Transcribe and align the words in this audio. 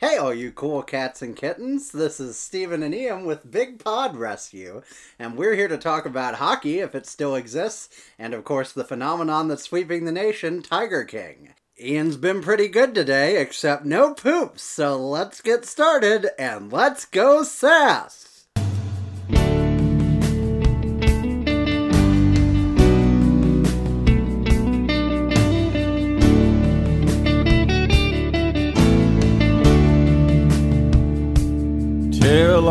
Hey, 0.00 0.16
all 0.16 0.32
you 0.32 0.52
cool 0.52 0.84
cats 0.84 1.22
and 1.22 1.34
kittens. 1.34 1.90
This 1.90 2.20
is 2.20 2.38
Stephen 2.38 2.84
and 2.84 2.94
Ian 2.94 3.26
with 3.26 3.50
Big 3.50 3.82
Pod 3.82 4.16
Rescue, 4.16 4.82
and 5.18 5.36
we're 5.36 5.56
here 5.56 5.66
to 5.66 5.76
talk 5.76 6.06
about 6.06 6.36
hockey, 6.36 6.78
if 6.78 6.94
it 6.94 7.04
still 7.04 7.34
exists, 7.34 7.88
and 8.16 8.32
of 8.32 8.44
course 8.44 8.70
the 8.70 8.84
phenomenon 8.84 9.48
that's 9.48 9.64
sweeping 9.64 10.04
the 10.04 10.12
nation, 10.12 10.62
Tiger 10.62 11.02
King. 11.02 11.52
Ian's 11.80 12.16
been 12.16 12.42
pretty 12.42 12.68
good 12.68 12.94
today, 12.94 13.42
except 13.42 13.84
no 13.84 14.14
poops, 14.14 14.62
so 14.62 14.96
let's 14.96 15.40
get 15.40 15.64
started 15.64 16.28
and 16.38 16.72
let's 16.72 17.04
go 17.04 17.42
sass! 17.42 18.46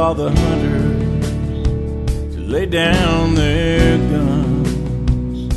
All 0.08 0.16
the 0.16 0.32
hunters 0.32 1.26
to 2.34 2.40
lay 2.40 2.66
down 2.66 3.36
their 3.36 3.98
guns. 4.12 5.50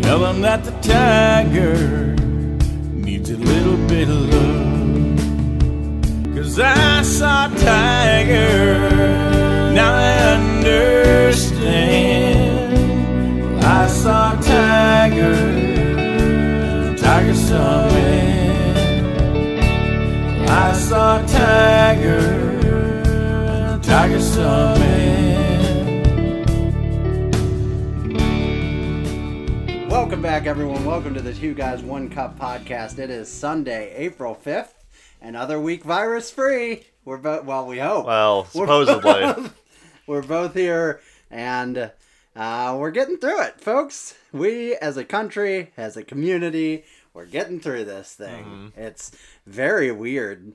Tell 0.00 0.20
them 0.20 0.40
that 0.42 0.62
the 0.62 0.70
tiger 0.80 2.14
needs 2.92 3.30
a 3.30 3.36
little 3.36 3.76
bit 3.88 4.08
of 4.08 4.20
love. 4.32 5.18
Cause 6.36 6.60
I 6.60 7.02
saw 7.02 7.46
a 7.46 7.54
tiger, 7.56 8.90
now 9.72 9.92
I 9.92 10.18
understand. 10.36 11.58
Well, 13.42 13.64
I 13.64 13.88
saw 13.88 14.38
a 14.38 14.40
tiger, 14.40 15.34
tiger 16.96 17.34
saw 17.34 17.88
me. 17.90 18.12
I 20.46 20.72
saw 20.74 21.18
a 21.18 21.26
tiger, 21.26 22.43
Welcome 29.90 30.22
back, 30.22 30.46
everyone. 30.46 30.84
Welcome 30.84 31.14
to 31.14 31.20
the 31.20 31.32
Two 31.34 31.52
Guys 31.54 31.82
One 31.82 32.08
Cup 32.10 32.38
podcast. 32.38 33.00
It 33.00 33.10
is 33.10 33.28
Sunday, 33.28 33.92
April 33.96 34.38
5th, 34.44 34.68
another 35.20 35.58
week 35.58 35.82
virus 35.82 36.30
free. 36.30 36.84
We're 37.04 37.16
both, 37.16 37.44
well, 37.44 37.66
we 37.66 37.78
hope. 37.80 38.06
Well, 38.06 38.42
We're 38.54 38.66
supposedly. 38.66 39.02
both- 39.02 39.54
we're 40.06 40.22
both 40.22 40.54
here 40.54 41.00
and 41.30 41.90
uh, 42.36 42.76
we're 42.78 42.92
getting 42.92 43.16
through 43.16 43.42
it, 43.42 43.60
folks. 43.60 44.14
We, 44.32 44.76
as 44.76 44.96
a 44.96 45.04
country, 45.04 45.72
as 45.76 45.96
a 45.96 46.04
community, 46.04 46.84
we're 47.14 47.26
getting 47.26 47.58
through 47.58 47.86
this 47.86 48.14
thing. 48.14 48.44
Mm-hmm. 48.44 48.80
It's 48.80 49.10
very 49.44 49.90
weird. 49.90 50.52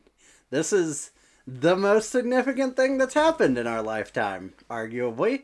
This 0.50 0.72
is 0.72 1.12
the 1.59 1.75
most 1.75 2.09
significant 2.09 2.75
thing 2.75 2.97
that's 2.97 3.14
happened 3.14 3.58
in 3.58 3.66
our 3.67 3.81
lifetime, 3.81 4.53
arguably. 4.69 5.44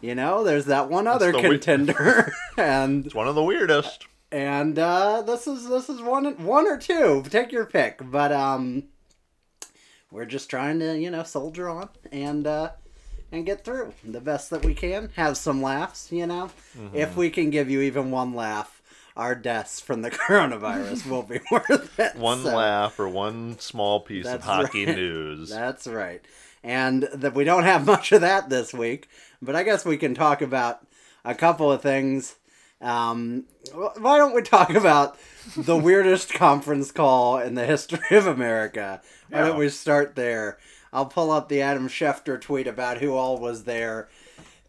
You 0.00 0.14
know, 0.14 0.44
there's 0.44 0.66
that 0.66 0.90
one 0.90 1.06
other 1.06 1.32
the 1.32 1.38
we- 1.38 1.42
contender, 1.58 2.32
and 2.56 3.06
It's 3.06 3.14
one 3.14 3.28
of 3.28 3.34
the 3.34 3.42
weirdest. 3.42 4.06
and 4.32 4.78
uh, 4.78 5.22
this 5.22 5.46
is 5.46 5.68
this 5.68 5.88
is 5.88 6.00
one 6.02 6.44
one 6.44 6.66
or 6.66 6.76
two. 6.78 7.22
Take 7.30 7.52
your 7.52 7.64
pick. 7.66 8.00
But 8.10 8.30
um, 8.32 8.84
we're 10.10 10.26
just 10.26 10.50
trying 10.50 10.78
to 10.80 10.98
you 10.98 11.10
know 11.10 11.22
soldier 11.22 11.68
on 11.68 11.88
and 12.12 12.46
uh, 12.46 12.70
and 13.32 13.46
get 13.46 13.64
through 13.64 13.92
the 14.04 14.20
best 14.20 14.50
that 14.50 14.64
we 14.64 14.74
can. 14.74 15.10
Have 15.16 15.36
some 15.36 15.62
laughs. 15.62 16.12
You 16.12 16.26
know, 16.26 16.50
Mm-hmm. 16.78 16.96
if 16.96 17.16
we 17.16 17.30
can 17.30 17.50
give 17.50 17.70
you 17.70 17.80
even 17.82 18.10
one 18.10 18.34
laugh, 18.34 18.73
our 19.16 19.34
deaths 19.34 19.80
from 19.80 20.02
the 20.02 20.10
coronavirus 20.28 21.06
will 21.08 21.22
be 21.22 21.40
worth 21.50 21.98
it. 21.98 22.16
One 22.16 22.42
So, 22.42 22.56
laugh 22.56 22.98
or 22.98 23.08
one 23.08 23.58
small 23.58 24.00
piece 24.00 24.26
of 24.26 24.42
hockey 24.42 24.86
right. 24.86 24.96
news. 24.96 25.48
That's 25.50 25.86
right. 25.86 26.22
And 26.62 27.08
that 27.12 27.34
we 27.34 27.44
don't 27.44 27.64
have 27.64 27.86
much 27.86 28.12
of 28.12 28.22
that 28.22 28.48
this 28.48 28.72
week, 28.72 29.08
but 29.42 29.54
I 29.54 29.62
guess 29.62 29.84
we 29.84 29.98
can 29.98 30.14
talk 30.14 30.40
about 30.40 30.86
a 31.24 31.34
couple 31.34 31.70
of 31.70 31.82
things. 31.82 32.36
Um, 32.80 33.44
why 33.72 34.18
don't 34.18 34.34
we 34.34 34.42
talk 34.42 34.70
about 34.70 35.16
the 35.56 35.76
weirdest 35.76 36.32
conference 36.32 36.90
call 36.90 37.38
in 37.38 37.54
the 37.54 37.66
history 37.66 38.16
of 38.16 38.26
America? 38.26 39.00
Why 39.28 39.40
don't 39.40 39.58
we 39.58 39.68
start 39.68 40.16
there? 40.16 40.58
I'll 40.92 41.06
pull 41.06 41.30
up 41.30 41.48
the 41.48 41.60
Adam 41.60 41.88
Schefter 41.88 42.40
tweet 42.40 42.66
about 42.66 42.98
who 42.98 43.14
all 43.14 43.38
was 43.38 43.64
there. 43.64 44.08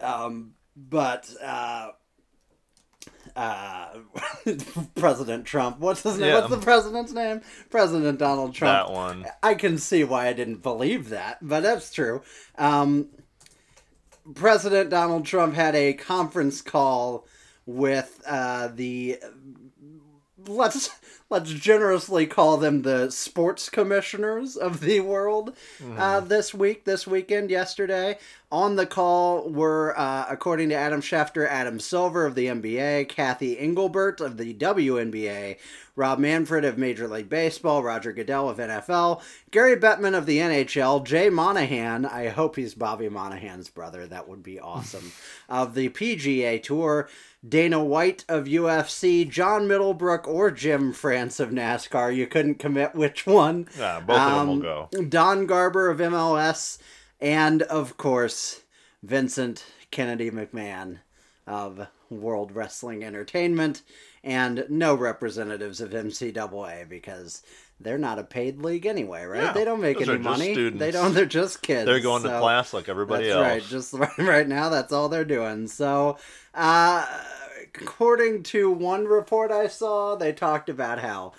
Um, 0.01 0.55
but 0.75 1.29
uh, 1.41 1.89
uh, 3.35 3.87
President 4.95 5.45
Trump, 5.45 5.79
what's 5.79 6.03
his 6.03 6.17
name? 6.17 6.29
Yeah. 6.29 6.35
What's 6.35 6.49
the 6.49 6.57
president's 6.57 7.11
name? 7.11 7.41
President 7.69 8.17
Donald 8.19 8.53
Trump. 8.53 8.87
that 8.87 8.93
one. 8.93 9.25
I 9.43 9.55
can 9.55 9.77
see 9.77 10.03
why 10.03 10.27
I 10.27 10.33
didn't 10.33 10.61
believe 10.63 11.09
that, 11.09 11.39
but 11.41 11.61
that's 11.61 11.91
true. 11.93 12.21
Um, 12.57 13.09
President 14.33 14.89
Donald 14.89 15.25
Trump 15.25 15.53
had 15.53 15.75
a 15.75 15.93
conference 15.93 16.61
call 16.61 17.27
with 17.65 18.21
uh, 18.27 18.69
the 18.73 19.19
let's 20.47 20.89
let's 21.29 21.51
generously 21.51 22.25
call 22.27 22.57
them 22.57 22.83
the 22.83 23.09
sports 23.09 23.69
commissioners 23.69 24.55
of 24.55 24.79
the 24.79 24.99
world 24.99 25.55
uh, 25.97 26.19
this 26.19 26.53
week, 26.53 26.85
this 26.85 27.07
weekend, 27.07 27.49
yesterday. 27.49 28.17
On 28.51 28.75
the 28.75 28.85
call 28.85 29.49
were, 29.49 29.97
uh, 29.97 30.25
according 30.29 30.69
to 30.69 30.75
Adam 30.75 31.01
Schefter, 31.01 31.47
Adam 31.47 31.79
Silver 31.79 32.25
of 32.25 32.35
the 32.35 32.45
NBA, 32.45 33.09
Kathy 33.09 33.57
Engelbert 33.57 34.21
of 34.21 34.37
the 34.37 34.53
WNBA, 34.53 35.57
Rob 35.95 36.19
Manfred 36.19 36.63
of 36.63 36.77
Major 36.77 37.07
League 37.07 37.29
Baseball, 37.29 37.83
Roger 37.83 38.13
Goodell 38.13 38.49
of 38.49 38.57
NFL, 38.57 39.21
Gary 39.51 39.75
Bettman 39.75 40.15
of 40.15 40.25
the 40.25 40.37
NHL, 40.37 41.03
Jay 41.03 41.29
Monahan, 41.29 42.05
I 42.05 42.29
hope 42.29 42.55
he's 42.55 42.75
Bobby 42.75 43.09
Monahan's 43.09 43.69
brother, 43.69 44.05
that 44.07 44.27
would 44.29 44.43
be 44.43 44.59
awesome, 44.59 45.11
of 45.49 45.73
the 45.73 45.89
PGA 45.89 46.61
Tour, 46.61 47.09
Dana 47.47 47.83
White 47.83 48.25
of 48.27 48.45
UFC, 48.45 49.29
John 49.29 49.67
Middlebrook, 49.67 50.27
or 50.27 50.49
Jim 50.51 50.93
France 50.93 51.39
of 51.39 51.49
NASCAR. 51.49 52.15
You 52.15 52.27
couldn't 52.27 52.55
commit 52.55 52.95
which 52.95 53.27
one. 53.27 53.67
Yeah, 53.77 53.99
both 53.99 54.17
of 54.17 54.31
them 54.31 54.47
will 54.47 54.53
Um, 54.53 54.61
go. 54.61 54.89
Don 55.09 55.45
Garber 55.45 55.89
of 55.89 55.99
MLS, 55.99 56.77
and 57.19 57.61
of 57.63 57.97
course, 57.97 58.61
Vincent 59.03 59.65
Kennedy 59.91 60.31
McMahon 60.31 60.99
of 61.45 61.87
World 62.09 62.51
Wrestling 62.55 63.03
Entertainment, 63.03 63.83
and 64.23 64.65
no 64.69 64.95
representatives 64.95 65.79
of 65.81 65.91
NCAA 65.91 66.87
because 66.89 67.43
they're 67.79 67.97
not 67.97 68.19
a 68.19 68.23
paid 68.23 68.59
league 68.59 68.85
anyway, 68.85 69.25
right? 69.25 69.43
Yeah, 69.43 69.51
they 69.53 69.65
don't 69.65 69.81
make 69.81 69.99
any 70.01 70.17
money. 70.17 70.53
They 70.69 70.91
don't. 70.91 71.13
They're 71.13 71.25
just 71.25 71.61
kids. 71.61 71.85
They're 71.85 71.99
going 71.99 72.23
to 72.23 72.39
class 72.39 72.73
like 72.73 72.87
everybody 72.89 73.25
that's 73.27 73.35
else. 73.35 73.43
right. 73.45 73.63
Just 73.63 73.93
right, 74.17 74.17
right 74.17 74.47
now, 74.47 74.69
that's 74.69 74.93
all 74.93 75.09
they're 75.09 75.25
doing. 75.25 75.67
So, 75.67 76.17
uh, 76.53 77.05
according 77.81 78.43
to 78.43 78.71
one 78.71 79.05
report 79.05 79.51
I 79.51 79.67
saw, 79.67 80.15
they 80.15 80.31
talked 80.33 80.69
about 80.69 80.99
how 80.99 81.33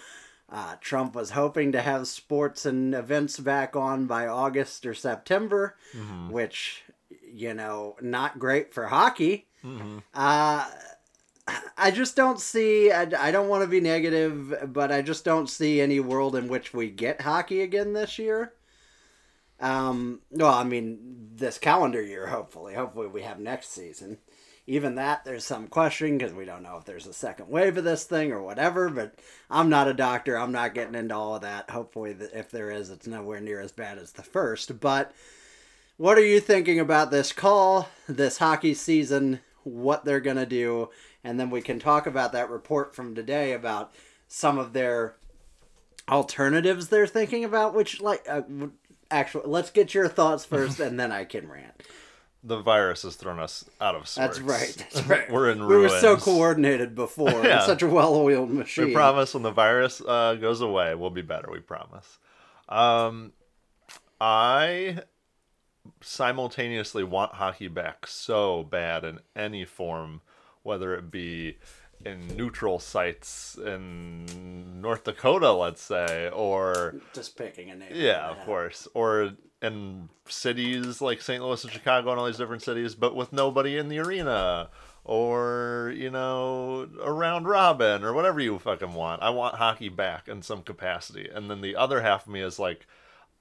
uh, 0.51 0.77
Trump 0.81 1.15
was 1.15 1.31
hoping 1.31 1.73
to 1.73 1.81
have 1.83 2.07
sports 2.07 2.67
and 2.67 2.95
events 2.95 3.39
back 3.41 3.75
on 3.75 4.07
by 4.07 4.27
August 4.27 4.85
or 4.87 4.95
September, 4.95 5.77
Mm-hmm. 5.97 6.31
which, 6.31 6.85
you 7.33 7.55
know, 7.55 7.97
not 8.01 8.39
great 8.39 8.73
for 8.75 8.87
hockey. 8.87 9.47
Mhm. 9.65 10.03
Uh, 10.15 10.69
I 11.77 11.91
just 11.91 12.17
don't 12.17 12.41
see. 12.41 12.91
I, 12.91 13.03
I 13.19 13.31
don't 13.31 13.49
want 13.49 13.62
to 13.62 13.69
be 13.69 13.81
negative, 13.81 14.73
but 14.73 14.91
I 14.91 15.03
just 15.03 15.25
don't 15.25 15.49
see 15.49 15.81
any 15.81 16.01
world 16.01 16.34
in 16.34 16.49
which 16.49 16.75
we 16.75 16.91
get 16.91 17.21
hockey 17.21 17.61
again 17.61 17.93
this 17.93 18.19
year. 18.19 18.53
Um, 19.61 20.21
well, 20.31 20.53
I 20.53 20.65
mean, 20.65 21.29
this 21.35 21.59
calendar 21.59 22.03
year, 22.03 22.27
hopefully. 22.27 22.75
Hopefully, 22.75 23.06
we 23.06 23.23
have 23.23 23.39
next 23.39 23.73
season. 23.73 24.19
Even 24.67 24.97
that, 24.97 25.25
there's 25.25 25.45
some 25.45 25.69
question 25.69 26.19
because 26.19 26.33
we 26.33 26.45
don't 26.45 26.65
know 26.65 26.77
if 26.77 26.85
there's 26.85 27.06
a 27.06 27.12
second 27.12 27.49
wave 27.49 27.77
of 27.77 27.85
this 27.85 28.03
thing 28.03 28.33
or 28.33 28.43
whatever. 28.43 28.89
But 28.89 29.15
I'm 29.49 29.69
not 29.69 29.87
a 29.87 29.95
doctor. 29.95 30.37
I'm 30.37 30.53
not 30.53 30.75
getting 30.75 30.97
into 30.97 31.15
all 31.15 31.37
of 31.37 31.43
that. 31.43 31.71
Hopefully, 31.71 32.17
if 32.35 32.51
there 32.51 32.71
is, 32.71 32.91
it's 32.91 33.06
nowhere 33.06 33.41
near 33.41 33.61
as 33.61 33.70
bad 33.70 33.99
as 33.99 34.12
the 34.12 34.25
first. 34.25 34.81
But 34.81 35.12
what 35.97 36.19
are 36.19 36.26
you 36.26 36.41
thinking 36.41 36.81
about 36.81 37.11
this 37.11 37.32
call, 37.32 37.88
this 38.09 38.38
hockey 38.38 38.75
season, 38.75 39.41
what 39.62 40.05
they're 40.05 40.20
going 40.20 40.37
to 40.37 40.47
do? 40.47 40.91
And 41.26 41.40
then 41.40 41.50
we 41.50 41.61
can 41.61 41.81
talk 41.81 42.06
about 42.06 42.31
that 42.32 42.50
report 42.50 42.94
from 42.94 43.17
today 43.17 43.52
about 43.52 43.93
some 44.28 44.58
of 44.58 44.73
their 44.73 45.17
alternatives 46.08 46.87
they're 46.87 47.08
thinking 47.08 47.43
about, 47.44 47.75
which, 47.75 48.00
like, 48.00 48.25
uh, 48.28 48.43
actually, 49.11 49.46
let's 49.46 49.70
get 49.70 49.93
your 49.93 50.06
thoughts 50.06 50.44
first 50.44 50.78
and 50.78 51.00
then 51.00 51.11
I 51.11 51.25
can 51.25 51.49
rant. 51.49 51.82
The 52.44 52.61
virus 52.61 53.02
has 53.02 53.17
thrown 53.17 53.40
us 53.40 53.64
out 53.81 53.96
of 53.96 54.06
sorts. 54.06 54.38
That's 54.38 54.40
right. 54.40 54.76
That's 54.76 55.05
right. 55.08 55.28
We're 55.28 55.50
in 55.50 55.64
ruins. 55.64 55.69
We 55.70 55.76
were 55.78 56.00
so 56.00 56.17
coordinated 56.17 56.94
before. 56.94 57.29
It's 57.40 57.44
Yeah. 57.49 57.67
such 57.67 57.82
a 57.82 57.88
well 57.88 58.14
oiled 58.14 58.50
machine. 58.50 58.87
We 58.87 58.93
promise 58.93 59.34
when 59.34 59.43
the 59.43 59.50
virus 59.50 60.00
uh, 60.00 60.37
goes 60.37 60.61
away, 60.61 60.94
we'll 60.94 61.11
be 61.11 61.22
better. 61.22 61.49
We 61.50 61.58
promise. 61.58 62.20
Um, 62.69 63.32
I 64.20 65.00
simultaneously 66.02 67.02
want 67.02 67.34
hockey 67.34 67.67
back 67.67 68.06
so 68.06 68.62
bad 68.62 69.05
in 69.05 69.19
any 69.34 69.64
form, 69.64 70.20
whether 70.67 70.95
it 70.95 71.11
be 71.11 71.57
in 72.05 72.29
neutral 72.37 72.79
sites 72.79 73.57
in 73.65 74.81
North 74.83 75.05
Dakota, 75.05 75.53
let's 75.53 75.81
say, 75.81 76.29
or 76.31 76.97
Just 77.15 77.37
picking 77.39 77.71
a 77.71 77.75
name. 77.77 77.91
yeah, 77.95 78.29
of 78.29 78.39
course, 78.45 78.87
or 78.93 79.33
in 79.63 80.11
cities 80.29 81.01
like 81.01 81.23
St. 81.23 81.43
Louis 81.43 81.65
and 81.65 81.73
Chicago 81.73 82.11
and 82.11 82.21
all 82.21 82.27
these 82.27 82.37
different 82.37 82.63
cities, 82.63 82.95
but 82.95 83.17
with 83.17 83.33
nobody 83.33 83.79
in 83.79 83.89
the 83.89 83.99
arena, 83.99 84.69
or 85.05 85.93
you 85.97 86.11
know, 86.11 86.89
a 87.03 87.11
round 87.13 87.47
robin 87.49 88.05
or 88.05 88.13
whatever 88.13 88.41
you 88.41 88.59
fucking 88.59 88.93
want. 88.93 89.23
I 89.23 89.31
want 89.31 89.55
hockey 89.55 89.89
back 89.89 90.29
in 90.29 90.43
some 90.43 90.63
capacity, 90.63 91.29
and 91.33 91.49
then 91.51 91.63
the 91.63 91.77
other 91.77 92.03
half 92.03 92.27
of 92.27 92.33
me 92.33 92.43
is 92.43 92.59
like. 92.59 92.87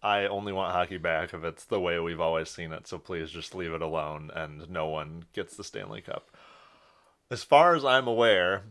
I 0.04 0.28
only 0.28 0.54
want 0.54 0.72
hockey 0.72 0.98
back 0.98 1.34
if 1.34 1.44
it's 1.44 1.66
the 1.66 1.80
way 1.80 1.98
we've 2.00 2.22
always 2.22 2.48
seen 2.50 2.72
it, 2.74 2.86
so 2.86 3.00
please 3.00 3.32
just 3.32 3.56
leave 3.56 3.72
it 3.74 3.82
alone 3.82 4.30
and 4.36 4.70
no 4.70 4.86
one 4.88 5.24
gets 5.34 5.58
the 5.58 5.64
Stanley 5.64 6.02
Cup. 6.02 6.30
As 7.32 7.44
far 7.44 7.76
as 7.76 7.84
I'm 7.84 8.08
aware, 8.08 8.64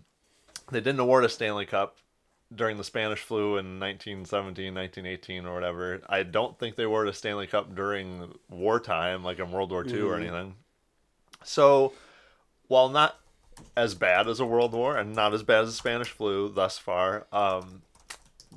they 0.71 0.81
didn't 0.81 1.01
award 1.01 1.25
a 1.25 1.29
Stanley 1.29 1.67
Cup 1.67 1.97
during 2.55 2.77
the 2.77 2.85
Spanish 2.85 3.21
flu 3.21 3.56
in 3.56 3.81
1917, 3.81 4.75
1918, 4.75 5.47
or 5.47 5.55
whatever. 5.55 6.01
I 6.09 6.23
don't 6.23 6.59
think 6.59 6.77
they 6.77 6.85
awarded 6.85 7.12
a 7.12 7.17
Stanley 7.17 7.47
Cup 7.47 7.75
during 7.75 8.33
wartime, 8.49 9.25
like 9.25 9.39
in 9.39 9.51
World 9.51 9.71
War 9.71 9.85
II 9.87 10.03
or 10.03 10.17
anything. 10.17 10.55
So, 11.43 11.93
while 12.69 12.89
not 12.89 13.19
as 13.77 13.95
bad 13.95 14.29
as 14.29 14.41
a 14.41 14.47
World 14.47 14.73
War 14.73 14.97
and 14.97 15.15
not 15.15 15.35
as 15.35 15.43
bad 15.43 15.65
as 15.65 15.71
the 15.71 15.75
Spanish 15.75 16.11
flu 16.11 16.49
thus 16.49 16.79
far, 16.79 17.27
um, 17.33 17.83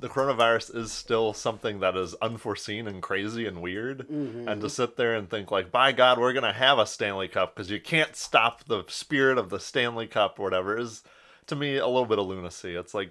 the 0.00 0.08
coronavirus 0.08 0.76
is 0.76 0.92
still 0.92 1.32
something 1.32 1.80
that 1.80 1.96
is 1.96 2.14
unforeseen 2.22 2.86
and 2.86 3.02
crazy 3.02 3.46
and 3.46 3.60
weird. 3.62 4.08
Mm-hmm. 4.08 4.48
And 4.48 4.60
to 4.60 4.70
sit 4.70 4.96
there 4.96 5.14
and 5.14 5.28
think, 5.28 5.50
like, 5.50 5.70
by 5.70 5.92
God, 5.92 6.18
we're 6.18 6.32
going 6.32 6.44
to 6.44 6.52
have 6.52 6.78
a 6.78 6.86
Stanley 6.86 7.28
Cup 7.28 7.54
because 7.54 7.70
you 7.70 7.80
can't 7.80 8.16
stop 8.16 8.64
the 8.64 8.84
spirit 8.88 9.38
of 9.38 9.50
the 9.50 9.60
Stanley 9.60 10.06
Cup 10.06 10.38
or 10.38 10.44
whatever 10.44 10.78
is, 10.78 11.02
to 11.46 11.56
me, 11.56 11.76
a 11.76 11.86
little 11.86 12.06
bit 12.06 12.18
of 12.18 12.26
lunacy. 12.26 12.74
It's 12.74 12.94
like, 12.94 13.10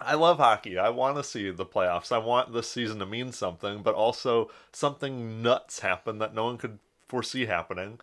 I 0.00 0.14
love 0.14 0.38
hockey. 0.38 0.78
I 0.78 0.88
want 0.88 1.16
to 1.16 1.24
see 1.24 1.50
the 1.50 1.66
playoffs. 1.66 2.10
I 2.10 2.18
want 2.18 2.52
this 2.52 2.68
season 2.68 2.98
to 2.98 3.06
mean 3.06 3.30
something, 3.32 3.82
but 3.82 3.94
also 3.94 4.50
something 4.72 5.42
nuts 5.42 5.80
happen 5.80 6.18
that 6.18 6.34
no 6.34 6.44
one 6.44 6.58
could 6.58 6.78
foresee 7.08 7.46
happening. 7.46 8.00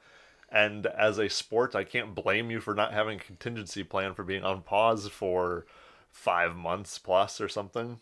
And 0.52 0.86
as 0.88 1.18
a 1.18 1.30
sport, 1.30 1.76
I 1.76 1.84
can't 1.84 2.16
blame 2.16 2.50
you 2.50 2.60
for 2.60 2.74
not 2.74 2.94
having 2.94 3.20
a 3.20 3.24
contingency 3.24 3.84
plan 3.84 4.14
for 4.14 4.24
being 4.24 4.44
on 4.44 4.62
pause 4.62 5.08
for 5.08 5.66
five 6.12 6.56
months 6.56 6.98
plus 6.98 7.40
or 7.40 7.50
something. 7.50 8.00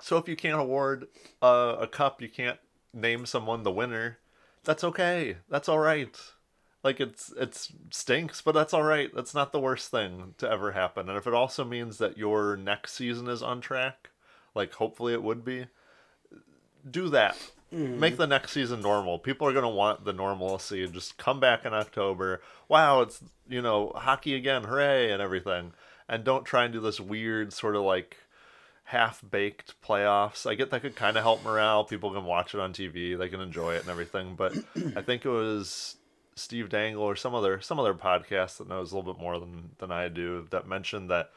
So 0.00 0.16
if 0.16 0.28
you 0.28 0.36
can't 0.36 0.60
award 0.60 1.08
a, 1.42 1.76
a 1.80 1.86
cup, 1.86 2.22
you 2.22 2.28
can't 2.28 2.58
name 2.92 3.26
someone 3.26 3.62
the 3.62 3.72
winner. 3.72 4.18
That's 4.64 4.84
okay. 4.84 5.36
That's 5.48 5.68
all 5.68 5.78
right. 5.78 6.16
Like 6.84 7.00
it's 7.00 7.32
it's 7.36 7.72
stinks, 7.90 8.40
but 8.40 8.52
that's 8.52 8.72
all 8.72 8.84
right. 8.84 9.10
That's 9.14 9.34
not 9.34 9.52
the 9.52 9.60
worst 9.60 9.90
thing 9.90 10.34
to 10.38 10.50
ever 10.50 10.72
happen. 10.72 11.08
And 11.08 11.18
if 11.18 11.26
it 11.26 11.34
also 11.34 11.64
means 11.64 11.98
that 11.98 12.16
your 12.16 12.56
next 12.56 12.94
season 12.94 13.28
is 13.28 13.42
on 13.42 13.60
track, 13.60 14.10
like 14.54 14.74
hopefully 14.74 15.12
it 15.12 15.22
would 15.22 15.44
be, 15.44 15.66
do 16.88 17.08
that. 17.08 17.36
Mm-hmm. 17.74 18.00
Make 18.00 18.16
the 18.16 18.26
next 18.26 18.52
season 18.52 18.80
normal. 18.80 19.18
People 19.18 19.46
are 19.46 19.52
gonna 19.52 19.68
want 19.68 20.04
the 20.04 20.12
normalcy. 20.12 20.86
Just 20.86 21.18
come 21.18 21.40
back 21.40 21.66
in 21.66 21.74
October. 21.74 22.40
Wow, 22.68 23.02
it's 23.02 23.20
you 23.48 23.60
know 23.60 23.92
hockey 23.94 24.34
again, 24.34 24.64
hooray, 24.64 25.10
and 25.10 25.20
everything. 25.20 25.72
And 26.08 26.24
don't 26.24 26.44
try 26.44 26.64
and 26.64 26.72
do 26.72 26.80
this 26.80 27.00
weird 27.00 27.52
sort 27.52 27.76
of 27.76 27.82
like 27.82 28.16
half 28.84 29.22
baked 29.28 29.74
playoffs. 29.82 30.46
I 30.46 30.54
get 30.54 30.70
that 30.70 30.80
could 30.80 30.96
kind 30.96 31.16
of 31.16 31.22
help 31.22 31.44
morale. 31.44 31.84
People 31.84 32.12
can 32.12 32.24
watch 32.24 32.54
it 32.54 32.60
on 32.60 32.72
TV, 32.72 33.18
they 33.18 33.28
can 33.28 33.40
enjoy 33.40 33.74
it 33.74 33.82
and 33.82 33.90
everything. 33.90 34.34
But 34.34 34.54
I 34.96 35.02
think 35.02 35.24
it 35.24 35.30
was 35.30 35.96
Steve 36.34 36.70
Dangle 36.70 37.02
or 37.02 37.16
some 37.16 37.34
other 37.34 37.60
some 37.60 37.78
other 37.78 37.94
podcast 37.94 38.58
that 38.58 38.68
knows 38.68 38.92
a 38.92 38.96
little 38.96 39.12
bit 39.12 39.20
more 39.20 39.38
than 39.38 39.70
than 39.78 39.92
I 39.92 40.08
do 40.08 40.46
that 40.50 40.66
mentioned 40.66 41.10
that 41.10 41.30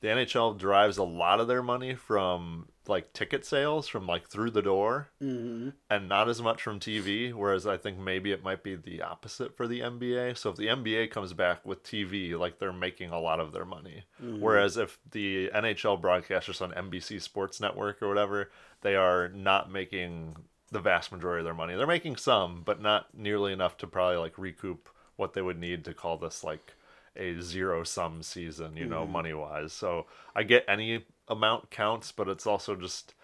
the 0.00 0.08
NHL 0.08 0.58
derives 0.58 0.98
a 0.98 1.04
lot 1.04 1.40
of 1.40 1.48
their 1.48 1.62
money 1.62 1.94
from 1.94 2.68
like 2.88 3.12
ticket 3.12 3.44
sales 3.44 3.86
from 3.86 4.06
like 4.06 4.28
through 4.28 4.50
the 4.50 4.62
door 4.62 5.08
Mm-hmm. 5.22 5.70
and 5.90 6.08
not 6.08 6.28
as 6.28 6.40
much 6.40 6.62
from 6.62 6.80
TV. 6.80 7.32
Whereas 7.32 7.66
I 7.66 7.76
think 7.76 7.98
maybe 7.98 8.32
it 8.32 8.42
might 8.42 8.62
be 8.62 8.74
the 8.76 9.02
opposite 9.02 9.56
for 9.56 9.66
the 9.68 9.80
NBA. 9.80 10.36
So 10.38 10.50
if 10.50 10.56
the 10.56 10.66
NBA 10.68 11.10
comes 11.10 11.32
back 11.32 11.64
with 11.66 11.82
TV, 11.82 12.38
like 12.38 12.58
they're 12.58 12.72
making 12.72 13.10
a 13.10 13.20
lot 13.20 13.40
of 13.40 13.52
their 13.52 13.64
money. 13.64 14.04
Whereas 14.40 14.76
if 14.76 14.98
the 15.10 15.50
NHL 15.54 16.00
broadcasters 16.00 16.62
on 16.62 16.72
NBC 16.72 17.20
Sports 17.20 17.60
Network 17.60 18.02
or 18.02 18.08
whatever, 18.08 18.50
they 18.80 18.96
are 18.96 19.28
not 19.28 19.70
making 19.70 20.36
the 20.70 20.80
vast 20.80 21.12
majority 21.12 21.40
of 21.40 21.44
their 21.44 21.54
money. 21.54 21.74
They're 21.74 21.86
making 21.86 22.16
some, 22.16 22.62
but 22.64 22.80
not 22.80 23.06
nearly 23.14 23.52
enough 23.52 23.76
to 23.78 23.86
probably 23.86 24.18
like 24.18 24.36
recoup 24.38 24.88
what 25.16 25.32
they 25.34 25.42
would 25.42 25.58
need 25.58 25.84
to 25.84 25.94
call 25.94 26.16
this 26.16 26.44
like 26.44 26.74
a 27.18 27.40
zero 27.40 27.84
sum 27.84 28.22
season, 28.22 28.76
you 28.76 28.86
know, 28.86 29.02
mm-hmm. 29.02 29.12
money 29.12 29.34
wise. 29.34 29.72
So 29.72 30.06
I 30.34 30.42
get 30.42 30.64
any 30.68 31.04
amount 31.28 31.70
counts, 31.70 32.12
but 32.12 32.28
it's 32.28 32.46
also 32.46 32.74
just 32.74 33.14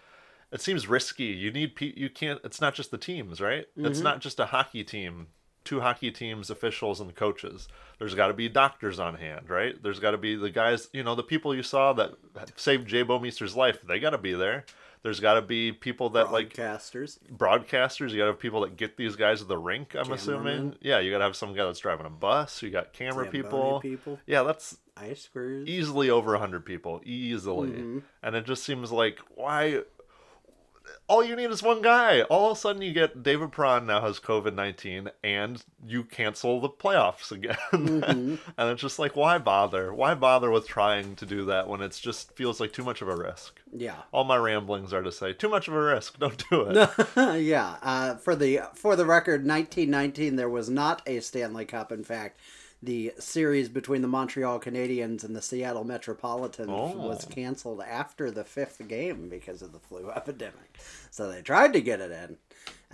it 0.51 0.61
seems 0.61 0.87
risky. 0.87 1.25
You 1.25 1.51
need 1.51 1.75
pe- 1.75 1.93
you 1.95 2.09
can't. 2.09 2.39
It's 2.43 2.61
not 2.61 2.75
just 2.75 2.91
the 2.91 2.97
teams, 2.97 3.41
right? 3.41 3.65
It's 3.75 3.97
mm-hmm. 3.97 4.03
not 4.03 4.21
just 4.21 4.39
a 4.39 4.45
hockey 4.45 4.83
team, 4.83 5.27
two 5.63 5.81
hockey 5.81 6.11
teams, 6.11 6.49
officials 6.49 7.01
and 7.01 7.13
coaches. 7.15 7.67
There's 7.99 8.15
got 8.15 8.27
to 8.27 8.33
be 8.33 8.47
doctors 8.47 8.99
on 8.99 9.15
hand, 9.15 9.49
right? 9.49 9.81
There's 9.81 9.99
got 9.99 10.11
to 10.11 10.17
be 10.17 10.35
the 10.35 10.49
guys, 10.49 10.87
you 10.93 11.03
know, 11.03 11.15
the 11.15 11.23
people 11.23 11.53
you 11.55 11.63
saw 11.63 11.91
that 11.93 12.11
saved 12.55 12.87
Jay 12.87 13.03
Bouwmeester's 13.03 13.55
life. 13.55 13.79
They 13.85 13.99
got 13.99 14.11
to 14.11 14.17
be 14.17 14.33
there. 14.33 14.65
There's 15.05 15.19
got 15.19 15.35
to 15.35 15.43
be 15.43 15.71
people 15.71 16.09
that 16.09 16.31
like 16.31 16.51
Broadcasters. 16.51 17.19
broadcasters. 17.31 18.09
You 18.09 18.17
got 18.17 18.25
to 18.25 18.31
have 18.31 18.39
people 18.39 18.61
that 18.61 18.75
get 18.75 18.97
these 18.97 19.15
guys 19.15 19.37
to 19.37 19.45
the 19.45 19.55
rink. 19.57 19.93
I'm 19.95 20.11
assuming. 20.11 20.73
Yeah, 20.81 20.97
you 20.99 21.11
got 21.11 21.19
to 21.19 21.25
have 21.25 21.35
some 21.35 21.53
guy 21.53 21.63
that's 21.63 21.77
driving 21.77 22.07
a 22.07 22.09
bus. 22.09 22.63
You 22.63 22.71
got 22.71 22.91
camera 22.91 23.25
Zamboni 23.25 23.43
people. 23.43 23.79
people. 23.81 24.19
Yeah, 24.25 24.41
that's 24.41 24.77
Ice 24.97 25.29
crews. 25.31 25.67
easily 25.69 26.09
over 26.09 26.31
100 26.31 26.65
people 26.65 27.01
easily 27.05 27.69
Mm-hmm. 27.69 27.99
and 28.23 28.35
it 28.35 28.45
just 28.45 28.63
seems 28.63 28.91
like 28.91 29.19
why 29.35 29.81
all 31.07 31.23
you 31.23 31.35
need 31.35 31.51
is 31.51 31.61
one 31.61 31.81
guy 31.81 32.21
all 32.23 32.51
of 32.51 32.57
a 32.57 32.59
sudden 32.59 32.81
you 32.81 32.91
get 32.93 33.21
david 33.21 33.51
Perron 33.51 33.85
now 33.85 34.01
has 34.01 34.19
covid-19 34.19 35.09
and 35.23 35.63
you 35.85 36.03
cancel 36.03 36.59
the 36.59 36.69
playoffs 36.69 37.31
again 37.31 37.55
Mm-hmm. 37.71 38.35
and 38.57 38.69
it's 38.71 38.81
just 38.81 38.97
like 38.99 39.15
why 39.15 39.37
bother 39.37 39.93
why 39.93 40.13
bother 40.15 40.49
with 40.49 40.67
trying 40.67 41.15
to 41.17 41.25
do 41.25 41.45
that 41.45 41.67
when 41.67 41.81
it's 41.81 41.99
just 41.99 42.35
feels 42.35 42.59
like 42.59 42.73
too 42.73 42.83
much 42.83 43.01
of 43.01 43.07
a 43.07 43.15
risk 43.15 43.59
Yeah. 43.71 43.95
all 44.11 44.23
my 44.23 44.37
ramblings 44.37 44.93
are 44.93 45.03
to 45.03 45.11
say 45.11 45.33
too 45.33 45.49
much 45.49 45.67
of 45.67 45.73
a 45.75 45.79
risk 45.81 46.17
don't 46.19 46.43
do 46.49 46.61
it 46.69 46.89
yeah. 47.43 47.75
Uh, 47.83 48.15
for 48.15 48.35
the 48.35 48.61
for 48.73 48.95
the 48.95 49.05
record, 49.05 49.45
1919 49.45 50.35
there 50.35 50.49
was 50.49 50.69
not 50.69 51.01
a 51.05 51.19
Stanley 51.19 51.65
Cup. 51.65 51.91
In 51.91 52.03
fact, 52.03 52.39
the 52.85 53.13
series 53.19 53.67
between 53.69 54.01
the 54.01 54.07
Montreal 54.07 54.59
Canadiens 54.59 55.23
and 55.23 55.35
the 55.35 55.41
Seattle 55.41 55.83
Metropolitans 55.83 56.69
Oh. 56.71 57.07
was 57.07 57.25
canceled 57.25 57.81
after 57.81 58.31
the 58.31 58.43
fifth 58.43 58.87
game 58.87 59.27
because 59.29 59.61
of 59.61 59.71
the 59.73 59.79
flu 59.79 60.09
epidemic. 60.15 60.77
So 61.11 61.29
they 61.31 61.41
tried 61.41 61.73
to 61.73 61.81
get 61.81 61.99
it 62.01 62.11
in, 62.11 62.37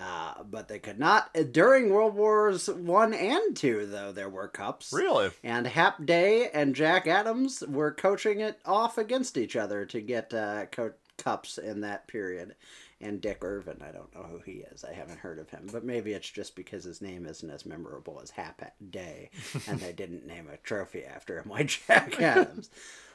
uh, 0.02 0.44
but 0.44 0.68
they 0.68 0.80
could 0.80 1.00
not. 1.00 1.34
During 1.52 1.90
World 1.90 2.16
Wars 2.16 2.68
One 2.70 3.14
and 3.14 3.56
Two, 3.56 3.86
though, 3.86 4.12
there 4.12 4.30
were 4.30 4.48
cups. 4.48 4.94
really 4.94 5.32
And 5.44 5.68
Hap 5.68 6.06
Day 6.06 6.50
and 6.54 6.76
Jack 6.76 7.08
Adams 7.08 7.64
were 7.68 7.92
coaching 7.92 8.40
it 8.40 8.60
off 8.66 8.98
against 8.98 9.38
each 9.38 9.56
other 9.56 9.86
to 9.86 10.02
get 10.02 10.34
uh, 10.34 10.66
co- 10.68 10.94
cups 11.18 11.58
in 11.58 11.82
that 11.82 12.08
period. 12.08 12.56
And 13.02 13.20
Dick 13.20 13.40
Irvin, 13.44 13.82
I 13.82 13.92
don't 13.92 14.14
know 14.14 14.24
who 14.24 14.40
he 14.40 14.64
is. 14.72 14.84
I 14.84 14.94
haven't 14.94 15.20
heard 15.20 15.40
of 15.40 15.50
him. 15.50 15.68
But 15.72 15.84
maybe 15.84 16.14
it's 16.14 16.30
just 16.30 16.56
because 16.56 16.84
his 16.84 17.02
name 17.02 17.26
isn't 17.26 17.50
as 17.50 17.66
memorable 17.66 18.20
as 18.22 18.30
Hap 18.30 18.62
Day. 18.92 19.32
and 19.68 19.80
they 19.80 19.92
didn't 19.92 20.28
name 20.28 20.48
a 20.48 20.58
trophy 20.58 21.04
after 21.04 21.40
him 21.40 21.50
like 21.50 21.68
Jack 21.68 22.22
Adams. 22.22 22.70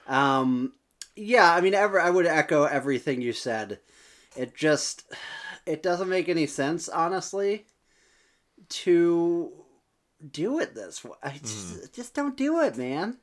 Um, 0.09 0.73
yeah, 1.14 1.52
I 1.55 1.61
mean, 1.61 1.75
ever, 1.75 2.00
I 2.00 2.11
would 2.11 2.26
echo 2.26 2.64
everything 2.64 3.21
you 3.21 3.33
said. 3.33 3.78
It 4.37 4.55
just, 4.55 5.05
it 5.64 5.83
doesn't 5.83 6.09
make 6.09 6.28
any 6.28 6.47
sense, 6.47 6.88
honestly, 6.88 7.64
to 8.69 9.52
do 10.31 10.59
it 10.59 10.75
this 10.75 11.05
way. 11.05 11.16
I 11.23 11.38
just, 11.38 11.95
just 11.95 12.14
don't 12.14 12.37
do 12.37 12.61
it, 12.61 12.76
man. 12.76 13.19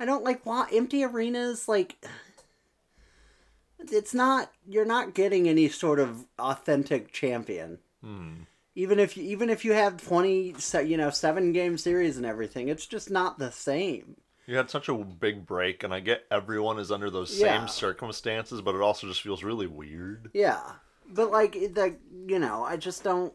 I 0.00 0.04
don't 0.04 0.24
like 0.24 0.42
empty 0.72 1.04
arenas. 1.04 1.68
Like, 1.68 2.04
it's 3.78 4.14
not. 4.14 4.50
You're 4.66 4.84
not 4.84 5.14
getting 5.14 5.48
any 5.48 5.68
sort 5.68 5.98
of 6.00 6.24
authentic 6.38 7.12
champion. 7.12 7.78
Hmm. 8.02 8.34
Even 8.74 8.98
if 8.98 9.16
you, 9.16 9.24
even 9.24 9.48
if 9.50 9.64
you 9.64 9.72
have 9.72 10.02
twenty, 10.02 10.54
you 10.84 10.96
know, 10.96 11.10
seven 11.10 11.52
game 11.52 11.78
series 11.78 12.16
and 12.16 12.26
everything, 12.26 12.68
it's 12.68 12.86
just 12.86 13.10
not 13.10 13.38
the 13.38 13.50
same. 13.50 14.16
you 14.46 14.56
had 14.56 14.70
such 14.70 14.88
a 14.88 14.94
big 14.94 15.44
break 15.44 15.82
and 15.82 15.92
i 15.92 15.98
get 15.98 16.24
everyone 16.30 16.78
is 16.78 16.92
under 16.92 17.10
those 17.10 17.36
Yeah. 17.36 17.58
same 17.58 17.68
circumstances 17.68 18.60
but 18.62 18.76
it 18.76 18.80
also 18.80 19.08
just 19.08 19.20
feels 19.22 19.42
really 19.42 19.66
weird 19.66 20.30
Yeah, 20.34 20.60
but 21.08 21.30
like 21.32 21.52
the 21.52 21.96
you 22.28 22.38
know, 22.38 22.62
I 22.64 22.76
just 22.76 23.02
don't. 23.02 23.32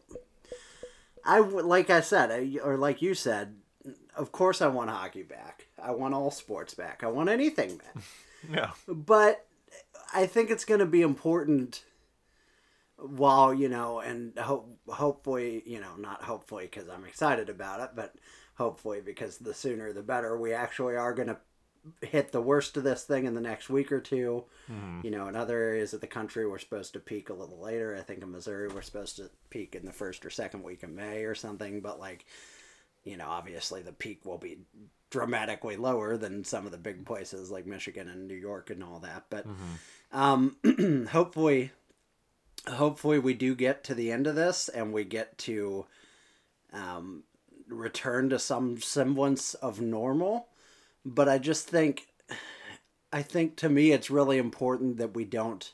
I 1.24 1.38
like 1.40 1.90
I 1.90 2.00
said, 2.00 2.30
I, 2.30 2.58
or 2.62 2.76
like 2.76 3.02
you 3.02 3.14
said, 3.14 3.54
of 4.16 4.32
course 4.32 4.60
I 4.62 4.68
want 4.68 4.90
hockey 4.90 5.22
back. 5.22 5.66
I 5.82 5.90
want 5.92 6.14
all 6.14 6.30
sports 6.30 6.74
back. 6.74 7.02
I 7.04 7.08
want 7.08 7.28
anything 7.28 7.76
back. 7.78 8.04
yeah 8.52 8.70
but 8.88 9.44
I 10.12 10.26
think 10.26 10.50
it's 10.50 10.64
going 10.64 10.80
to 10.80 10.86
be 10.86 11.02
important. 11.02 11.84
While 12.98 13.52
you 13.52 13.68
know, 13.68 13.98
and 13.98 14.38
hope 14.38 14.78
hopefully 14.86 15.62
you 15.66 15.80
know, 15.80 15.96
not 15.98 16.22
hopefully 16.22 16.68
because 16.70 16.88
I'm 16.88 17.04
excited 17.04 17.48
about 17.48 17.80
it, 17.80 17.90
but 17.96 18.14
hopefully 18.54 19.00
because 19.00 19.38
the 19.38 19.54
sooner 19.54 19.92
the 19.92 20.02
better. 20.02 20.38
We 20.38 20.52
actually 20.52 20.96
are 20.96 21.14
going 21.14 21.28
to 21.28 21.38
hit 22.00 22.30
the 22.30 22.40
worst 22.40 22.76
of 22.76 22.84
this 22.84 23.02
thing 23.02 23.24
in 23.24 23.34
the 23.34 23.40
next 23.40 23.68
week 23.68 23.90
or 23.90 24.00
2 24.00 24.44
mm-hmm. 24.70 25.00
You 25.02 25.10
know, 25.10 25.26
in 25.26 25.34
other 25.34 25.58
areas 25.58 25.92
of 25.92 26.00
the 26.00 26.06
country, 26.06 26.46
we're 26.46 26.58
supposed 26.58 26.92
to 26.92 27.00
peak 27.00 27.28
a 27.28 27.34
little 27.34 27.60
later. 27.60 27.96
I 27.98 28.02
think 28.02 28.22
in 28.22 28.30
Missouri, 28.30 28.68
we're 28.68 28.82
supposed 28.82 29.16
to 29.16 29.30
peak 29.50 29.74
in 29.74 29.84
the 29.84 29.92
first 29.92 30.24
or 30.24 30.30
second 30.30 30.62
week 30.62 30.82
of 30.82 30.90
May 30.90 31.24
or 31.24 31.34
something. 31.34 31.80
But 31.80 31.98
like, 31.98 32.24
you 33.04 33.16
know, 33.16 33.26
obviously 33.26 33.82
the 33.82 33.92
peak 33.92 34.24
will 34.24 34.38
be 34.38 34.58
dramatically 35.10 35.76
lower 35.76 36.16
than 36.16 36.44
some 36.44 36.66
of 36.66 36.72
the 36.72 36.78
big 36.78 37.04
places 37.04 37.50
like 37.50 37.66
Michigan 37.66 38.08
and 38.08 38.28
New 38.28 38.34
York 38.34 38.70
and 38.70 38.84
all 38.84 39.00
that. 39.00 39.24
But 39.28 39.48
mm-hmm. 39.48 39.74
Um, 40.12 40.56
hopefully, 41.10 41.72
hopefully 42.68 43.18
we 43.18 43.34
do 43.34 43.54
get 43.54 43.84
to 43.84 43.94
the 43.94 44.12
end 44.12 44.26
of 44.26 44.34
this 44.34 44.68
and 44.68 44.92
we 44.92 45.04
get 45.04 45.36
to 45.38 45.86
um, 46.72 47.24
return 47.68 48.28
to 48.30 48.38
some 48.38 48.80
semblance 48.80 49.54
of 49.54 49.80
normal. 49.80 50.48
But 51.04 51.28
I 51.28 51.38
just 51.38 51.66
think, 51.68 52.08
I 53.12 53.22
think 53.22 53.56
to 53.56 53.68
me, 53.68 53.92
it's 53.92 54.10
really 54.10 54.38
important 54.38 54.98
that 54.98 55.14
we 55.14 55.24
don't 55.24 55.72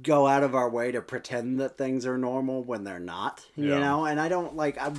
go 0.00 0.26
out 0.26 0.42
of 0.42 0.54
our 0.54 0.70
way 0.70 0.90
to 0.90 1.02
pretend 1.02 1.60
that 1.60 1.76
things 1.76 2.06
are 2.06 2.16
normal 2.16 2.62
when 2.62 2.82
they're 2.84 2.98
not 2.98 3.44
you 3.56 3.68
Yeah. 3.70 3.80
know 3.80 4.04
and 4.06 4.18
i 4.18 4.28
don't 4.28 4.56
like 4.56 4.78
i, 4.78 4.90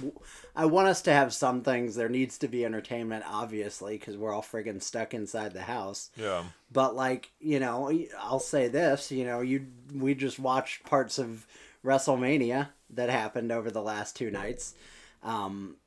I 0.56 0.66
want 0.66 0.88
us 0.88 1.02
to 1.04 1.14
have 1.14 1.34
some 1.34 1.64
things 1.64 1.96
there 1.96 2.10
needs 2.10 2.38
to 2.40 2.48
be 2.48 2.64
entertainment 2.64 3.24
obviously 3.28 3.98
because 3.98 4.18
we're 4.18 4.32
all 4.32 4.44
friggin' 4.44 4.84
stuck 4.84 5.16
inside 5.16 5.54
the 5.54 5.64
house 5.64 6.12
Yeah. 6.16 6.44
but 6.72 6.96
like 6.96 7.32
you 7.40 7.60
know 7.60 7.92
i'll 8.20 8.40
say 8.40 8.68
this 8.68 9.12
you 9.12 9.26
know 9.26 9.42
you 9.42 9.66
we 9.96 10.14
just 10.14 10.38
watched 10.38 10.84
parts 10.84 11.18
of 11.18 11.48
wrestlemania 11.84 12.70
that 12.92 13.10
happened 13.10 13.52
over 13.52 13.72
the 13.72 13.82
last 13.82 14.16
two 14.16 14.30
nights 14.30 14.76
um, 15.24 15.78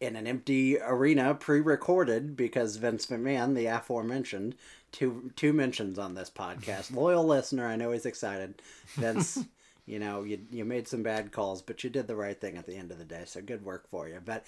in 0.00 0.16
an 0.16 0.26
empty 0.26 0.78
arena 0.80 1.34
pre-recorded 1.34 2.36
because 2.36 2.76
vince 2.76 3.06
mcmahon 3.06 3.54
the 3.54 3.66
aforementioned 3.66 4.54
two 4.92 5.30
two 5.36 5.52
mentions 5.52 5.98
on 5.98 6.14
this 6.14 6.30
podcast 6.30 6.94
loyal 6.94 7.24
listener 7.24 7.66
i 7.66 7.76
know 7.76 7.90
he's 7.92 8.06
excited 8.06 8.54
vince 8.94 9.38
you 9.86 9.98
know 9.98 10.22
you, 10.22 10.38
you 10.50 10.64
made 10.64 10.88
some 10.88 11.02
bad 11.02 11.30
calls 11.32 11.60
but 11.62 11.82
you 11.84 11.90
did 11.90 12.06
the 12.06 12.16
right 12.16 12.40
thing 12.40 12.56
at 12.56 12.66
the 12.66 12.74
end 12.76 12.90
of 12.90 12.98
the 12.98 13.04
day 13.04 13.22
so 13.26 13.40
good 13.40 13.64
work 13.64 13.88
for 13.90 14.08
you 14.08 14.18
but 14.24 14.44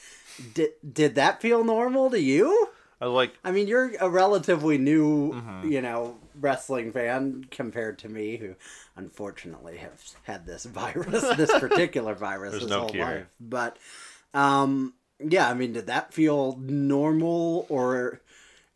did 0.54 0.70
did 0.92 1.14
that 1.16 1.40
feel 1.42 1.62
normal 1.64 2.10
to 2.10 2.20
you 2.20 2.68
I 3.02 3.06
was 3.06 3.14
like, 3.14 3.32
I 3.42 3.50
mean, 3.50 3.66
you're 3.66 3.92
a 3.98 4.10
relatively 4.10 4.76
new, 4.76 5.32
Mm-hmm. 5.32 5.70
you 5.72 5.80
know, 5.80 6.18
wrestling 6.38 6.92
fan 6.92 7.46
compared 7.50 7.98
to 8.00 8.10
me, 8.10 8.36
who 8.36 8.56
unfortunately 8.94 9.78
have 9.78 10.02
had 10.24 10.44
this 10.44 10.64
virus, 10.66 11.22
this 11.38 11.50
particular 11.58 12.14
virus, 12.14 12.50
There's 12.50 12.64
his 12.64 12.70
no 12.70 12.80
whole 12.80 12.90
cure. 12.90 13.04
life. 13.06 13.26
But, 13.40 13.78
um, 14.34 14.92
yeah, 15.18 15.48
I 15.48 15.54
mean, 15.54 15.72
did 15.72 15.86
that 15.86 16.12
feel 16.12 16.58
normal 16.60 17.64
or 17.70 18.20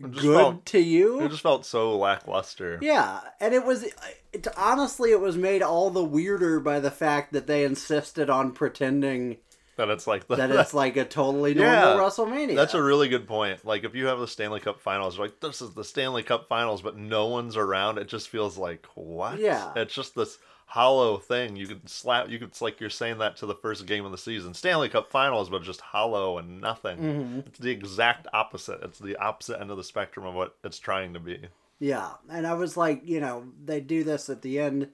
good 0.08 0.36
felt- 0.36 0.66
to 0.66 0.80
you? 0.80 1.20
it 1.22 1.30
just 1.30 1.42
felt 1.42 1.64
so 1.66 1.96
lackluster. 1.96 2.78
Yeah, 2.82 3.20
and 3.40 3.54
it 3.54 3.64
was 3.64 3.84
it, 4.32 4.46
honestly 4.56 5.10
it 5.12 5.20
was 5.20 5.36
made 5.36 5.62
all 5.62 5.90
the 5.90 6.04
weirder 6.04 6.60
by 6.60 6.80
the 6.80 6.90
fact 6.90 7.32
that 7.32 7.46
they 7.46 7.64
insisted 7.64 8.28
on 8.30 8.52
pretending 8.52 9.38
That 9.76 9.88
it's 9.90 10.06
like 10.06 10.26
the, 10.28 10.36
that 10.36 10.50
it's 10.50 10.74
like 10.82 10.96
a 10.96 11.04
totally 11.04 11.54
normal 11.54 11.74
Yeah, 11.74 11.96
WrestleMania. 11.96 12.54
That's 12.56 12.74
a 12.74 12.82
really 12.82 13.08
good 13.08 13.26
point. 13.26 13.64
Like 13.64 13.84
if 13.84 13.94
you 13.94 14.06
have 14.06 14.18
the 14.18 14.28
Stanley 14.28 14.60
Cup 14.60 14.80
Finals, 14.80 15.18
like 15.18 15.40
this 15.40 15.60
is 15.62 15.70
the 15.74 15.84
Stanley 15.84 16.22
Cup 16.22 16.48
Finals, 16.48 16.82
but 16.82 16.96
no 16.96 17.26
one's 17.26 17.56
around, 17.56 17.98
it 17.98 18.08
just 18.08 18.28
feels 18.28 18.56
like 18.58 18.86
what? 18.94 19.38
Yeah. 19.38 19.72
it's 19.76 19.94
just 19.94 20.14
this 20.14 20.38
hollow 20.66 21.18
thing. 21.18 21.56
You 21.56 21.66
could 21.66 21.88
slap. 21.88 22.28
You 22.28 22.38
could 22.38 22.48
it's 22.48 22.62
like 22.62 22.80
you're 22.80 22.90
saying 22.90 23.18
that 23.18 23.36
to 23.38 23.46
the 23.46 23.54
first 23.54 23.86
game 23.86 24.04
of 24.04 24.12
the 24.12 24.18
season, 24.18 24.54
Stanley 24.54 24.88
Cup 24.88 25.08
Finals, 25.08 25.50
but 25.50 25.62
just 25.62 25.80
hollow 25.80 26.38
and 26.38 26.60
nothing. 26.60 26.98
Mm-hmm. 26.98 27.38
It's 27.46 27.58
the 27.58 27.70
exact 27.70 28.26
opposite. 28.32 28.80
It's 28.82 28.98
the 28.98 29.16
opposite 29.16 29.60
end 29.60 29.70
of 29.70 29.76
the 29.76 29.84
spectrum 29.84 30.26
of 30.26 30.34
what 30.34 30.56
it's 30.64 30.78
trying 30.78 31.14
to 31.14 31.20
be. 31.20 31.48
Yeah, 31.78 32.12
and 32.30 32.46
I 32.46 32.54
was 32.54 32.76
like, 32.76 33.02
you 33.04 33.20
know, 33.20 33.44
they 33.62 33.80
do 33.80 34.04
this 34.04 34.28
at 34.28 34.42
the 34.42 34.60
end. 34.60 34.88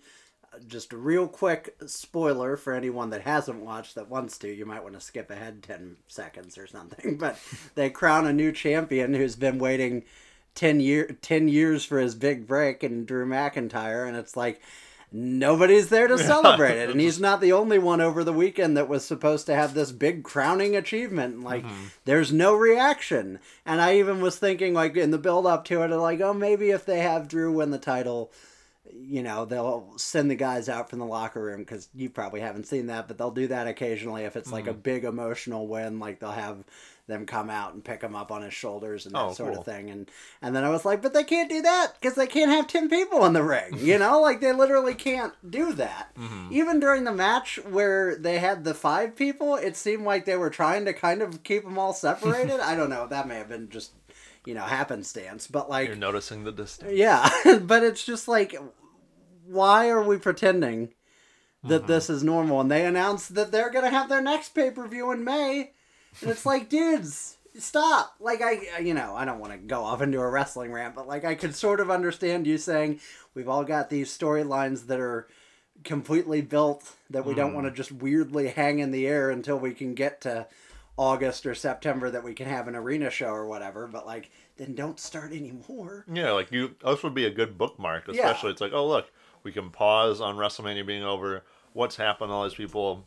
Just 0.66 0.92
a 0.92 0.96
real 0.96 1.28
quick 1.28 1.76
spoiler 1.86 2.56
for 2.56 2.72
anyone 2.72 3.10
that 3.10 3.20
hasn't 3.20 3.60
watched 3.60 3.94
that 3.94 4.10
wants 4.10 4.36
to. 4.38 4.48
You 4.48 4.66
might 4.66 4.82
want 4.82 4.94
to 4.94 5.00
skip 5.00 5.30
ahead 5.30 5.62
10 5.62 5.96
seconds 6.08 6.58
or 6.58 6.66
something. 6.66 7.16
But 7.20 7.38
they 7.76 7.90
crown 7.90 8.26
a 8.26 8.32
new 8.32 8.50
champion 8.50 9.14
who's 9.14 9.36
been 9.36 9.58
waiting 9.58 10.02
10, 10.56 10.80
year, 10.80 11.16
10 11.22 11.46
years 11.46 11.84
for 11.84 12.00
his 12.00 12.16
big 12.16 12.48
break 12.48 12.82
in 12.82 13.04
Drew 13.04 13.24
McIntyre. 13.26 14.08
And 14.08 14.16
it's 14.16 14.36
like, 14.36 14.60
nobody's 15.12 15.88
there 15.88 16.06
to 16.08 16.18
celebrate 16.32 16.76
it. 16.78 16.90
And 16.90 17.00
he's 17.00 17.20
not 17.28 17.40
the 17.40 17.52
only 17.52 17.78
one 17.78 18.00
over 18.00 18.22
the 18.24 18.32
weekend 18.32 18.76
that 18.76 18.88
was 18.88 19.04
supposed 19.04 19.46
to 19.46 19.54
have 19.54 19.74
this 19.74 19.92
big 19.92 20.22
crowning 20.24 20.76
achievement. 20.76 21.42
Like, 21.42 21.64
there's 22.04 22.32
no 22.32 22.54
reaction. 22.54 23.38
And 23.66 23.80
I 23.80 23.96
even 23.96 24.20
was 24.20 24.38
thinking, 24.38 24.74
like, 24.74 24.96
in 24.96 25.10
the 25.10 25.18
build 25.18 25.46
up 25.46 25.64
to 25.66 25.82
it, 25.82 25.88
like, 25.90 26.20
oh, 26.20 26.34
maybe 26.34 26.70
if 26.70 26.84
they 26.86 27.00
have 27.00 27.28
Drew 27.28 27.52
win 27.52 27.70
the 27.70 27.78
title, 27.78 28.32
you 28.92 29.22
know, 29.22 29.44
they'll 29.44 29.92
send 29.96 30.30
the 30.30 30.34
guys 30.36 30.68
out 30.68 30.90
from 30.90 30.98
the 30.98 31.06
locker 31.06 31.40
room 31.42 31.60
because 31.60 31.88
you 31.94 32.10
probably 32.10 32.40
haven't 32.40 32.66
seen 32.66 32.86
that, 32.88 33.06
but 33.08 33.18
they'll 33.18 33.30
do 33.30 33.46
that 33.48 33.66
occasionally 33.68 34.24
if 34.24 34.36
it's 34.36 34.50
like 34.50 34.64
Mm-hmm. 34.64 34.70
a 34.70 34.74
big 34.74 35.04
emotional 35.04 35.66
win. 35.68 35.98
Like, 36.00 36.18
they'll 36.20 36.30
have 36.32 36.64
them 37.10 37.26
come 37.26 37.50
out 37.50 37.74
and 37.74 37.84
pick 37.84 38.00
him 38.00 38.16
up 38.16 38.30
on 38.32 38.40
his 38.40 38.54
shoulders 38.54 39.04
and 39.04 39.14
that 39.14 39.20
Oh, 39.22 39.32
sort 39.34 39.50
cool. 39.52 39.60
of 39.60 39.66
thing. 39.66 39.90
And 39.90 40.10
and 40.40 40.56
then 40.56 40.64
I 40.64 40.70
was 40.70 40.86
like, 40.86 41.02
but 41.02 41.12
they 41.12 41.24
can't 41.24 41.50
do 41.50 41.60
that 41.60 41.92
because 42.00 42.14
they 42.16 42.26
can't 42.26 42.50
have 42.50 42.66
ten 42.66 42.88
people 42.88 43.26
in 43.26 43.34
the 43.34 43.42
ring. 43.42 43.76
You 43.78 43.98
know, 43.98 44.20
like 44.22 44.40
they 44.40 44.52
literally 44.52 44.94
can't 44.94 45.34
do 45.50 45.74
that. 45.74 46.14
Mm-hmm. 46.16 46.48
Even 46.52 46.80
during 46.80 47.04
the 47.04 47.12
match 47.12 47.58
where 47.68 48.16
they 48.16 48.38
had 48.38 48.64
the 48.64 48.72
five 48.72 49.14
people, 49.14 49.56
it 49.56 49.76
seemed 49.76 50.04
like 50.04 50.24
they 50.24 50.36
were 50.36 50.48
trying 50.50 50.86
to 50.86 50.94
kind 50.94 51.20
of 51.20 51.42
keep 51.42 51.64
them 51.64 51.78
all 51.78 51.92
separated. 51.92 52.60
I 52.60 52.74
don't 52.74 52.88
know. 52.90 53.06
That 53.06 53.28
may 53.28 53.36
have 53.36 53.48
been 53.50 53.68
just 53.68 53.92
you 54.46 54.54
know 54.54 54.62
happenstance, 54.62 55.46
but 55.46 55.68
like 55.68 55.88
You're 55.88 55.96
noticing 55.96 56.44
the 56.44 56.52
distance. 56.52 56.92
yeah, 56.94 57.28
but 57.62 57.82
it's 57.82 58.02
just 58.04 58.26
like, 58.28 58.56
why 59.46 59.88
are 59.88 60.02
we 60.02 60.16
pretending 60.16 60.94
that 61.64 61.86
this 61.86 62.08
is 62.08 62.22
normal? 62.24 62.60
And 62.60 62.70
they 62.70 62.86
announced 62.86 63.34
that 63.34 63.52
they're 63.52 63.70
gonna 63.70 63.90
have 63.90 64.08
their 64.08 64.22
next 64.22 64.50
pay 64.54 64.70
per 64.70 64.86
view 64.88 65.10
in 65.12 65.24
May, 65.24 65.72
and 66.20 66.30
it's 66.30 66.46
like, 66.46 66.68
dudes, 66.68 67.36
stop! 67.58 68.14
Like 68.20 68.42
I, 68.42 68.78
you 68.78 68.94
know, 68.94 69.14
I 69.14 69.24
don't 69.24 69.40
want 69.40 69.52
to 69.52 69.58
go 69.58 69.82
off 69.82 70.02
into 70.02 70.20
a 70.20 70.28
wrestling 70.28 70.72
rant, 70.72 70.94
but 70.94 71.08
like 71.08 71.24
I 71.24 71.34
could 71.34 71.54
sort 71.54 71.80
of 71.80 71.90
understand 71.90 72.46
you 72.46 72.58
saying 72.58 73.00
we've 73.34 73.48
all 73.48 73.64
got 73.64 73.90
these 73.90 74.16
storylines 74.16 74.86
that 74.86 75.00
are 75.00 75.28
completely 75.84 76.42
built 76.42 76.96
that 77.08 77.24
we 77.24 77.34
don't 77.34 77.50
hmm. 77.50 77.56
want 77.56 77.66
to 77.66 77.72
just 77.72 77.92
weirdly 77.92 78.48
hang 78.48 78.80
in 78.80 78.90
the 78.90 79.06
air 79.06 79.30
until 79.30 79.58
we 79.58 79.72
can 79.72 79.94
get 79.94 80.20
to 80.22 80.46
August 80.96 81.46
or 81.46 81.54
September 81.54 82.10
that 82.10 82.22
we 82.22 82.34
can 82.34 82.46
have 82.46 82.68
an 82.68 82.76
arena 82.76 83.10
show 83.10 83.30
or 83.30 83.46
whatever. 83.46 83.86
But 83.86 84.06
like, 84.06 84.30
then 84.56 84.74
don't 84.74 85.00
start 85.00 85.32
anymore. 85.32 86.04
Yeah, 86.12 86.32
like 86.32 86.52
you, 86.52 86.76
this 86.84 87.02
would 87.02 87.14
be 87.14 87.24
a 87.24 87.30
good 87.30 87.56
bookmark. 87.56 88.08
Especially, 88.08 88.50
it's 88.50 88.60
like, 88.60 88.72
oh 88.74 88.86
look, 88.86 89.10
we 89.42 89.52
can 89.52 89.70
pause 89.70 90.20
on 90.20 90.36
WrestleMania 90.36 90.86
being 90.86 91.02
over. 91.02 91.42
What's 91.72 91.96
happened 91.96 92.28
to 92.28 92.34
all 92.34 92.44
these 92.44 92.54
people? 92.54 93.04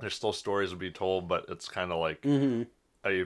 There's 0.00 0.14
still 0.14 0.32
stories 0.32 0.70
to 0.70 0.76
be 0.76 0.90
told, 0.90 1.28
but 1.28 1.46
it's 1.48 1.68
kind 1.68 1.90
of 1.92 1.98
like 2.00 2.22
Mm-hmm. 2.22 2.62
a 3.06 3.24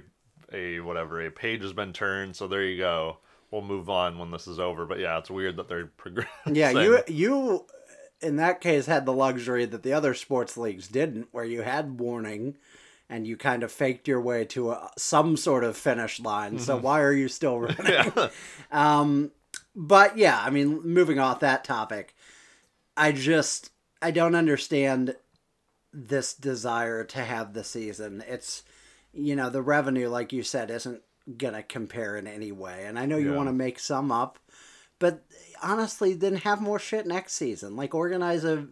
a 0.54 0.80
whatever 0.80 1.24
a 1.24 1.30
page 1.30 1.62
has 1.62 1.72
been 1.72 1.92
turned. 1.92 2.36
So 2.36 2.46
there 2.48 2.62
you 2.64 2.78
go. 2.78 3.18
We'll 3.50 3.62
move 3.62 3.88
on 3.90 4.18
when 4.18 4.30
this 4.30 4.46
is 4.46 4.58
over. 4.58 4.86
But 4.86 4.98
yeah, 4.98 5.18
it's 5.18 5.30
weird 5.30 5.56
that 5.56 5.68
they're 5.68 5.86
progressing. 5.96 6.54
Yeah, 6.54 6.70
you 6.70 7.00
you 7.08 7.66
in 8.20 8.36
that 8.36 8.60
case 8.60 8.86
had 8.86 9.04
the 9.06 9.12
luxury 9.12 9.64
that 9.64 9.82
the 9.82 9.92
other 9.92 10.14
sports 10.14 10.56
leagues 10.56 10.88
didn't, 10.88 11.28
where 11.32 11.44
you 11.44 11.62
had 11.62 11.98
warning 12.00 12.56
and 13.08 13.26
you 13.26 13.36
kind 13.36 13.62
of 13.62 13.70
faked 13.70 14.08
your 14.08 14.20
way 14.20 14.44
to 14.46 14.70
a, 14.70 14.90
some 14.96 15.36
sort 15.36 15.64
of 15.64 15.76
finish 15.76 16.18
line. 16.20 16.58
So 16.58 16.78
why 16.78 17.00
are 17.02 17.12
you 17.12 17.28
still 17.28 17.58
running? 17.60 17.86
yeah. 17.86 18.28
Um, 18.70 19.32
but 19.74 20.16
yeah, 20.16 20.40
I 20.42 20.48
mean, 20.50 20.80
moving 20.82 21.18
off 21.18 21.40
that 21.40 21.64
topic, 21.64 22.14
I 22.96 23.12
just 23.12 23.70
I 24.00 24.12
don't 24.12 24.34
understand 24.34 25.16
this 25.92 26.34
desire 26.34 27.04
to 27.04 27.20
have 27.20 27.52
the 27.52 27.64
season. 27.64 28.22
It's 28.26 28.62
you 29.12 29.36
know 29.36 29.50
the 29.50 29.62
revenue, 29.62 30.08
like 30.08 30.32
you 30.32 30.42
said, 30.42 30.70
isn't 30.70 31.02
gonna 31.36 31.62
compare 31.62 32.16
in 32.16 32.26
any 32.26 32.52
way, 32.52 32.84
and 32.86 32.98
I 32.98 33.06
know 33.06 33.16
you 33.18 33.30
Yeah. 33.30 33.36
want 33.36 33.48
to 33.48 33.52
make 33.52 33.78
some 33.78 34.10
up, 34.10 34.38
but 34.98 35.24
honestly, 35.62 36.14
then 36.14 36.36
have 36.36 36.60
more 36.60 36.78
shit 36.78 37.06
next 37.06 37.34
season. 37.34 37.76
Like 37.76 37.94
organize 37.94 38.44
a 38.44 38.68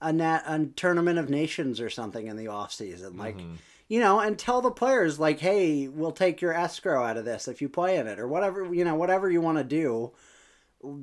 a, 0.00 0.12
nat, 0.12 0.44
a 0.46 0.66
tournament 0.76 1.18
of 1.18 1.28
nations 1.28 1.80
or 1.80 1.90
something 1.90 2.28
in 2.28 2.36
the 2.36 2.46
off 2.46 2.72
season, 2.72 3.16
like 3.16 3.36
mm-hmm. 3.36 3.54
you 3.88 3.98
know, 4.00 4.20
and 4.20 4.38
tell 4.38 4.60
the 4.60 4.70
players 4.70 5.18
like, 5.18 5.40
hey, 5.40 5.88
we'll 5.88 6.12
take 6.12 6.40
your 6.40 6.52
escrow 6.52 7.02
out 7.02 7.16
of 7.16 7.24
this 7.24 7.48
if 7.48 7.60
you 7.60 7.68
play 7.68 7.96
in 7.96 8.06
it 8.06 8.18
or 8.20 8.28
whatever 8.28 8.72
you 8.72 8.84
know, 8.84 8.94
whatever 8.94 9.30
you 9.30 9.40
want 9.40 9.58
to 9.58 9.64
do. 9.64 10.12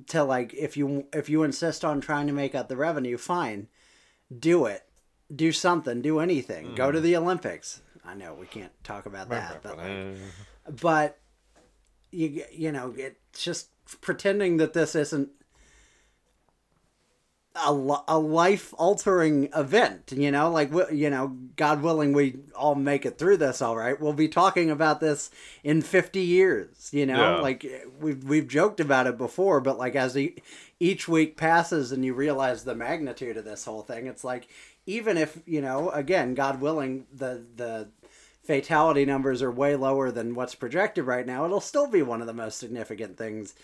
To 0.08 0.24
like, 0.24 0.54
if 0.54 0.78
you 0.78 1.08
if 1.12 1.30
you 1.30 1.44
insist 1.44 1.84
on 1.84 2.00
trying 2.00 2.28
to 2.28 2.34
make 2.34 2.56
up 2.56 2.70
the 2.70 2.78
revenue, 2.78 3.18
fine, 3.18 3.68
do 4.38 4.66
it, 4.66 4.84
do 5.34 5.52
something, 5.52 6.02
do 6.02 6.20
anything, 6.20 6.76
go 6.76 6.92
to 6.92 6.98
mm-hmm. 6.98 7.06
the 7.06 7.16
Olympics. 7.18 7.82
I 8.06 8.14
know 8.14 8.34
we 8.34 8.46
can't 8.46 8.72
talk 8.84 9.06
about 9.06 9.30
that, 9.30 9.64
but 9.64 9.78
like, 9.78 10.18
but 10.82 11.18
you 12.12 12.44
you 12.52 12.72
know 12.72 12.94
it's 12.96 13.44
just 13.44 13.70
pretending 14.02 14.58
that 14.58 14.74
this 14.74 14.96
isn't 14.96 15.30
a, 17.56 17.98
a 18.08 18.20
life 18.20 18.74
altering 18.78 19.50
event. 19.56 20.12
You 20.16 20.32
know, 20.32 20.52
like 20.52 20.72
you 20.92 21.10
know, 21.10 21.38
God 21.56 21.82
willing, 21.82 22.14
we 22.14 22.38
all 22.56 22.76
make 22.76 23.06
it 23.06 23.18
through 23.18 23.38
this. 23.38 23.62
All 23.62 23.76
right, 23.76 24.00
we'll 24.00 24.14
be 24.14 24.28
talking 24.28 24.70
about 24.70 25.00
this 25.00 25.32
in 25.64 25.82
fifty 25.82 26.22
years. 26.22 26.90
You 26.92 27.06
know, 27.06 27.36
Yeah. 27.36 27.42
like 27.42 27.66
we've 28.00 28.24
we've 28.24 28.48
joked 28.48 28.80
about 28.80 29.08
it 29.08 29.18
before, 29.18 29.62
but 29.62 29.78
like 29.78 29.96
as 29.96 30.18
e- 30.18 30.36
each 30.80 31.08
week 31.08 31.38
passes 31.38 31.92
and 31.92 32.04
you 32.04 32.14
realize 32.14 32.64
the 32.64 32.76
magnitude 32.76 33.38
of 33.38 33.46
this 33.46 33.66
whole 33.66 33.82
thing, 33.84 34.08
it's 34.08 34.24
like 34.24 34.48
even 34.86 35.18
if 35.18 35.40
you 35.46 35.62
know, 35.62 35.90
again, 35.92 36.34
God 36.34 36.62
willing, 36.62 37.06
the 37.14 37.44
the 37.56 37.90
fatality 38.44 39.06
numbers 39.06 39.42
are 39.42 39.52
way 39.52 39.76
lower 39.76 40.12
than 40.12 40.36
what's 40.36 40.56
projected 40.56 41.06
right 41.06 41.26
now, 41.26 41.46
it'll 41.46 41.60
still 41.60 41.90
be 41.90 42.02
one 42.02 42.22
of 42.22 42.28
the 42.28 42.34
most 42.34 42.60
significant 42.60 43.18
things 43.18 43.56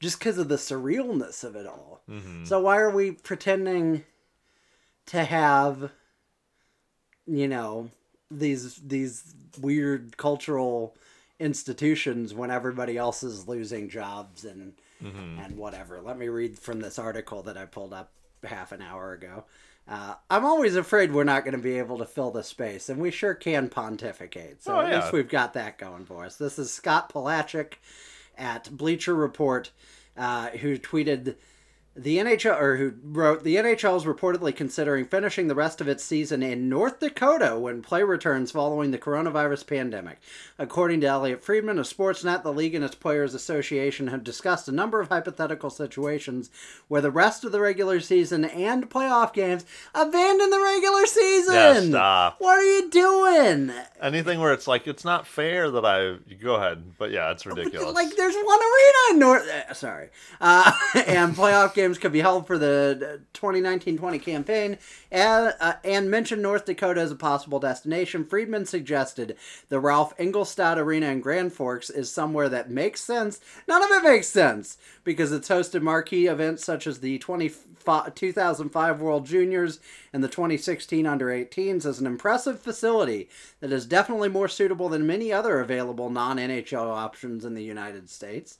just 0.00 0.18
because 0.18 0.38
of 0.38 0.48
the 0.48 0.56
surrealness 0.56 1.44
of 1.44 1.54
it 1.56 1.66
all. 1.66 2.00
Mm-hmm. 2.08 2.44
So 2.46 2.60
why 2.60 2.78
are 2.78 2.90
we 2.90 3.12
pretending 3.12 4.04
to 5.06 5.24
have 5.24 5.90
you 7.26 7.48
know 7.48 7.90
these 8.30 8.76
these 8.76 9.34
weird 9.60 10.16
cultural 10.16 10.96
institutions 11.38 12.34
when 12.34 12.50
everybody 12.50 12.96
else 12.96 13.22
is 13.22 13.48
losing 13.48 13.88
jobs 13.88 14.44
and 14.44 14.74
mm-hmm. 15.02 15.40
and 15.40 15.56
whatever. 15.56 16.00
Let 16.00 16.18
me 16.18 16.28
read 16.28 16.58
from 16.58 16.80
this 16.80 16.98
article 16.98 17.42
that 17.42 17.56
I 17.56 17.64
pulled 17.64 17.92
up 17.92 18.12
half 18.44 18.72
an 18.72 18.82
hour 18.82 19.12
ago. 19.12 19.44
Uh, 19.90 20.14
I'm 20.30 20.44
always 20.44 20.76
afraid 20.76 21.12
we're 21.12 21.24
not 21.24 21.44
going 21.44 21.56
to 21.56 21.58
be 21.62 21.76
able 21.78 21.98
to 21.98 22.06
fill 22.06 22.30
the 22.30 22.44
space, 22.44 22.88
and 22.88 23.00
we 23.00 23.10
sure 23.10 23.34
can 23.34 23.68
pontificate. 23.68 24.62
So 24.62 24.76
Oh, 24.76 24.80
at 24.80 24.90
yeah. 24.92 25.00
least 25.00 25.12
we've 25.12 25.28
got 25.28 25.54
that 25.54 25.78
going 25.78 26.04
for 26.04 26.24
us. 26.24 26.36
This 26.36 26.60
is 26.60 26.72
Scott 26.72 27.12
Polacek 27.12 27.72
at 28.38 28.70
Bleacher 28.70 29.16
Report, 29.16 29.72
uh, 30.16 30.50
who 30.50 30.78
tweeted 30.78 31.34
the 32.02 32.16
NHL 32.16 32.58
or 32.58 32.76
who 32.76 32.94
wrote 33.02 33.44
the 33.44 33.56
NHL 33.56 33.96
is 33.96 34.04
reportedly 34.04 34.54
considering 34.56 35.04
finishing 35.04 35.48
the 35.48 35.54
rest 35.54 35.80
of 35.80 35.88
its 35.88 36.02
season 36.02 36.42
in 36.42 36.68
North 36.68 36.98
Dakota 37.00 37.58
when 37.58 37.82
play 37.82 38.02
returns 38.02 38.50
following 38.50 38.90
the 38.90 38.98
coronavirus 38.98 39.66
pandemic. 39.66 40.18
According 40.58 41.02
to 41.02 41.06
Elliotte 41.06 41.42
Friedman 41.42 41.78
of 41.78 41.86
Sportsnet, 41.86 42.42
the 42.42 42.52
league 42.52 42.74
and 42.74 42.84
its 42.84 42.94
players 42.94 43.34
association 43.34 44.06
have 44.08 44.24
discussed 44.24 44.68
a 44.68 44.72
number 44.72 45.00
of 45.00 45.08
hypothetical 45.08 45.68
situations 45.68 46.50
where 46.88 47.02
the 47.02 47.10
rest 47.10 47.44
of 47.44 47.52
the 47.52 47.60
regular 47.60 48.00
season 48.00 48.44
and 48.46 48.88
playoff 48.88 49.32
games 49.34 49.66
abandon 49.94 50.50
the 50.50 50.60
regular 50.60 51.04
season. 51.06 51.54
Yeah, 51.54 51.80
stop. 51.80 52.36
What 52.38 52.58
are 52.58 52.64
you 52.64 52.90
doing? 52.90 53.72
Anything 54.00 54.40
where 54.40 54.54
it's 54.54 54.66
like 54.66 54.86
it's 54.86 55.04
not 55.04 55.26
fair 55.26 55.70
that 55.70 55.84
I 55.84 56.16
go 56.42 56.54
ahead, 56.54 56.96
but 56.98 57.10
yeah, 57.10 57.30
it's 57.30 57.44
ridiculous. 57.44 57.94
Like 57.94 58.16
there's 58.16 58.34
one 58.36 58.60
arena 58.60 59.12
in 59.12 59.18
North. 59.18 59.48
Uh, 59.48 59.74
sorry, 59.74 60.08
uh, 60.40 60.72
and 61.06 61.34
playoff 61.34 61.74
games 61.74 61.89
could 61.98 62.12
be 62.12 62.20
held 62.20 62.46
for 62.46 62.58
the 62.58 63.20
2019-20 63.34 64.22
campaign, 64.22 64.78
and 65.10 65.54
uh, 65.60 65.74
and 65.84 66.10
mentioned 66.10 66.42
North 66.42 66.64
Dakota 66.64 67.00
as 67.00 67.10
a 67.10 67.16
possible 67.16 67.58
destination. 67.58 68.24
Friedman 68.24 68.66
suggested 68.66 69.36
the 69.68 69.80
Ralph 69.80 70.16
Engelstad 70.18 70.76
Arena 70.76 71.06
in 71.06 71.20
Grand 71.20 71.52
Forks 71.52 71.90
is 71.90 72.10
somewhere 72.10 72.48
that 72.48 72.70
makes 72.70 73.00
sense. 73.00 73.40
None 73.66 73.82
of 73.82 73.90
it 73.90 74.02
makes 74.02 74.28
sense 74.28 74.78
because 75.04 75.32
it's 75.32 75.48
hosted 75.48 75.82
marquee 75.82 76.26
events 76.26 76.64
such 76.64 76.86
as 76.86 77.00
the 77.00 77.18
20, 77.18 77.50
2005 78.14 79.00
World 79.00 79.26
Juniors 79.26 79.80
and 80.12 80.22
the 80.22 80.28
2016 80.28 81.06
Under 81.06 81.26
18s 81.26 81.86
as 81.86 81.98
an 82.00 82.06
impressive 82.06 82.60
facility 82.60 83.28
that 83.60 83.72
is 83.72 83.86
definitely 83.86 84.28
more 84.28 84.48
suitable 84.48 84.88
than 84.88 85.06
many 85.06 85.32
other 85.32 85.60
available 85.60 86.10
non 86.10 86.36
NHL 86.36 86.88
options 86.88 87.44
in 87.44 87.54
the 87.54 87.64
United 87.64 88.10
States. 88.10 88.58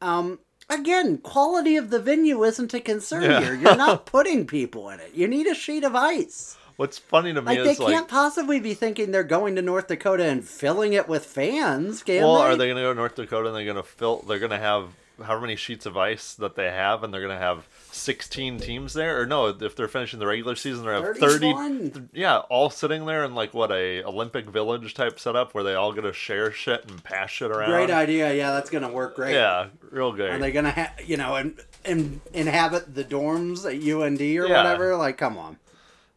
Um, 0.00 0.38
again, 0.70 1.18
quality 1.18 1.76
of 1.76 1.90
the 1.90 1.98
venue 1.98 2.42
isn't 2.44 2.72
a 2.72 2.80
concern 2.80 3.22
Yeah. 3.24 3.40
here. 3.42 3.54
You're 3.54 3.76
not 3.76 4.06
putting 4.16 4.46
people 4.46 4.88
in 4.90 5.00
it. 5.00 5.12
You 5.14 5.28
need 5.28 5.46
a 5.46 5.54
sheet 5.54 5.84
of 5.84 5.94
ice. 5.94 6.56
What's 6.76 6.96
funny 6.96 7.34
to 7.34 7.42
me 7.42 7.46
Like 7.46 7.62
they 7.64 7.72
is 7.72 7.78
can't 7.78 8.08
possibly 8.08 8.58
be 8.58 8.72
thinking 8.72 9.10
they're 9.10 9.22
going 9.22 9.54
to 9.56 9.62
North 9.62 9.88
Dakota 9.88 10.24
and 10.24 10.42
filling 10.42 10.94
it 10.94 11.08
with 11.08 11.26
fans. 11.26 12.02
Well, 12.06 12.36
they? 12.36 12.40
are 12.42 12.56
they 12.56 12.66
going 12.68 12.76
to 12.76 12.82
go 12.82 12.92
to 12.92 12.94
North 12.94 13.16
Dakota 13.16 13.48
and 13.48 13.56
they're 13.56 13.64
going 13.64 13.76
to 13.76 13.82
fill? 13.82 14.22
They're 14.26 14.38
going 14.38 14.50
to 14.52 14.58
have 14.58 14.84
however 15.22 15.42
many 15.42 15.56
sheets 15.56 15.86
of 15.86 15.96
ice 15.96 16.34
that 16.34 16.54
they 16.56 16.70
have, 16.70 17.02
and 17.04 17.12
they're 17.12 17.20
going 17.20 17.36
to 17.36 17.42
have 17.42 17.66
16 17.92 18.58
teams 18.60 18.92
there, 18.94 19.20
or 19.20 19.26
no? 19.26 19.48
If 19.48 19.76
they're 19.76 19.88
finishing 19.88 20.18
the 20.18 20.26
regular 20.26 20.54
season, 20.56 20.84
they're 20.84 20.94
have 20.94 21.16
30. 21.18 21.52
31. 21.52 22.08
Yeah, 22.12 22.38
all 22.38 22.70
sitting 22.70 23.06
there 23.06 23.24
in 23.24 23.34
like 23.34 23.52
what 23.54 23.70
a 23.70 24.02
Olympic 24.04 24.46
Village 24.46 24.94
type 24.94 25.18
setup 25.20 25.54
where 25.54 25.64
they 25.64 25.74
all 25.74 25.92
get 25.92 26.02
to 26.02 26.12
share 26.12 26.50
shit 26.52 26.88
and 26.90 27.02
pass 27.04 27.30
shit 27.30 27.50
around. 27.50 27.70
Great 27.70 27.90
idea. 27.90 28.32
Yeah, 28.34 28.52
that's 28.52 28.70
gonna 28.70 28.90
work 28.92 29.16
great. 29.16 29.34
Yeah, 29.34 29.66
real 29.90 30.12
good. 30.12 30.30
Are 30.30 30.38
they 30.38 30.52
gonna 30.52 30.70
ha- 30.72 30.92
you 31.04 31.16
know 31.16 31.34
and 31.36 31.58
in, 31.84 32.20
inhabit 32.32 32.94
the 32.94 33.04
dorms 33.04 33.64
at 33.66 33.74
UND 33.82 34.20
or 34.20 34.46
Yeah. 34.48 34.56
whatever? 34.56 34.96
Like, 34.96 35.18
come 35.18 35.36
on. 35.38 35.56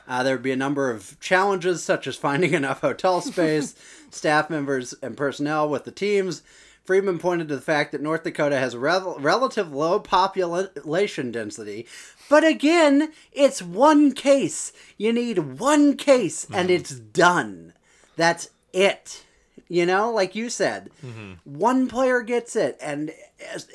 Uh, 0.07 0.23
there 0.23 0.33
would 0.33 0.41
be 0.41 0.51
a 0.51 0.55
number 0.55 0.89
of 0.89 1.19
challenges, 1.19 1.83
such 1.83 2.07
as 2.07 2.15
finding 2.15 2.53
enough 2.55 2.81
hotel 2.81 3.21
space, 3.21 3.75
staff 4.09 4.49
members, 4.49 4.95
and 5.03 5.15
personnel 5.15 5.69
with 5.69 5.83
the 5.83 5.91
teams. 5.91 6.41
Friedman 6.89 7.19
pointed 7.19 7.47
to 7.49 7.55
the 7.55 7.61
fact 7.61 7.91
that 7.91 8.01
North 8.01 8.23
Dakota 8.23 8.57
has 8.57 8.75
rel- 8.75 9.15
relative 9.19 9.71
low 9.71 9.99
population 9.99 11.31
density, 11.31 11.85
but 12.31 12.43
again, 12.43 13.11
it's 13.31 13.61
one 13.61 14.11
case. 14.11 14.73
You 14.97 15.13
need 15.13 15.59
one 15.59 15.95
case, 15.95 16.45
and 16.45 16.69
mm-hmm. 16.69 16.77
it's 16.77 16.89
done. 16.89 17.73
That's 18.15 18.49
it. 18.73 19.23
You 19.67 19.85
know, 19.85 20.11
like 20.11 20.33
you 20.33 20.49
said, 20.49 20.89
mm-hmm. 21.05 21.33
one 21.43 21.87
player 21.87 22.23
gets 22.23 22.55
it, 22.55 22.75
and 22.81 23.11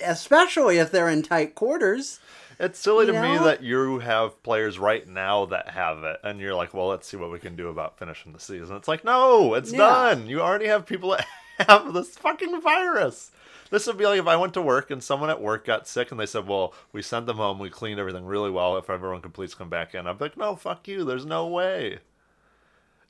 especially 0.04 0.78
if 0.78 0.90
they're 0.90 1.08
in 1.08 1.22
tight 1.22 1.54
quarters. 1.54 2.18
It's 2.58 2.80
silly 2.80 3.06
to 3.06 3.12
me 3.12 3.38
that 3.38 3.62
you 3.62 4.00
have 4.00 4.42
players 4.42 4.76
right 4.76 5.06
now 5.06 5.44
that 5.46 5.68
have 5.68 6.02
it, 6.02 6.16
and 6.24 6.40
you're 6.40 6.56
like, 6.56 6.74
well, 6.74 6.88
let's 6.88 7.06
see 7.06 7.16
what 7.16 7.30
we 7.30 7.38
can 7.38 7.54
do 7.54 7.68
about 7.68 7.96
finishing 7.96 8.32
the 8.32 8.40
season. 8.40 8.74
It's 8.74 8.88
like, 8.88 9.04
no, 9.04 9.54
it's 9.54 9.70
Yeah. 9.70 9.78
done. 9.78 10.26
You 10.26 10.40
already 10.40 10.66
have 10.66 10.84
people 10.84 11.10
that 11.10 11.24
have 11.58 11.92
this 11.92 12.16
fucking 12.16 12.60
virus. 12.60 13.30
This 13.70 13.86
would 13.86 13.98
be 13.98 14.06
like 14.06 14.20
if 14.20 14.26
I 14.26 14.36
went 14.36 14.54
to 14.54 14.62
work 14.62 14.90
and 14.90 15.02
someone 15.02 15.30
at 15.30 15.40
work 15.40 15.66
got 15.66 15.88
sick 15.88 16.10
and 16.10 16.20
they 16.20 16.26
said, 16.26 16.46
well, 16.46 16.74
we 16.92 17.02
sent 17.02 17.26
them 17.26 17.38
home, 17.38 17.58
we 17.58 17.70
cleaned 17.70 17.98
everything 17.98 18.24
really 18.24 18.50
well. 18.50 18.76
If 18.76 18.90
everyone 18.90 19.20
could 19.20 19.34
please 19.34 19.54
come 19.54 19.68
back 19.68 19.94
in, 19.94 20.06
I'd 20.06 20.18
be 20.18 20.26
like, 20.26 20.36
no, 20.36 20.54
fuck 20.54 20.86
you. 20.86 21.04
There's 21.04 21.26
no 21.26 21.46
way. 21.46 21.98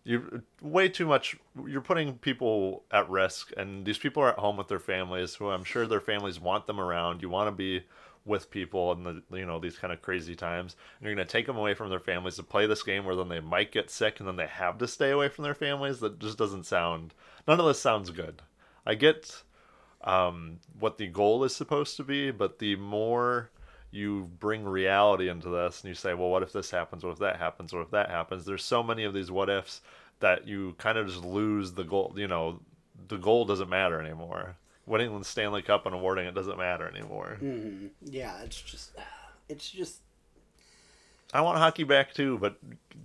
You're 0.04 0.42
way 0.60 0.90
too 0.90 1.06
much. 1.06 1.36
You're 1.66 1.80
putting 1.80 2.18
people 2.18 2.84
at 2.90 3.08
risk, 3.08 3.52
and 3.56 3.86
these 3.86 3.96
people 3.96 4.22
are 4.22 4.32
at 4.32 4.38
home 4.38 4.58
with 4.58 4.68
their 4.68 4.78
families, 4.78 5.34
who 5.34 5.48
I'm 5.48 5.64
sure 5.64 5.86
their 5.86 6.00
families 6.00 6.38
want 6.38 6.66
them 6.66 6.78
around. 6.78 7.22
You 7.22 7.30
want 7.30 7.48
to 7.48 7.52
be 7.52 7.84
with 8.26 8.50
people 8.50 8.92
in 8.92 9.02
the 9.04 9.22
you 9.36 9.46
know 9.46 9.58
these 9.58 9.78
kind 9.78 9.94
of 9.94 10.02
crazy 10.02 10.34
times, 10.34 10.76
and 10.98 11.06
you're 11.06 11.14
going 11.14 11.26
to 11.26 11.32
take 11.32 11.46
them 11.46 11.56
away 11.56 11.72
from 11.72 11.88
their 11.88 12.00
families 12.00 12.36
to 12.36 12.42
play 12.42 12.66
this 12.66 12.82
game 12.82 13.06
where 13.06 13.16
then 13.16 13.28
they 13.28 13.40
might 13.40 13.72
get 13.72 13.90
sick, 13.90 14.18
and 14.18 14.28
then 14.28 14.36
they 14.36 14.46
have 14.46 14.76
to 14.78 14.86
stay 14.86 15.10
away 15.10 15.28
from 15.28 15.44
their 15.44 15.54
families. 15.54 16.00
That 16.00 16.18
just 16.18 16.36
doesn't 16.36 16.66
sound. 16.66 17.14
None 17.46 17.60
of 17.60 17.66
this 17.66 17.80
sounds 17.80 18.10
good. 18.10 18.42
I 18.86 18.94
get 18.94 19.42
um, 20.02 20.58
what 20.78 20.98
the 20.98 21.06
goal 21.06 21.44
is 21.44 21.54
supposed 21.54 21.96
to 21.96 22.04
be, 22.04 22.30
but 22.30 22.58
the 22.58 22.76
more 22.76 23.50
you 23.90 24.30
bring 24.40 24.64
reality 24.64 25.28
into 25.28 25.48
this 25.48 25.82
and 25.82 25.88
you 25.88 25.94
say, 25.94 26.14
well, 26.14 26.28
what 26.28 26.42
if 26.42 26.52
this 26.52 26.70
happens? 26.70 27.04
What 27.04 27.12
if 27.12 27.18
that 27.20 27.36
happens? 27.36 27.72
What 27.72 27.82
if 27.82 27.90
that 27.92 28.10
happens? 28.10 28.44
There's 28.44 28.64
so 28.64 28.82
many 28.82 29.04
of 29.04 29.14
these 29.14 29.30
what 29.30 29.48
ifs 29.48 29.80
that 30.20 30.46
you 30.46 30.74
kind 30.78 30.98
of 30.98 31.06
just 31.06 31.24
lose 31.24 31.72
the 31.72 31.84
goal. 31.84 32.12
You 32.16 32.28
know, 32.28 32.60
the 33.08 33.18
goal 33.18 33.44
doesn't 33.44 33.68
matter 33.68 34.00
anymore. 34.00 34.56
Winning 34.86 35.18
the 35.18 35.24
Stanley 35.24 35.62
Cup 35.62 35.86
and 35.86 35.94
awarding 35.94 36.26
it 36.26 36.34
doesn't 36.34 36.58
matter 36.58 36.86
anymore. 36.88 37.38
Yeah, 38.02 38.42
it's 38.42 38.60
just, 38.60 38.90
it's 39.48 39.70
just 39.70 40.00
I 41.34 41.40
want 41.42 41.58
hockey 41.58 41.84
back 41.84 42.14
too, 42.14 42.38
but 42.38 42.56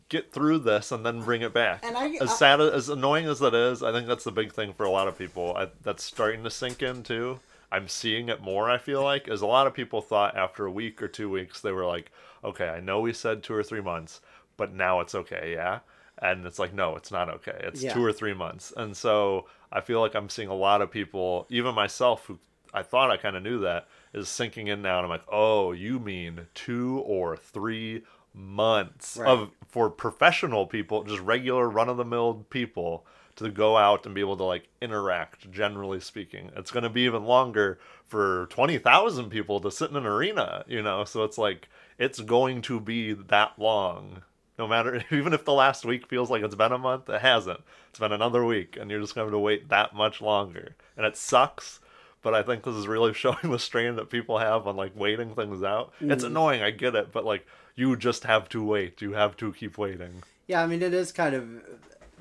get 0.07 0.31
through 0.31 0.59
this 0.59 0.91
and 0.91 1.05
then 1.05 1.21
bring 1.21 1.41
it 1.41 1.53
back. 1.53 1.83
And 1.83 1.97
I- 1.97 2.17
uh, 2.17 2.23
as 2.23 2.29
I- 2.31 2.35
sad 2.35 2.61
as 2.61 2.89
annoying 2.89 3.25
as 3.25 3.39
that 3.39 3.53
is, 3.53 3.83
I 3.83 3.91
think 3.91 4.07
that's 4.07 4.23
the 4.23 4.31
big 4.31 4.53
thing 4.53 4.73
for 4.73 4.83
a 4.85 4.89
lot 4.91 5.07
of 5.07 5.17
people. 5.17 5.55
I, 5.57 5.69
that's 5.83 6.03
starting 6.03 6.43
to 6.43 6.49
sink 6.49 6.81
in 6.81 7.03
too. 7.03 7.39
I'm 7.71 7.87
seeing 7.87 8.29
it 8.29 8.41
more. 8.41 8.69
I 8.69 8.77
feel 8.79 9.03
like, 9.03 9.27
as 9.27 9.41
a 9.41 9.45
lot 9.47 9.67
of 9.67 9.73
people 9.75 10.01
thought 10.01 10.35
after 10.37 10.65
a 10.65 10.71
week 10.71 11.01
or 11.03 11.07
two 11.07 11.29
weeks, 11.29 11.61
they 11.61 11.71
were 11.71 11.85
like, 11.85 12.11
"Okay, 12.43 12.67
I 12.67 12.79
know 12.79 12.99
we 13.01 13.13
said 13.13 13.43
two 13.43 13.53
or 13.53 13.61
three 13.63 13.81
months, 13.81 14.21
but 14.57 14.73
now 14.73 14.99
it's 15.01 15.13
okay, 15.13 15.51
yeah." 15.53 15.79
And 16.21 16.45
it's 16.45 16.59
like, 16.59 16.73
no, 16.73 16.95
it's 16.97 17.11
not 17.11 17.29
okay. 17.29 17.57
It's 17.63 17.81
Yeah. 17.83 17.93
two 17.93 18.03
or 18.03 18.11
three 18.11 18.33
months. 18.33 18.73
And 18.75 18.97
so 18.97 19.45
I 19.71 19.79
feel 19.81 20.01
like 20.01 20.15
I'm 20.15 20.27
seeing 20.29 20.49
a 20.49 20.53
lot 20.55 20.81
of 20.81 20.91
people, 20.91 21.45
even 21.49 21.73
myself, 21.75 22.25
who 22.25 22.39
I 22.73 22.83
thought 22.83 23.09
I 23.09 23.15
kind 23.17 23.37
of 23.37 23.43
knew 23.43 23.59
that, 23.61 23.87
is 24.13 24.27
sinking 24.27 24.67
in 24.67 24.81
now. 24.81 24.97
And 24.97 25.05
I'm 25.05 25.09
like, 25.09 25.23
oh, 25.31 25.71
you 25.71 25.97
mean 25.97 26.47
two 26.55 26.99
or 27.05 27.37
three 27.37 28.03
months 28.33 29.17
Right. 29.17 29.29
of 29.29 29.51
for 29.67 29.89
professional 29.89 30.65
people, 30.65 31.03
just 31.03 31.21
regular 31.21 31.69
run 31.69 31.89
of 31.89 31.97
the 31.97 32.05
mill 32.05 32.45
people 32.49 33.05
to 33.35 33.49
go 33.49 33.77
out 33.77 34.05
and 34.05 34.13
be 34.13 34.21
able 34.21 34.37
to 34.37 34.43
like 34.43 34.67
interact 34.81 35.49
generally 35.51 35.99
speaking. 35.99 36.51
It's 36.55 36.71
going 36.71 36.83
to 36.83 36.89
be 36.89 37.01
even 37.01 37.23
longer 37.23 37.79
for 38.05 38.47
20,000 38.47 39.29
people 39.29 39.61
to 39.61 39.71
sit 39.71 39.89
in 39.89 39.95
an 39.95 40.05
arena, 40.05 40.65
you 40.67 40.81
know. 40.81 41.05
So 41.05 41.23
it's 41.23 41.37
like 41.37 41.69
it's 41.97 42.19
going 42.19 42.61
to 42.63 42.79
be 42.79 43.13
that 43.13 43.53
long. 43.57 44.23
No 44.57 44.67
matter 44.67 45.03
even 45.11 45.33
if 45.33 45.45
the 45.45 45.53
last 45.53 45.85
week 45.85 46.07
feels 46.07 46.29
like 46.29 46.43
it's 46.43 46.55
been 46.55 46.73
a 46.73 46.77
month, 46.77 47.09
it 47.09 47.21
hasn't. 47.21 47.61
It's 47.89 47.99
been 47.99 48.11
another 48.11 48.43
week 48.43 48.77
and 48.79 48.91
you're 48.91 48.99
just 48.99 49.15
going 49.15 49.25
to 49.25 49.31
have 49.31 49.39
to 49.39 49.39
wait 49.39 49.69
that 49.69 49.95
much 49.95 50.21
longer. 50.21 50.75
And 50.97 51.05
it 51.05 51.15
sucks, 51.15 51.79
but 52.21 52.33
I 52.33 52.43
think 52.43 52.63
this 52.63 52.75
is 52.75 52.87
really 52.87 53.13
showing 53.15 53.51
the 53.51 53.59
strain 53.59 53.95
that 53.95 54.09
people 54.09 54.39
have 54.39 54.67
on 54.67 54.75
like 54.75 54.91
waiting 54.95 55.33
things 55.33 55.63
out. 55.63 55.93
It's 56.01 56.23
mm. 56.23 56.27
annoying, 56.27 56.61
I 56.61 56.71
get 56.71 56.95
it, 56.95 57.11
but 57.13 57.23
like 57.23 57.45
you 57.75 57.95
just 57.95 58.23
have 58.23 58.49
to 58.49 58.63
wait. 58.63 59.01
You 59.01 59.13
have 59.13 59.38
to 59.38 59.53
keep 59.53 59.77
waiting. 59.77 60.23
Yeah, 60.47 60.63
I 60.63 60.67
mean 60.67 60.82
it 60.82 60.93
is 60.93 61.12
kind 61.12 61.36
of 61.36 61.47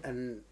an 0.04 0.42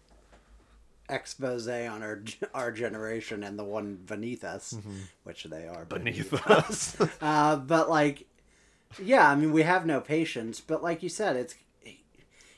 expose 1.09 1.67
on 1.67 2.03
our 2.03 2.23
our 2.53 2.71
generation 2.71 3.43
and 3.43 3.57
the 3.57 3.63
one 3.63 3.95
beneath 4.05 4.43
us, 4.43 4.77
which 5.23 5.45
they 5.45 5.67
are 5.67 5.85
Beneath 5.85 6.33
us. 6.49 6.97
Uh, 7.21 7.55
but 7.55 7.89
like, 7.89 8.25
yeah, 9.01 9.29
I 9.29 9.35
mean 9.35 9.53
we 9.53 9.63
have 9.63 9.85
no 9.85 10.01
patience. 10.01 10.59
But 10.59 10.83
like 10.83 11.03
you 11.03 11.09
said, 11.09 11.35
it's 11.35 11.55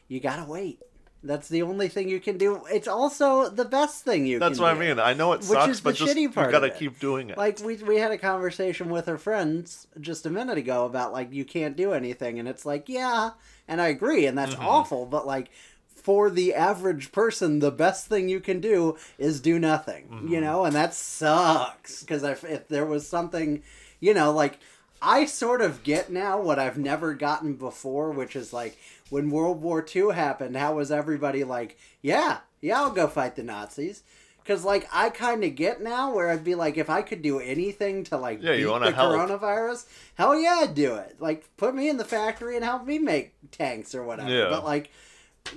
you 0.08 0.20
gotta 0.20 0.50
wait. 0.50 0.82
That's 1.22 1.50
the 1.50 1.64
only 1.64 1.90
thing 1.90 2.08
you 2.08 2.22
can 2.22 2.38
do. 2.38 2.62
It's 2.72 2.88
also 2.88 3.50
the 3.50 3.66
best 3.66 4.06
thing 4.06 4.26
you 4.26 4.40
That's 4.40 4.58
can 4.58 4.64
what 4.64 4.74
do. 4.76 4.84
I 4.84 4.88
mean. 4.88 5.00
I 5.00 5.14
know 5.14 5.34
it 5.34 5.40
Which 5.40 5.48
sucks, 5.48 5.68
is 5.70 5.80
the 5.82 5.90
but 5.90 5.96
just 5.96 6.16
shitty 6.16 6.22
you 6.22 6.30
part 6.32 6.48
of 6.48 6.52
gotta 6.54 6.70
keep 6.70 6.98
doing 7.00 7.30
it. 7.30 7.38
Like 7.38 7.60
we 7.60 7.76
we 7.78 7.98
had 7.98 8.12
a 8.12 8.18
conversation 8.18 8.90
with 8.90 9.10
our 9.10 9.18
friends 9.18 9.88
just 10.00 10.26
a 10.26 10.30
minute 10.30 10.58
ago 10.58 10.86
about 10.86 11.12
like 11.12 11.34
you 11.34 11.44
can't 11.44 11.76
do 11.76 11.92
anything, 11.92 12.40
and 12.40 12.48
it's 12.48 12.66
like 12.66 12.88
yeah, 12.88 13.32
and 13.68 13.82
I 13.82 13.88
agree, 13.88 14.26
and 14.26 14.38
Mm-hmm. 14.38 14.52
that's 14.52 14.62
awful. 14.62 15.06
But 15.06 15.28
like 15.28 15.50
for 15.88 16.30
the 16.30 16.54
average 16.54 17.12
person, 17.12 17.60
the 17.60 17.72
best 17.72 18.08
thing 18.08 18.30
you 18.30 18.40
can 18.40 18.62
do 18.62 18.96
is 19.18 19.42
do 19.42 19.60
nothing. 19.60 20.06
Mm-hmm. 20.08 20.28
You 20.30 20.40
know, 20.40 20.64
and 20.64 20.74
that 20.74 20.94
sucks 20.94 22.02
because 22.02 22.24
if 22.24 22.44
if 22.46 22.68
there 22.70 22.86
was 22.86 23.06
something, 23.08 23.62
you 24.00 24.14
know, 24.14 24.32
like 24.32 24.60
I 25.02 25.26
sort 25.26 25.62
of 25.62 25.84
get 25.84 26.12
now 26.12 26.42
what 26.42 26.60
I've 26.60 26.78
never 26.78 27.14
gotten 27.14 27.54
before, 27.56 28.12
which 28.12 28.36
is 28.36 28.52
like 28.54 28.78
when 29.10 29.30
World 29.30 29.62
War 29.62 29.86
II 29.96 30.14
happened, 30.14 30.56
how 30.58 30.76
was 30.76 30.92
everybody 30.92 31.44
like, 31.44 31.78
yeah, 32.02 32.40
yeah, 32.62 32.80
I'll 32.82 32.92
go 32.92 33.08
fight 33.08 33.36
the 33.36 33.44
Nazis. 33.44 34.04
Cause 34.46 34.64
like 34.66 34.88
I 34.92 35.10
kind 35.12 35.44
of 35.44 35.54
get 35.56 35.80
now 35.82 36.12
where 36.16 36.30
I'd 36.32 36.44
be 36.44 36.56
like, 36.56 36.76
if 36.78 36.90
I 36.90 37.04
could 37.04 37.22
do 37.22 37.40
anything 37.40 38.04
to 38.06 38.18
like 38.18 38.42
Yeah, 38.42 38.56
beat 38.56 38.64
the 38.64 38.92
help. 38.92 39.14
coronavirus, 39.14 39.86
hell 40.16 40.36
yeah, 40.40 40.62
I'd 40.62 40.74
do 40.74 40.96
it. 40.96 41.18
Like 41.20 41.46
put 41.56 41.76
me 41.76 41.88
in 41.88 41.98
the 41.98 42.06
factory 42.06 42.56
and 42.56 42.66
help 42.66 42.84
me 42.86 42.98
make 42.98 43.34
tanks 43.52 43.94
or 43.94 44.04
whatever. 44.04 44.30
Yeah. 44.32 44.50
But 44.50 44.64
like, 44.64 44.90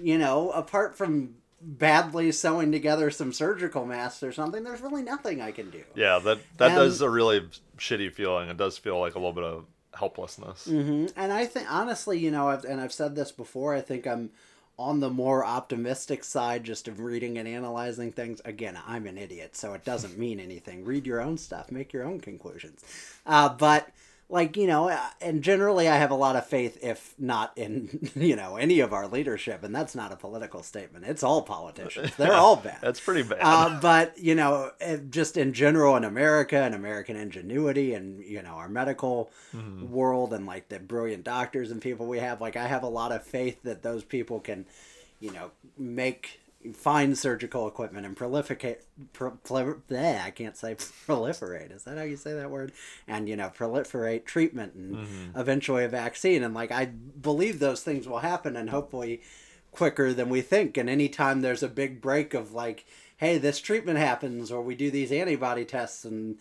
you 0.02 0.18
know, 0.18 0.50
apart 0.50 0.94
from 0.94 1.36
badly 1.62 2.32
sewing 2.32 2.70
together 2.70 3.10
some 3.10 3.32
surgical 3.32 3.86
masks 3.86 4.22
or 4.22 4.32
something, 4.32 4.62
there's 4.62 4.82
really 4.82 5.02
nothing 5.02 5.40
I 5.40 5.52
can 5.52 5.70
do. 5.70 5.84
yeah, 5.94 6.18
that 6.18 6.38
that 6.58 6.72
And- 6.72 6.76
does 6.76 7.00
a 7.00 7.08
really 7.08 7.48
shitty 7.78 8.12
feeling. 8.12 8.50
It 8.50 8.58
does 8.58 8.76
feel 8.76 9.00
like 9.00 9.14
a 9.14 9.18
little 9.18 9.32
bit 9.32 9.44
of 9.44 9.64
helplessness. 9.94 10.66
hmm 10.66 11.06
And 11.16 11.32
I 11.32 11.46
think 11.46 11.70
honestly, 11.70 12.18
you 12.18 12.30
know, 12.30 12.48
I've, 12.48 12.64
and 12.64 12.80
I've 12.80 12.92
said 12.92 13.14
this 13.14 13.32
before. 13.32 13.74
I 13.74 13.80
think 13.80 14.06
I'm 14.06 14.30
on 14.78 15.00
the 15.00 15.10
more 15.10 15.44
optimistic 15.44 16.24
side, 16.24 16.64
just 16.64 16.88
of 16.88 16.98
reading 17.00 17.38
and 17.38 17.46
analyzing 17.46 18.10
things. 18.10 18.40
Again, 18.44 18.78
I'm 18.86 19.06
an 19.06 19.18
idiot, 19.18 19.54
so 19.54 19.74
it 19.74 19.84
doesn't 19.84 20.18
mean 20.18 20.40
anything. 20.40 20.84
Read 20.84 21.06
your 21.06 21.20
own 21.20 21.36
stuff, 21.38 21.70
make 21.70 21.92
your 21.92 22.04
own 22.04 22.20
conclusions. 22.20 22.82
Uh, 23.26 23.50
but 23.50 23.90
like 24.32 24.56
you 24.56 24.66
know, 24.66 24.88
uh, 24.88 24.98
and 25.20 25.42
generally, 25.42 25.88
I 25.88 25.96
have 25.96 26.10
a 26.10 26.16
lot 26.16 26.36
of 26.36 26.46
faith, 26.46 26.78
if 26.82 27.14
not 27.18 27.52
in 27.54 28.10
you 28.16 28.34
know 28.34 28.56
any 28.56 28.80
of 28.80 28.92
our 28.92 29.06
leadership, 29.06 29.62
and 29.62 29.74
that's 29.74 29.94
not 29.94 30.10
a 30.10 30.16
political 30.16 30.62
statement. 30.62 31.04
It's 31.04 31.22
all 31.22 31.42
politicians. 31.42 32.16
They're 32.16 32.32
all 32.32 32.56
bad. 32.64 32.78
That's 32.80 32.98
pretty 32.98 33.24
bad. 33.24 33.40
Uh, 33.42 33.78
but 33.80 34.18
you 34.18 34.34
know, 34.34 34.70
eh, 34.80 34.98
just 35.10 35.36
in 35.36 35.52
general 35.52 35.96
in 35.96 36.04
America 36.04 36.56
and 36.56 36.74
American 36.74 37.14
ingenuity 37.14 37.92
and 37.92 38.24
you 38.24 38.42
know 38.42 38.54
our 38.54 38.70
medical 38.70 39.30
world 39.82 40.32
and 40.32 40.46
like 40.46 40.70
the 40.70 40.78
brilliant 40.78 41.24
doctors 41.24 41.70
and 41.70 41.82
people 41.82 42.06
we 42.06 42.18
have, 42.18 42.40
like 42.40 42.56
I 42.56 42.66
have 42.66 42.82
a 42.82 42.88
lot 42.88 43.12
of 43.12 43.22
faith 43.24 43.62
that 43.64 43.82
those 43.82 44.02
people 44.02 44.40
can, 44.40 44.64
you 45.20 45.30
know, 45.30 45.50
make 45.76 46.40
find 46.74 47.16
surgical 47.16 47.66
equipment 47.66 48.06
and 48.06 48.16
proliferate. 48.16 48.78
Pro, 49.12 49.32
bleh, 49.32 50.24
I 50.24 50.30
can't 50.30 50.56
say 50.56 50.74
proliferate. 51.06 51.74
Is 51.74 51.84
that 51.84 51.98
how 51.98 52.04
you 52.04 52.16
say 52.16 52.34
that 52.34 52.50
word? 52.50 52.72
And 53.08 53.28
you 53.28 53.36
know, 53.36 53.50
proliferate 53.56 54.24
treatment 54.24 54.74
and 54.74 54.96
mm-hmm. 54.96 55.38
eventually 55.38 55.84
a 55.84 55.88
vaccine. 55.88 56.42
And 56.42 56.54
like 56.54 56.70
I 56.70 56.86
believe 56.86 57.58
those 57.58 57.82
things 57.82 58.06
will 58.06 58.20
happen, 58.20 58.56
and 58.56 58.70
hopefully 58.70 59.22
quicker 59.72 60.12
than 60.12 60.28
we 60.28 60.42
think. 60.42 60.76
And 60.76 60.88
anytime 60.88 61.40
there's 61.40 61.62
a 61.62 61.68
big 61.68 62.00
break 62.00 62.34
of 62.34 62.52
like, 62.52 62.84
hey, 63.16 63.38
this 63.38 63.60
treatment 63.60 63.98
happens, 63.98 64.52
or 64.52 64.62
we 64.62 64.74
do 64.74 64.90
these 64.90 65.10
antibody 65.10 65.64
tests, 65.64 66.04
and 66.04 66.38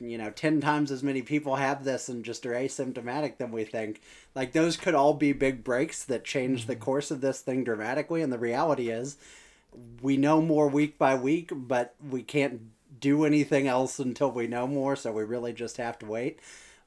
you 0.00 0.18
know, 0.18 0.30
ten 0.30 0.60
times 0.60 0.90
as 0.90 1.02
many 1.02 1.22
people 1.22 1.56
have 1.56 1.84
this 1.84 2.08
and 2.08 2.24
just 2.24 2.44
are 2.46 2.52
asymptomatic 2.52 3.38
than 3.38 3.52
we 3.52 3.64
think. 3.64 4.00
Like 4.34 4.52
those 4.52 4.76
could 4.76 4.94
all 4.94 5.14
be 5.14 5.32
big 5.32 5.64
breaks 5.64 6.04
that 6.04 6.24
change 6.24 6.66
the 6.66 6.74
mm-hmm. 6.74 6.82
course 6.82 7.10
of 7.10 7.20
this 7.20 7.40
thing 7.40 7.64
dramatically. 7.64 8.22
And 8.22 8.32
the 8.32 8.38
reality 8.38 8.90
is, 8.90 9.16
we 10.02 10.16
know 10.16 10.40
more 10.40 10.68
week 10.68 10.98
by 10.98 11.14
week, 11.14 11.50
but 11.52 11.94
we 12.08 12.22
can't 12.22 12.60
do 13.00 13.24
anything 13.24 13.66
else 13.66 13.98
until 13.98 14.30
we 14.30 14.46
know 14.46 14.66
more. 14.66 14.96
So 14.96 15.12
we 15.12 15.24
really 15.24 15.52
just 15.52 15.76
have 15.76 15.98
to 16.00 16.06
wait. 16.06 16.40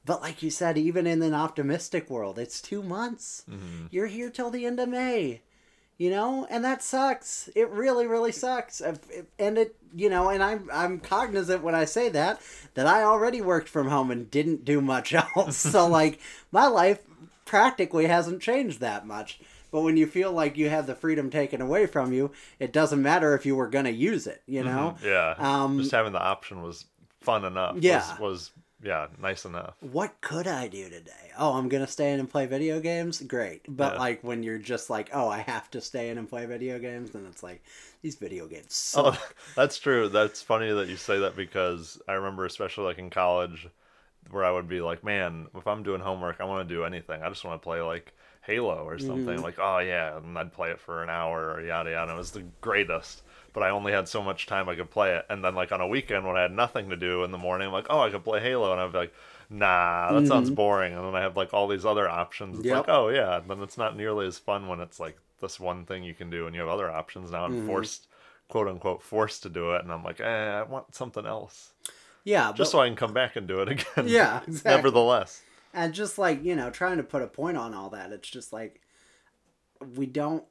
But 0.04 0.22
like 0.22 0.42
you 0.42 0.50
said, 0.50 0.78
even 0.78 1.06
in 1.06 1.22
an 1.22 1.34
optimistic 1.34 2.08
world, 2.08 2.38
it's 2.38 2.62
two 2.62 2.82
months. 2.82 3.44
Mm-hmm. 3.50 3.86
You're 3.90 4.06
here 4.06 4.30
till 4.30 4.50
the 4.50 4.64
end 4.64 4.80
of 4.80 4.88
May 4.88 5.42
you 5.98 6.10
know 6.10 6.46
and 6.48 6.64
that 6.64 6.82
sucks 6.82 7.50
it 7.54 7.68
really 7.70 8.06
really 8.06 8.32
sucks 8.32 8.80
and 9.38 9.58
it 9.58 9.76
you 9.94 10.08
know 10.08 10.30
and 10.30 10.42
i'm 10.42 10.68
i'm 10.72 10.98
cognizant 11.00 11.62
when 11.62 11.74
i 11.74 11.84
say 11.84 12.08
that 12.08 12.40
that 12.74 12.86
i 12.86 13.02
already 13.02 13.40
worked 13.40 13.68
from 13.68 13.88
home 13.88 14.10
and 14.10 14.30
didn't 14.30 14.64
do 14.64 14.80
much 14.80 15.12
else 15.36 15.56
so 15.56 15.86
like 15.86 16.18
my 16.50 16.66
life 16.66 17.00
practically 17.44 18.06
hasn't 18.06 18.40
changed 18.40 18.80
that 18.80 19.06
much 19.06 19.40
but 19.70 19.82
when 19.82 19.96
you 19.96 20.06
feel 20.06 20.32
like 20.32 20.56
you 20.56 20.68
have 20.68 20.86
the 20.86 20.94
freedom 20.94 21.30
taken 21.30 21.60
away 21.60 21.86
from 21.86 22.12
you 22.12 22.30
it 22.58 22.72
doesn't 22.72 23.02
matter 23.02 23.34
if 23.34 23.44
you 23.46 23.56
were 23.56 23.68
going 23.68 23.84
to 23.84 23.92
use 23.92 24.26
it 24.26 24.42
you 24.46 24.62
know 24.62 24.96
yeah, 25.04 25.34
um, 25.38 25.78
just 25.78 25.90
having 25.92 26.12
the 26.12 26.22
option 26.22 26.62
was 26.62 26.84
fun 27.20 27.44
enough. 27.44 27.76
Yeah. 27.80 28.12
was, 28.12 28.18
was 28.18 28.50
yeah, 28.82 29.08
nice 29.20 29.44
enough. 29.44 29.74
what 29.80 30.20
could 30.20 30.46
I 30.46 30.68
do 30.68 30.88
today? 30.88 31.32
Oh, 31.36 31.54
I'm 31.54 31.68
gonna 31.68 31.86
stay 31.86 32.12
in 32.12 32.20
and 32.20 32.30
play 32.30 32.46
video 32.46 32.78
games. 32.80 33.20
Great, 33.20 33.62
but 33.68 33.94
Yeah. 33.94 33.98
like 33.98 34.22
when 34.22 34.42
you're 34.42 34.58
just 34.58 34.88
like, 34.88 35.10
oh, 35.12 35.28
I 35.28 35.38
have 35.38 35.70
to 35.72 35.80
stay 35.80 36.10
in 36.10 36.18
and 36.18 36.28
play 36.28 36.46
video 36.46 36.78
games, 36.78 37.10
then 37.10 37.26
it's 37.26 37.42
like 37.42 37.62
these 38.02 38.14
video 38.16 38.46
games 38.46 38.74
suck. 38.74 39.16
Oh, 39.18 39.28
that's 39.56 39.78
true. 39.78 40.08
That's 40.08 40.42
funny 40.42 40.70
that 40.72 40.88
you 40.88 40.96
say 40.96 41.18
that 41.18 41.34
because 41.36 42.00
I 42.08 42.12
remember, 42.12 42.44
especially 42.46 42.84
like 42.84 42.98
in 42.98 43.10
college, 43.10 43.66
where 44.30 44.44
I 44.44 44.52
would 44.52 44.68
be 44.68 44.80
like, 44.80 45.02
man, 45.02 45.48
if 45.56 45.66
I'm 45.66 45.82
doing 45.82 46.00
homework, 46.00 46.40
I 46.40 46.44
want 46.44 46.68
to 46.68 46.74
do 46.74 46.84
anything. 46.84 47.22
I 47.22 47.28
just 47.28 47.44
want 47.44 47.60
to 47.60 47.64
play 47.64 47.80
like 47.80 48.12
Halo 48.48 48.82
or 48.84 48.98
something. 48.98 49.36
Mm-hmm. 49.36 49.42
Like, 49.44 49.58
oh 49.60 49.78
yeah, 49.78 50.16
and 50.16 50.36
I'd 50.36 50.52
play 50.52 50.70
it 50.72 50.80
for 50.80 51.04
an 51.04 51.10
hour 51.10 51.52
or 51.52 51.60
yada 51.62 51.90
yada. 51.92 52.12
It 52.14 52.18
was 52.18 52.32
the 52.32 52.44
greatest. 52.60 53.22
But 53.54 53.62
I 53.62 53.70
only 53.70 53.92
had 53.92 54.08
so 54.08 54.22
much 54.22 54.46
time 54.46 54.68
I 54.68 54.74
could 54.76 54.90
play 54.90 55.14
it. 55.16 55.24
And 55.30 55.44
then 55.44 55.54
like 55.54 55.72
on 55.72 55.80
a 55.80 55.86
weekend 55.86 56.26
when 56.26 56.36
I 56.36 56.42
had 56.42 56.52
nothing 56.52 56.90
to 56.90 56.96
do 56.96 57.24
in 57.24 57.30
the 57.30 57.38
morning, 57.38 57.68
I'm 57.68 57.72
like, 57.72 57.86
oh, 57.90 58.00
I 58.00 58.10
could 58.10 58.24
play 58.24 58.40
Halo, 58.40 58.72
and 58.72 58.80
I'd 58.80 58.92
be 58.92 58.98
like. 58.98 59.14
Nah, 59.50 60.12
that 60.12 60.26
sounds 60.26 60.50
boring. 60.50 60.92
And 60.92 61.02
then 61.06 61.14
I 61.14 61.22
have 61.22 61.34
like 61.34 61.54
all 61.54 61.68
these 61.68 61.86
other 61.86 62.06
options. 62.06 62.58
It's 62.58 62.66
Mm-hmm. 62.66 62.76
Yep. 62.76 62.86
like, 62.88 62.94
oh 62.94 63.08
yeah, 63.08 63.40
then 63.48 63.62
it's 63.62 63.78
not 63.78 63.96
nearly 63.96 64.26
as 64.26 64.38
fun 64.38 64.68
when 64.68 64.78
it's 64.80 65.00
like 65.00 65.16
this 65.40 65.58
one 65.58 65.86
thing 65.86 66.04
you 66.04 66.12
can 66.12 66.28
do, 66.28 66.46
and 66.46 66.54
you 66.54 66.60
have 66.60 66.68
other 66.68 66.90
options. 66.90 67.30
Now 67.30 67.46
I'm 67.46 67.52
Mm-hmm. 67.54 67.66
forced 67.66 68.08
quote 68.48 68.68
unquote 68.68 69.02
forced 69.02 69.42
to 69.42 69.48
do 69.50 69.72
it 69.74 69.82
and 69.82 69.92
i'm 69.92 70.02
like 70.02 70.20
eh, 70.20 70.24
i 70.60 70.62
want 70.62 70.94
something 70.94 71.26
else 71.26 71.72
yeah, 72.24 72.48
just 72.48 72.58
but, 72.58 72.66
so 72.68 72.80
i 72.80 72.86
can 72.86 72.96
come 72.96 73.12
back 73.12 73.36
and 73.36 73.46
do 73.46 73.60
it 73.60 73.68
again 73.74 74.06
Yeah, 74.06 74.40
exactly. 74.46 74.70
nevertheless 74.76 75.42
and 75.72 75.94
just 75.94 76.18
like 76.18 76.44
you 76.44 76.54
know, 76.54 76.70
trying 76.70 76.96
to 76.98 77.02
put 77.02 77.22
a 77.22 77.26
point 77.26 77.56
on 77.56 77.74
all 77.74 77.90
that, 77.90 78.12
it's 78.12 78.28
just 78.28 78.52
like 78.52 78.80
we 79.94 80.06
don't. 80.06 80.44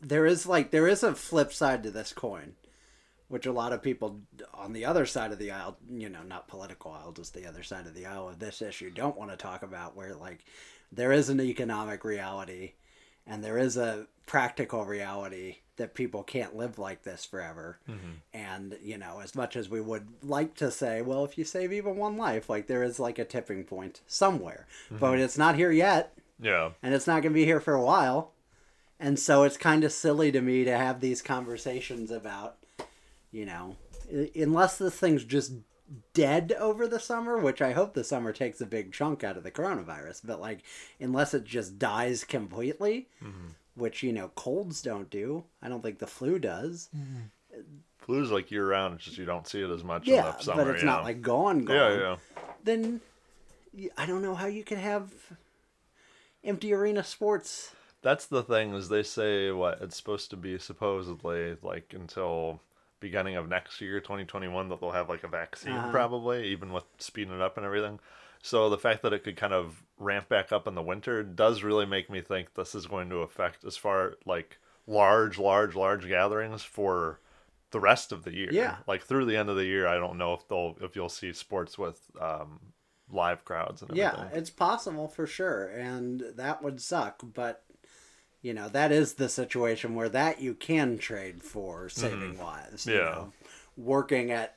There 0.00 0.26
is 0.26 0.46
like 0.46 0.70
there 0.70 0.88
is 0.88 1.02
a 1.02 1.14
flip 1.14 1.52
side 1.52 1.82
to 1.84 1.90
this 1.90 2.12
coin, 2.12 2.54
which 3.28 3.46
a 3.46 3.52
lot 3.52 3.72
of 3.72 3.82
people 3.82 4.20
on 4.52 4.72
the 4.72 4.84
other 4.84 5.06
side 5.06 5.32
of 5.32 5.38
the 5.38 5.50
aisle, 5.50 5.78
you 5.90 6.08
know, 6.08 6.22
not 6.22 6.48
political 6.48 6.92
aisle, 6.92 7.12
just 7.12 7.34
the 7.34 7.46
other 7.46 7.62
side 7.62 7.86
of 7.86 7.94
the 7.94 8.06
aisle 8.06 8.28
of 8.28 8.38
this 8.38 8.60
issue, 8.60 8.90
don't 8.90 9.16
want 9.16 9.30
to 9.30 9.36
talk 9.36 9.62
about. 9.62 9.96
Where 9.96 10.14
like 10.14 10.44
there 10.92 11.12
is 11.12 11.28
an 11.28 11.40
economic 11.40 12.04
reality, 12.04 12.72
and 13.26 13.42
there 13.42 13.58
is 13.58 13.76
a 13.76 14.06
practical 14.26 14.84
reality 14.84 15.56
that 15.76 15.94
people 15.94 16.22
can't 16.22 16.56
live 16.56 16.78
like 16.78 17.02
this 17.02 17.24
forever. 17.24 17.78
Mm-hmm. 17.88 18.10
And, 18.32 18.78
you 18.82 18.96
know, 18.96 19.20
as 19.22 19.34
much 19.34 19.56
as 19.56 19.68
we 19.68 19.80
would 19.80 20.06
like 20.22 20.54
to 20.56 20.70
say, 20.70 21.02
well, 21.02 21.24
if 21.24 21.36
you 21.36 21.44
save 21.44 21.72
even 21.72 21.96
one 21.96 22.16
life, 22.16 22.48
like 22.48 22.66
there 22.66 22.82
is 22.82 23.00
like 23.00 23.18
a 23.18 23.24
tipping 23.24 23.64
point 23.64 24.00
somewhere. 24.06 24.66
Mm-hmm. 24.86 24.98
But 24.98 25.18
it's 25.18 25.38
not 25.38 25.56
here 25.56 25.72
yet, 25.72 26.16
yeah 26.40 26.70
and 26.82 26.94
it's 26.94 27.06
not 27.06 27.22
going 27.22 27.32
to 27.32 27.40
be 27.40 27.44
here 27.44 27.60
for 27.60 27.74
a 27.74 27.82
while. 27.82 28.32
And 29.00 29.18
so 29.18 29.42
it's 29.42 29.56
kind 29.56 29.84
of 29.84 29.92
silly 29.92 30.30
to 30.32 30.40
me 30.40 30.64
to 30.64 30.76
have 30.76 31.00
these 31.00 31.22
conversations 31.22 32.10
about, 32.10 32.56
you 33.32 33.44
know, 33.44 33.76
unless 34.34 34.78
this 34.78 34.94
thing's 34.94 35.24
just 35.24 35.52
dead 36.12 36.52
over 36.58 36.86
the 36.86 37.00
summer, 37.00 37.36
which 37.36 37.60
I 37.60 37.72
hope 37.72 37.94
the 37.94 38.04
summer 38.04 38.32
takes 38.32 38.60
a 38.60 38.66
big 38.66 38.92
chunk 38.92 39.22
out 39.22 39.36
of 39.36 39.42
the 39.42 39.50
coronavirus, 39.50 40.22
but 40.24 40.40
like, 40.40 40.60
unless 41.00 41.34
it 41.34 41.44
just 41.44 41.78
dies 41.78 42.24
completely, 42.24 43.08
mm-hmm. 43.22 43.48
Which, 43.76 44.02
you 44.02 44.12
know, 44.12 44.28
colds 44.28 44.82
don't 44.82 45.10
do, 45.10 45.44
I 45.62 45.68
don't 45.68 45.82
think 45.82 45.98
the 45.98 46.06
flu 46.06 46.38
does. 46.38 46.88
flu's 47.98 48.30
like 48.30 48.50
year 48.50 48.68
round 48.68 48.94
it's 48.96 49.04
just 49.04 49.18
you 49.18 49.24
don't 49.24 49.46
see 49.46 49.62
it 49.62 49.70
as 49.70 49.82
much 49.84 50.08
Yeah, 50.08 50.30
in 50.30 50.36
the 50.36 50.42
summer 50.42 50.64
but 50.64 50.74
it's 50.74 50.84
not 50.84 50.98
know? 50.98 51.04
like 51.04 51.22
gone, 51.22 51.64
gone. 51.64 51.74
yeah 51.76 51.98
yeah 51.98 52.16
Then 52.64 53.00
I 53.96 54.06
don't 54.06 54.22
know 54.22 54.34
how 54.34 54.46
you 54.46 54.64
can 54.64 54.78
have 54.78 55.10
empty 56.44 56.72
arena 56.72 57.02
sports. 57.02 57.72
that's 58.02 58.26
the 58.26 58.42
thing 58.42 58.74
is 58.74 58.88
they 58.88 59.02
say 59.02 59.50
what 59.50 59.80
it's 59.80 59.96
supposed 59.96 60.30
to 60.30 60.36
be 60.36 60.58
supposedly 60.58 61.56
like 61.62 61.92
until 61.94 62.60
beginning 63.00 63.36
of 63.36 63.48
next 63.48 63.80
year, 63.80 64.00
2021, 64.00 64.68
that 64.68 64.80
they'll 64.80 64.90
have 64.90 65.08
like 65.10 65.24
a 65.24 65.28
vaccine 65.28 65.72
Uh-huh. 65.72 65.90
probably, 65.90 66.46
even 66.46 66.72
with 66.72 66.84
speeding 66.98 67.34
it 67.34 67.40
up 67.40 67.56
and 67.56 67.66
everything. 67.66 67.98
So 68.46 68.68
the 68.68 68.76
fact 68.76 69.00
that 69.02 69.14
it 69.14 69.24
could 69.24 69.36
kind 69.36 69.54
of 69.54 69.82
ramp 69.96 70.28
back 70.28 70.52
up 70.52 70.68
in 70.68 70.74
the 70.74 70.82
winter 70.82 71.22
does 71.22 71.62
really 71.62 71.86
make 71.86 72.10
me 72.10 72.20
think 72.20 72.52
this 72.52 72.74
is 72.74 72.84
going 72.86 73.08
to 73.08 73.16
affect 73.20 73.64
as 73.64 73.78
far 73.78 74.16
like 74.26 74.58
large, 74.86 75.38
large, 75.38 75.74
large 75.74 76.06
gatherings 76.06 76.62
for 76.62 77.20
the 77.70 77.80
rest 77.80 78.12
of 78.12 78.22
the 78.24 78.34
year. 78.34 78.50
Yeah. 78.52 78.76
Like 78.86 79.02
through 79.02 79.24
the 79.24 79.36
end 79.38 79.48
of 79.48 79.56
the 79.56 79.64
year, 79.64 79.86
I 79.86 79.96
don't 79.96 80.18
know 80.18 80.34
if 80.34 80.46
they'll 80.46 80.76
if 80.82 80.94
you'll 80.94 81.08
see 81.08 81.32
sports 81.32 81.78
with 81.78 82.02
um, 82.20 82.60
live 83.10 83.46
crowds 83.46 83.80
and 83.80 83.90
everything. 83.92 84.28
Yeah, 84.30 84.38
it's 84.38 84.50
possible 84.50 85.08
for 85.08 85.26
sure, 85.26 85.68
and 85.68 86.22
that 86.36 86.62
would 86.62 86.82
suck. 86.82 87.22
But 87.32 87.64
you 88.42 88.52
know, 88.52 88.68
that 88.68 88.92
is 88.92 89.14
the 89.14 89.30
situation 89.30 89.94
where 89.94 90.10
that 90.10 90.42
you 90.42 90.52
can 90.52 90.98
trade 90.98 91.42
for 91.42 91.88
saving 91.88 92.38
lives. 92.38 92.86
you 92.86 92.96
Yeah. 92.96 93.00
know. 93.00 93.32
working 93.78 94.30
at 94.30 94.56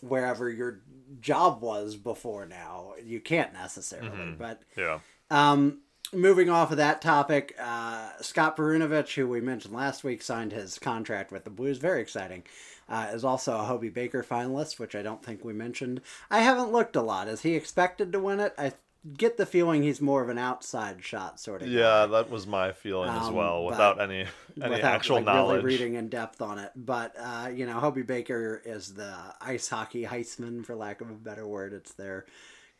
wherever 0.00 0.50
your 0.50 0.80
job 1.20 1.62
was 1.62 1.96
before 1.96 2.46
now, 2.46 2.94
you 3.02 3.20
can't 3.20 3.52
necessarily. 3.52 4.32
But 4.38 4.62
Yeah. 4.76 5.00
um, 5.30 5.80
moving 6.12 6.48
off 6.50 6.70
of 6.70 6.76
that 6.76 7.00
topic, 7.02 7.54
uh, 7.58 8.10
Scott 8.20 8.56
Perunovich, 8.56 9.14
who 9.14 9.28
we 9.28 9.40
mentioned 9.40 9.74
last 9.74 10.04
week, 10.04 10.22
signed 10.22 10.52
his 10.52 10.78
contract 10.78 11.32
with 11.32 11.44
the 11.44 11.50
Blues. 11.50 11.78
Very 11.78 12.00
exciting. 12.00 12.44
Uh, 12.86 13.08
is 13.14 13.24
also 13.24 13.54
a 13.58 13.64
Hobey 13.64 13.88
Baker 13.88 14.22
finalist, 14.22 14.78
which 14.78 14.94
I 14.94 15.00
don't 15.00 15.24
think 15.24 15.42
we 15.42 15.54
mentioned. 15.54 16.02
I 16.30 16.40
haven't 16.40 16.70
looked 16.70 16.96
a 16.96 17.00
lot. 17.02 17.28
Is 17.28 17.40
he 17.40 17.54
expected 17.54 18.12
to 18.12 18.20
win 18.20 18.40
it? 18.40 18.52
I 18.58 18.74
get 19.16 19.36
the 19.36 19.46
feeling 19.46 19.82
he's 19.82 20.00
more 20.00 20.22
of 20.22 20.28
an 20.28 20.38
outside 20.38 21.04
shot 21.04 21.38
sort 21.38 21.62
of. 21.62 21.68
Yeah, 21.68 22.06
that 22.06 22.30
was 22.30 22.46
my 22.46 22.72
feeling 22.72 23.10
as 23.10 23.28
Um, 23.28 23.34
well, 23.34 23.64
without 23.64 24.00
any 24.00 24.26
any 24.60 24.70
without 24.76 24.94
actual 24.94 25.16
like, 25.16 25.24
knowledge. 25.26 25.62
really 25.62 25.76
reading 25.76 25.94
in 25.94 26.08
depth 26.08 26.40
on 26.40 26.58
it. 26.58 26.72
But 26.74 27.14
uh, 27.18 27.48
you 27.54 27.66
know, 27.66 27.80
Hobey 27.80 28.02
Baker 28.02 28.62
is 28.64 28.94
the 28.94 29.14
ice 29.40 29.68
hockey 29.68 30.04
Heisman, 30.04 30.64
for 30.64 30.74
lack 30.74 31.00
of 31.00 31.10
a 31.10 31.14
better 31.14 31.46
word. 31.46 31.72
It's 31.72 31.92
their 31.92 32.24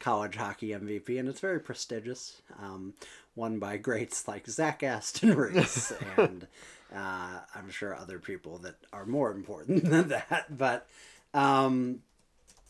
college 0.01 0.37
hockey 0.37 0.69
MVP, 0.69 1.19
and 1.19 1.29
it's 1.29 1.41
very 1.41 1.61
prestigious. 1.61 2.41
Um, 2.61 2.95
won 3.37 3.59
by 3.59 3.77
greats 3.77 4.27
like 4.29 4.47
Zach 4.47 4.83
Aston 4.83 5.35
Reese 5.37 5.93
and 6.17 6.47
uh, 6.95 7.41
I'm 7.55 7.71
sure 7.71 7.95
other 7.95 8.19
people 8.19 8.59
that 8.59 8.77
are 8.93 9.07
more 9.07 9.31
important 9.33 9.85
than 9.91 10.09
that. 10.09 10.47
But 10.57 10.87
um, 11.33 12.01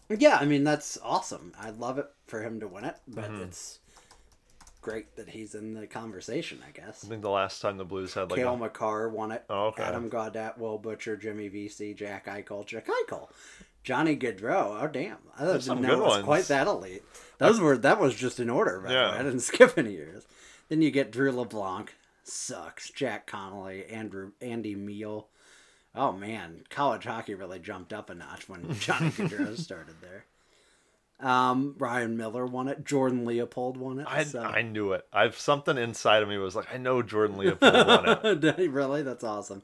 yeah, 0.08 0.38
I 0.40 0.44
mean 0.44 0.64
that's 0.64 0.98
awesome. 1.02 1.52
I 1.60 1.70
love 1.70 1.98
it 1.98 2.06
for 2.26 2.42
him 2.42 2.60
to 2.60 2.68
win 2.68 2.84
it, 2.84 2.96
but 3.08 3.30
Mm-hmm. 3.30 3.42
it's 3.42 3.78
great 4.80 5.16
that 5.16 5.28
he's 5.30 5.54
in 5.54 5.74
the 5.74 5.86
conversation. 5.86 6.58
I 6.66 6.70
guess. 6.70 7.04
I 7.04 7.08
think 7.08 7.22
the 7.22 7.30
last 7.30 7.60
time 7.62 7.76
the 7.78 7.84
Blues 7.84 8.14
had 8.14 8.30
like 8.30 8.38
Cale 8.40 8.54
a, 8.54 8.56
Makar 8.58 9.08
won 9.08 9.32
it. 9.32 9.44
Oh, 9.48 9.66
okay. 9.68 9.82
Adam 9.82 10.10
Gaudette, 10.10 10.58
Will 10.58 10.78
Butcher, 10.78 11.16
Jimmy 11.16 11.48
Vesey, 11.48 11.94
Jack 11.94 12.26
Eichel, 12.26 12.66
Jack 12.66 12.88
Eichel, 12.88 13.28
Johnny 13.82 14.16
Gaudreau. 14.16 14.82
Oh 14.82 14.88
damn! 14.92 15.18
I 15.38 15.44
didn't 15.46 15.62
some 15.62 15.80
know 15.82 15.88
good 15.88 15.98
it 15.98 16.02
was 16.02 16.10
ones. 16.10 16.24
quite 16.24 16.44
that 16.48 16.66
elite. 16.66 17.02
Those 17.38 17.60
were 17.60 17.76
that 17.78 18.00
was 18.00 18.14
just 18.14 18.38
in 18.40 18.50
order. 18.50 18.80
By 18.80 18.92
Yeah. 18.92 19.10
I 19.10 19.18
didn't 19.22 19.40
skip 19.40 19.76
any 19.78 19.92
years. 19.92 20.26
Then 20.68 20.80
you 20.82 20.90
get 20.90 21.10
Drew 21.12 21.30
LeBlanc, 21.32 21.94
sucks. 22.22 22.90
Jack 22.90 23.26
Connolly, 23.26 23.84
Andrew 23.86 24.32
Andy 24.40 24.74
Miele. 24.74 25.28
Oh 25.94 26.12
man, 26.12 26.64
college 26.70 27.04
hockey 27.04 27.35
really 27.35 27.59
jumped 27.59 27.92
up 27.92 28.11
a 28.11 28.14
notch 28.14 28.48
when 28.48 28.72
Johnny 28.80 29.11
Gaudreau 29.11 29.57
started 29.57 29.94
there. 30.00 30.24
Um, 31.20 31.76
Ryan 31.78 32.16
Miller 32.16 32.44
won 32.44 32.68
it. 32.68 32.85
Jordan 32.85 33.24
Leopold 33.24 33.76
won 33.76 34.00
it. 34.00 34.07
I, 34.09 34.24
so- 34.24 34.42
I 34.42 34.62
knew 34.62 34.92
it. 34.92 35.07
I've 35.12 35.38
something 35.38 35.78
inside 35.78 36.22
of 36.22 36.28
me 36.28 36.37
was 36.38 36.57
like, 36.57 36.72
I 36.74 36.76
know 36.76 37.02
Jordan 37.02 37.38
Leopold 37.38 37.72
won 37.87 38.09
it. 38.24 38.59
Really? 38.70 39.02
That's 39.02 39.24
awesome. 39.24 39.62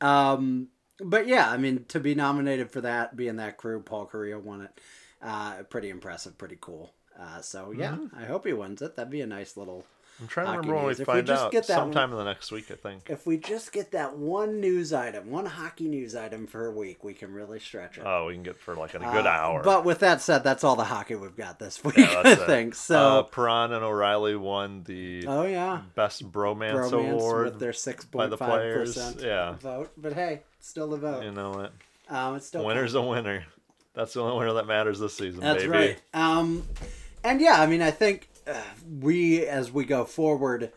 Um, 0.00 0.68
but 1.00 1.26
yeah, 1.26 1.50
I 1.50 1.56
mean, 1.56 1.84
to 1.88 1.98
be 1.98 2.14
nominated 2.14 2.70
for 2.70 2.80
that, 2.82 3.16
being 3.16 3.36
that 3.36 3.56
crew, 3.56 3.80
Paul 3.80 4.06
Kariya 4.06 4.40
won 4.40 4.60
it. 4.62 4.80
Uh, 5.20 5.64
pretty 5.64 5.90
impressive, 5.90 6.38
pretty 6.38 6.58
cool. 6.60 6.92
Uh, 7.18 7.40
so 7.40 7.72
yeah, 7.72 7.92
Mm-hmm. 7.96 8.16
I 8.18 8.24
hope 8.26 8.46
he 8.46 8.52
wins 8.52 8.80
it. 8.80 8.94
That'd 8.96 9.10
be 9.10 9.20
a 9.20 9.26
nice 9.26 9.56
little. 9.56 9.84
I'm 10.20 10.28
trying 10.28 10.46
to 10.46 10.52
remember 10.52 10.74
when 10.76 10.84
we. 10.86 10.92
If 10.92 10.98
we 11.00 11.04
find 11.06 11.26
just 11.26 11.42
out. 11.44 11.50
get 11.52 11.66
that 11.66 11.74
Sometime 11.74 12.12
in 12.12 12.16
the 12.18 12.24
next 12.24 12.52
week, 12.52 12.70
I 12.70 12.74
think. 12.74 13.10
If 13.10 13.26
we 13.26 13.36
just 13.36 13.72
get 13.72 13.90
that 13.92 14.16
one 14.16 14.60
news 14.60 14.92
item, 14.92 15.30
one 15.30 15.44
hockey 15.46 15.88
news 15.88 16.14
item 16.14 16.46
for 16.46 16.66
a 16.66 16.70
week, 16.70 17.02
we 17.02 17.14
can 17.14 17.32
really 17.32 17.58
stretch 17.58 17.98
it. 17.98 18.04
Oh, 18.06 18.26
we 18.26 18.34
can 18.34 18.44
get 18.44 18.56
for 18.60 18.76
like 18.76 18.94
in 18.94 19.02
a 19.02 19.10
good 19.12 19.26
Uh, 19.26 19.30
hour. 19.30 19.62
But 19.64 19.84
with 19.84 19.98
that 20.00 20.20
said, 20.20 20.44
that's 20.44 20.62
all 20.62 20.76
the 20.76 20.84
hockey 20.84 21.16
we've 21.16 21.36
got 21.36 21.58
this 21.58 21.82
week. 21.84 21.96
Yeah, 21.96 22.22
I 22.24 22.34
think 22.36 22.74
uh, 22.74 22.76
so. 22.76 23.28
Perron 23.32 23.72
and 23.72 23.84
O'Reilly 23.84 24.36
won 24.36 24.84
the 24.84 25.24
oh 25.26 25.42
yeah, 25.46 25.82
best 25.96 26.30
bromance, 26.30 26.90
bromance 26.90 26.92
award 27.12 27.44
with 27.46 27.58
their 27.58 27.72
six 27.72 28.04
by 28.04 28.18
point 28.20 28.30
the 28.30 28.38
five 28.38 28.48
players. 28.50 28.94
percent 28.94 29.20
Yeah, 29.20 29.54
vote. 29.54 29.90
But 29.96 30.12
hey, 30.12 30.42
still 30.60 30.88
the 30.90 30.96
vote. 30.98 31.24
you 31.24 31.32
know 31.32 31.50
what? 31.50 31.72
Um, 32.08 32.36
it's 32.36 32.46
still 32.46 32.64
Winner's 32.64 32.94
a 32.94 33.02
winner. 33.02 33.44
That's 33.94 34.12
the 34.14 34.22
only 34.22 34.38
winner 34.38 34.52
that 34.54 34.66
matters 34.66 34.98
this 35.00 35.14
season, 35.14 35.40
That's 35.40 35.62
baby. 35.64 35.72
right. 35.72 36.00
Um, 36.14 36.66
and 37.24 37.40
yeah, 37.40 37.60
I 37.60 37.66
mean, 37.66 37.80
I 37.82 37.90
think 37.90 38.28
uh, 38.46 38.60
we, 39.00 39.46
as 39.46 39.72
we 39.72 39.84
go 39.84 40.04
forward, 40.04 40.72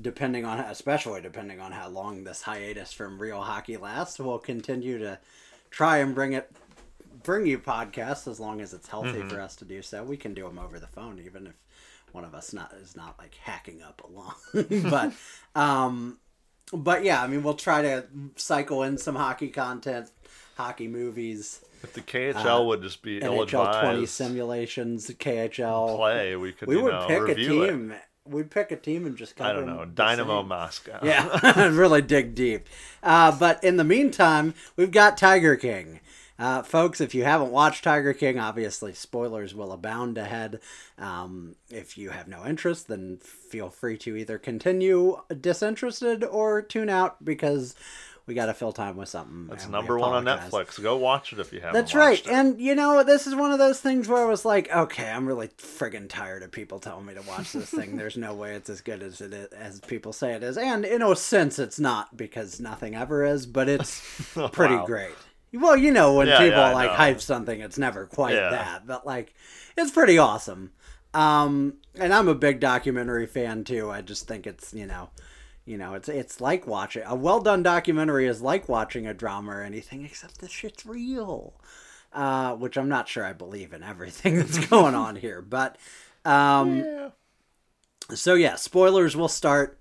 depending 0.00 0.44
on, 0.44 0.58
especially 0.60 1.20
depending 1.20 1.60
on 1.60 1.72
how 1.72 1.88
long 1.88 2.24
this 2.24 2.42
hiatus 2.42 2.92
from 2.92 3.18
real 3.18 3.40
hockey 3.40 3.76
lasts, 3.76 4.18
we'll 4.18 4.38
continue 4.38 4.98
to 4.98 5.18
try 5.70 5.98
and 5.98 6.14
bring 6.14 6.32
it, 6.32 6.50
bring 7.22 7.46
you 7.46 7.58
podcasts 7.58 8.28
as 8.28 8.38
long 8.38 8.60
as 8.60 8.72
it's 8.72 8.88
healthy 8.88 9.10
Mm-hmm. 9.18 9.28
for 9.28 9.40
us 9.40 9.56
to 9.56 9.64
do 9.64 9.82
so. 9.82 10.04
We 10.04 10.16
can 10.16 10.34
do 10.34 10.44
them 10.44 10.58
over 10.58 10.78
the 10.78 10.86
phone, 10.86 11.20
even 11.24 11.46
if 11.46 11.54
one 12.12 12.24
of 12.24 12.34
us 12.34 12.52
not 12.52 12.72
is 12.80 12.96
not 12.96 13.18
like 13.18 13.34
hacking 13.34 13.82
up 13.82 14.02
along, 14.08 14.34
but. 14.90 15.12
Um, 15.54 16.18
but 16.72 17.02
yeah, 17.02 17.22
I 17.22 17.26
mean, 17.26 17.42
we'll 17.42 17.54
try 17.54 17.80
to 17.80 18.04
cycle 18.36 18.82
in 18.82 18.98
some 18.98 19.16
hockey 19.16 19.48
content, 19.48 20.10
hockey 20.58 20.88
movies, 20.88 21.64
If 21.84 21.92
the 21.94 22.00
KHL 22.02 22.66
would 22.66 22.82
just 22.82 23.00
be 23.00 23.20
NHL 23.20 23.80
twenty 23.80 24.06
simulations, 24.06 25.08
KHL. 25.08 25.96
play, 25.96 26.34
we 26.36 26.52
could 26.52 26.68
we 26.68 26.76
would 26.76 26.92
know, 26.92 27.06
pick 27.06 27.18
a 27.20 27.24
review 27.24 27.62
it. 27.62 27.68
team. 27.70 27.94
We'd 28.26 28.50
pick 28.50 28.72
a 28.72 28.76
team 28.76 29.06
and 29.06 29.16
just 29.16 29.40
I 29.40 29.52
don't 29.54 29.64
know, 29.66 29.86
Dynamo. 29.86 30.42
Moscow. 30.42 30.98
Yeah, 31.02 31.68
really 31.72 32.02
dig 32.02 32.34
deep. 32.34 32.66
Uh, 33.02 33.34
but 33.38 33.62
in 33.64 33.76
the 33.78 33.84
meantime, 33.84 34.52
we've 34.76 34.90
got 34.90 35.16
Tiger 35.16 35.56
King. 35.56 36.00
Uh, 36.38 36.62
folks, 36.62 37.00
if 37.00 37.14
you 37.16 37.24
haven't 37.24 37.50
watched 37.50 37.82
Tiger 37.82 38.12
King, 38.12 38.38
obviously 38.38 38.92
spoilers 38.92 39.56
will 39.56 39.72
abound 39.72 40.16
ahead. 40.18 40.60
Um, 40.96 41.56
if 41.68 41.98
you 41.98 42.10
have 42.10 42.28
no 42.28 42.46
interest, 42.46 42.86
then 42.86 43.18
feel 43.20 43.70
free 43.70 43.96
to 43.98 44.14
either 44.14 44.38
continue 44.38 45.20
disinterested 45.40 46.22
or 46.22 46.62
tune 46.62 46.88
out 46.90 47.24
because 47.24 47.74
we 48.28 48.34
got 48.34 48.46
to 48.46 48.54
fill 48.54 48.72
time 48.72 48.96
with 48.96 49.08
something. 49.08 49.48
We 49.48 49.72
number 49.72 49.98
one 49.98 50.12
on. 50.12 50.24
Netflix. 50.24 50.80
Go 50.82 50.96
watch 50.96 51.32
it 51.32 51.38
if 51.40 51.52
you 51.52 51.60
haven't. 51.60 51.74
That's 51.80 51.94
right. 51.94 52.18
it. 52.24 52.30
And 52.30 52.60
you 52.60 52.74
know, 52.74 53.02
this 53.02 53.26
is 53.26 53.34
one 53.34 53.52
of 53.52 53.58
those 53.58 53.80
things 53.80 54.06
where 54.06 54.22
I 54.22 54.26
was 54.26 54.44
like, 54.44 54.70
okay, 54.70 55.10
I'm 55.10 55.26
really 55.26 55.48
friggin' 55.48 56.08
tired 56.08 56.42
of 56.42 56.52
people 56.52 56.78
telling 56.78 57.06
me 57.06 57.14
to 57.14 57.22
watch 57.22 57.52
this 57.52 57.70
thing. 57.70 57.96
There's 57.96 58.16
no 58.16 58.34
way 58.34 58.54
it's 58.54 58.68
as 58.70 58.82
good 58.82 59.02
as 59.02 59.20
it 59.20 59.32
is, 59.32 59.48
as 59.52 59.80
people 59.80 60.12
say 60.12 60.34
it 60.34 60.42
is. 60.42 60.58
And 60.58 60.84
in 60.84 61.02
a 61.02 61.16
sense 61.16 61.58
it's 61.58 61.80
not 61.80 62.16
because 62.16 62.60
nothing 62.60 62.94
ever 62.94 63.24
is, 63.24 63.46
but 63.46 63.68
it's 63.68 64.02
pretty 64.52 64.74
Wow. 64.74 64.86
great. 64.86 65.14
Well, 65.52 65.76
you 65.76 65.90
know, 65.92 66.14
when 66.14 66.28
Yeah, 66.28 66.38
people 66.44 66.58
yeah, 66.58 66.74
like 66.74 66.90
hype 66.90 67.20
something, 67.22 67.60
it's 67.60 67.78
never 67.78 68.04
quite 68.06 68.34
Yeah. 68.34 68.50
that, 68.50 68.86
but 68.86 69.06
like 69.06 69.34
it's 69.76 69.90
pretty 69.90 70.18
awesome. 70.18 70.72
Um, 71.14 71.74
and 71.94 72.12
I'm 72.12 72.28
a 72.28 72.34
big 72.34 72.60
documentary 72.60 73.26
fan 73.26 73.64
too. 73.64 73.90
I 73.90 74.02
just 74.02 74.28
think 74.28 74.46
it's, 74.46 74.74
you 74.74 74.86
know, 74.86 75.08
you 75.68 75.76
know, 75.76 75.94
it's 75.94 76.08
it's 76.08 76.40
like 76.40 76.66
watching 76.66 77.02
a 77.06 77.14
well 77.14 77.40
done 77.40 77.62
documentary 77.62 78.26
is 78.26 78.40
like 78.40 78.68
watching 78.68 79.06
a 79.06 79.14
drama 79.14 79.52
or 79.52 79.62
anything, 79.62 80.04
except 80.04 80.38
the 80.40 80.48
shit's 80.48 80.86
real. 80.86 81.54
Uh, 82.10 82.54
which 82.54 82.78
I'm 82.78 82.88
not 82.88 83.06
sure 83.06 83.22
I 83.22 83.34
believe 83.34 83.74
in 83.74 83.82
everything 83.82 84.36
that's 84.38 84.66
going 84.66 84.94
on 84.94 85.16
here, 85.16 85.42
but 85.42 85.76
um, 86.24 86.78
Yeah. 86.78 87.10
so 88.14 88.32
yeah, 88.32 88.54
spoilers 88.56 89.14
will 89.14 89.28
start 89.28 89.78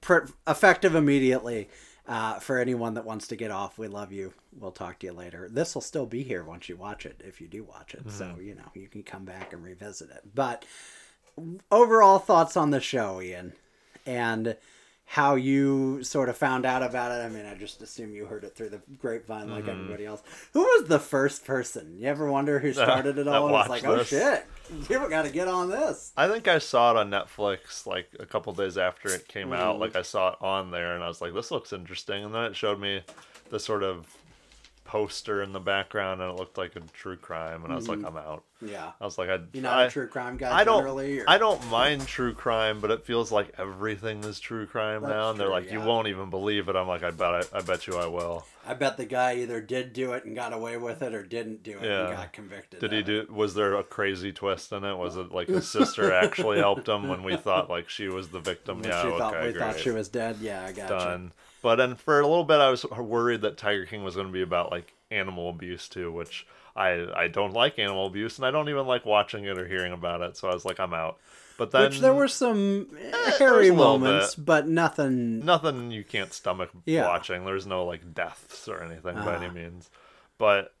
pr- 0.00 0.26
effective 0.48 0.94
immediately. 0.96 1.68
Uh, 2.08 2.38
for 2.40 2.58
anyone 2.58 2.94
that 2.94 3.04
wants 3.04 3.28
to 3.28 3.36
get 3.36 3.50
off, 3.50 3.76
we 3.78 3.86
love 3.86 4.10
you. 4.12 4.32
We'll 4.58 4.72
talk 4.72 4.98
to 5.00 5.06
you 5.06 5.12
later. 5.12 5.46
This 5.52 5.74
will 5.74 5.82
still 5.82 6.06
be 6.06 6.22
here 6.22 6.42
once 6.42 6.66
you 6.68 6.74
watch 6.74 7.04
it, 7.04 7.20
if 7.22 7.38
you 7.38 7.46
do 7.48 7.62
watch 7.62 7.92
it. 7.94 8.10
So 8.10 8.38
you 8.40 8.54
know 8.54 8.64
you 8.74 8.88
can 8.88 9.02
come 9.02 9.24
back 9.26 9.52
and 9.52 9.62
revisit 9.62 10.10
it. 10.10 10.22
But 10.34 10.64
overall 11.70 12.18
thoughts 12.18 12.56
on 12.56 12.70
the 12.70 12.80
show, 12.80 13.20
Ian, 13.20 13.52
and 14.06 14.56
how 15.10 15.36
you 15.36 16.04
sort 16.04 16.28
of 16.28 16.36
found 16.36 16.66
out 16.66 16.82
about 16.82 17.10
it. 17.10 17.24
I 17.24 17.30
mean, 17.30 17.46
I 17.46 17.54
just 17.54 17.80
assume 17.80 18.12
you 18.14 18.26
heard 18.26 18.44
it 18.44 18.54
through 18.54 18.68
the 18.68 18.82
grapevine 18.98 19.50
like 19.50 19.66
everybody 19.66 20.04
else. 20.04 20.22
Who 20.52 20.60
was 20.60 20.86
the 20.86 20.98
first 20.98 21.46
person? 21.46 21.96
You 21.98 22.08
ever 22.08 22.30
wonder 22.30 22.58
who 22.58 22.72
started 22.74 23.16
it 23.16 23.26
all? 23.26 23.44
And 23.46 23.52
was 23.54 23.68
like, 23.70 23.86
oh 23.86 23.96
this. 23.96 24.08
shit, 24.08 24.44
people 24.86 25.08
got 25.08 25.22
to 25.24 25.30
get 25.30 25.48
on 25.48 25.70
this. 25.70 26.12
I 26.14 26.28
think 26.28 26.46
I 26.46 26.58
saw 26.58 26.90
it 26.90 26.98
on 26.98 27.10
Netflix 27.10 27.86
like 27.86 28.08
a 28.20 28.26
couple 28.26 28.52
days 28.52 28.76
after 28.76 29.08
it 29.08 29.26
came 29.28 29.48
Mm. 29.48 29.56
out. 29.56 29.78
Like 29.78 29.96
I 29.96 30.02
saw 30.02 30.32
it 30.32 30.36
on 30.42 30.70
there, 30.70 30.94
and 30.94 31.02
I 31.02 31.08
was 31.08 31.22
like, 31.22 31.32
"This 31.32 31.50
looks 31.50 31.72
interesting." 31.72 32.22
And 32.26 32.34
then 32.34 32.44
it 32.44 32.54
showed 32.56 32.78
me 32.78 33.00
the 33.48 33.58
sort 33.58 33.82
of 33.82 34.14
poster 34.88 35.42
in 35.42 35.52
the 35.52 35.60
background, 35.60 36.22
and 36.22 36.32
it 36.32 36.36
looked 36.38 36.56
like 36.56 36.74
a 36.74 36.80
true 36.80 37.16
crime, 37.16 37.62
and 37.62 37.72
I 37.72 37.76
was 37.76 37.88
like, 37.88 37.98
mm-hmm. 37.98 38.06
"I'm 38.06 38.16
out." 38.16 38.44
Yeah. 38.60 38.90
I 39.00 39.04
was 39.04 39.18
like, 39.18 39.28
I, 39.28 39.38
You're 39.52 39.62
not 39.62 39.78
I, 39.78 39.84
a 39.84 39.90
true 39.90 40.08
crime 40.08 40.36
guy 40.36 40.52
I 40.52 40.64
don't? 40.64 40.84
Or... 40.84 41.24
I 41.28 41.38
don't 41.38 41.64
mind 41.70 42.06
true 42.06 42.34
crime, 42.34 42.80
but 42.80 42.90
it 42.90 43.04
feels 43.04 43.30
like 43.30 43.52
everything 43.56 44.24
is 44.24 44.40
true 44.40 44.66
crime 44.66 45.02
That's 45.02 45.12
now, 45.12 45.30
and 45.30 45.38
they're 45.38 45.46
true, 45.46 45.54
like, 45.54 45.70
you 45.70 45.80
won't 45.80 46.08
even 46.08 46.30
believe 46.30 46.68
it. 46.68 46.74
I'm 46.74 46.88
like, 46.88 47.04
I 47.04 47.10
bet, 47.10 47.34
I, 47.34 47.42
I 47.58 47.60
bet 47.60 47.86
you 47.86 47.96
I 47.96 48.06
will. 48.06 48.46
I 48.66 48.74
bet 48.74 48.96
the 48.96 49.04
guy 49.04 49.36
either 49.36 49.60
did 49.60 49.92
do 49.92 50.12
it 50.14 50.24
and 50.24 50.34
got 50.34 50.52
away 50.52 50.76
with 50.76 51.02
it 51.02 51.14
or 51.14 51.22
didn't 51.22 51.62
do 51.62 51.78
it 51.78 51.84
Yeah. 51.84 52.08
and 52.08 52.16
got 52.16 52.32
convicted. 52.32 52.80
Did 52.80 52.92
he 52.92 52.98
of 53.00 53.08
it. 53.08 53.26
do? 53.28 53.32
Was 53.32 53.54
there 53.54 53.76
a 53.76 53.84
crazy 53.84 54.32
twist 54.32 54.72
in 54.72 54.84
it? 54.84 54.96
Was 54.96 55.16
it 55.16 55.30
like 55.30 55.48
his 55.48 55.68
sister 55.70 56.12
actually 56.12 56.58
helped 56.58 56.88
him 56.88 57.08
when 57.08 57.22
we 57.22 57.36
thought 57.36 57.70
like 57.70 57.88
she 57.88 58.08
was 58.08 58.28
the 58.28 58.40
victim? 58.40 58.80
When 58.80 58.90
yeah, 58.90 59.02
she 59.02 59.08
okay, 59.08 59.18
thought, 59.18 59.34
we 59.34 59.52
great. 59.52 59.58
thought 59.58 59.78
she 59.78 59.90
was 59.90 60.08
dead. 60.08 60.38
Yeah, 60.40 60.64
I 60.64 60.72
got 60.72 60.88
done. 60.88 61.32
But 61.62 61.76
then 61.76 61.96
for 61.96 62.20
a 62.20 62.26
little 62.26 62.44
bit, 62.44 62.60
I 62.60 62.70
was 62.70 62.84
worried 62.84 63.40
that 63.42 63.56
Tiger 63.56 63.84
King 63.86 64.04
was 64.04 64.14
going 64.14 64.26
to 64.28 64.32
be 64.32 64.42
about 64.42 64.70
like 64.70 64.92
animal 65.10 65.50
abuse 65.50 65.88
too, 65.88 66.12
which 66.12 66.46
I 66.76 67.06
I 67.14 67.28
don't 67.28 67.52
like 67.52 67.78
animal 67.78 68.06
abuse, 68.06 68.38
and 68.38 68.46
I 68.46 68.50
don't 68.50 68.68
even 68.68 68.86
like 68.86 69.04
watching 69.04 69.44
it 69.44 69.58
or 69.58 69.66
hearing 69.66 69.92
about 69.92 70.20
it. 70.22 70.36
So 70.36 70.48
I 70.48 70.54
was 70.54 70.64
like, 70.64 70.78
I'm 70.80 70.94
out. 70.94 71.18
But 71.56 71.72
then 71.72 71.82
Which 71.82 71.98
there 71.98 72.14
were 72.14 72.28
some 72.28 72.86
was 72.92 73.38
hairy 73.38 73.72
moments, 73.72 74.36
bit. 74.36 74.44
but 74.46 74.68
nothing. 74.68 75.44
nothing 75.44 75.90
you 75.90 76.04
can't 76.04 76.32
stomach 76.32 76.70
Yeah. 76.84 77.06
watching. 77.08 77.44
There's 77.44 77.66
no 77.66 77.84
like 77.84 78.14
deaths 78.14 78.68
or 78.68 78.80
anything 78.80 79.16
by 79.16 79.34
Ah. 79.34 79.40
any 79.42 79.50
means. 79.52 79.90
But 80.38 80.72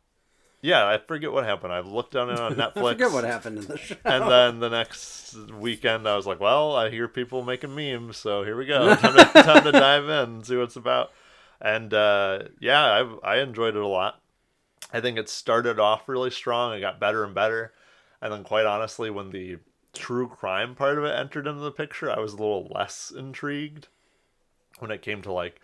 yeah, 0.60 0.86
I 0.86 0.98
forget 0.98 1.32
what 1.32 1.44
happened. 1.44 1.72
I 1.72 1.80
looked 1.80 2.16
on 2.16 2.30
it 2.30 2.38
on 2.38 2.54
Netflix. 2.54 2.76
I 2.76 2.92
forget 2.92 3.12
what 3.12 3.24
happened 3.24 3.58
in 3.58 3.64
the 3.66 3.78
show. 3.78 3.96
And 4.04 4.30
then 4.30 4.60
the 4.60 4.68
next 4.68 5.36
weekend, 5.52 6.08
I 6.08 6.16
was 6.16 6.26
like, 6.26 6.40
"Well, 6.40 6.74
I 6.74 6.90
hear 6.90 7.06
people 7.06 7.42
making 7.44 7.74
memes, 7.74 8.16
so 8.16 8.42
here 8.42 8.56
we 8.56 8.66
go. 8.66 8.94
Time 8.96 9.16
to, 9.16 9.42
time 9.42 9.64
to 9.64 9.72
dive 9.72 10.04
in 10.04 10.10
and 10.10 10.46
see 10.46 10.56
what 10.56 10.64
it's 10.64 10.76
about." 10.76 11.10
And 11.60 11.94
uh, 11.94 12.44
yeah, 12.60 12.82
I 12.82 13.36
I 13.36 13.40
enjoyed 13.40 13.76
it 13.76 13.82
a 13.82 13.86
lot. 13.86 14.20
I 14.92 15.00
think 15.00 15.18
it 15.18 15.28
started 15.28 15.78
off 15.78 16.08
really 16.08 16.30
strong. 16.30 16.74
It 16.74 16.80
got 16.80 16.98
better 16.98 17.24
and 17.24 17.34
better, 17.34 17.72
and 18.20 18.32
then 18.32 18.42
quite 18.42 18.66
honestly, 18.66 19.10
when 19.10 19.30
the 19.30 19.58
true 19.92 20.28
crime 20.28 20.74
part 20.74 20.98
of 20.98 21.04
it 21.04 21.14
entered 21.14 21.46
into 21.46 21.60
the 21.60 21.70
picture, 21.70 22.10
I 22.10 22.18
was 22.18 22.32
a 22.32 22.36
little 22.36 22.68
less 22.74 23.12
intrigued. 23.16 23.88
When 24.78 24.90
it 24.92 25.02
came 25.02 25.22
to 25.22 25.32
like, 25.32 25.60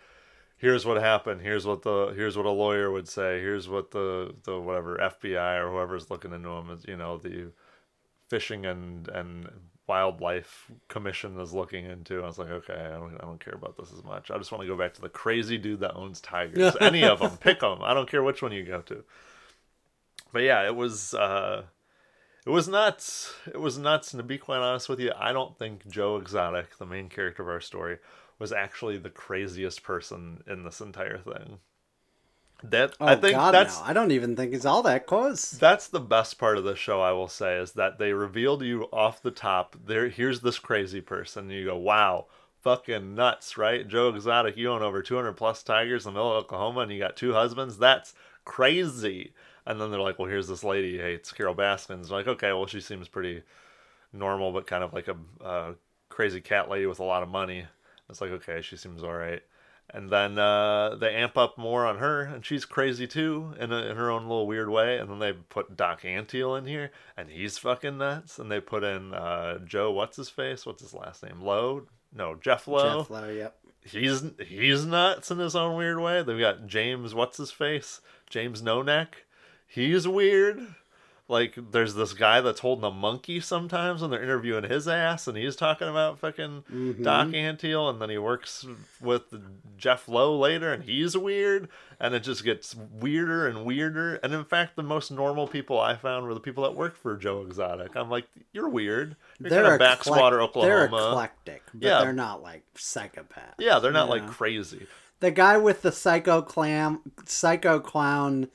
here's 0.57 0.85
what 0.85 0.97
happened. 0.97 1.41
Here's 1.41 1.65
what 1.65 1.83
the 1.83 2.13
here's 2.15 2.37
what 2.37 2.45
a 2.45 2.51
lawyer 2.51 2.91
would 2.91 3.07
say. 3.07 3.39
Here's 3.39 3.67
what 3.67 3.91
the 3.91 4.33
the 4.43 4.59
whatever 4.59 4.97
FBI 4.97 5.63
or 5.63 5.71
whoever's 5.71 6.09
looking 6.09 6.33
into 6.33 6.49
him 6.49 6.69
is. 6.69 6.85
You 6.87 6.97
know 6.97 7.17
the 7.17 7.51
fishing 8.29 8.65
and 8.65 9.07
and 9.09 9.49
wildlife 9.87 10.71
commission 10.87 11.39
is 11.39 11.53
looking 11.53 11.85
into. 11.85 12.21
I 12.23 12.25
was 12.25 12.39
like, 12.39 12.49
okay, 12.49 12.73
I 12.73 12.97
don't, 12.97 13.15
I 13.15 13.25
don't 13.25 13.43
care 13.43 13.53
about 13.53 13.77
this 13.77 13.91
as 13.93 14.03
much. 14.03 14.31
I 14.31 14.37
just 14.37 14.51
want 14.51 14.63
to 14.63 14.67
go 14.67 14.77
back 14.77 14.93
to 14.95 15.01
the 15.01 15.09
crazy 15.09 15.57
dude 15.57 15.81
that 15.81 15.93
owns 15.93 16.21
tigers. 16.21 16.75
Any 16.81 17.03
of 17.03 17.19
them, 17.19 17.37
pick 17.37 17.59
them. 17.59 17.79
I 17.83 17.93
don't 17.93 18.09
care 18.09 18.23
which 18.23 18.41
one 18.41 18.51
you 18.51 18.63
go 18.63 18.81
to. 18.81 19.03
But 20.33 20.41
yeah, 20.41 20.65
it 20.65 20.75
was 20.75 21.13
uh, 21.13 21.63
it 22.45 22.49
was 22.49 22.67
nuts. 22.67 23.33
It 23.47 23.59
was 23.59 23.77
nuts. 23.77 24.13
And 24.13 24.19
to 24.19 24.23
be 24.23 24.37
quite 24.37 24.59
honest 24.59 24.89
with 24.89 24.99
you, 24.99 25.11
I 25.17 25.31
don't 25.31 25.57
think 25.57 25.87
Joe 25.87 26.17
Exotic, 26.17 26.77
the 26.77 26.85
main 26.85 27.09
character 27.09 27.43
of 27.43 27.49
our 27.49 27.61
story, 27.61 27.97
was 28.39 28.51
actually 28.51 28.97
the 28.97 29.09
craziest 29.09 29.83
person 29.83 30.43
in 30.47 30.63
this 30.63 30.81
entire 30.81 31.17
thing. 31.17 31.59
That 32.63 32.95
oh 32.99 33.07
I 33.07 33.15
think 33.15 33.33
God, 33.33 33.53
that's 33.53 33.79
no! 33.79 33.85
I 33.85 33.93
don't 33.93 34.11
even 34.11 34.35
think 34.35 34.53
he's 34.53 34.65
all 34.65 34.81
that 34.83 35.05
close. 35.05 35.59
that's 35.59 35.87
the 35.87 35.99
best 35.99 36.37
part 36.39 36.57
of 36.57 36.63
the 36.63 36.75
show, 36.75 37.01
I 37.01 37.11
will 37.11 37.27
say, 37.27 37.57
is 37.57 37.73
that 37.73 37.99
they 37.99 38.13
revealed 38.13 38.63
you 38.63 38.83
off 38.91 39.21
the 39.21 39.31
top. 39.31 39.75
There, 39.85 40.09
here's 40.09 40.41
this 40.41 40.57
crazy 40.59 41.01
person. 41.01 41.49
You 41.49 41.65
go, 41.65 41.77
wow, 41.77 42.27
fucking 42.61 43.13
nuts, 43.13 43.57
right? 43.57 43.87
Joe 43.87 44.09
Exotic, 44.09 44.57
you 44.57 44.71
own 44.71 44.81
over 44.81 45.01
200 45.03 45.33
plus 45.33 45.63
tigers 45.63 46.05
in 46.05 46.13
the 46.13 46.19
middle 46.19 46.31
of 46.31 46.45
Oklahoma, 46.45 46.81
and 46.81 46.91
you 46.91 46.97
got 46.99 47.15
two 47.15 47.33
husbands. 47.33 47.77
That's 47.77 48.13
crazy. 48.45 49.33
And 49.67 49.79
then 49.79 49.91
they're 49.91 49.99
like, 49.99 50.17
well, 50.17 50.29
here's 50.29 50.47
this 50.47 50.63
lady 50.63 50.97
who 50.97 51.03
hates 51.03 51.31
Carol 51.31 51.53
Baskins. 51.53 52.09
Like, 52.09 52.27
okay, 52.27 52.53
well, 52.53 52.67
she 52.67 52.81
seems 52.81 53.07
pretty 53.07 53.43
normal, 54.13 54.51
but 54.51 54.67
kind 54.67 54.83
of 54.83 54.93
like 54.93 55.07
a, 55.07 55.17
a 55.43 55.75
crazy 56.09 56.41
cat 56.41 56.69
lady 56.69 56.85
with 56.85 56.99
a 56.99 57.03
lot 57.03 57.23
of 57.23 57.29
money. 57.29 57.65
It's 58.09 58.21
like, 58.21 58.31
okay, 58.31 58.61
she 58.61 58.77
seems 58.77 59.03
all 59.03 59.13
right. 59.13 59.41
And 59.91 60.09
then 60.09 60.39
uh, 60.39 60.95
they 60.95 61.13
amp 61.13 61.37
up 61.37 61.57
more 61.57 61.85
on 61.85 61.99
her, 61.99 62.21
and 62.21 62.43
she's 62.43 62.65
crazy 62.65 63.05
too 63.05 63.53
in, 63.59 63.71
a, 63.71 63.77
in 63.77 63.97
her 63.97 64.09
own 64.09 64.23
little 64.23 64.47
weird 64.47 64.69
way. 64.69 64.97
And 64.97 65.09
then 65.09 65.19
they 65.19 65.33
put 65.33 65.77
Doc 65.77 66.01
Antle 66.01 66.57
in 66.57 66.65
here, 66.65 66.91
and 67.15 67.29
he's 67.29 67.59
fucking 67.59 67.99
nuts. 67.99 68.39
And 68.39 68.51
they 68.51 68.59
put 68.59 68.83
in 68.83 69.13
uh, 69.13 69.59
Joe, 69.59 69.91
what's 69.91 70.17
his 70.17 70.29
face? 70.29 70.65
What's 70.65 70.81
his 70.81 70.93
last 70.93 71.21
name? 71.21 71.41
Lowe? 71.41 71.83
No, 72.13 72.35
Jeff 72.35 72.67
Lowe. 72.67 73.01
Jeff 73.01 73.09
Lowe, 73.11 73.29
yep. 73.29 73.57
He's 73.85 74.23
he's 74.39 74.85
nuts 74.85 75.29
in 75.29 75.37
his 75.37 75.55
own 75.55 75.77
weird 75.77 75.99
way. 75.99 76.23
They've 76.23 76.39
got 76.39 76.65
James, 76.65 77.13
what's 77.13 77.37
his 77.37 77.51
face? 77.51 78.01
James 78.27 78.63
No 78.63 78.81
Neck. 78.81 79.25
He's 79.67 80.07
weird. 80.07 80.65
Like 81.27 81.57
there's 81.71 81.95
this 81.95 82.13
guy 82.13 82.41
that's 82.41 82.59
holding 82.59 82.85
a 82.85 82.91
monkey 82.91 83.39
sometimes 83.39 84.01
when 84.01 84.11
they're 84.11 84.21
interviewing 84.21 84.63
his 84.63 84.87
ass, 84.87 85.27
and 85.27 85.35
he's 85.35 85.55
talking 85.55 85.87
about 85.87 86.19
fucking 86.19 86.63
Mm-hmm. 86.71 87.01
Doc 87.01 87.29
Antle, 87.29 87.89
and 87.89 87.99
then 87.99 88.11
he 88.11 88.19
works 88.19 88.63
with 89.01 89.23
Jeff 89.75 90.07
Lowe 90.07 90.37
later, 90.37 90.71
and 90.71 90.83
he's 90.83 91.17
weird, 91.17 91.67
and 91.99 92.13
it 92.13 92.19
just 92.21 92.43
gets 92.43 92.75
weirder 92.75 93.47
and 93.47 93.65
weirder. 93.65 94.15
And 94.21 94.35
in 94.35 94.43
fact, 94.45 94.75
the 94.75 94.83
most 94.83 95.09
normal 95.11 95.47
people 95.47 95.79
I 95.79 95.95
found 95.95 96.27
were 96.27 96.35
the 96.35 96.39
people 96.39 96.63
that 96.63 96.75
worked 96.75 96.97
for 96.97 97.17
Joe 97.17 97.41
Exotic. 97.41 97.95
I'm 97.95 98.09
like, 98.11 98.27
you're 98.53 98.69
weird. 98.69 99.15
You're 99.39 99.49
kind 99.49 99.65
of 99.65 99.79
backswatter, 99.81 100.47
eclec- 100.47 100.61
They're 100.61 100.83
Oklahoma. 100.83 101.09
eclectic, 101.09 101.63
but 101.73 101.87
Yeah. 101.87 102.01
they're 102.01 102.13
not 102.13 102.43
like 102.43 102.63
psychopaths. 102.75 103.55
yeah, 103.57 103.79
they're 103.79 103.91
not 103.91 104.09
like 104.09 104.21
Yeah. 104.21 104.29
crazy. 104.29 104.85
the 105.21 105.31
guy 105.31 105.57
with 105.57 105.81
the 105.81 105.91
psycho 105.91 106.41
clam, 106.43 106.99
psycho 107.25 107.79
clown, 107.79 108.49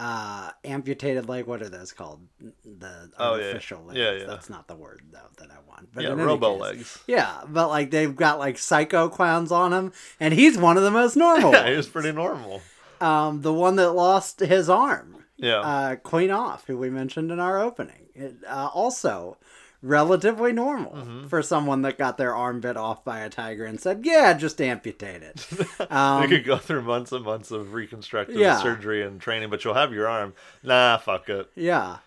uh, 0.00 0.50
amputated 0.64 1.28
leg. 1.28 1.44
What 1.46 1.60
are 1.62 1.68
those 1.68 1.92
called? 1.92 2.20
The 2.64 3.10
Oh, 3.18 3.34
yeah. 3.36 3.44
artificial 3.46 3.84
legs. 3.84 3.98
Yeah, 3.98 4.12
yeah. 4.12 4.24
That's 4.26 4.48
not 4.48 4.66
the 4.66 4.74
word 4.76 5.02
though 5.12 5.28
that 5.38 5.50
I 5.50 5.58
want. 5.68 5.92
But 5.94 6.04
Yeah, 6.04 6.10
robo 6.14 6.52
case- 6.54 6.60
legs. 6.60 6.98
Yeah, 7.06 7.40
but 7.46 7.68
like 7.68 7.90
they've 7.90 8.14
got 8.16 8.38
like 8.38 8.56
psycho 8.58 9.08
clowns 9.08 9.52
on 9.52 9.72
him, 9.72 9.92
and 10.18 10.32
he's 10.32 10.56
one 10.56 10.76
of 10.78 10.82
the 10.82 10.90
most 10.90 11.16
normal. 11.16 11.52
Yeah, 11.54 11.68
he 11.70 11.76
was 11.76 11.88
pretty 11.88 12.12
normal. 12.12 12.62
um, 13.00 13.42
the 13.42 13.52
one 13.52 13.76
that 13.76 13.92
lost 13.92 14.40
his 14.40 14.68
arm. 14.70 15.24
Yeah. 15.36 15.60
Uh, 15.60 15.96
Queen 15.96 16.30
Off, 16.30 16.66
who 16.66 16.76
we 16.78 16.90
mentioned 16.90 17.30
in 17.30 17.40
our 17.40 17.58
opening, 17.60 18.08
it, 18.14 18.36
uh, 18.46 18.68
also 18.74 19.38
relatively 19.82 20.52
normal 20.52 20.92
Mm-hmm. 20.92 21.26
for 21.28 21.42
someone 21.42 21.82
that 21.82 21.96
got 21.98 22.18
their 22.18 22.34
arm 22.34 22.60
bit 22.60 22.76
off 22.76 23.04
by 23.04 23.20
a 23.20 23.30
tiger 23.30 23.64
and 23.64 23.80
said, 23.80 24.00
"Yeah, 24.04 24.32
just 24.34 24.60
amputate 24.60 25.22
it." 25.22 25.46
Um, 25.90 26.22
you 26.22 26.28
could 26.28 26.44
go 26.44 26.56
through 26.58 26.82
months 26.82 27.10
and 27.12 27.24
months 27.24 27.50
of 27.50 27.72
reconstructive 27.72 28.36
Yeah. 28.36 28.58
surgery 28.62 29.02
and 29.02 29.20
training, 29.20 29.50
but 29.50 29.64
you'll 29.64 29.74
have 29.74 29.92
your 29.92 30.06
arm. 30.08 30.34
Nah, 30.62 30.98
fuck 30.98 31.28
it. 31.28 31.50
yeah. 31.56 31.98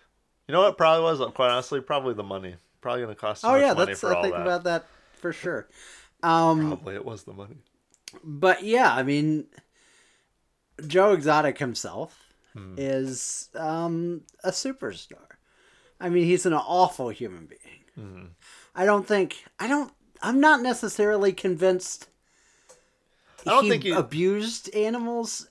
You 0.48 0.52
know 0.52 0.60
what? 0.62 0.76
Probably 0.78 1.02
was 1.04 1.18
quite 1.34 1.50
honestly 1.50 1.80
probably 1.80 2.14
the 2.14 2.22
money. 2.22 2.56
Probably 2.80 3.02
gonna 3.02 3.14
cost 3.14 3.42
too 3.42 3.48
Oh 3.48 3.52
much 3.52 3.60
yeah, 3.62 3.72
money 3.72 3.86
that's 3.86 4.00
for 4.00 4.12
I 4.12 4.16
all 4.16 4.22
think 4.22 4.34
that. 4.34 4.42
about 4.42 4.64
that 4.64 4.86
for 5.14 5.32
sure. 5.32 5.66
Um, 6.22 6.68
Probably 6.68 6.94
it 6.94 7.04
was 7.04 7.24
the 7.24 7.32
money. 7.32 7.56
but 8.22 8.62
yeah, 8.62 8.94
I 8.94 9.02
mean, 9.02 9.46
Joe 10.86 11.12
Exotic 11.12 11.58
himself 11.58 12.20
Hmm. 12.52 12.74
is 12.78 13.48
um, 13.56 14.22
a 14.44 14.50
superstar. 14.50 15.33
I 16.04 16.08
mean, 16.10 16.24
he's 16.24 16.44
an 16.46 16.52
awful 16.54 17.08
human 17.08 17.46
being. 17.46 17.80
Hmm. 17.94 18.24
I 18.74 18.84
don't 18.84 19.06
think 19.06 19.44
I 19.58 19.66
don't. 19.68 19.90
I'm 20.22 20.40
not 20.40 20.60
necessarily 20.62 21.32
convinced. 21.32 22.08
I 23.46 23.50
don't 23.50 23.64
he 23.64 23.70
think 23.70 23.82
he- 23.84 23.90
abused 23.92 24.74
animals 24.74 25.48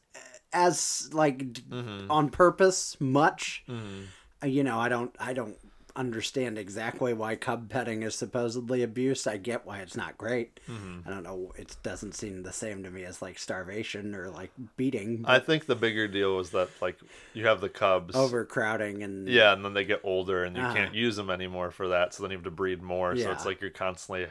as 0.51 1.09
like 1.13 1.37
Mm-hmm. 1.69 2.11
on 2.11 2.29
purpose 2.29 2.97
much. 2.99 3.63
Uh, 3.69 4.47
You 4.47 4.63
know, 4.63 4.77
I 4.79 4.89
don't. 4.89 5.15
I 5.19 5.33
don't 5.33 5.57
understand 5.95 6.57
exactly 6.57 7.13
why 7.13 7.35
cub 7.35 7.69
petting 7.69 8.01
is 8.01 8.15
supposedly 8.15 8.81
abuse. 8.81 9.27
I 9.27 9.37
get 9.37 9.65
why 9.65 9.79
it's 9.79 9.95
not 9.95 10.17
great. 10.17 10.59
Mm-hmm. 10.67 11.07
I 11.07 11.11
don't 11.11 11.23
know. 11.23 11.51
It 11.55 11.75
doesn't 11.83 12.15
seem 12.15 12.41
the 12.43 12.51
same 12.51 12.83
to 12.83 12.89
me 12.89 13.03
as 13.03 13.21
like 13.21 13.37
starvation 13.37 14.15
or 14.15 14.29
like 14.29 14.51
beating, 14.75 15.23
I 15.27 15.39
think 15.39 15.65
the 15.67 15.75
bigger 15.75 16.07
deal 16.07 16.35
was 16.35 16.49
that 16.51 16.69
like 16.81 16.97
you 17.33 17.45
have 17.45 17.61
the 17.61 17.69
cubs. 17.69 18.15
overcrowding, 18.15 19.03
and 19.03 19.27
Yeah, 19.27 19.53
and 19.53 19.63
then 19.63 19.73
they 19.73 19.85
get 19.85 20.01
older 20.03 20.43
and 20.43 20.55
you 20.57 20.63
Uh-huh. 20.63 20.73
can't 20.73 20.95
use 20.95 21.15
them 21.15 21.29
anymore 21.29 21.69
for 21.71 21.89
that, 21.89 22.13
so 22.13 22.23
then 22.23 22.31
you 22.31 22.37
have 22.37 22.43
to 22.45 22.51
breed 22.51 22.81
more. 22.81 23.15
So 23.15 23.31
it's 23.31 23.45
like 23.45 23.61
you're 23.61 23.69
constantly 23.69 24.27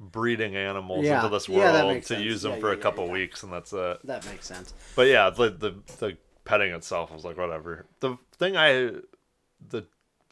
breeding 0.00 0.56
animals 0.56 1.04
Yeah. 1.04 1.16
into 1.24 1.28
this 1.34 1.48
world 1.48 1.88
makes 1.88 2.08
to 2.08 2.14
sense. 2.14 2.24
use 2.24 2.42
them 2.42 2.52
Yeah, 2.52 2.60
for 2.60 2.68
yeah, 2.68 2.74
a 2.74 2.76
yeah, 2.76 2.82
couple 2.82 3.06
yeah. 3.06 3.12
weeks, 3.12 3.42
and 3.42 3.52
that's 3.52 3.72
it. 3.72 3.98
that 4.04 4.24
makes 4.26 4.46
sense. 4.46 4.72
But 4.96 5.06
yeah, 5.08 5.30
the, 5.30 5.50
the 5.50 5.74
the 5.98 6.16
petting 6.44 6.72
itself 6.72 7.12
was 7.12 7.24
like 7.24 7.36
whatever. 7.36 7.86
The 8.00 8.16
thing 8.38 8.56
I 8.56 8.92
the 9.68 9.86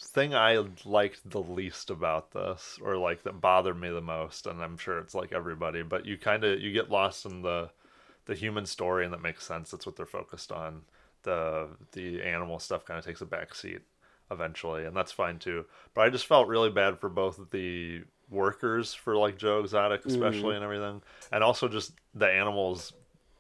thing 0.09 0.35
I 0.35 0.65
liked 0.85 1.29
the 1.29 1.43
least 1.43 1.91
about 1.91 2.33
this, 2.33 2.79
or 2.83 2.97
like 2.97 3.23
that 3.23 3.41
bothered 3.41 3.81
me 3.81 3.91
the 3.91 4.01
most, 4.01 4.47
and 4.47 4.63
I'm 4.63 4.77
sure 4.79 4.99
it's 4.99 5.15
like 5.15 5.33
everybody, 5.33 5.83
but 5.83 6.07
you 6.07 6.17
kind 6.17 6.45
of 6.45 6.61
you 6.61 6.73
get 6.73 6.91
lost 6.91 7.27
in 7.27 7.43
the 7.43 7.71
the 8.27 8.35
human 8.35 8.67
story, 8.67 9.05
and 9.05 9.13
that 9.13 9.23
makes 9.23 9.47
sense. 9.47 9.71
That's 9.71 9.87
what 9.87 9.97
they're 9.97 10.07
focused 10.07 10.53
on. 10.53 10.83
The 11.23 11.69
the 11.93 12.23
animal 12.23 12.59
stuff 12.59 12.85
kind 12.85 12.99
of 12.99 13.05
takes 13.05 13.21
a 13.21 13.27
back 13.27 13.55
seat 13.55 13.81
eventually, 14.31 14.85
and 14.85 14.97
that's 14.97 15.13
fine 15.13 15.39
too. 15.39 15.65
But 15.95 16.03
I 16.03 16.11
just 16.11 16.27
felt 16.27 16.49
really 16.49 16.71
bad 16.71 16.99
for 16.99 17.09
both 17.09 17.51
the 17.51 18.03
workers 18.31 18.95
for 18.95 19.17
like 19.17 19.37
Joe 19.37 19.61
Exotic, 19.61 20.01
mm-hmm. 20.01 20.11
especially 20.11 20.57
and 20.57 20.65
everything, 20.65 21.03
and 21.31 21.45
also 21.45 21.69
just 21.69 21.93
the 22.15 22.29
animals 22.29 22.93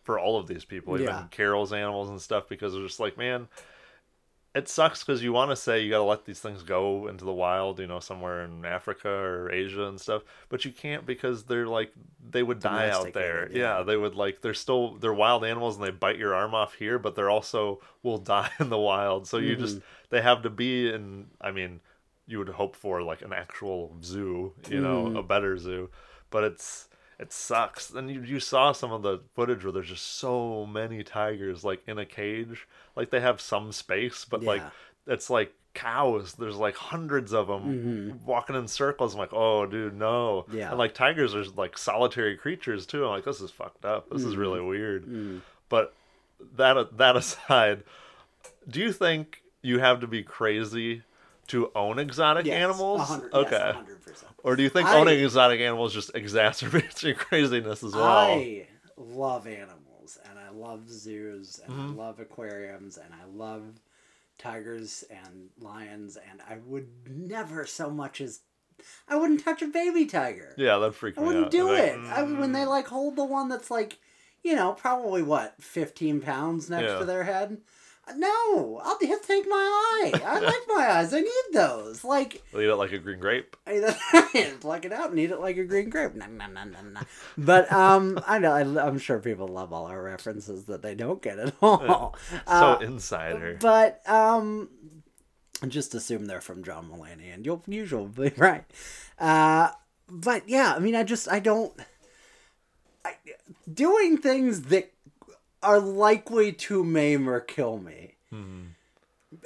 for 0.02 0.18
all 0.18 0.38
of 0.38 0.48
these 0.48 0.64
people, 0.64 0.94
even 0.94 1.06
Yeah. 1.06 1.24
Carol's 1.30 1.72
animals 1.72 2.10
and 2.10 2.20
stuff, 2.20 2.48
because 2.48 2.72
they're 2.72 2.82
just 2.82 3.00
like, 3.00 3.16
man, 3.16 3.48
it 4.54 4.68
sucks 4.68 5.02
because 5.02 5.22
you 5.22 5.32
want 5.32 5.50
to 5.50 5.56
say 5.56 5.82
you 5.82 5.90
got 5.90 5.98
to 5.98 6.04
let 6.04 6.26
these 6.26 6.40
things 6.40 6.62
go 6.62 7.06
into 7.06 7.24
the 7.24 7.32
wild, 7.32 7.78
you 7.78 7.86
know, 7.86 8.00
somewhere 8.00 8.44
in 8.44 8.66
Africa 8.66 9.08
or 9.08 9.50
Asia 9.50 9.84
and 9.84 9.98
stuff, 9.98 10.22
but 10.50 10.64
you 10.64 10.72
can't 10.72 11.06
because 11.06 11.44
they're 11.44 11.66
like 11.66 11.90
they 12.30 12.42
would 12.42 12.60
die 12.60 12.90
out 12.90 13.14
there. 13.14 13.48
Yeah. 13.50 13.78
yeah. 13.78 13.82
they 13.82 13.96
would 13.96 14.14
like 14.14 14.42
they're 14.42 14.52
still 14.52 14.96
they're 14.96 15.14
wild 15.14 15.44
animals 15.44 15.76
and 15.76 15.84
they 15.84 15.90
bite 15.90 16.18
your 16.18 16.34
arm 16.34 16.54
off 16.54 16.74
here, 16.74 16.98
but 16.98 17.14
they're 17.14 17.30
also 17.30 17.80
will 18.02 18.18
die 18.18 18.50
in 18.60 18.68
the 18.68 18.78
wild. 18.78 19.26
So 19.26 19.38
you 19.38 19.56
just 19.56 19.76
mm-hmm. 19.76 19.84
they 20.10 20.20
have 20.20 20.42
to 20.42 20.50
be 20.50 20.92
in. 20.92 21.28
I 21.40 21.50
mean, 21.50 21.80
you 22.26 22.38
would 22.38 22.50
hope 22.50 22.76
for 22.76 23.02
like 23.02 23.22
an 23.22 23.32
actual 23.32 23.96
zoo, 24.02 24.52
you 24.68 24.80
know, 24.80 25.06
a 25.06 25.22
mm. 25.22 25.28
better 25.28 25.56
zoo, 25.56 25.88
but 26.30 26.44
it's 26.44 26.88
it 27.22 27.32
sucks. 27.32 27.90
And 27.90 28.10
you 28.10 28.22
you 28.22 28.40
saw 28.40 28.72
some 28.72 28.92
of 28.92 29.02
the 29.02 29.20
footage 29.34 29.62
where 29.64 29.72
there's 29.72 29.88
just 29.88 30.06
so 30.18 30.66
many 30.66 31.02
tigers 31.02 31.64
like 31.64 31.82
in 31.86 31.98
a 31.98 32.04
cage. 32.06 32.66
Like 32.96 33.10
they 33.10 33.20
have 33.20 33.40
some 33.40 33.72
space, 33.72 34.24
but 34.24 34.42
like 34.42 34.62
it's 35.06 35.30
like 35.30 35.54
cows. 35.74 36.34
There's 36.34 36.56
like 36.56 36.76
hundreds 36.76 37.32
of 37.32 37.46
them 37.46 38.20
walking 38.26 38.56
in 38.56 38.68
circles. 38.68 39.14
I'm 39.14 39.20
like, 39.20 39.32
oh, 39.32 39.64
dude, 39.66 39.96
no. 39.96 40.44
Mm-hmm. 40.48 40.58
Yeah. 40.58 40.68
And 40.70 40.78
like 40.78 40.92
tigers 40.94 41.34
are 41.34 41.44
like 41.56 41.78
solitary 41.78 42.36
creatures 42.36 42.84
too. 42.86 43.04
I'm 43.04 43.10
like, 43.10 43.24
this 43.24 43.40
is 43.40 43.50
fucked 43.50 43.84
up. 43.84 44.10
This 44.10 44.22
is 44.22 44.32
Mm-hmm. 44.32 44.40
really 44.40 44.60
weird. 44.60 45.06
Mm. 45.06 45.40
But 45.68 45.94
that 46.56 46.98
that 46.98 47.16
aside, 47.16 47.84
do 48.68 48.80
you 48.80 48.92
think 48.92 49.42
you 49.62 49.78
have 49.78 50.00
to 50.00 50.06
be 50.06 50.22
crazy 50.22 51.02
to 51.48 51.70
own 51.74 51.98
exotic 51.98 52.46
Yes, 52.46 52.62
animals? 52.62 52.98
100, 53.08 53.32
okay. 53.34 53.72
Yes, 53.74 54.22
100%. 54.22 54.24
Or 54.44 54.56
do 54.56 54.62
you 54.62 54.68
think 54.68 54.88
I- 54.88 54.98
owning 54.98 55.20
exotic 55.20 55.60
animals 55.60 55.94
just 55.94 56.12
exacerbates 56.14 57.02
your 57.02 57.14
craziness 57.14 57.82
as 57.82 57.94
well? 57.94 58.04
I 58.04 58.66
love 58.96 59.46
animals 59.46 60.18
and 60.28 60.38
I 60.38 60.50
love 60.50 60.88
zoos 60.90 61.60
and 61.64 61.72
Mm-hmm. 61.72 61.98
I 62.00 62.04
love 62.04 62.20
aquariums 62.20 62.96
and 62.98 63.12
I 63.14 63.24
love 63.32 63.62
tigers 64.38 65.04
and 65.10 65.50
lions 65.60 66.16
and 66.30 66.40
I 66.48 66.58
would 66.66 66.88
never 67.08 67.64
so 67.66 67.90
much 67.90 68.20
as 68.20 68.40
I 69.08 69.14
wouldn't 69.16 69.44
touch 69.44 69.62
a 69.62 69.68
baby 69.68 70.06
tiger. 70.06 70.54
Yeah, 70.58 70.78
that 70.78 70.94
freaked 70.94 71.18
I 71.18 71.22
me 71.22 71.26
out. 71.28 71.30
I 71.30 71.34
wouldn't 71.34 71.52
do 71.52 71.68
Like, 71.68 71.78
it. 71.82 71.98
I, 72.06 72.22
when 72.22 72.52
they 72.52 72.64
like 72.64 72.88
hold 72.88 73.14
the 73.16 73.24
one 73.24 73.48
that's 73.48 73.70
like, 73.70 73.98
you 74.42 74.56
know, 74.56 74.72
probably 74.72 75.22
what, 75.22 75.54
15 75.62 76.20
pounds 76.20 76.68
next 76.68 76.90
Yeah. 76.90 76.98
to 76.98 77.04
their 77.04 77.22
head. 77.24 77.58
No, 78.16 78.80
I'll 78.82 78.98
just 78.98 79.24
take 79.28 79.46
my 79.48 79.54
eye. 79.56 80.20
I 80.24 80.40
like 80.40 80.60
my 80.68 80.90
eyes. 80.90 81.14
I 81.14 81.20
need 81.20 81.30
those. 81.52 82.02
Like, 82.02 82.34
eat 82.34 82.42
it 82.54 82.74
like 82.74 82.90
a 82.92 82.98
green 82.98 83.20
grape. 83.20 83.56
pluck 84.60 84.84
it 84.84 84.92
out 84.92 85.10
and 85.10 85.18
eat 85.20 85.30
it 85.30 85.38
like 85.40 85.56
a 85.56 85.64
green 85.64 85.88
grape. 85.88 86.14
Nom, 86.16 86.36
nom, 86.36 86.52
nom, 86.52 86.72
nom, 86.72 86.92
nom. 86.94 87.06
But 87.38 87.72
um, 87.72 88.18
I 88.26 88.38
know 88.40 88.52
I, 88.52 88.62
I'm 88.86 88.98
sure 88.98 89.20
people 89.20 89.46
love 89.46 89.72
all 89.72 89.86
our 89.86 90.02
references 90.02 90.64
that 90.64 90.82
they 90.82 90.94
don't 90.96 91.22
get 91.22 91.38
at 91.38 91.54
all. 91.62 92.16
So 92.30 92.42
Uh, 92.48 92.78
insider. 92.82 93.56
but 93.60 94.00
um, 94.10 94.68
just 95.68 95.94
assume 95.94 96.26
they're 96.26 96.40
from 96.40 96.64
John 96.64 96.90
Mulaney, 96.90 97.32
and 97.32 97.46
you'll 97.46 97.62
usually 97.68 98.08
be 98.08 98.32
right. 98.36 98.64
Uh, 99.18 99.70
but 100.08 100.48
yeah, 100.48 100.74
I 100.74 100.80
mean, 100.80 100.96
I 100.96 101.04
just 101.04 101.30
I 101.30 101.38
don't 101.38 101.72
I, 103.04 103.14
doing 103.72 104.18
things 104.18 104.62
that 104.64 104.91
are 105.62 105.80
likely 105.80 106.52
to 106.52 106.84
maim 106.84 107.28
or 107.28 107.40
kill 107.40 107.78
me 107.78 108.14
hmm. 108.30 108.62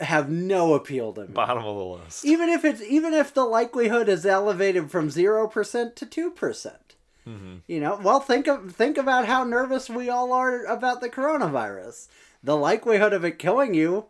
have 0.01 0.31
no 0.31 0.75
appeal 0.75 1.13
to 1.13 1.23
me. 1.23 1.29
Bottom 1.29 1.65
of 1.65 1.77
the 1.77 1.85
list. 1.85 2.25
Even 2.25 2.49
if 2.49 2.65
it's 2.65 2.83
even 2.83 3.15
if 3.15 3.33
the 3.35 3.45
likelihood 3.45 4.09
is 4.09 4.27
elevated 4.27 4.91
from 4.91 5.11
zero 5.11 5.47
percent 5.47 5.97
to 5.97 6.07
two 6.07 6.31
percent. 6.31 6.95
Mm-hmm. 7.27 7.57
You 7.67 7.81
know, 7.81 7.99
well, 8.01 8.21
think 8.21 8.47
of 8.47 8.73
think 8.73 8.97
about 8.97 9.27
how 9.27 9.43
nervous 9.43 9.91
we 9.91 10.09
all 10.09 10.33
are 10.33 10.65
about 10.65 11.01
the 11.01 11.09
coronavirus. 11.09 12.09
The 12.43 12.57
likelihood 12.57 13.13
of 13.13 13.25
it 13.25 13.39
killing 13.39 13.75
you, 13.75 14.07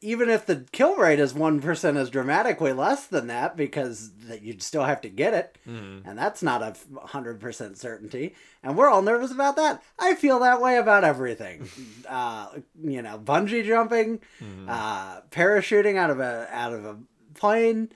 even 0.00 0.28
if 0.28 0.46
the 0.46 0.64
kill 0.72 0.96
rate 0.96 1.18
is 1.18 1.34
one 1.34 1.60
percent, 1.60 1.96
is 1.96 2.10
dramatically 2.10 2.72
less 2.72 3.06
than 3.06 3.26
that 3.28 3.56
because 3.56 4.12
that 4.28 4.42
you'd 4.42 4.62
still 4.62 4.84
have 4.84 5.00
to 5.02 5.08
get 5.08 5.34
it, 5.34 5.58
and 5.66 6.16
that's 6.18 6.42
not 6.42 6.62
a 6.62 6.74
hundred 7.06 7.40
percent 7.40 7.78
certainty. 7.78 8.34
And 8.62 8.76
we're 8.76 8.88
all 8.88 9.02
nervous 9.02 9.32
about 9.32 9.56
that. 9.56 9.82
I 9.98 10.14
feel 10.14 10.38
that 10.40 10.60
way 10.60 10.76
about 10.76 11.04
everything. 11.04 11.68
uh, 12.08 12.48
you 12.82 13.02
know, 13.02 13.18
bungee 13.18 13.64
jumping, 13.66 14.20
uh, 14.68 15.20
parachuting 15.30 15.96
out 15.96 16.10
of 16.10 16.20
a 16.20 16.48
out 16.52 16.72
of 16.72 16.84
a 16.84 16.98
plane. 17.34 17.90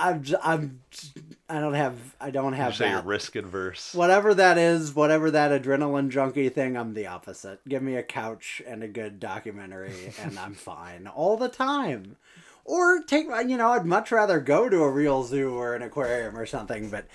I'm 0.00 0.24
I'm 0.42 0.80
I 1.48 1.60
don't 1.60 1.74
have 1.74 2.16
I 2.20 2.30
don't 2.30 2.54
have 2.54 2.72
you 2.72 2.78
say 2.78 2.84
that. 2.86 2.90
you're 2.92 3.02
risk 3.02 3.36
adverse. 3.36 3.94
Whatever 3.94 4.34
that 4.34 4.56
is, 4.56 4.94
whatever 4.94 5.30
that 5.30 5.62
adrenaline 5.62 6.08
junkie 6.08 6.48
thing, 6.48 6.76
I'm 6.76 6.94
the 6.94 7.06
opposite. 7.06 7.60
Give 7.68 7.82
me 7.82 7.96
a 7.96 8.02
couch 8.02 8.62
and 8.66 8.82
a 8.82 8.88
good 8.88 9.20
documentary 9.20 10.14
and 10.20 10.38
I'm 10.38 10.54
fine 10.54 11.06
all 11.06 11.36
the 11.36 11.48
time. 11.48 12.16
Or 12.64 13.02
take 13.02 13.26
you 13.46 13.56
know, 13.56 13.72
I'd 13.72 13.84
much 13.84 14.10
rather 14.10 14.40
go 14.40 14.68
to 14.68 14.82
a 14.82 14.90
real 14.90 15.22
zoo 15.24 15.54
or 15.54 15.74
an 15.74 15.82
aquarium 15.82 16.36
or 16.36 16.46
something, 16.46 16.88
but 16.88 17.06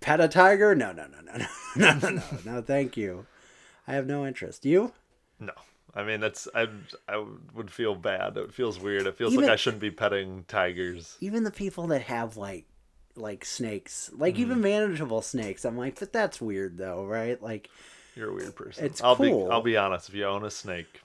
pet 0.00 0.20
a 0.20 0.28
tiger? 0.28 0.74
No, 0.74 0.92
no, 0.92 1.06
no, 1.06 1.20
no. 1.20 1.46
No, 1.76 1.94
no, 1.94 2.08
no. 2.10 2.22
No, 2.44 2.52
no 2.54 2.62
thank 2.62 2.96
you. 2.96 3.26
I 3.86 3.94
have 3.94 4.06
no 4.06 4.26
interest. 4.26 4.64
You? 4.64 4.92
No. 5.38 5.52
I 5.94 6.04
mean, 6.04 6.20
that's 6.20 6.48
I. 6.54 6.68
I 7.08 7.22
would 7.54 7.70
feel 7.70 7.94
bad. 7.94 8.36
It 8.38 8.54
feels 8.54 8.78
weird. 8.80 9.06
It 9.06 9.16
feels 9.16 9.32
Even- 9.34 9.44
like 9.44 9.52
I 9.52 9.56
shouldn't 9.56 9.82
be 9.82 9.90
petting 9.90 10.44
tigers. 10.48 11.16
Even 11.20 11.44
the 11.44 11.50
people 11.50 11.86
that 11.88 12.02
have 12.02 12.36
like, 12.38 12.64
like 13.14 13.44
snakes, 13.44 14.10
like 14.16 14.38
even 14.38 14.58
Mm. 14.58 14.62
manageable 14.62 15.20
snakes, 15.20 15.64
I'm 15.66 15.76
like, 15.76 15.98
but 16.00 16.12
that's 16.12 16.40
weird 16.40 16.78
though, 16.78 17.04
right? 17.04 17.42
Like, 17.42 17.68
You're 18.16 18.30
a 18.30 18.34
weird 18.34 18.56
person. 18.56 18.84
It's 18.86 19.02
I'll 19.02 19.16
cool. 19.16 19.46
be. 19.48 19.52
I'll 19.52 19.60
be 19.62 19.76
honest. 19.76 20.08
If 20.08 20.14
you 20.14 20.24
own 20.24 20.44
a 20.46 20.50
snake, 20.50 21.02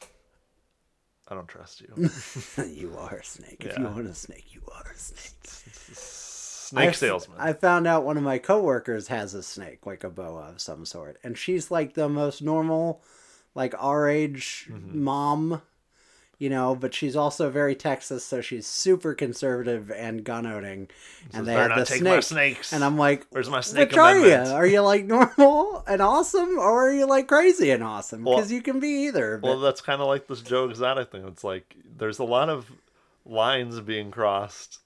I 1.28 1.36
don't 1.36 1.50
trust 1.50 1.82
you. 1.82 2.10
you 2.66 2.96
are 2.98 3.16
a 3.18 3.24
snake. 3.26 3.58
If 3.66 3.78
you 3.78 3.86
own 3.88 4.08
a 4.08 4.14
snake, 4.16 4.54
you 4.54 4.62
are 4.74 4.90
a 4.90 4.98
snake. 4.98 5.34
Snake 5.98 6.90
I- 6.90 6.92
salesman. 6.94 7.38
I 7.40 7.52
found 7.54 7.88
out 7.88 8.06
one 8.06 8.16
of 8.18 8.24
my 8.24 8.38
coworkers 8.38 9.08
has 9.10 9.34
a 9.34 9.44
snake, 9.44 9.86
like 9.86 10.04
a 10.06 10.10
boa 10.10 10.50
of 10.50 10.62
some 10.62 10.86
sort, 10.86 11.18
and 11.24 11.38
she's 11.38 11.70
like 11.72 11.94
the 11.94 12.08
most 12.10 12.42
normal, 12.42 13.02
like 13.58 13.74
our 13.78 14.08
age 14.08 14.70
Mm-hmm. 14.72 15.04
mom, 15.04 15.62
you 16.40 16.50
know. 16.50 16.76
But 16.76 16.94
she's 16.94 17.16
also 17.16 17.50
very 17.50 17.76
Texas, 17.76 18.24
so 18.24 18.40
she's 18.40 18.66
super 18.68 19.14
conservative 19.14 19.90
and 19.92 20.24
gun 20.24 20.46
owning. 20.46 20.88
And 21.34 21.46
they 21.48 21.56
"Better 21.56 21.74
have 21.74 21.80
the 21.80 21.86
snake, 21.88 22.04
my 22.04 22.20
snakes." 22.22 22.72
and 22.74 22.84
I'm 22.84 22.98
like, 22.98 23.26
Where's 23.32 23.50
my 23.50 23.62
snake 23.62 23.90
which 23.90 23.98
are 23.98 24.18
you? 24.18 24.34
Are 24.36 24.68
you 24.68 24.82
like 24.82 25.06
normal 25.18 25.84
and 25.88 26.02
awesome, 26.02 26.58
or 26.60 26.88
are 26.90 26.94
you 26.94 27.06
like 27.08 27.28
crazy 27.28 27.72
and 27.72 27.84
awesome? 27.84 28.24
Well- 28.24 28.38
Because 28.38 28.52
you 28.52 28.62
can 28.62 28.80
be 28.80 29.08
either. 29.08 29.38
But 29.38 29.48
Well, 29.48 29.60
that's 29.60 29.82
kind 29.82 30.02
of 30.02 30.08
like 30.08 30.28
this 30.28 30.42
Joe 30.42 30.70
Exotic 30.70 31.12
thing. 31.12 31.28
It's 31.28 31.44
like 31.44 31.76
there's 31.98 32.20
a 32.20 32.24
lot 32.24 32.50
of 32.50 32.72
lines 33.26 33.80
being 33.82 34.12
crossed, 34.12 34.80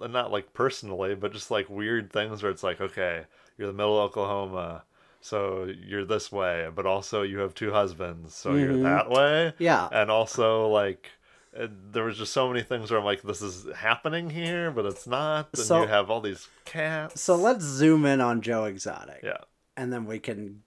and 0.00 0.12
not 0.12 0.32
like 0.32 0.52
personally, 0.54 1.14
but 1.14 1.32
just 1.32 1.50
like 1.50 1.68
weird 1.68 2.10
things 2.12 2.42
where 2.42 2.50
it's 2.50 2.62
like, 2.62 2.80
okay, 2.80 3.24
you're 3.58 3.68
the 3.68 3.72
middle 3.74 3.98
of 3.98 4.04
Oklahoma, 4.10 4.82
so 5.20 5.64
you're 5.86 6.04
this 6.04 6.30
way, 6.30 6.68
but 6.74 6.86
also 6.86 7.22
you 7.22 7.38
have 7.38 7.54
two 7.54 7.72
husbands, 7.72 8.34
so 8.34 8.54
you're 8.54 8.76
that 8.82 9.08
way. 9.10 9.52
Mm-hmm. 9.54 9.62
Yeah. 9.62 9.88
And 9.92 10.10
also 10.10 10.68
like. 10.68 11.10
uh, 11.58 11.66
There 11.92 12.04
was 12.04 12.18
just 12.18 12.32
so 12.32 12.48
many 12.48 12.62
things 12.62 12.90
where 12.90 13.00
I'm 13.00 13.04
like, 13.06 13.22
this 13.22 13.40
is 13.42 13.66
happening 13.76 14.30
here, 14.30 14.70
but 14.70 14.84
it's 14.86 15.06
not. 15.06 15.48
And 15.54 15.62
So- 15.64 15.82
you 15.82 15.88
have 15.88 16.10
all 16.10 16.20
these 16.20 16.48
cats. 16.64 17.20
so 17.20 17.34
let's 17.36 17.64
zoom 17.64 18.04
in 18.06 18.20
on 18.20 18.40
Joe 18.42 18.64
Exotic. 18.64 19.20
yeah. 19.24 19.38
and 19.76 19.92
then 19.92 20.04
we 20.06 20.18
can 20.18 20.62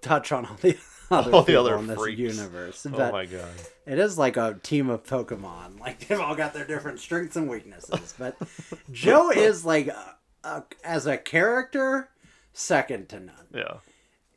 touch 0.00 0.32
on 0.32 0.46
all 0.46 0.56
the 0.60 0.76
other, 1.10 1.32
All 1.32 1.42
the 1.42 1.56
other 1.56 1.76
in 1.76 1.86
this 1.86 1.98
freaks. 1.98 2.18
universe. 2.18 2.86
Oh 2.86 2.90
But 2.96 3.12
my 3.12 3.26
god. 3.26 3.48
it 3.86 3.98
is 3.98 4.16
like 4.18 4.36
a 4.36 4.58
team 4.62 4.88
of 4.90 5.04
Pokemon. 5.04 5.78
Like 5.80 6.06
they've 6.06 6.20
all 6.20 6.34
got 6.34 6.54
their 6.54 6.64
different 6.66 7.00
strengths 7.00 7.36
and 7.36 7.48
weaknesses. 7.50 8.14
But 8.18 8.36
Joe 8.92 9.30
is 9.30 9.64
like, 9.64 9.88
a, 9.88 10.16
a, 10.44 10.62
as 10.84 11.06
a 11.06 11.16
character, 11.18 12.08
second 12.52 13.08
to 13.10 13.20
none. 13.20 13.46
Yeah. 13.54 13.74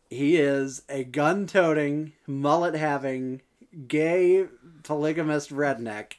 He 0.10 0.38
is 0.38 0.84
a 0.88 1.04
gun-toting, 1.04 2.14
mullet-having, 2.28 3.42
gay, 3.88 4.46
polygamist 4.84 5.50
redneck 5.52 6.14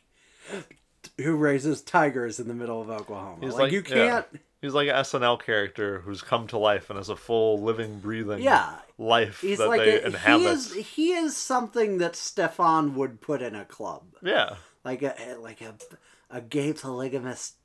who 1.18 1.36
raises 1.36 1.82
tigers 1.82 2.38
in 2.40 2.48
the 2.48 2.54
middle 2.54 2.80
of 2.82 2.90
Oklahoma. 2.90 3.38
He's 3.40 3.54
like, 3.54 3.62
like 3.64 3.72
you 3.72 3.82
can't. 3.82 4.26
He's 4.60 4.74
like 4.74 4.88
an 4.88 4.94
SNL 4.96 5.40
character 5.42 6.00
who's 6.00 6.22
come 6.22 6.46
to 6.48 6.58
life 6.58 6.90
and 6.90 6.96
has 6.96 7.08
a 7.08 7.16
full 7.16 7.62
living, 7.62 8.00
breathing 8.00 8.42
Yeah. 8.42 8.74
life 8.98 9.40
He's 9.40 9.58
that 9.58 9.68
like 9.68 9.80
they 9.80 10.00
a, 10.00 10.06
inhabit. 10.06 10.40
he 10.40 10.46
is 10.48 10.72
he 10.74 11.12
is 11.12 11.36
something 11.36 11.98
that 11.98 12.14
Stefon 12.14 12.94
would 12.94 13.20
put 13.20 13.42
in 13.42 13.54
a 13.54 13.64
club, 13.64 14.02
Yeah, 14.22 14.56
like 14.84 15.02
a 15.02 15.36
like 15.40 15.60
a 15.60 15.74
a 16.30 16.40
gay 16.40 16.72
polygamist 16.72 17.55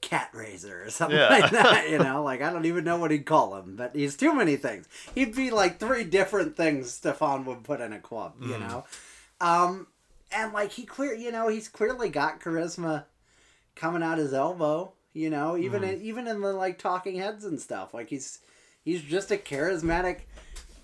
cat 0.00 0.30
raiser 0.32 0.84
or 0.84 0.90
something 0.90 1.18
Yeah. 1.18 1.28
like 1.28 1.50
that. 1.50 1.90
You 1.90 1.98
know, 1.98 2.22
like 2.24 2.42
I 2.42 2.52
don't 2.52 2.66
even 2.66 2.84
know 2.84 2.98
what 2.98 3.10
he'd 3.10 3.26
call 3.26 3.56
him, 3.56 3.76
but 3.76 3.94
he's 3.96 4.16
too 4.16 4.34
many 4.34 4.56
things. 4.56 4.88
He'd 5.14 5.34
be 5.34 5.50
like 5.50 5.78
three 5.80 6.04
different 6.04 6.56
things 6.56 6.98
Stefon 7.00 7.44
would 7.44 7.64
put 7.64 7.80
in 7.80 7.92
a 7.92 7.98
club. 8.00 8.34
You 8.40 8.56
Mm. 8.56 8.60
know, 8.60 8.84
um, 9.40 9.86
and 10.32 10.52
like 10.52 10.72
he 10.72 10.84
clear, 10.84 11.14
you 11.14 11.32
know, 11.32 11.48
he's 11.48 11.68
clearly 11.68 12.08
got 12.08 12.40
charisma 12.40 13.04
coming 13.74 14.02
out 14.02 14.18
his 14.18 14.32
elbow. 14.34 14.92
You 15.12 15.30
know, 15.30 15.56
even 15.56 15.82
Mm. 15.82 15.94
in, 15.94 16.02
even 16.02 16.26
in 16.28 16.40
the 16.42 16.52
like 16.52 16.78
talking 16.78 17.16
heads 17.16 17.44
and 17.44 17.60
stuff, 17.60 17.94
like 17.94 18.10
he's 18.10 18.40
he's 18.84 19.02
just 19.02 19.30
a 19.30 19.36
charismatic 19.36 20.20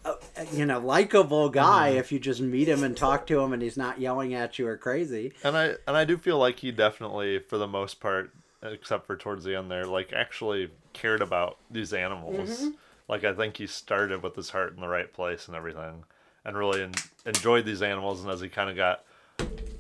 uh, 0.05 0.15
you 0.55 0.65
know 0.67 0.81
likable 0.81 1.49
guy 1.49 1.91
Mm-hmm. 1.91 1.99
if 1.99 2.11
you 2.11 2.19
just 2.19 2.41
meet 2.41 2.67
him 2.69 2.83
and 2.83 2.97
talk 2.97 3.27
to 3.27 3.39
him 3.41 3.53
and 3.53 3.63
he's 3.63 3.77
not 3.77 4.01
yelling 4.01 4.35
at 4.35 4.59
you 4.59 4.67
or 4.67 4.77
crazy. 4.77 5.33
And 5.45 5.57
I 5.57 5.75
and 5.87 5.97
I 5.97 6.05
do 6.05 6.17
feel 6.17 6.39
like 6.39 6.59
he 6.61 6.73
definitely, 6.73 7.39
for 7.41 7.59
the 7.59 7.69
most 7.69 8.01
part, 8.01 8.33
except 8.63 9.07
for 9.07 9.17
towards 9.17 9.45
the 9.45 9.57
end 9.57 9.71
there, 9.71 9.85
like 9.87 10.13
actually 10.13 10.71
cared 10.93 11.23
about 11.23 11.59
these 11.71 11.93
animals. 11.93 12.51
Mm-hmm. 12.61 12.71
Like 13.09 13.25
I 13.25 13.33
think 13.35 13.57
he 13.57 13.67
started 13.67 14.23
with 14.23 14.35
his 14.37 14.51
heart 14.51 14.75
in 14.75 14.81
the 14.81 14.89
right 14.89 15.13
place 15.13 15.49
and 15.49 15.57
everything, 15.57 16.05
and 16.45 16.57
really 16.57 16.83
en- 16.83 16.93
enjoyed 17.27 17.65
these 17.65 17.83
animals. 17.83 18.23
And 18.23 18.31
as 18.31 18.41
he 18.41 18.49
kind 18.49 18.71
of 18.71 18.77
got, 18.77 19.05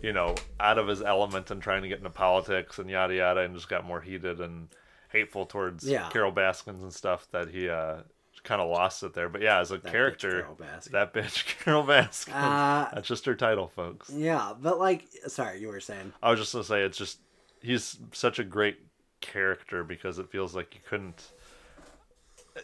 you 0.02 0.12
know, 0.12 0.34
out 0.60 0.78
of 0.78 0.88
his 0.88 1.00
element 1.02 1.50
and 1.50 1.62
trying 1.62 1.82
to 1.82 1.88
get 1.88 1.98
into 1.98 2.10
politics 2.10 2.78
and 2.78 2.90
yada 2.90 3.14
yada, 3.14 3.40
and 3.40 3.54
just 3.54 3.68
got 3.68 3.84
more 3.86 4.00
heated 4.00 4.40
and 4.40 4.68
hateful 5.10 5.46
towards 5.46 5.88
Yeah. 5.88 6.08
Carol 6.10 6.32
Baskins 6.32 6.82
and 6.82 6.92
stuff, 6.92 7.28
that 7.32 7.48
he 7.48 7.68
uh, 7.68 7.98
kind 8.44 8.60
of 8.60 8.68
lost 8.68 9.02
it 9.02 9.14
there. 9.14 9.28
But 9.28 9.40
yeah, 9.42 9.60
as 9.60 9.70
a 9.70 9.78
bitch 9.78 9.90
character, 9.90 10.46
Baskin. 10.58 10.90
that 10.90 11.14
bitch 11.14 11.44
Carol 11.64 11.84
Baskins. 11.84 12.34
Uh, 12.34 12.88
That's 12.94 13.06
just 13.08 13.24
her 13.26 13.34
title, 13.36 13.68
folks. 13.68 14.10
Yeah, 14.10 14.52
but 14.60 14.78
like, 14.78 15.06
sorry, 15.28 15.60
you 15.60 15.68
were 15.68 15.80
saying. 15.80 16.12
I 16.22 16.30
was 16.30 16.40
just 16.40 16.52
gonna 16.52 16.64
say 16.64 16.82
it's 16.82 16.98
just 16.98 17.18
he's 17.62 17.98
such 18.12 18.38
a 18.38 18.44
great 18.44 18.78
character 19.20 19.84
because 19.84 20.18
it 20.18 20.30
feels 20.30 20.54
like 20.54 20.74
you 20.74 20.80
couldn't. 20.86 21.32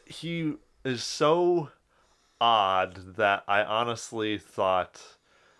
He 0.04 0.54
is 0.84 1.02
so 1.02 1.70
odd 2.40 3.16
that 3.16 3.44
I 3.48 3.62
honestly 3.62 4.38
thought 4.38 5.00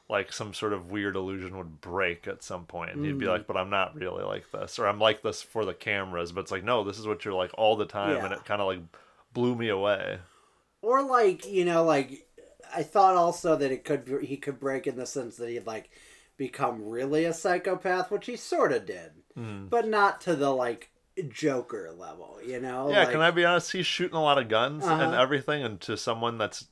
like 0.08 0.32
some 0.32 0.54
sort 0.54 0.72
of 0.72 0.90
weird 0.90 1.16
illusion 1.16 1.56
would 1.56 1.80
break 1.80 2.26
at 2.26 2.42
some 2.42 2.64
point 2.64 2.92
and 2.92 3.04
he'd 3.04 3.18
be 3.18 3.26
hmm. 3.26 3.32
like 3.32 3.46
but 3.46 3.58
i'm 3.58 3.68
not 3.68 3.94
really 3.94 4.24
like 4.24 4.50
this 4.52 4.78
or 4.78 4.86
i'm 4.86 4.98
like 4.98 5.22
this 5.22 5.42
for 5.42 5.66
the 5.66 5.74
cameras 5.74 6.32
but 6.32 6.40
it's 6.40 6.50
like 6.50 6.64
no 6.64 6.82
this 6.82 6.98
is 6.98 7.06
what 7.06 7.24
you're 7.24 7.34
like 7.34 7.50
all 7.58 7.76
the 7.76 7.84
time 7.84 8.24
and 8.24 8.32
it 8.32 8.44
kind 8.44 8.62
of 8.62 8.66
like 8.66 8.80
blew 9.34 9.54
me 9.54 9.68
away. 9.68 10.18
Or 10.80 11.02
like 11.02 11.46
you 11.46 11.64
know 11.64 11.84
like 11.84 12.26
i 12.74 12.82
thought 12.82 13.16
also 13.16 13.56
that 13.56 13.70
it 13.70 13.84
could 13.84 14.20
he 14.22 14.36
could 14.36 14.58
break 14.58 14.86
in 14.86 14.96
the 14.96 15.06
sense 15.06 15.36
that 15.36 15.50
he'd 15.50 15.66
like 15.66 15.90
become 16.36 16.88
really 16.88 17.24
a 17.24 17.34
psychopath 17.34 18.10
which 18.10 18.26
he 18.26 18.36
sort 18.36 18.72
of 18.72 18.86
did 18.86 19.10
but 19.70 19.86
not 19.88 20.20
to 20.22 20.34
the 20.36 20.50
like 20.50 20.90
joker 21.30 21.90
level 21.96 22.38
you 22.46 22.60
know 22.60 22.90
Yeah, 22.90 23.00
like, 23.00 23.10
can 23.10 23.20
I 23.20 23.30
be 23.30 23.44
honest? 23.44 23.72
He's 23.72 23.86
shooting 23.86 24.16
a 24.16 24.22
lot 24.22 24.38
of 24.38 24.48
guns 24.48 24.84
and 24.84 25.02
Uh-huh. 25.02 25.20
everything, 25.22 25.62
and 25.64 25.80
to 25.82 25.96
someone 25.96 26.38
that's 26.38 26.66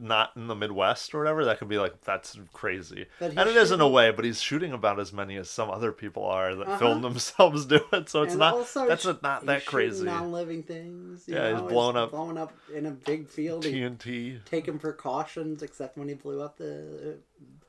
not 0.00 0.30
in 0.36 0.46
the 0.46 0.54
Midwest 0.54 1.12
or 1.12 1.18
whatever, 1.18 1.44
that 1.44 1.58
could 1.58 1.66
be 1.68 1.76
like 1.78 2.00
that's 2.02 2.38
crazy. 2.52 3.06
He's 3.18 3.30
And 3.36 3.48
it 3.48 3.56
is 3.56 3.72
in 3.72 3.80
a 3.80 3.88
way, 3.88 4.12
but 4.12 4.24
he's 4.24 4.40
shooting 4.40 4.72
about 4.72 5.00
as 5.00 5.12
many 5.12 5.36
as 5.36 5.50
some 5.50 5.68
other 5.68 5.90
people 5.90 6.24
are 6.24 6.54
that 6.54 6.68
Uh-huh. 6.68 6.78
film 6.78 7.02
themselves 7.02 7.66
do 7.74 7.80
it. 7.92 8.08
So 8.08 8.22
it's 8.22 8.34
and 8.34 8.38
not 8.38 8.56
that's 8.86 9.02
he's- 9.02 9.16
not 9.22 9.46
that 9.46 9.66
crazy. 9.66 10.06
non-living 10.06 10.62
things 10.62 11.24
Yeah, 11.26 11.50
he's 11.50 11.60
know, 11.62 11.66
blowing 11.68 11.96
up- 11.96 12.12
blowing 12.12 12.38
up 12.38 12.52
in 12.72 12.86
a 12.86 12.92
big 12.92 13.26
field 13.28 13.64
TNT, 13.64 14.38
taking 14.44 14.78
precautions 14.78 15.64
except 15.64 15.98
when 15.98 16.06
he 16.08 16.14
blew 16.14 16.40
up 16.40 16.56
the 16.58 17.18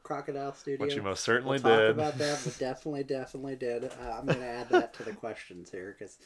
crocodile 0.09 0.53
studio 0.55 0.83
which 0.83 0.95
he 0.95 0.99
most 0.99 1.23
certainly 1.23 1.59
we'll 1.59 1.71
talk 1.71 1.79
did. 1.81 1.89
about 1.91 2.17
that, 2.17 2.41
but 2.43 2.57
definitely, 2.59 3.03
definitely 3.03 3.55
did. 3.55 3.83
Uh, 3.85 4.11
I'm 4.17 4.25
going 4.25 4.39
to 4.39 4.45
add 4.47 4.67
that 4.69 4.91
to 4.95 5.03
the 5.03 5.13
questions 5.13 5.69
here 5.69 5.95
because, 5.97 6.17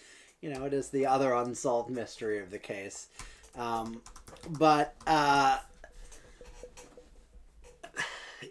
you 0.41 0.49
know, 0.53 0.63
it 0.63 0.73
is 0.73 0.87
the 0.89 1.05
other 1.05 1.33
unsolved 1.33 1.89
mystery 1.89 2.39
of 2.39 2.49
the 2.49 2.59
case. 2.59 3.07
Um, 3.57 4.01
but 4.49 4.95
uh, 5.05 5.57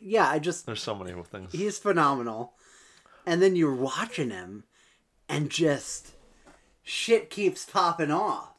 yeah, 0.02 0.28
I 0.28 0.38
just 0.38 0.66
There's 0.66 0.82
so 0.82 0.94
many 0.94 1.12
things. 1.22 1.50
he's 1.52 1.78
phenomenal, 1.78 2.52
and 3.26 3.40
then 3.40 3.56
you're 3.56 3.74
watching 3.74 4.28
him, 4.28 4.64
and 5.30 5.48
just 5.48 6.12
shit 6.82 7.30
keeps 7.30 7.64
popping 7.64 8.10
off. 8.10 8.50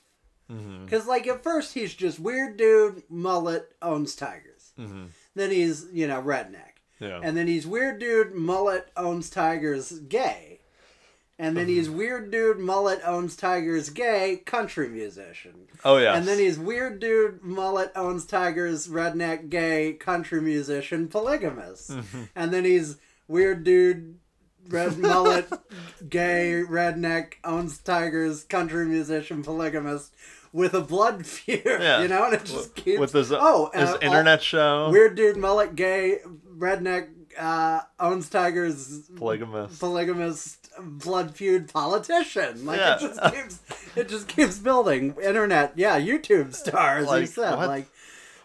Mm-hmm. 0.52 0.86
Because 0.86 1.06
like 1.06 1.28
at 1.28 1.44
first 1.44 1.76
he's 1.76 1.94
just 1.94 2.20
weird 2.20 2.58
dude, 2.58 3.04
mullet, 3.10 3.76
owns 3.82 4.16
tigers. 4.16 4.72
Mhm. 4.80 5.10
Then 5.36 5.52
he's 5.52 5.88
you 5.92 6.08
know 6.08 6.22
redneck. 6.22 6.74
Yeah. 7.00 7.20
And 7.22 7.36
then 7.36 7.48
he's 7.48 7.68
weird 7.68 8.00
dude, 8.00 8.34
mullet, 8.34 8.88
owns 8.96 9.30
tigers, 9.30 9.92
gay. 9.92 10.60
And 11.40 11.58
then 11.58 11.68
he's 11.68 11.90
weird 11.90 12.32
dude, 12.32 12.60
mullet, 12.60 13.02
owns 13.04 13.36
tigers, 13.36 13.90
gay, 13.90 14.42
country 14.46 14.88
musician. 14.88 15.68
oh 15.84 15.98
yeah. 15.98 16.16
And 16.16 16.28
then 16.28 16.38
he's 16.38 16.58
weird 16.58 17.00
dude, 17.00 17.44
mullet, 17.44 17.92
owns 17.96 18.26
tigers, 18.26 18.88
redneck, 18.88 19.50
gay, 19.50 19.94
country 19.94 20.40
musician, 20.40 21.08
polygamous. 21.10 21.90
Mm-hmm. 21.90 22.24
And 22.36 22.54
then 22.54 22.64
he's 22.64 22.98
weird 23.28 23.64
dude, 23.64 24.20
red 24.70 24.98
mullet, 24.98 25.52
gay, 26.08 26.64
redneck, 26.66 27.34
owns 27.44 27.80
tigers, 27.80 28.44
country 28.44 28.86
musician, 28.86 29.44
polygamist, 29.44 30.14
with 30.54 30.74
a 30.74 30.82
blood 30.82 31.26
feud. 31.34 31.62
Yeah. 31.66 32.02
You 32.02 32.08
know, 32.08 32.24
and 32.26 32.34
it 32.36 32.46
just 32.46 32.76
keeps 32.76 33.00
with 33.00 33.12
his 33.12 33.32
oh 33.34 33.70
his 33.74 33.90
uh, 33.90 33.98
internet 34.02 34.42
show, 34.42 34.90
Weird 34.90 35.16
dude, 35.16 35.36
mullet, 35.36 35.76
gay, 35.76 36.20
redneck, 36.58 37.10
uh, 37.38 37.82
owns 38.00 38.30
tigers, 38.30 39.10
polygamous. 39.18 39.78
polygamist, 39.80 40.70
blood 40.80 41.36
feud 41.36 41.68
politician. 41.74 42.66
Like 42.66 42.78
Yeah. 42.80 42.96
it 42.96 43.00
just 43.02 43.22
keeps, 43.34 43.60
it 43.98 44.10
just 44.10 44.28
keeps 44.28 44.60
building. 44.60 45.16
Internet, 45.22 45.74
yeah, 45.76 46.00
YouTube 46.00 46.54
star, 46.56 46.98
as 47.00 47.06
you 47.06 47.10
Like, 47.12 47.28
said. 47.28 47.56
what? 47.58 47.68
Like, 47.68 47.88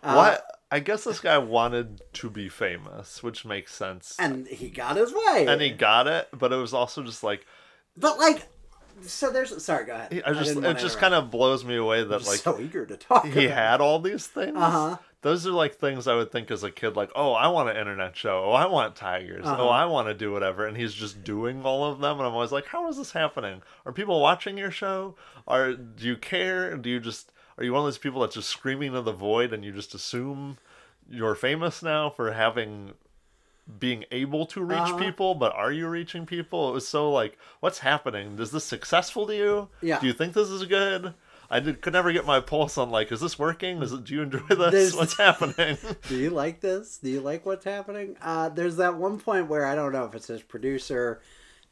uh, 0.03 0.15
what? 0.15 0.45
I 0.71 0.81
guess 0.81 1.05
this 1.05 1.21
guy 1.21 1.39
wanted 1.39 2.03
to 2.15 2.29
be 2.29 2.51
famous, 2.51 3.23
which 3.23 3.47
makes 3.47 3.73
sense. 3.75 4.15
and 4.19 4.47
he 4.47 4.69
got 4.69 4.97
his 4.97 5.13
way. 5.15 5.47
and 5.49 5.61
he 5.63 5.71
got 5.71 6.07
it, 6.07 6.29
but 6.33 6.53
it 6.53 6.57
was 6.57 6.75
also 6.75 7.03
just 7.03 7.23
like 7.23 7.47
but 7.97 8.19
like, 8.19 8.47
so 9.03 9.31
there's. 9.31 9.63
Sorry, 9.63 9.85
go 9.85 9.95
ahead. 9.95 10.23
I 10.25 10.33
just 10.33 10.55
didn't 10.55 10.65
it 10.65 10.75
just 10.75 10.97
interrupt. 10.97 11.01
kind 11.01 11.15
of 11.15 11.31
blows 11.31 11.65
me 11.65 11.77
away 11.77 12.05
that 12.05 12.27
like 12.27 12.39
so 12.39 12.61
eager 12.61 12.87
to 12.87 12.97
talk. 12.97 13.27
he 13.27 13.45
had 13.49 13.81
all 13.81 13.99
these 13.99 14.27
things. 14.27 14.57
Uh-huh. 14.57 14.97
Those 15.23 15.47
are 15.47 15.53
like 15.53 15.75
things 15.75 16.07
I 16.07 16.15
would 16.15 16.31
think 16.31 16.51
as 16.51 16.63
a 16.63 16.71
kid, 16.71 16.95
like, 16.95 17.11
oh, 17.17 17.33
I 17.33 17.49
want 17.49 17.71
an 17.71 17.77
internet 17.77 18.17
show. 18.17 18.45
Oh, 18.45 18.53
I 18.53 18.67
want 18.67 18.95
tigers. 18.95 19.45
Uh-huh. 19.45 19.65
Oh, 19.65 19.69
I 19.69 19.85
want 19.87 20.07
to 20.07 20.15
do 20.15 20.31
whatever. 20.31 20.65
And 20.65 20.77
he's 20.77 20.95
just 20.95 21.25
doing 21.25 21.65
all 21.65 21.91
of 21.91 21.99
them. 21.99 22.19
And 22.19 22.27
I'm 22.27 22.35
always 22.35 22.53
like, 22.53 22.67
how 22.67 22.89
is 22.89 22.99
this 22.99 23.13
happening? 23.13 23.63
Are 23.85 23.93
people 23.93 24.21
watching 24.21 24.57
your 24.57 24.71
show? 24.71 25.17
Are 25.49 25.73
do 25.73 26.07
you 26.07 26.17
care? 26.17 26.77
Do 26.77 26.89
you 26.89 27.01
just 27.01 27.33
are 27.57 27.65
you 27.65 27.73
one 27.73 27.81
of 27.81 27.87
those 27.87 27.99
people 27.99 28.21
that's 28.21 28.37
just 28.37 28.49
screaming 28.49 28.93
to 28.93 29.03
the 29.03 29.13
void 29.13 29.53
and 29.53 29.65
you 29.65 29.73
just 29.73 29.93
assume 29.93 30.59
you're 31.11 31.35
famous 31.35 31.83
now 31.83 32.09
for 32.11 32.33
having 32.33 32.93
being 33.79 34.05
able 34.11 34.47
to 34.47 34.63
reach 34.65 34.79
Uh-huh. 34.79 34.97
people, 34.99 35.35
but 35.35 35.53
are 35.55 35.71
you 35.73 35.89
reaching 35.89 36.25
people? 36.27 36.71
It 36.71 36.73
was 36.73 36.89
so 36.89 37.11
like, 37.11 37.37
what's 37.61 37.81
happening? 37.81 38.39
Is 38.39 38.51
this 38.51 38.65
successful 38.65 39.27
to 39.27 39.35
you? 39.37 39.69
Yeah. 39.83 40.01
Do 40.01 40.07
you 40.07 40.13
think 40.13 40.33
this 40.33 40.49
is 40.49 40.65
good? 40.65 41.15
I 41.51 41.61
did, 41.61 41.81
could 41.81 41.95
never 41.95 42.13
get 42.13 42.27
my 42.27 42.41
pulse 42.41 42.77
on 42.79 42.91
like, 42.91 43.11
is 43.11 43.21
this 43.21 43.39
working? 43.39 43.83
Is 43.83 43.93
it? 43.93 44.05
Do 44.05 44.15
you 44.15 44.23
enjoy 44.23 44.39
this? 44.49 44.59
There's- 44.73 44.95
What's 44.97 45.17
happening? 45.17 45.77
Do 46.09 46.17
you 46.17 46.31
like 46.31 46.61
this? 46.61 46.99
Do 46.99 47.11
you 47.11 47.21
like 47.21 47.47
what's 47.47 47.65
happening? 47.65 48.17
Uh, 48.21 48.49
there's 48.51 48.77
that 48.77 48.97
one 48.97 49.19
point 49.19 49.49
where 49.49 49.65
I 49.67 49.75
don't 49.75 49.93
know 49.93 50.05
if 50.05 50.15
it's 50.15 50.27
his 50.27 50.43
producer, 50.43 51.21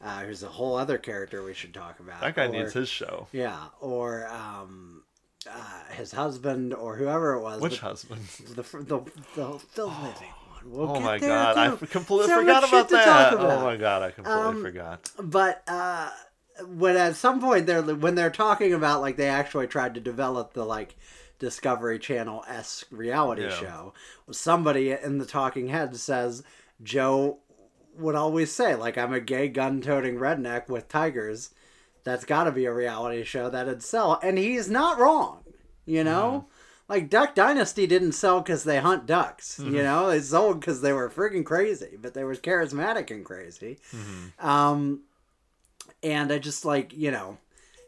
uh, 0.03 0.20
who's 0.24 0.42
a 0.42 0.49
whole 0.49 0.76
other 0.76 0.97
character 0.99 1.42
we 1.42 1.53
should 1.55 1.74
talk 1.74 2.01
about. 2.01 2.20
that 2.22 2.34
guy 2.34 2.47
or- 2.47 2.49
needs 2.53 2.72
his 2.72 2.88
show. 2.88 3.26
Yeah, 3.32 3.57
or 3.80 4.26
um, 4.28 5.03
uh, 5.51 5.84
his 5.94 6.11
husband, 6.12 6.72
or 6.72 6.97
whoever 6.97 7.34
it 7.34 7.42
was. 7.42 7.61
Which 7.61 7.80
husband? 7.80 8.22
the 8.55 8.62
the 8.62 8.62
the, 8.62 9.01
the, 9.34 9.61
the 9.74 9.86
living 9.86 10.32
one. 10.40 10.45
We'll 10.69 10.91
Oh 10.91 11.01
my 11.01 11.19
god, 11.19 11.57
I 11.57 11.77
completely 11.87 12.27
So 12.27 12.41
forgot 12.41 12.64
about 12.64 12.89
that. 12.91 13.33
about. 13.35 13.61
Oh 13.62 13.64
my 13.64 13.77
god, 13.77 14.03
I 14.03 14.11
completely 14.11 14.43
Um, 14.51 14.62
forgot. 14.62 15.11
But 15.21 15.62
uh, 15.69 16.11
when 16.67 16.97
at 16.97 17.17
some 17.17 17.41
point 17.41 17.67
they're 17.67 17.83
when 17.83 18.14
they're 18.14 18.31
talking 18.31 18.73
about 18.73 19.01
like 19.01 19.17
they 19.17 19.29
actually 19.29 19.67
tried 19.67 19.95
to 19.95 20.01
develop 20.01 20.53
the 20.53 20.64
like 20.64 20.97
Discovery 21.39 21.99
Channel 21.99 22.45
esque 22.49 22.87
reality 22.91 23.43
Yeah. 23.43 23.51
show, 23.51 23.95
somebody 24.31 24.91
in 24.91 25.19
the 25.19 25.27
talking 25.27 25.69
head 25.69 25.97
says 25.97 26.43
Joe 26.83 27.39
would 27.97 28.14
always 28.14 28.53
say 28.53 28.75
like 28.75 28.99
I'm 28.99 29.12
a 29.12 29.21
gay 29.21 29.49
gun 29.49 29.81
toting 29.81 30.17
redneck 30.17 30.69
with 30.69 30.89
tigers. 30.89 31.51
That's 32.05 32.25
got 32.25 32.45
to 32.45 32.53
be 32.53 32.67
a 32.67 32.73
reality 32.73 33.25
show 33.25 33.51
that'd 33.51 33.83
sell, 33.83 34.21
and 34.23 34.39
he's 34.39 34.71
not 34.71 34.99
wrong. 34.99 35.41
You 35.85 36.05
know. 36.05 36.47
Like 36.89 37.11
Duck 37.11 37.34
Dynasty 37.34 37.87
didn't 37.87 38.12
sell 38.12 38.41
because 38.41 38.62
they 38.64 38.78
hunt 38.78 39.07
ducks, 39.07 39.59
you 39.59 39.82
know. 39.82 40.09
They 40.09 40.20
sold 40.20 40.61
because 40.61 40.82
they 40.82 40.93
were 40.93 41.11
freaking 41.11 41.45
crazy, 41.45 41.97
but 42.01 42.14
they 42.14 42.22
were 42.22 42.37
charismatic 42.37 43.11
and 43.11 43.24
crazy. 43.24 43.78
Um, 44.39 45.01
and 46.03 46.32
I 46.32 46.39
just 46.39 46.64
like 46.64 46.93
you 46.93 47.11
know, 47.11 47.39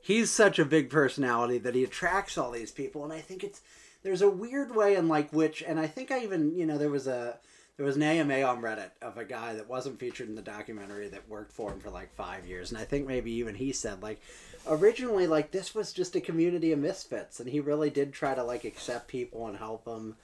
he's 0.02 0.30
such 0.30 0.58
a 0.58 0.64
big 0.64 0.90
personality 0.90 1.58
that 1.58 1.74
he 1.76 1.84
attracts 1.84 2.36
all 2.36 2.50
these 2.50 2.72
people, 2.72 3.04
and 3.04 3.12
I 3.12 3.20
think 3.20 3.44
it's 3.44 3.60
there's 4.02 4.22
a 4.22 4.30
weird 4.30 4.74
way 4.74 4.96
in 4.96 5.06
like 5.06 5.32
which, 5.32 5.62
and 5.62 5.78
I 5.78 5.86
think 5.86 6.10
I 6.10 6.22
even 6.24 6.56
you 6.56 6.66
know 6.66 6.78
there 6.78 6.90
was 6.90 7.06
a 7.06 7.38
there 7.76 7.86
was 7.86 7.94
an 7.94 8.02
AMA 8.02 8.42
on 8.42 8.60
Reddit 8.60 8.90
of 9.00 9.16
a 9.16 9.24
guy 9.24 9.54
that 9.54 9.68
wasn't 9.68 10.00
featured 10.00 10.28
in 10.28 10.34
the 10.34 10.42
documentary 10.42 11.08
that 11.08 11.28
worked 11.28 11.52
for 11.52 11.70
him 11.72 11.78
for 11.78 11.90
like 11.90 12.12
five 12.16 12.46
years, 12.46 12.72
and 12.72 12.80
I 12.80 12.84
think 12.84 13.06
maybe 13.06 13.30
even 13.32 13.54
he 13.54 13.72
said 13.72 14.02
like 14.02 14.20
originally 14.68 15.26
like 15.26 15.50
this 15.50 15.74
was 15.74 15.92
just 15.92 16.14
a 16.16 16.20
community 16.20 16.72
of 16.72 16.78
misfits, 16.78 17.40
and 17.40 17.48
he 17.48 17.60
really 17.60 17.90
did 17.90 18.12
try 18.12 18.34
to 18.34 18.42
like 18.42 18.64
accept 18.64 19.08
people 19.08 19.46
and 19.46 19.56
help 19.56 19.84
them 19.84 20.16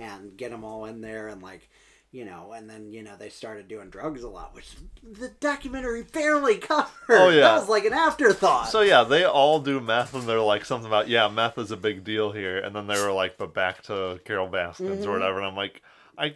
and 0.00 0.36
get 0.36 0.50
them 0.50 0.64
all 0.64 0.84
in 0.86 1.00
there 1.00 1.28
and 1.28 1.42
like 1.42 1.68
you 2.12 2.24
know, 2.24 2.52
and 2.52 2.70
then 2.70 2.92
you 2.92 3.02
know 3.02 3.16
they 3.18 3.28
started 3.28 3.66
doing 3.66 3.90
drugs 3.90 4.22
a 4.22 4.28
lot, 4.28 4.54
which 4.54 4.76
the 5.02 5.30
documentary 5.40 6.02
barely 6.04 6.58
covered. 6.58 6.88
Oh, 7.08 7.28
yeah. 7.28 7.40
that 7.40 7.54
was 7.58 7.68
like 7.68 7.84
an 7.84 7.92
afterthought. 7.92 8.68
So 8.68 8.82
yeah, 8.82 9.02
they 9.02 9.24
all 9.24 9.58
do 9.58 9.80
meth, 9.80 10.14
and 10.14 10.22
they're 10.22 10.40
like 10.40 10.64
something 10.64 10.86
about 10.86 11.08
yeah, 11.08 11.26
meth 11.26 11.58
is 11.58 11.72
a 11.72 11.76
big 11.76 12.04
deal 12.04 12.30
here, 12.30 12.58
and 12.58 12.74
then 12.76 12.86
they 12.86 13.00
were 13.02 13.10
like, 13.10 13.36
but 13.36 13.52
back 13.52 13.82
to 13.84 14.20
Carol 14.24 14.46
Baskins 14.48 15.00
Mm-hmm. 15.00 15.08
or 15.08 15.12
whatever, 15.12 15.38
and 15.38 15.46
I'm 15.48 15.56
like, 15.56 15.82
I 16.16 16.34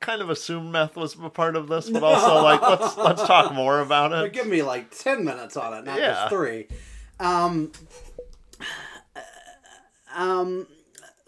kind 0.00 0.20
of 0.22 0.30
assumed 0.30 0.70
meth 0.72 0.96
was 0.96 1.16
a 1.22 1.28
part 1.30 1.56
of 1.56 1.68
this, 1.68 1.88
but 1.90 2.02
also 2.02 2.42
like 2.42 2.60
let's 2.62 2.96
let's 2.96 3.22
talk 3.26 3.52
more 3.54 3.80
about 3.80 4.10
But 4.10 4.26
it. 4.26 4.32
give 4.32 4.46
me 4.46 4.62
like 4.62 4.96
ten 4.96 5.24
minutes 5.24 5.56
on 5.56 5.72
it, 5.74 5.84
not 5.84 5.98
Yeah. 5.98 6.12
just 6.14 6.28
three. 6.30 6.66
Um, 7.20 7.72
um, 10.14 10.66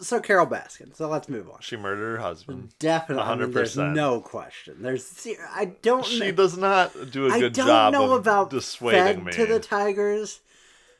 so 0.01 0.20
Carol 0.20 0.47
Baskin. 0.47 0.95
So 0.95 1.09
let's 1.09 1.28
move 1.28 1.49
on. 1.51 1.59
She 1.61 1.76
murdered 1.76 2.16
her 2.16 2.22
husband. 2.22 2.70
Definitely, 2.78 3.24
I 3.24 3.34
mean, 3.37 3.53
100%. 3.53 3.95
no 3.95 4.20
question. 4.20 4.76
There's, 4.80 5.26
I 5.55 5.66
don't. 5.82 6.05
She 6.05 6.20
know, 6.20 6.32
does 6.32 6.57
not 6.57 6.93
do 7.11 7.26
a 7.26 7.30
good 7.30 7.34
I 7.37 7.41
don't 7.41 7.55
job 7.66 7.93
know 7.93 8.05
of 8.12 8.20
about 8.20 8.51
dissuading 8.51 9.16
fed 9.16 9.24
me. 9.24 9.32
to 9.32 9.47
the 9.47 9.59
tigers, 9.61 10.41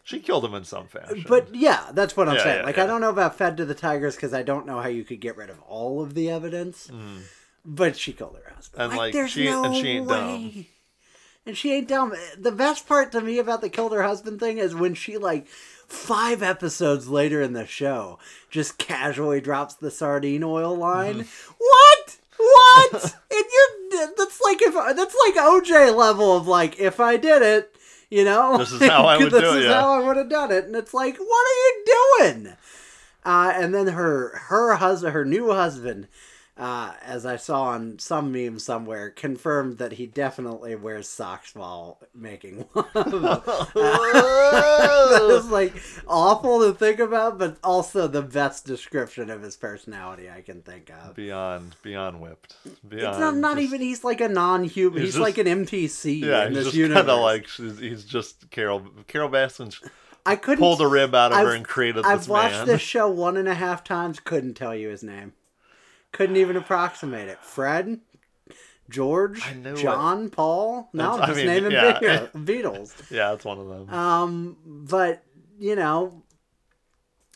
She 0.07 0.21
killed 0.21 0.45
him 0.45 0.55
in 0.55 0.63
some 0.63 0.87
fashion. 0.87 1.25
but 1.29 1.53
yeah, 1.53 1.91
that's 1.93 2.17
what 2.17 2.29
I'm 2.29 2.37
Yeah, 2.37 2.43
saying. 2.45 2.59
yeah, 2.61 2.65
like, 2.67 2.77
yeah. 2.77 2.85
I 2.85 2.87
don't 2.87 3.01
know 3.01 3.11
about 3.11 3.37
fed 3.37 3.57
to 3.57 3.65
the 3.65 3.75
tigers 3.75 4.15
because 4.15 4.33
I 4.33 4.45
don't 4.45 4.65
know 4.65 4.81
how 4.81 4.89
you 4.89 5.03
could 5.03 5.21
get 5.21 5.37
rid 5.37 5.51
of 5.51 5.61
all 5.63 6.01
of 6.01 6.15
the 6.15 6.31
evidence. 6.31 6.89
But 7.65 7.97
she 7.97 8.13
killed 8.13 8.37
her 8.45 8.55
husband. 8.55 8.83
And, 8.85 8.97
like, 8.97 9.13
there's 9.13 9.33
she- 9.33 9.47
no 9.47 9.65
and 9.65 9.75
she 9.75 9.89
ain't 9.89 10.07
way. 10.07 10.17
dumb. 10.17 10.67
And 11.45 11.57
she 11.57 11.73
ain't 11.73 11.89
dumb. 11.89 12.15
The 12.39 12.53
best 12.53 12.87
part 12.89 13.11
to 13.13 13.21
me 13.21 13.39
about 13.39 13.61
the 13.63 13.69
killed 13.69 13.93
her 13.93 14.03
husband 14.05 14.39
thing 14.41 14.59
is 14.59 14.75
when 14.75 14.95
she 14.95 15.17
like 15.19 15.47
five 15.49 16.43
episodes 16.43 17.09
later 17.09 17.41
in 17.43 17.53
the 17.53 17.67
show 17.67 18.19
just 18.51 18.79
casually 18.79 19.41
drops 19.41 19.75
the 19.75 19.91
sardine 19.91 20.43
oil 20.45 20.77
line. 20.77 21.25
Mm-hmm. 21.25 21.53
What? 21.59 22.19
What? 22.39 23.05
and 23.31 23.45
you're 23.53 24.09
that's 24.17 24.41
like 24.41 24.61
if 24.63 24.75
that's 24.75 25.17
like 25.27 25.35
OJ 25.37 25.97
level 25.97 26.37
of 26.37 26.47
like 26.49 26.79
if 26.81 26.99
I 27.01 27.17
did 27.17 27.43
it, 27.43 27.76
you 28.11 28.25
know, 28.25 28.57
This 28.59 28.73
is 28.73 28.83
how 28.83 29.07
I 29.07 29.19
would 29.19 29.33
this 29.33 29.43
do 29.43 29.55
it, 29.57 29.59
is 29.61 29.65
yeah. 29.67 29.81
how 29.81 30.01
I 30.01 30.07
would 30.07 30.17
have 30.17 30.31
done 30.31 30.53
it. 30.53 30.65
And 30.65 30.77
it's 30.77 30.95
like, 30.95 31.17
what 31.17 31.47
are 31.47 31.59
you 31.59 31.85
doing? 31.87 32.57
Uh, 33.25 33.53
and 33.55 33.75
then 33.75 33.89
her 33.89 34.37
her 34.49 34.77
husband, 34.77 35.13
her 35.13 35.25
new 35.25 35.51
husband, 35.51 36.07
uh, 36.59 36.95
as 37.03 37.27
I 37.27 37.37
saw 37.37 37.65
on 37.65 37.99
some 37.99 38.33
meme 38.33 38.59
somewhere, 38.59 39.11
confirmed 39.11 39.79
that 39.79 39.93
he 39.93 40.07
definitely 40.07 40.75
wears 40.75 41.09
socks 41.09 41.55
while 41.55 41.99
making 42.15 42.65
love. 42.75 42.87
that 43.75 45.29
is 45.39 45.51
like 45.51 45.75
awful 46.09 46.61
to 46.67 46.73
think 46.73 46.99
about, 47.01 47.39
but 47.39 47.57
also 47.63 48.07
the 48.09 48.23
best 48.23 48.65
description 48.67 49.31
of 49.31 49.43
his 49.43 49.57
personality 49.57 50.31
I 50.31 50.41
can 50.41 50.63
think 50.63 50.91
of. 50.91 51.15
beyond 51.15 51.77
beyond 51.83 52.21
whipped. 52.21 52.57
Beyond 52.89 53.09
It's 53.11 53.19
not, 53.19 53.37
not 53.37 53.57
just- 53.57 53.65
even 53.69 53.81
he's 53.81 54.05
like 54.05 54.21
a 54.21 54.29
non-human. 54.29 55.01
He's, 55.03 55.15
He's 55.15 55.21
like 55.21 55.39
an 55.39 55.47
NPC 55.47 56.21
Yeah, 56.23 56.47
in 56.47 56.53
this 56.55 56.65
just 56.65 56.77
universe. 56.77 56.97
kind 57.07 57.11
of 57.11 57.21
like 57.21 57.49
he's 57.79 58.05
just 58.05 58.51
Carol. 58.51 58.83
Carol 59.07 59.29
Baskin 59.29 59.75
I 60.25 60.37
couldn't 60.37 60.59
pulled 60.59 60.81
a 60.81 60.89
rib 60.89 61.15
out 61.15 61.33
of 61.33 61.39
her 61.39 61.49
I've- 61.49 61.57
and 61.57 61.65
created 61.67 62.05
I've 62.05 62.29
watched 62.29 62.55
man. 62.55 62.67
this 62.67 62.81
show 62.83 63.09
one 63.09 63.37
and 63.37 63.47
a 63.49 63.55
half 63.55 63.85
times. 63.85 64.21
Couldn't 64.21 64.55
tell 64.55 64.75
you 64.75 64.89
his 64.89 65.03
name. 65.03 65.35
Couldn't 66.13 66.37
even 66.37 66.57
approximate 66.57 67.29
it. 67.29 67.39
Fred, 67.43 68.01
George, 68.89 69.43
I 69.47 69.53
knew 69.55 69.73
it. 69.75 69.77
John, 69.79 70.31
Paul. 70.31 70.89
No, 70.93 71.13
That's- 71.19 71.23
I 71.23 71.27
just 71.33 71.37
mean, 71.39 71.47
naming 71.47 71.73
yeah. 71.73 71.99
Be- 72.33 72.39
Beatles. 72.63 73.11
Yeah, 73.11 73.33
it's 73.35 73.45
one 73.45 73.59
of 73.59 73.69
them. 73.69 73.91
Um, 73.91 74.57
but 74.65 75.23
you 75.59 75.75
know, 75.77 76.23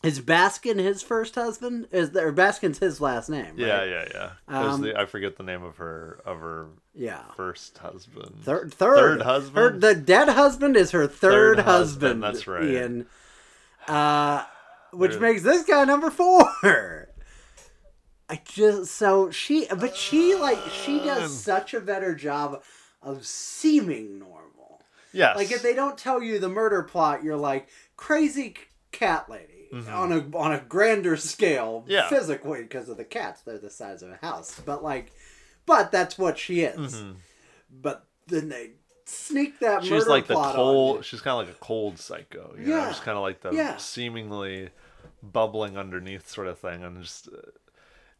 is 0.02 0.20
Baskin 0.20 0.78
his 0.78 1.02
first 1.02 1.34
husband? 1.34 1.88
Is 1.90 2.12
there 2.12 2.32
Baskin's 2.32 2.78
his 2.78 3.00
last 3.02 3.28
name? 3.28 3.54
yeah, 3.58 3.78
right? 3.80 3.88
yeah, 3.90 4.04
yeah. 4.14 4.30
Was 4.64 4.74
Um, 4.76 4.80
the, 4.82 4.98
I 4.98 5.04
forget 5.06 5.36
the 5.36 5.42
name 5.42 5.62
of 5.62 5.76
her 5.76 6.20
of 6.24 6.38
her 6.40 6.68
yeah. 6.94 7.22
first 7.36 7.76
husband. 7.78 8.36
Third, 8.42 8.72
third, 8.72 8.96
Third 8.96 9.22
husband? 9.22 9.56
Her, 9.56 9.78
the 9.78 9.94
dead 9.94 10.28
husband 10.30 10.76
is 10.76 10.92
her 10.92 11.06
third, 11.06 11.56
Third 11.56 11.58
husband. 11.60 12.22
husband, 12.22 12.22
that's 12.22 12.46
right. 12.46 12.64
Ian. 12.64 13.06
Uh, 13.88 14.44
which 14.92 15.12
Third. 15.12 15.20
makes 15.22 15.42
this 15.42 15.64
guy 15.64 15.84
number 15.84 16.10
four. 16.10 16.44
I 18.30 18.40
just 18.44 18.92
so 18.92 19.30
she, 19.30 19.66
but 19.66 19.96
she 19.96 20.34
like 20.36 20.58
she 20.70 21.00
Um. 21.00 21.06
does 21.06 21.36
such 21.42 21.74
a 21.74 21.80
better 21.80 22.14
job 22.14 22.62
of 23.02 23.26
seeming 23.26 24.18
normal. 24.18 24.82
Yes. 25.12 25.36
Like 25.36 25.50
if 25.50 25.62
they 25.62 25.74
don't 25.74 25.98
tell 25.98 26.22
you 26.22 26.38
the 26.38 26.48
murder 26.48 26.82
plot, 26.84 27.24
you're 27.24 27.36
like 27.36 27.68
crazy 27.96 28.54
cat 28.92 29.28
lady 29.28 29.68
on 29.88 30.12
a 30.12 30.36
on 30.36 30.52
a 30.52 30.60
grander 30.60 31.16
scale, 31.16 31.80
Mm-hmm. 31.82 31.90
Yeah. 31.90 32.08
physically 32.08 32.62
because 32.62 32.88
of 32.88 32.96
the 32.96 33.04
cats. 33.04 33.42
They're 33.42 33.58
the 33.58 33.70
size 33.70 34.02
of 34.02 34.10
a 34.10 34.16
house, 34.16 34.60
but 34.64 34.82
like, 34.84 35.12
but 35.66 35.90
that's 35.90 36.16
what 36.16 36.38
she 36.38 36.60
is. 36.60 37.02
But 37.70 38.04
then 38.28 38.48
they 38.48 38.70
sneak 39.06 39.58
that 39.60 39.82
she's 39.82 39.90
murder 39.90 40.10
like 40.10 40.26
the 40.28 40.34
cold. 40.34 41.04
She's 41.04 41.20
kind 41.20 41.40
of 41.40 41.48
like 41.48 41.56
a 41.56 41.58
cold 41.58 41.98
psycho. 41.98 42.54
You 42.56 42.66
know, 42.66 42.76
Yeah. 42.76 42.88
just 42.90 43.02
kind 43.02 43.16
of 43.16 43.22
like 43.22 43.40
the 43.40 43.50
Yeah. 43.52 43.76
seemingly 43.76 44.70
bubbling 45.22 45.76
underneath 45.76 46.28
sort 46.28 46.46
of 46.46 46.58
thing, 46.60 46.84
and 46.84 47.02
just. 47.02 47.26
Uh, 47.28 47.50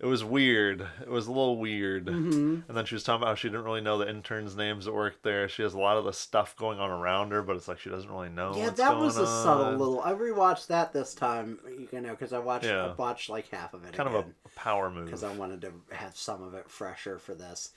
it 0.01 0.07
was 0.07 0.24
weird. 0.24 0.86
It 1.03 1.11
was 1.11 1.26
a 1.26 1.30
little 1.30 1.59
weird. 1.59 2.07
Mm-hmm. 2.07 2.61
And 2.66 2.76
then 2.76 2.86
she 2.86 2.94
was 2.94 3.05
talking 3.05 3.22
about 3.22 3.28
how 3.28 3.34
she 3.34 3.48
didn't 3.48 3.64
really 3.64 3.82
know 3.82 3.98
the 3.98 4.09
interns' 4.09 4.57
names 4.57 4.86
that 4.86 4.94
worked 4.94 5.22
there. 5.22 5.46
She 5.46 5.62
has 5.62 5.74
a 5.74 5.78
lot 5.78 5.98
of 5.98 6.05
the 6.05 6.12
stuff 6.12 6.57
going 6.57 6.80
on 6.80 6.90
around 6.90 7.32
her, 7.32 7.42
but 7.42 7.55
it's 7.57 7.68
like 7.68 7.78
she 7.78 7.90
doesn't 7.90 8.11
really 8.11 8.30
know. 8.30 8.55
Yeah, 8.57 8.70
that 8.70 8.96
was 8.96 9.18
a 9.18 9.26
subtle 9.26 9.72
little. 9.72 10.01
I 10.01 10.12
rewatched 10.14 10.68
that 10.68 10.94
this 10.94 11.14
time, 11.14 11.59
you 11.92 12.01
know, 12.01 12.11
because 12.11 12.32
I 12.32 12.38
watched 12.38 12.64
I 12.64 12.68
Yeah. 12.70 12.94
watched 12.96 13.28
like 13.28 13.48
half 13.51 13.74
of 13.74 13.84
it. 13.84 13.92
kind 13.92 14.09
of 14.09 14.14
a 14.14 14.24
power 14.57 14.90
move. 14.90 15.05
because 15.05 15.22
I 15.22 15.34
wanted 15.34 15.61
to 15.62 15.72
have 15.92 16.16
some 16.16 16.42
of 16.42 16.55
it 16.55 16.70
fresher 16.70 17.18
for 17.18 17.34
this. 17.34 17.72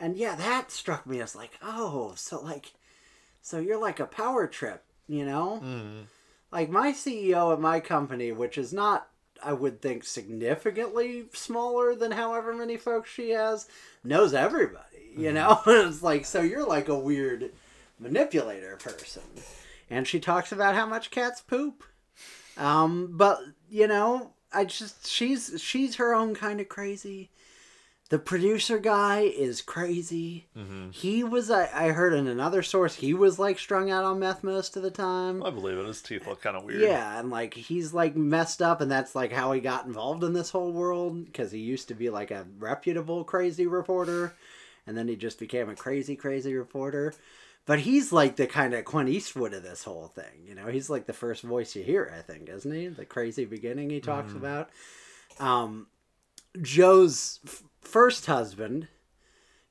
And 0.00 0.16
yeah, 0.16 0.34
that 0.34 0.72
struck 0.72 1.06
me 1.06 1.20
as 1.20 1.36
like, 1.36 1.58
oh, 1.62 2.14
so 2.16 2.40
like, 2.40 2.72
so 3.40 3.60
you're 3.60 3.80
like 3.80 4.00
a 4.00 4.06
power 4.06 4.48
trip, 4.48 4.84
you 5.06 5.24
know? 5.24 5.60
Mm-hmm. 5.64 6.00
Like 6.50 6.70
my 6.70 6.92
CEO 6.92 7.52
at 7.52 7.60
my 7.60 7.78
company, 7.78 8.32
which 8.32 8.58
is 8.58 8.72
not, 8.72 9.08
I 9.42 9.52
would 9.52 9.80
think, 9.80 10.04
significantly 10.04 11.26
smaller 11.32 11.94
than 11.94 12.12
however 12.12 12.54
many 12.54 12.76
folks 12.76 13.10
she 13.10 13.30
has, 13.30 13.68
knows 14.04 14.34
everybody, 14.34 15.10
you 15.16 15.32
know? 15.32 15.60
it's 15.66 16.02
like, 16.02 16.24
so 16.24 16.40
you're 16.40 16.66
like 16.66 16.88
a 16.88 16.98
weird 16.98 17.52
manipulator 17.98 18.76
person. 18.76 19.22
And 19.90 20.06
she 20.06 20.20
talks 20.20 20.52
about 20.52 20.74
how 20.74 20.86
much 20.86 21.10
cats 21.10 21.40
poop. 21.40 21.82
Um, 22.56 23.10
but 23.12 23.40
you 23.70 23.86
know, 23.86 24.32
I 24.52 24.64
just 24.64 25.06
she's 25.06 25.54
she's 25.62 25.96
her 25.96 26.14
own 26.14 26.34
kind 26.34 26.60
of 26.60 26.68
crazy. 26.68 27.30
The 28.10 28.18
producer 28.18 28.78
guy 28.78 29.20
is 29.20 29.60
crazy. 29.60 30.46
Mm-hmm. 30.56 30.90
He 30.90 31.22
was 31.22 31.50
I, 31.50 31.68
I 31.74 31.88
heard 31.90 32.14
in 32.14 32.26
another 32.26 32.62
source 32.62 32.94
he 32.94 33.12
was 33.12 33.38
like 33.38 33.58
strung 33.58 33.90
out 33.90 34.04
on 34.04 34.18
meth 34.18 34.42
most 34.42 34.78
of 34.78 34.82
the 34.82 34.90
time. 34.90 35.42
I 35.42 35.50
believe 35.50 35.76
it. 35.76 35.86
His 35.86 36.00
teeth 36.00 36.26
look 36.26 36.40
kind 36.40 36.56
of 36.56 36.64
weird. 36.64 36.80
Yeah, 36.80 37.20
and 37.20 37.28
like 37.28 37.52
he's 37.52 37.92
like 37.92 38.16
messed 38.16 38.62
up, 38.62 38.80
and 38.80 38.90
that's 38.90 39.14
like 39.14 39.30
how 39.30 39.52
he 39.52 39.60
got 39.60 39.84
involved 39.84 40.24
in 40.24 40.32
this 40.32 40.50
whole 40.50 40.72
world 40.72 41.26
because 41.26 41.52
he 41.52 41.58
used 41.58 41.88
to 41.88 41.94
be 41.94 42.08
like 42.08 42.30
a 42.30 42.46
reputable 42.58 43.24
crazy 43.24 43.66
reporter, 43.66 44.34
and 44.86 44.96
then 44.96 45.06
he 45.06 45.14
just 45.14 45.38
became 45.38 45.68
a 45.68 45.76
crazy 45.76 46.16
crazy 46.16 46.54
reporter. 46.54 47.12
But 47.66 47.80
he's 47.80 48.10
like 48.10 48.36
the 48.36 48.46
kind 48.46 48.72
of 48.72 48.86
Clint 48.86 49.10
Eastwood 49.10 49.52
of 49.52 49.62
this 49.62 49.84
whole 49.84 50.08
thing, 50.08 50.46
you 50.46 50.54
know. 50.54 50.68
He's 50.68 50.88
like 50.88 51.04
the 51.04 51.12
first 51.12 51.42
voice 51.42 51.76
you 51.76 51.82
hear, 51.82 52.10
I 52.16 52.22
think, 52.22 52.48
isn't 52.48 52.72
he? 52.72 52.88
The 52.88 53.04
crazy 53.04 53.44
beginning 53.44 53.90
he 53.90 54.00
talks 54.00 54.32
about. 54.32 54.70
Um, 55.38 55.88
Joe's 56.62 57.40
first 57.80 58.26
husband, 58.26 58.88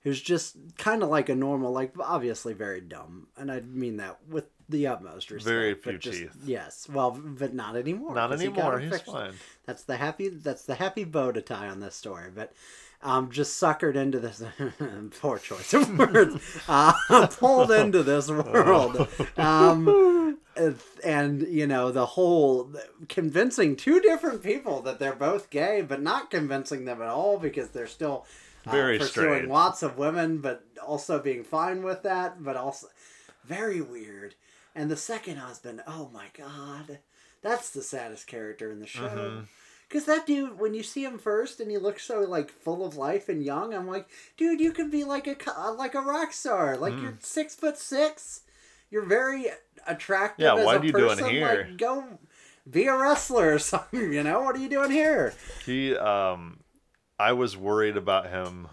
who's 0.03 0.21
just 0.21 0.55
kind 0.77 1.03
of 1.03 1.09
like 1.09 1.29
a 1.29 1.35
normal, 1.35 1.71
like 1.71 1.93
obviously 1.99 2.53
very 2.53 2.81
dumb, 2.81 3.27
and 3.37 3.51
I 3.51 3.59
mean 3.61 3.97
that 3.97 4.19
with 4.29 4.45
the 4.69 4.87
utmost 4.87 5.31
respect. 5.31 5.53
Very 5.53 5.73
few 5.75 5.97
just- 5.97 6.17
teeth. 6.19 6.35
Yes, 6.45 6.87
well, 6.89 7.11
but 7.11 7.53
not 7.53 7.75
anymore. 7.75 8.13
Not 8.15 8.33
anymore. 8.33 8.79
it 8.79 8.83
He's 8.83 8.91
fixed. 8.91 9.05
fine. 9.05 9.33
That's 9.65 9.83
the 9.83 9.97
happy. 9.97 10.29
That's 10.29 10.63
the 10.65 10.75
happy 10.75 11.03
bow 11.03 11.31
to 11.31 11.41
tie 11.41 11.67
on 11.69 11.79
this 11.79 11.95
story, 11.95 12.29
but. 12.33 12.53
Um, 13.01 13.29
just 13.31 13.61
suckered 13.61 13.95
into 13.95 14.19
this 14.19 14.41
poor 15.21 15.37
choice 15.37 15.73
of 15.73 15.97
words. 15.97 16.35
Uh, 16.67 16.93
pulled 17.27 17.71
into 17.71 18.01
this 18.01 18.27
world, 18.29 19.07
um, 19.37 20.39
and 21.03 21.47
you 21.47 21.67
know 21.67 21.91
the 21.91 22.07
whole 22.07 22.71
convincing 23.07 23.75
two 23.75 23.99
different 23.99 24.41
people 24.41 24.81
that 24.81 24.97
they're 24.97 25.13
both 25.13 25.51
gay, 25.51 25.81
but 25.81 26.01
not 26.01 26.31
convincing 26.31 26.85
them 26.85 27.01
at 27.01 27.07
all 27.07 27.37
because 27.37 27.69
they're 27.69 27.85
still 27.85 28.25
uh, 28.65 28.71
Very 28.71 28.97
pursuing 28.97 29.27
strange. 29.27 29.47
lots 29.49 29.83
of 29.83 29.99
women, 29.99 30.39
but 30.39 30.63
also 30.85 31.19
being 31.19 31.43
fine 31.43 31.83
with 31.83 32.01
that, 32.01 32.43
but 32.43 32.55
also 32.55 32.87
very 33.45 33.79
weird. 33.79 34.33
And 34.75 34.89
the 34.91 34.97
second 34.97 35.37
husband, 35.37 35.81
oh 35.87 36.09
my 36.11 36.25
god, 36.37 36.99
that's 37.41 37.69
the 37.69 37.81
saddest 37.83 38.27
character 38.27 38.71
in 38.71 38.79
the 38.79 38.87
show. 38.87 39.07
Mm-hmm. 39.07 39.43
Because 39.87 40.05
that 40.05 40.25
dude, 40.27 40.59
when 40.59 40.73
you 40.73 40.83
see 40.83 41.05
him 41.05 41.17
first 41.17 41.59
and 41.61 41.71
he 41.71 41.77
looks 41.77 42.03
so 42.03 42.19
like 42.21 42.51
full 42.51 42.85
of 42.85 42.97
life 42.97 43.29
and 43.29 43.43
young, 43.43 43.73
I'm 43.73 43.87
like, 43.87 44.07
dude, 44.35 44.59
you 44.59 44.71
could 44.71 44.91
be 44.91 45.03
like 45.05 45.27
a 45.27 45.71
like 45.71 45.95
a 45.95 46.01
rock 46.01 46.33
star. 46.33 46.75
Like 46.77 46.93
Mm. 46.93 47.01
you're 47.01 47.17
six 47.21 47.55
foot 47.55 47.77
six, 47.77 48.41
you're 48.91 49.05
very 49.05 49.45
attractive. 49.87 50.43
Yeah, 50.43 50.63
what 50.65 50.81
are 50.81 50.85
you 50.85 50.91
doing 50.91 51.17
person. 51.17 51.29
here? 51.29 51.65
Like, 51.69 51.77
go 51.77 52.19
be 52.69 52.87
a 52.87 52.97
wrestler 52.97 53.53
or 53.55 53.59
something. 53.73 54.11
You 54.11 54.23
know 54.23 54.41
what 54.41 54.55
are 54.55 54.59
you 54.59 54.69
doing 54.69 54.91
here? 54.91 55.33
He, 55.65 55.95
um, 55.95 56.59
I 57.17 57.31
was 57.31 57.55
worried 57.55 57.95
about 57.95 58.29
him 58.29 58.67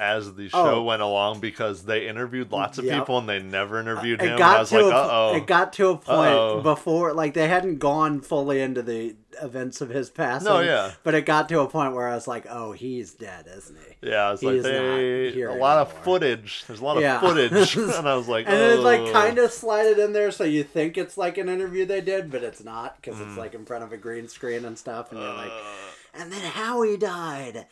as 0.00 0.34
the 0.34 0.48
show 0.48 0.76
Oh. 0.80 0.82
went 0.82 1.02
along 1.02 1.38
because 1.38 1.84
they 1.84 2.08
interviewed 2.08 2.50
lots 2.50 2.78
of 2.78 2.84
Yep. 2.84 2.98
people 2.98 3.18
and 3.18 3.28
they 3.28 3.38
never 3.40 3.78
interviewed 3.78 4.20
him. 4.20 4.42
I 4.42 4.58
was 4.58 4.72
like, 4.72 4.82
a, 4.82 4.86
Uh-oh. 4.88 5.36
it 5.36 5.46
got 5.46 5.72
to 5.74 5.90
a 5.90 5.96
point 5.96 6.32
Uh-oh. 6.32 6.62
before 6.62 7.12
like 7.12 7.34
they 7.34 7.46
hadn't 7.46 7.78
gone 7.78 8.20
fully 8.20 8.60
into 8.60 8.82
the 8.82 9.14
events 9.42 9.80
of 9.80 9.88
his 9.90 10.10
passing. 10.10 10.48
No, 10.48 10.60
yeah. 10.60 10.92
But 11.02 11.14
it 11.14 11.26
got 11.26 11.48
to 11.50 11.60
a 11.60 11.68
point 11.68 11.94
where 11.94 12.08
I 12.08 12.14
was 12.14 12.26
like, 12.26 12.46
oh, 12.48 12.72
he's 12.72 13.12
dead, 13.12 13.46
isn't 13.54 13.76
he? 13.76 14.08
Yeah, 14.10 14.32
it's 14.32 14.42
like 14.42 14.54
He's 14.54 14.64
not 14.64 14.70
they 14.70 15.30
here 15.32 15.48
a 15.50 15.54
lot 15.56 15.78
of 15.78 15.92
footage. 16.04 16.64
There's 16.66 16.80
a 16.80 16.84
lot 16.84 17.02
of 17.02 17.20
footage, 17.20 17.76
and 17.76 18.08
I 18.08 18.14
was 18.16 18.28
like, 18.28 18.46
And 18.46 18.56
it 18.56 18.80
like 18.80 19.00
"Oh." 19.00 19.12
kind 19.12 19.38
of 19.38 19.50
slide 19.52 19.86
it 19.86 19.98
in 19.98 20.12
there 20.12 20.30
so 20.30 20.44
you 20.44 20.62
think 20.64 20.96
it's 20.98 21.16
like 21.16 21.38
an 21.38 21.48
interview 21.48 21.84
they 21.86 22.00
did, 22.00 22.30
but 22.30 22.42
it's 22.42 22.62
not 22.64 22.96
because 23.00 23.18
Mm. 23.18 23.28
it's 23.28 23.38
like 23.38 23.54
in 23.54 23.64
front 23.64 23.84
of 23.84 23.92
a 23.92 23.96
green 23.96 24.28
screen 24.28 24.64
and 24.64 24.78
stuff, 24.78 25.10
and 25.12 25.20
you're 25.20 25.34
like, 25.34 25.50
Uh. 25.50 26.20
and 26.20 26.32
then 26.32 26.40
Howie 26.42 26.96
died. 26.96 27.66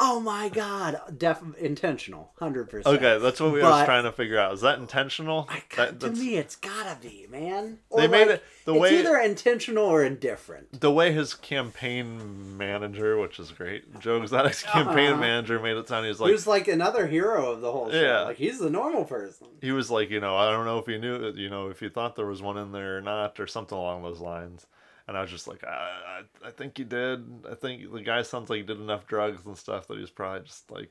Oh 0.00 0.20
my 0.20 0.48
god, 0.48 1.00
def 1.18 1.42
intentional, 1.58 2.30
hundred 2.38 2.70
percent. 2.70 2.96
Okay, 2.96 3.18
that's 3.18 3.40
what 3.40 3.52
we 3.52 3.60
was 3.60 3.84
trying 3.84 4.04
to 4.04 4.12
figure 4.12 4.38
out. 4.38 4.52
Is 4.54 4.60
that 4.60 4.78
intentional? 4.78 5.48
I, 5.50 5.62
That- 5.76 5.98
to 6.00 6.10
me, 6.12 6.36
it's 6.36 6.54
gotta 6.54 6.96
be, 7.02 7.26
man. 7.28 7.78
They 7.96 8.06
made 8.06 8.28
it- 8.28 8.44
the 8.64 8.74
it's 8.74 8.80
way- 8.80 8.98
either 9.00 9.16
intentional 9.18 9.86
or 9.86 10.04
indifferent. 10.04 10.80
the 10.80 10.92
way 10.92 11.10
his 11.12 11.34
campaign 11.34 12.56
manager, 12.56 13.18
which 13.18 13.38
is 13.40 13.50
great, 13.50 13.98
Joe 14.00 14.22
Exotic's 14.22 14.62
campaign 14.74 15.12
Uh-huh. 15.12 15.20
manager 15.20 15.58
made 15.58 15.76
it 15.76 15.88
sound 15.88 16.04
he 16.04 16.10
was 16.10 16.20
like 16.20 16.30
Who's 16.30 16.46
like 16.46 16.68
another 16.68 17.06
hero 17.06 17.52
of 17.52 17.60
the 17.60 17.72
whole 17.72 17.90
show? 17.90 18.00
Yeah. 18.00 18.20
Like 18.22 18.36
he's 18.36 18.58
the 18.58 18.70
normal 18.70 19.04
person. 19.04 19.48
he 19.60 19.72
was 19.72 19.90
like, 19.90 20.10
you 20.10 20.20
know, 20.20 20.36
I 20.36 20.50
don't 20.50 20.64
know 20.66 20.78
if 20.78 20.86
he 20.86 20.98
knew, 20.98 21.32
you 21.34 21.50
know, 21.50 21.68
if 21.70 21.80
he 21.80 21.88
thought 21.88 22.14
there 22.16 22.26
was 22.26 22.40
one 22.42 22.56
in 22.58 22.72
there 22.72 22.98
or 22.98 23.00
not, 23.00 23.38
or 23.40 23.46
something 23.46 23.76
along 23.76 24.02
those 24.02 24.20
lines. 24.20 24.66
And 25.08 25.16
I 25.16 25.22
was 25.22 25.30
just 25.30 25.48
like, 25.48 25.64
I, 25.64 26.22
I, 26.44 26.48
I 26.48 26.50
think 26.50 26.76
he 26.78 26.84
did. 26.84 27.24
I 27.50 27.54
think 27.54 27.90
the 27.92 28.02
guy 28.02 28.20
sounds 28.22 28.50
like 28.50 28.58
he 28.58 28.62
did 28.62 28.78
enough 28.78 29.06
drugs 29.06 29.44
and 29.46 29.56
stuff 29.56 29.88
that 29.88 29.94
he 29.94 30.00
was 30.02 30.10
probably 30.10 30.46
just 30.46 30.70
like 30.70 30.90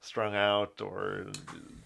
strung 0.00 0.34
out 0.34 0.80
or 0.80 1.26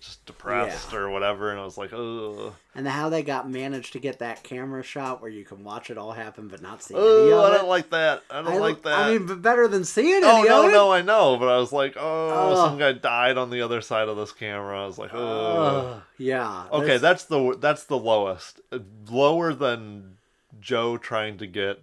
just 0.01 0.25
depressed 0.25 0.93
Yeah. 0.93 0.99
or 1.01 1.11
whatever. 1.11 1.51
And 1.51 1.61
I 1.61 1.65
was 1.65 1.77
like, 1.77 1.93
oh, 1.93 2.55
And 2.75 2.87
how 2.89 3.09
they 3.11 3.23
got 3.23 3.51
managed 3.51 3.93
to 3.95 3.99
get 3.99 4.21
that 4.21 4.43
camera 4.43 4.83
shot 4.83 5.21
where 5.21 5.31
you 5.31 5.45
can 5.45 5.65
watch 5.65 5.91
it 5.91 5.99
all 5.99 6.13
happen 6.13 6.49
but 6.49 6.63
not 6.63 6.83
see 6.83 6.95
oh, 6.97 7.43
I 7.45 7.51
don't 7.55 7.69
like 7.69 7.91
that. 7.91 8.23
I 8.31 8.41
don't 8.43 8.55
I- 8.55 8.59
like 8.59 8.83
that. 8.85 8.99
I 9.01 9.11
mean, 9.19 9.27
but 9.27 9.43
better 9.43 9.67
than 9.69 9.85
seeing 9.85 10.19
it. 10.23 10.25
Oh 10.25 10.39
any 10.39 10.49
no, 10.49 10.69
no, 10.69 10.93
I 10.93 11.03
know, 11.03 11.37
but 11.37 11.49
I 11.49 11.59
was 11.59 11.73
like, 11.73 11.97
oh, 11.99 12.55
some 12.55 12.79
guy 12.79 12.93
died 12.93 13.37
on 13.37 13.51
the 13.51 13.61
other 13.61 13.81
side 13.83 14.09
of 14.09 14.17
this 14.17 14.33
camera. 14.33 14.83
I 14.83 14.87
was 14.87 14.99
like, 14.99 15.11
oh. 15.13 15.97
Ugh, 15.97 16.03
yeah. 16.17 16.69
Okay, 16.73 16.97
that's- 16.97 17.01
that's 17.01 17.25
the 17.25 17.57
that's 17.61 17.85
the 17.85 17.99
lowest, 17.99 18.61
Uh, 18.73 18.79
lower 19.11 19.53
than 19.53 20.16
Joe 20.61 20.97
trying 20.97 21.39
to 21.39 21.47
get 21.47 21.83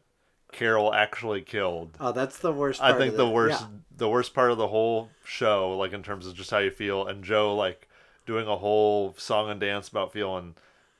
Carol 0.51 0.93
actually 0.93 1.41
killed. 1.41 1.97
oh, 1.99 2.11
that's 2.11 2.37
the 2.39 2.51
worst. 2.51 2.81
I 2.81 2.97
think 2.97 3.11
of 3.13 3.17
the 3.17 3.29
worst 3.29 3.61
Yeah. 3.61 3.67
the 3.97 4.09
worst 4.09 4.33
part 4.33 4.51
of 4.51 4.57
the 4.57 4.67
whole 4.67 5.09
show, 5.25 5.75
like 5.77 5.93
in 5.93 6.03
terms 6.03 6.27
of 6.27 6.35
just 6.35 6.51
how 6.51 6.59
you 6.59 6.71
feel, 6.71 7.07
and 7.07 7.23
Joe 7.23 7.55
like 7.55 7.87
doing 8.25 8.47
a 8.47 8.55
whole 8.57 9.13
song 9.17 9.49
and 9.49 9.59
dance 9.59 9.87
about 9.89 10.13
feeling 10.13 10.55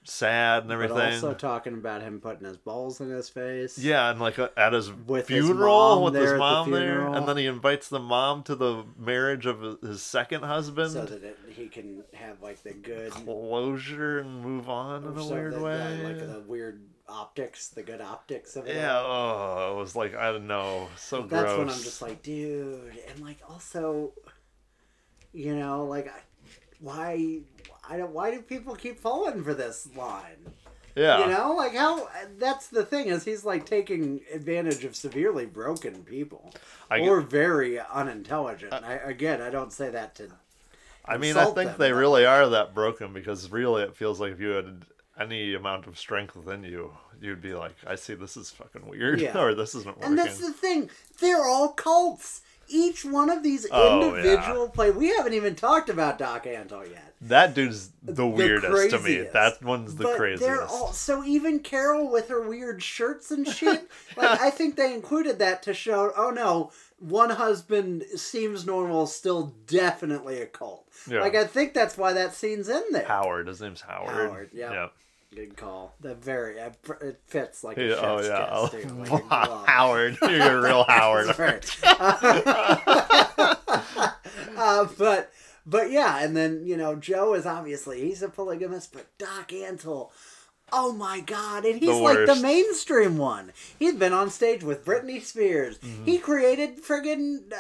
sad 0.06 0.64
and 0.64 0.68
But 0.68 0.74
everything. 0.74 1.14
also 1.14 1.34
talking 1.34 1.74
about 1.76 2.02
him 2.02 2.20
putting 2.20 2.46
his 2.46 2.58
balls 2.58 3.00
in 3.00 3.10
his 3.10 3.30
face. 3.30 3.78
Yeah, 3.78 4.10
and 4.12 4.20
like 4.20 4.38
uh, 4.38 4.50
at 4.58 4.74
his 4.74 4.92
With 4.92 5.28
funeral 5.28 5.96
mom 5.96 6.04
with 6.04 6.16
his 6.16 6.32
at 6.32 6.34
the 6.34 6.38
mom 6.40 6.72
there, 6.72 7.08
and 7.08 7.26
then 7.28 7.38
he 7.38 7.46
invites 7.46 7.88
the 7.88 8.00
mom 8.02 8.44
to 8.44 8.56
the 8.56 8.84
marriage 8.98 9.46
of 9.46 9.62
his- 9.62 9.80
his 9.82 10.02
second 10.04 10.44
husband. 10.44 10.92
So 10.92 11.06
that 11.06 11.24
it, 11.24 11.38
he 11.56 11.68
can 11.70 12.04
have 12.16 12.42
like 12.42 12.62
the 12.64 12.74
good 12.74 13.12
closure 13.12 14.20
and 14.20 14.42
move 14.42 14.68
on 14.68 15.04
in 15.06 15.18
a 15.18 15.26
weird 15.26 15.62
way. 15.62 15.78
that, 15.78 16.04
like 16.04 16.20
the 16.20 16.44
weird 16.48 16.82
optics, 17.08 17.70
the 17.70 17.84
good 17.84 18.02
optics 18.02 18.56
of 18.56 18.68
it. 18.68 18.76
yeah, 18.76 19.00
oh, 19.00 19.74
it 19.74 19.80
was 19.80 19.96
like 19.96 20.16
I 20.16 20.32
don't 20.32 20.48
know, 20.48 20.90
so 20.98 21.22
That's 21.22 21.30
gross. 21.30 21.44
That's 21.44 21.58
when 21.58 21.70
I'm 21.70 21.84
just 21.84 22.02
like, 22.02 22.22
dude, 22.24 22.94
and 23.10 23.20
like 23.20 23.40
also, 23.50 24.14
you 25.34 25.56
know, 25.56 25.86
like, 25.86 26.12
why, 26.80 27.40
I 27.90 27.98
don't, 27.98 28.12
why 28.12 28.32
do 28.32 28.42
people 28.42 28.76
keep 28.76 29.00
falling 29.00 29.44
for 29.44 29.54
this 29.54 29.88
line? 29.96 30.54
yeah, 30.96 31.20
You 31.20 31.34
know, 31.34 31.54
like 31.56 31.76
how 31.76 32.08
that's 32.38 32.68
the 32.68 32.86
thing 32.86 33.08
is 33.08 33.26
he's 33.26 33.44
like 33.44 33.66
taking 33.66 34.22
advantage 34.32 34.84
of 34.84 34.96
severely 34.96 35.46
broken 35.46 36.04
people 36.04 36.54
I 36.90 37.00
or 37.00 37.22
very 37.22 37.80
unintelligent. 37.80 38.74
Uh, 38.74 38.82
I, 38.84 38.94
again, 38.94 39.42
I 39.42 39.50
don't 39.50 39.74
say 39.74 39.90
that 39.90 40.16
to. 40.16 40.30
I 41.06 41.18
mean, 41.18 41.36
I 41.36 41.46
think 41.46 41.72
them, 41.72 41.76
they 41.80 41.92
really 41.92 42.26
are 42.26 42.48
that 42.50 42.74
broken 42.74 43.12
because 43.12 43.52
really 43.52 43.84
it 43.84 43.96
feels 43.96 44.22
like 44.22 44.32
if 44.32 44.40
you 44.40 44.50
had 44.50 44.86
any 45.20 45.54
amount 45.54 45.88
of 45.88 45.98
strength 45.98 46.36
within 46.36 46.64
you, 46.64 46.94
you'd 47.22 47.42
be 47.42 47.54
like, 47.54 47.76
I 47.86 47.96
see 47.96 48.14
this 48.16 48.36
is 48.38 48.50
fucking 48.50 48.88
weird, 48.88 49.22
Yeah. 49.22 49.38
or 49.42 49.54
this 49.54 49.76
isn't 49.76 49.98
working. 49.98 50.04
And 50.04 50.18
that's 50.18 50.40
the 50.40 50.52
thing; 50.54 50.90
they're 51.20 51.44
all 51.46 51.70
cults. 51.70 52.42
Each 52.70 53.04
one 53.04 53.30
of 53.30 53.44
these 53.44 53.68
Oh, 53.72 54.16
individual 54.16 54.70
play. 54.70 54.90
We 54.90 55.10
haven't 55.10 55.34
even 55.34 55.54
talked 55.54 55.90
about 55.90 56.18
Doc 56.18 56.46
Antle 56.46 56.90
yet. 56.90 57.14
That 57.20 57.54
dude's 57.54 57.92
the 58.02 58.26
weirdest 58.26 58.90
to 58.92 59.00
me. 59.00 59.28
That 59.34 59.62
one's 59.62 59.96
the 59.96 60.06
but 60.06 60.18
craziest. 60.18 60.44
They're 60.44 60.66
all 60.66 60.94
so 60.94 61.24
even 61.26 61.60
Carol 61.60 62.10
with 62.10 62.30
her 62.30 62.42
weird 62.42 62.82
shirts 62.82 63.32
and 63.32 63.46
shit. 63.48 63.90
like 64.18 64.40
I 64.40 64.50
think 64.50 64.78
they 64.78 64.94
included 64.94 65.40
that 65.40 65.62
to 65.64 65.74
show. 65.74 66.14
Oh 66.16 66.30
no, 66.30 66.72
one 67.04 67.32
husband 67.32 68.04
seems 68.16 68.66
normal, 68.66 69.08
still 69.08 69.54
definitely 69.68 70.42
a 70.42 70.46
cult. 70.46 70.88
Yeah. 71.10 71.22
Like 71.22 71.36
I 71.36 71.46
think 71.46 71.74
that's 71.74 71.98
why 71.98 72.14
that 72.14 72.34
scene's 72.34 72.70
in 72.70 72.84
there. 72.92 73.06
Howard, 73.06 73.48
his 73.48 73.62
name's 73.62 73.82
Howard. 73.82 74.30
Howard, 74.30 74.50
yeah. 74.54 74.72
yeah. 74.72 74.88
Good 75.36 75.58
call. 75.58 75.96
That 76.02 76.24
very 76.24 76.58
it 76.58 76.76
it 77.02 77.20
fits 77.26 77.64
like 77.64 77.78
a 77.78 77.88
Yeah, 77.88 77.96
oh 77.96 78.22
yeah, 78.22 78.68
kiss, 78.70 78.84
too, 78.84 78.94
like. 78.94 79.24
Howard, 79.68 80.18
you're 80.22 80.60
a 80.60 80.62
real 80.62 80.84
Howard. 80.88 81.38
Right. 81.38 81.78
uh, 84.56 84.88
but 84.98 85.32
but 85.66 85.92
yeah, 85.92 86.24
and 86.24 86.38
then 86.38 86.66
you 86.66 86.78
know 86.78 86.96
Joe 86.96 87.34
is 87.34 87.46
obviously 87.46 88.02
he's 88.02 88.22
a 88.22 88.30
polygamist, 88.30 88.94
but 88.94 89.08
Doc 89.18 89.50
Antle. 89.50 90.12
Oh 90.76 90.92
my 90.92 91.20
God! 91.20 91.66
And 91.66 91.80
he's 91.80 91.90
The 91.90 91.96
like 91.96 92.26
the 92.26 92.36
mainstream 92.36 93.18
one. 93.18 93.54
He's 93.78 93.94
been 93.94 94.12
on 94.12 94.32
stage 94.32 94.64
with 94.64 94.84
Britney 94.84 95.22
Spears. 95.22 95.78
Mm-hmm. 95.78 96.06
He 96.06 96.18
created 96.18 96.84
friggin' 96.84 97.54
uh, 97.54 97.56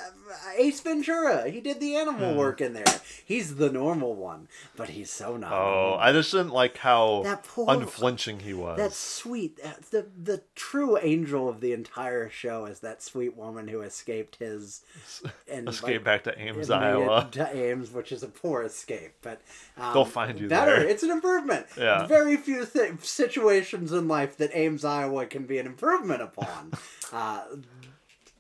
Ace 0.58 0.80
Ventura. 0.82 1.50
He 1.50 1.60
did 1.62 1.80
the 1.80 1.96
animal 1.96 2.14
Mm-hmm. 2.30 2.38
work 2.38 2.62
in 2.62 2.74
there. 2.74 2.84
He's 3.26 3.56
the 3.56 3.70
normal 3.72 4.14
one, 4.16 4.48
but 4.76 4.90
he's 4.90 5.10
so 5.12 5.36
not. 5.38 5.52
Oh. 5.52 5.98
I 6.00 6.12
just 6.12 6.32
didn't 6.32 6.52
like 6.52 6.78
how 6.78 7.22
That 7.24 7.44
poor- 7.44 7.66
unflinching 7.70 8.40
he 8.42 8.54
was. 8.54 8.78
That's 8.78 8.98
sweet. 8.98 9.60
Uh, 9.64 9.72
The 9.92 10.08
the 10.22 10.42
true 10.56 10.98
angel 11.02 11.50
of 11.50 11.60
the 11.62 11.74
entire 11.74 12.30
show 12.30 12.66
is 12.66 12.80
that 12.82 13.02
sweet 13.02 13.36
woman 13.36 13.68
who 13.68 13.82
escaped 13.82 14.36
his 14.38 14.82
and 15.52 15.68
Escape 15.70 16.04
back 16.04 16.24
to 16.26 16.40
Ames, 16.40 16.70
and 16.70 16.82
made 16.82 16.88
it 16.88 17.10
Iowa. 17.10 17.28
To 17.32 17.56
Ames, 17.56 17.92
which 17.92 18.12
is 18.12 18.24
a 18.24 18.28
poor 18.28 18.62
escape, 18.64 19.14
but 19.22 19.42
um, 19.78 19.94
They'll 19.94 20.06
find 20.06 20.40
you 20.40 20.48
better. 20.48 20.80
there. 20.80 20.88
It's 20.88 21.04
an 21.04 21.12
improvement. 21.12 21.66
Yeah. 21.78 22.06
Very 22.08 22.38
few 22.38 22.66
th- 22.66 23.00
situations 23.02 23.92
in 23.92 24.08
life 24.08 24.38
that 24.38 24.52
Ames, 24.54 24.86
Iowa, 24.86 25.26
can 25.26 25.46
be 25.46 25.58
an 25.58 25.66
improvement 25.66 26.22
upon. 26.22 26.72
uh, 27.12 27.44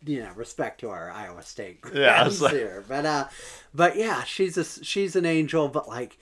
you 0.05 0.19
know, 0.21 0.31
respect 0.35 0.79
to 0.81 0.89
our 0.89 1.09
Iowa 1.11 1.43
State 1.43 1.79
Yeah, 1.93 2.19
friends 2.19 2.33
it's 2.35 2.41
like- 2.41 2.53
here, 2.53 2.83
but 2.87 3.05
uh, 3.05 3.27
but 3.73 3.95
yeah, 3.95 4.23
she's 4.23 4.57
a 4.57 4.63
she's 4.63 5.15
an 5.15 5.25
angel, 5.25 5.67
but 5.69 5.87
like 5.87 6.17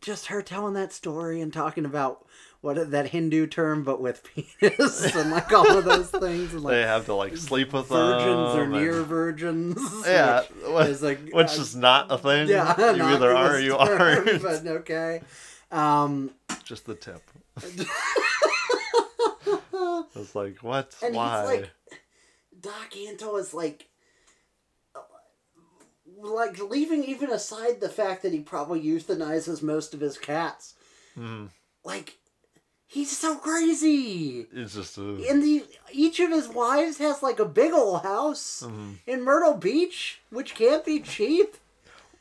just 0.00 0.26
her 0.26 0.42
telling 0.42 0.74
that 0.74 0.92
story 0.92 1.40
and 1.40 1.52
talking 1.52 1.84
about 1.84 2.24
what 2.62 2.90
that 2.90 3.08
Hindu 3.08 3.46
term, 3.46 3.84
but 3.84 4.00
with 4.00 4.22
penis 4.60 5.14
and 5.14 5.30
like 5.30 5.52
all 5.52 5.76
of 5.78 5.84
those 5.84 6.10
things, 6.22 6.52
and 6.54 6.64
they 6.66 6.82
have 6.82 7.04
to 7.06 7.14
like 7.14 7.36
sleep 7.36 7.72
with 7.72 7.86
virgins 7.88 8.24
them 8.24 8.58
or 8.58 8.62
and- 8.62 8.72
near 8.72 9.02
virgins. 9.02 9.78
Yeah, 10.06 10.40
which 10.62 10.72
which, 10.72 10.86
is 10.88 11.02
like 11.02 11.20
which 11.32 11.58
uh, 11.58 11.60
is 11.60 11.76
not 11.76 12.10
a 12.10 12.18
thing. 12.18 12.48
yeah, 12.48 12.92
you 12.94 13.02
either 13.02 13.34
are 13.36 13.56
or 13.56 13.58
you 13.60 13.76
term, 13.76 14.00
aren't. 14.00 14.42
But 14.42 14.66
okay. 14.66 15.20
Um, 15.70 16.30
Just 16.64 16.86
the 16.86 16.94
tip. 16.94 17.22
It's 20.14 20.34
like 20.34 20.56
what? 20.62 20.94
and 21.02 21.14
Why? 21.14 21.40
he's 21.40 21.60
like, 21.60 21.70
Doc 22.60 22.92
Antle 22.96 23.38
is 23.38 23.52
like, 23.54 23.88
like 26.18 26.58
leaving 26.60 27.04
even 27.04 27.30
aside 27.30 27.80
the 27.80 27.88
fact 27.88 28.22
that 28.22 28.32
he 28.32 28.40
probably 28.40 28.82
euthanizes 28.82 29.62
most 29.62 29.92
of 29.94 30.00
his 30.00 30.16
cats. 30.18 30.74
Mhm. 31.16 31.50
Like, 31.84 32.18
he's 32.86 33.16
so 33.16 33.36
crazy. 33.36 34.46
It's 34.52 34.74
just 34.74 34.96
a, 34.98 35.02
And 35.28 35.42
the 35.42 35.64
each 35.92 36.20
of 36.20 36.30
his 36.30 36.48
wives 36.48 36.98
has 36.98 37.22
like 37.22 37.38
a 37.38 37.44
big 37.44 37.72
old 37.72 38.02
house 38.02 38.62
Mm-hmm. 38.64 38.92
in 39.06 39.22
Myrtle 39.22 39.54
Beach, 39.54 40.20
which 40.30 40.54
can't 40.54 40.84
be 40.84 41.00
cheap. 41.00 41.56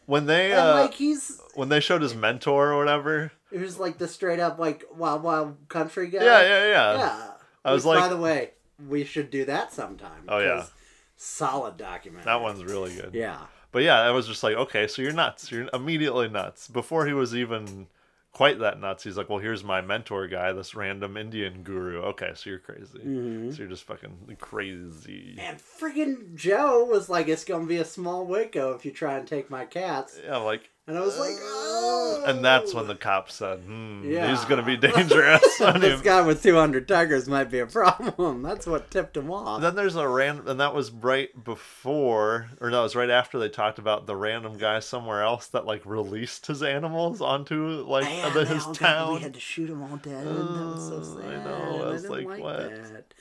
when 0.06 0.26
they 0.28 0.52
And 0.52 0.62
uh, 0.62 0.74
like 0.82 0.94
he's 0.96 1.40
when 1.56 1.70
they 1.70 1.80
showed 1.80 2.02
his 2.02 2.14
mentor 2.14 2.72
or 2.74 2.78
whatever. 2.78 3.32
who's 3.50 3.80
like 3.80 3.98
the 3.98 4.08
straight 4.08 4.40
up 4.40 4.60
like 4.60 4.84
wild 4.96 5.24
wild 5.24 5.58
country 5.70 6.08
guy. 6.10 6.24
Yeah, 6.24 6.42
yeah, 6.42 6.68
yeah. 6.68 6.98
Yeah. 6.98 7.32
I 7.64 7.74
was 7.74 7.86
Which, 7.86 7.98
by 7.98 8.08
the 8.10 8.18
way, 8.18 8.52
we 8.88 9.04
should 9.04 9.30
do 9.30 9.46
that 9.46 9.74
sometime. 9.74 10.24
Oh, 10.28 10.40
yeah. 10.40 10.66
Solid 11.18 11.78
document. 11.78 12.26
That 12.26 12.42
one's 12.42 12.64
really 12.64 12.94
good. 12.96 13.14
Yeah. 13.14 13.40
But 13.72 13.84
yeah, 13.84 14.00
I 14.00 14.12
was 14.12 14.28
just 14.28 14.44
like, 14.44 14.56
okay, 14.56 14.88
so 14.88 15.02
you're 15.02 15.14
nuts. 15.14 15.52
You're 15.52 15.70
immediately 15.74 16.30
nuts 16.30 16.68
before 16.68 17.06
he 17.06 17.14
was 17.14 17.36
even 17.36 17.88
quite 18.32 18.60
that 18.60 18.80
nuts. 18.80 19.04
He's 19.04 19.18
like, 19.18 19.30
well, 19.30 19.40
here's 19.40 19.64
my 19.64 19.82
mentor 19.82 20.28
guy, 20.28 20.52
this 20.52 20.76
random 20.76 21.18
Indian 21.18 21.64
guru. 21.64 22.02
Okay, 22.02 22.32
so 22.36 22.50
you're 22.50 22.60
crazy. 22.60 23.00
Mm-hmm. 23.00 23.52
So 23.52 23.60
you're 23.60 23.70
just 23.70 23.84
fucking 23.84 24.38
crazy. 24.40 25.36
And 25.40 25.58
friggin' 25.58 26.36
Joe 26.36 26.86
was 26.86 27.10
like, 27.10 27.28
"It's 27.28 27.46
gonna 27.46 27.66
be 27.66 27.78
a 27.78 27.86
small 27.86 28.26
Waco 28.26 28.74
if 28.74 28.86
you 28.86 28.92
try 28.92 29.18
and 29.18 29.28
take 29.28 29.50
my 29.50 29.66
cats." 29.66 30.20
Yeah, 30.24 30.38
like, 30.38 30.70
And 30.88 30.98
I 30.98 31.02
was 31.02 31.18
like, 31.18 31.34
"Oh!" 31.42 32.24
and 32.28 32.46
that's 32.46 32.72
when 32.74 32.86
the 32.86 32.94
cop 32.96 33.32
said, 33.32 33.60
hmm, 33.62 34.04
Yeah. 34.08 34.30
he's 34.30 34.46
gonna 34.46 34.62
be 34.64 34.78
dangerous. 34.78 35.42
This 35.60 36.02
guy 36.02 36.22
with 36.22 36.44
200 36.44 36.88
tigers 36.88 37.28
might 37.28 37.50
be 37.50 37.58
a 37.60 37.66
problem. 37.66 38.44
That's 38.44 38.68
what 38.68 38.92
tipped 38.92 39.18
him 39.18 39.32
off. 39.32 39.62
then 39.62 39.76
there's 39.76 39.96
a 39.96 40.08
random, 40.08 40.48
and 40.48 40.60
that 40.60 40.76
was 40.76 40.92
right 40.92 41.30
before, 41.44 42.50
or 42.62 42.70
no, 42.70 42.82
it 42.82 42.84
was 42.84 42.96
right 42.96 43.10
after 43.10 43.40
they 43.40 43.50
talked 43.50 43.80
about 43.80 44.06
the 44.06 44.16
random 44.16 44.58
guy 44.60 44.80
somewhere 44.80 45.24
else 45.24 45.48
that 45.48 45.66
like 45.66 45.84
released 45.86 46.46
his 46.46 46.62
animals 46.62 47.20
onto 47.20 47.84
like 47.88 48.06
Yeah, 48.06 48.30
the, 48.30 48.46
his 48.46 48.64
all 48.66 48.74
got- 48.74 48.80
town. 48.80 49.14
we 49.16 49.22
had 49.22 49.34
to 49.34 49.40
shoot 49.40 49.68
them 49.68 49.82
all 49.82 49.98
dead. 49.98 50.26
that 50.26 50.34
was 50.34 50.88
so 50.88 50.98
Oh, 51.02 51.20
sad. 51.22 51.34
I 51.34 51.44
know, 51.44 51.84
I 51.84 51.90
was 51.94 52.02
didn't 52.04 52.28
like, 52.28 52.40
what? 52.40 52.58
that. 52.70 53.14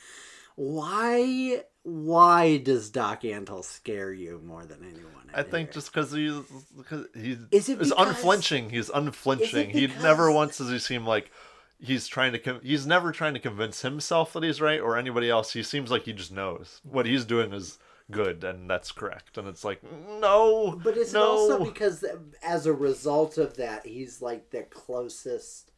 Why? 0.56 1.62
Why 1.84 2.56
does 2.56 2.90
Doc 2.90 3.22
Antle 3.22 3.62
scare 3.62 4.12
you 4.12 4.40
more 4.44 4.64
than 4.64 4.82
anyone? 4.82 5.30
I 5.34 5.42
think 5.42 5.68
here? 5.68 5.74
just 5.74 5.92
because 5.92 6.12
he's 6.12 6.34
because 6.76 7.06
he's 7.14 7.38
Is 7.50 7.68
it 7.68 7.78
because- 7.78 7.92
unflinching. 7.96 8.70
He's 8.70 8.88
unflinching. 8.90 9.70
He 9.70 9.86
because- 9.86 10.02
never 10.02 10.30
once 10.32 10.58
does 10.58 10.70
he 10.70 10.78
seem 10.78 11.06
like 11.06 11.30
he's 11.78 12.06
trying 12.06 12.32
to. 12.32 12.60
He's 12.62 12.86
never 12.86 13.12
trying 13.12 13.34
to 13.34 13.40
convince 13.40 13.82
himself 13.82 14.32
that 14.32 14.42
he's 14.42 14.60
right 14.60 14.80
or 14.80 14.96
anybody 14.96 15.28
else. 15.28 15.52
He 15.52 15.62
seems 15.62 15.90
like 15.90 16.04
he 16.04 16.12
just 16.14 16.32
knows 16.32 16.80
what 16.84 17.04
he's 17.06 17.24
doing 17.24 17.52
is 17.52 17.78
good 18.10 18.44
and 18.44 18.68
that's 18.68 18.92
correct. 18.92 19.36
And 19.38 19.46
it's 19.48 19.64
like 19.64 19.80
no, 20.20 20.80
But 20.82 20.96
it's 20.96 21.12
no. 21.12 21.22
also 21.22 21.64
because 21.64 22.04
as 22.42 22.66
a 22.66 22.72
result 22.72 23.36
of 23.38 23.56
that, 23.56 23.84
he's 23.86 24.22
like 24.22 24.50
the 24.50 24.62
closest 24.62 25.72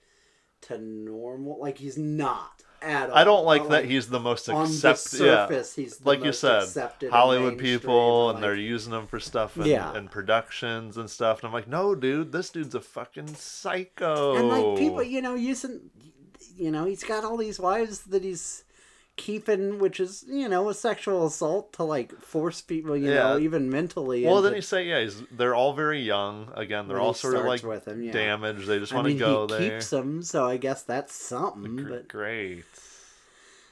to 0.63 0.79
normal? 0.79 1.59
Like 1.61 1.79
he's 1.79 1.97
not 1.99 2.63
at 2.87 3.11
all. 3.11 3.17
I 3.17 3.25
don't 3.25 3.45
like 3.45 3.69
that 3.69 3.85
he's 3.85 4.09
the 4.09 4.21
most 4.21 4.49
accepted. 4.49 5.21
Yeah, 5.21 5.63
he's 5.75 6.05
like 6.05 6.25
you 6.25 6.33
said, 6.33 6.69
Hollywood 7.11 7.59
people, 7.59 8.31
and, 8.31 8.37
and 8.37 8.45
they're 8.45 8.55
using 8.55 8.93
them 8.93 9.07
for 9.07 9.21
stuff 9.21 9.57
and, 9.57 9.67
Yeah. 9.67 9.95
and 9.95 10.11
productions 10.11 10.97
and 10.97 11.11
stuff. 11.11 11.41
And 11.41 11.49
I'm 11.49 11.53
like, 11.53 11.69
no, 11.69 11.95
dude, 11.95 12.33
this 12.33 12.51
dude's 12.51 12.75
a 12.75 12.81
fucking 12.81 13.35
psycho. 13.35 14.37
and 14.37 14.49
like 14.49 14.79
people, 14.79 15.03
you 15.03 15.21
know, 15.23 15.35
using, 15.35 15.81
you 16.57 16.71
know, 16.71 16.85
he's 16.85 17.05
got 17.05 17.25
all 17.25 17.37
these 17.37 17.59
wives 17.61 18.03
that 18.05 18.23
he's 18.25 18.65
keeping, 19.17 19.79
which 19.79 19.99
is 20.01 20.25
you 20.29 20.49
know 20.49 20.69
a 20.69 20.75
sexual 20.75 21.27
assault 21.27 21.73
to 21.75 21.83
like 21.83 22.13
force 22.21 22.61
people, 22.61 22.97
you 22.97 23.13
know, 23.15 23.39
even 23.39 23.71
mentally. 23.71 24.25
Well, 24.25 24.37
into- 24.39 24.49
then 24.51 24.57
you 24.57 24.63
say, 24.63 24.87
yeah, 24.87 25.01
he's, 25.03 25.23
they're 25.31 25.55
all 25.55 25.73
very 25.73 26.01
young. 26.01 26.53
Again, 26.55 26.87
they're 26.89 26.99
When 26.99 27.07
all 27.07 27.15
sort 27.15 27.35
of 27.37 27.45
like 27.45 27.63
with 27.63 27.89
him, 27.89 28.03
yeah. 28.03 28.13
damaged. 28.13 28.67
They 28.67 28.79
just 28.79 28.93
I 28.93 28.97
want 28.97 29.09
to 29.09 29.15
go 29.15 29.47
he 29.47 29.55
there. 29.59 29.71
keeps 29.79 29.91
them, 29.91 30.23
so 30.23 30.47
I 30.47 30.57
guess 30.59 30.83
that's 30.83 31.15
something. 31.15 31.77
Gr- 31.77 31.89
But 31.89 32.09
Great. 32.09 32.65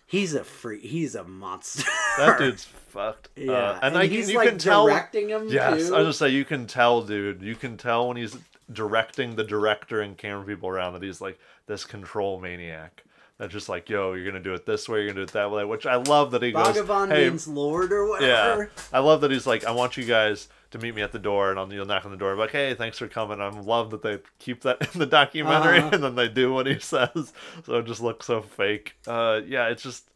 he's 0.07 0.34
a 0.34 0.45
freak. 0.45 0.82
He's 0.82 1.14
a 1.14 1.24
monster. 1.24 1.84
That 2.18 2.38
dude's 2.38 2.64
fucked. 2.64 3.28
Yeah, 3.36 3.53
Uh, 3.53 3.72
and, 3.82 3.84
and, 3.95 3.99
I, 3.99 4.07
he's 4.07 4.30
you 4.30 4.38
like 4.38 4.49
can 4.49 4.59
tell. 4.59 4.86
directing 4.86 5.28
him 5.30 5.49
Yes, 5.49 5.88
too. 5.88 5.95
I 5.95 5.99
was 5.99 6.09
just 6.11 6.18
say 6.20 6.28
you 6.28 6.45
can 6.45 6.66
tell, 6.66 7.03
dude. 7.03 7.42
You 7.42 7.57
can 7.57 7.76
tell 7.76 8.07
when 8.09 8.16
he's 8.16 8.36
directing 8.72 9.34
the 9.36 9.42
director 9.45 10.01
and 10.01 10.16
camera 10.16 10.45
people 10.47 10.68
around 10.68 10.92
that 10.95 11.03
he's 11.03 11.20
like 11.20 11.38
this 11.66 11.84
control 11.84 12.40
maniac. 12.40 13.03
That's 13.39 13.53
just 13.53 13.68
like, 13.68 13.89
yo, 13.91 14.12
you're 14.12 14.24
gonna 14.24 14.43
do 14.43 14.55
it 14.55 14.64
this 14.64 14.89
way, 14.89 14.99
you're 15.01 15.09
gonna 15.09 15.20
do 15.26 15.30
it 15.30 15.32
that 15.32 15.51
way. 15.51 15.64
Which 15.64 15.87
I 15.87 15.97
love 15.97 16.30
that 16.32 16.43
he 16.43 16.53
goes. 16.53 16.68
Bhagavan 16.76 17.09
hey, 17.11 17.28
means 17.30 17.49
Lord 17.49 17.93
or 17.93 18.09
whatever. 18.09 18.64
yeah. 18.76 18.82
I 18.93 19.01
love 19.01 19.20
that 19.22 19.30
he's 19.32 19.47
like, 19.47 19.64
I 19.64 19.72
want 19.72 19.97
you 19.97 20.05
guys 20.05 20.49
to 20.70 20.78
meet 20.78 20.95
me 20.95 21.03
at 21.03 21.11
the 21.12 21.18
door, 21.18 21.51
and 21.51 21.59
I'll 21.59 21.72
you'll 21.72 21.85
knock 21.87 22.05
on 22.05 22.12
the 22.12 22.16
door. 22.16 22.32
I'm 22.32 22.39
like, 22.39 22.53
hey, 22.53 22.74
thanks 22.74 22.99
for 22.99 23.09
coming. 23.09 23.41
I 23.41 23.49
love 23.49 23.91
that 23.91 24.03
they 24.03 24.18
keep 24.39 24.62
that 24.62 24.89
in 24.95 25.01
the 25.01 25.07
documentary, 25.07 25.78
Uh-huh. 25.78 25.91
and 25.95 26.03
then 26.05 26.14
they 26.14 26.28
do 26.28 26.53
what 26.53 26.66
he 26.66 26.78
says, 26.78 27.32
so 27.64 27.74
it 27.78 27.87
just 27.87 28.01
looks 28.01 28.26
so 28.26 28.41
fake. 28.41 28.95
Uh, 29.07 29.41
yeah, 29.47 29.66
it's 29.68 29.82
just, 29.82 30.11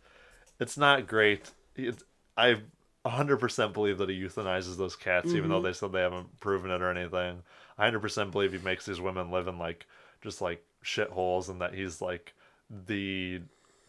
it's 0.61 0.77
not 0.77 1.07
great. 1.09 1.51
It's, 1.75 2.05
I 2.37 2.57
100% 3.05 3.73
believe 3.73 3.99
that 3.99 4.09
he 4.11 4.21
euthanizes 4.21 4.77
those 4.77 4.97
cats, 4.97 5.29
even 5.29 5.43
Mm-hmm. 5.43 5.51
though 5.51 5.63
they 5.63 5.73
said 5.73 5.93
they 5.93 6.01
haven't 6.01 6.39
proven 6.41 6.71
it 6.71 6.83
or 6.83 6.91
anything. 6.91 7.43
I 7.79 7.91
100% 7.91 8.31
believe 8.31 8.53
he 8.53 8.59
makes 8.59 8.87
these 8.87 9.01
women 9.01 9.31
live 9.31 9.49
in 9.49 9.59
like 9.59 9.87
just 10.23 10.41
like 10.41 10.65
shitholes, 10.85 11.49
and 11.49 11.61
that 11.61 11.75
he's 11.75 12.01
like 12.01 12.35
the 12.71 13.41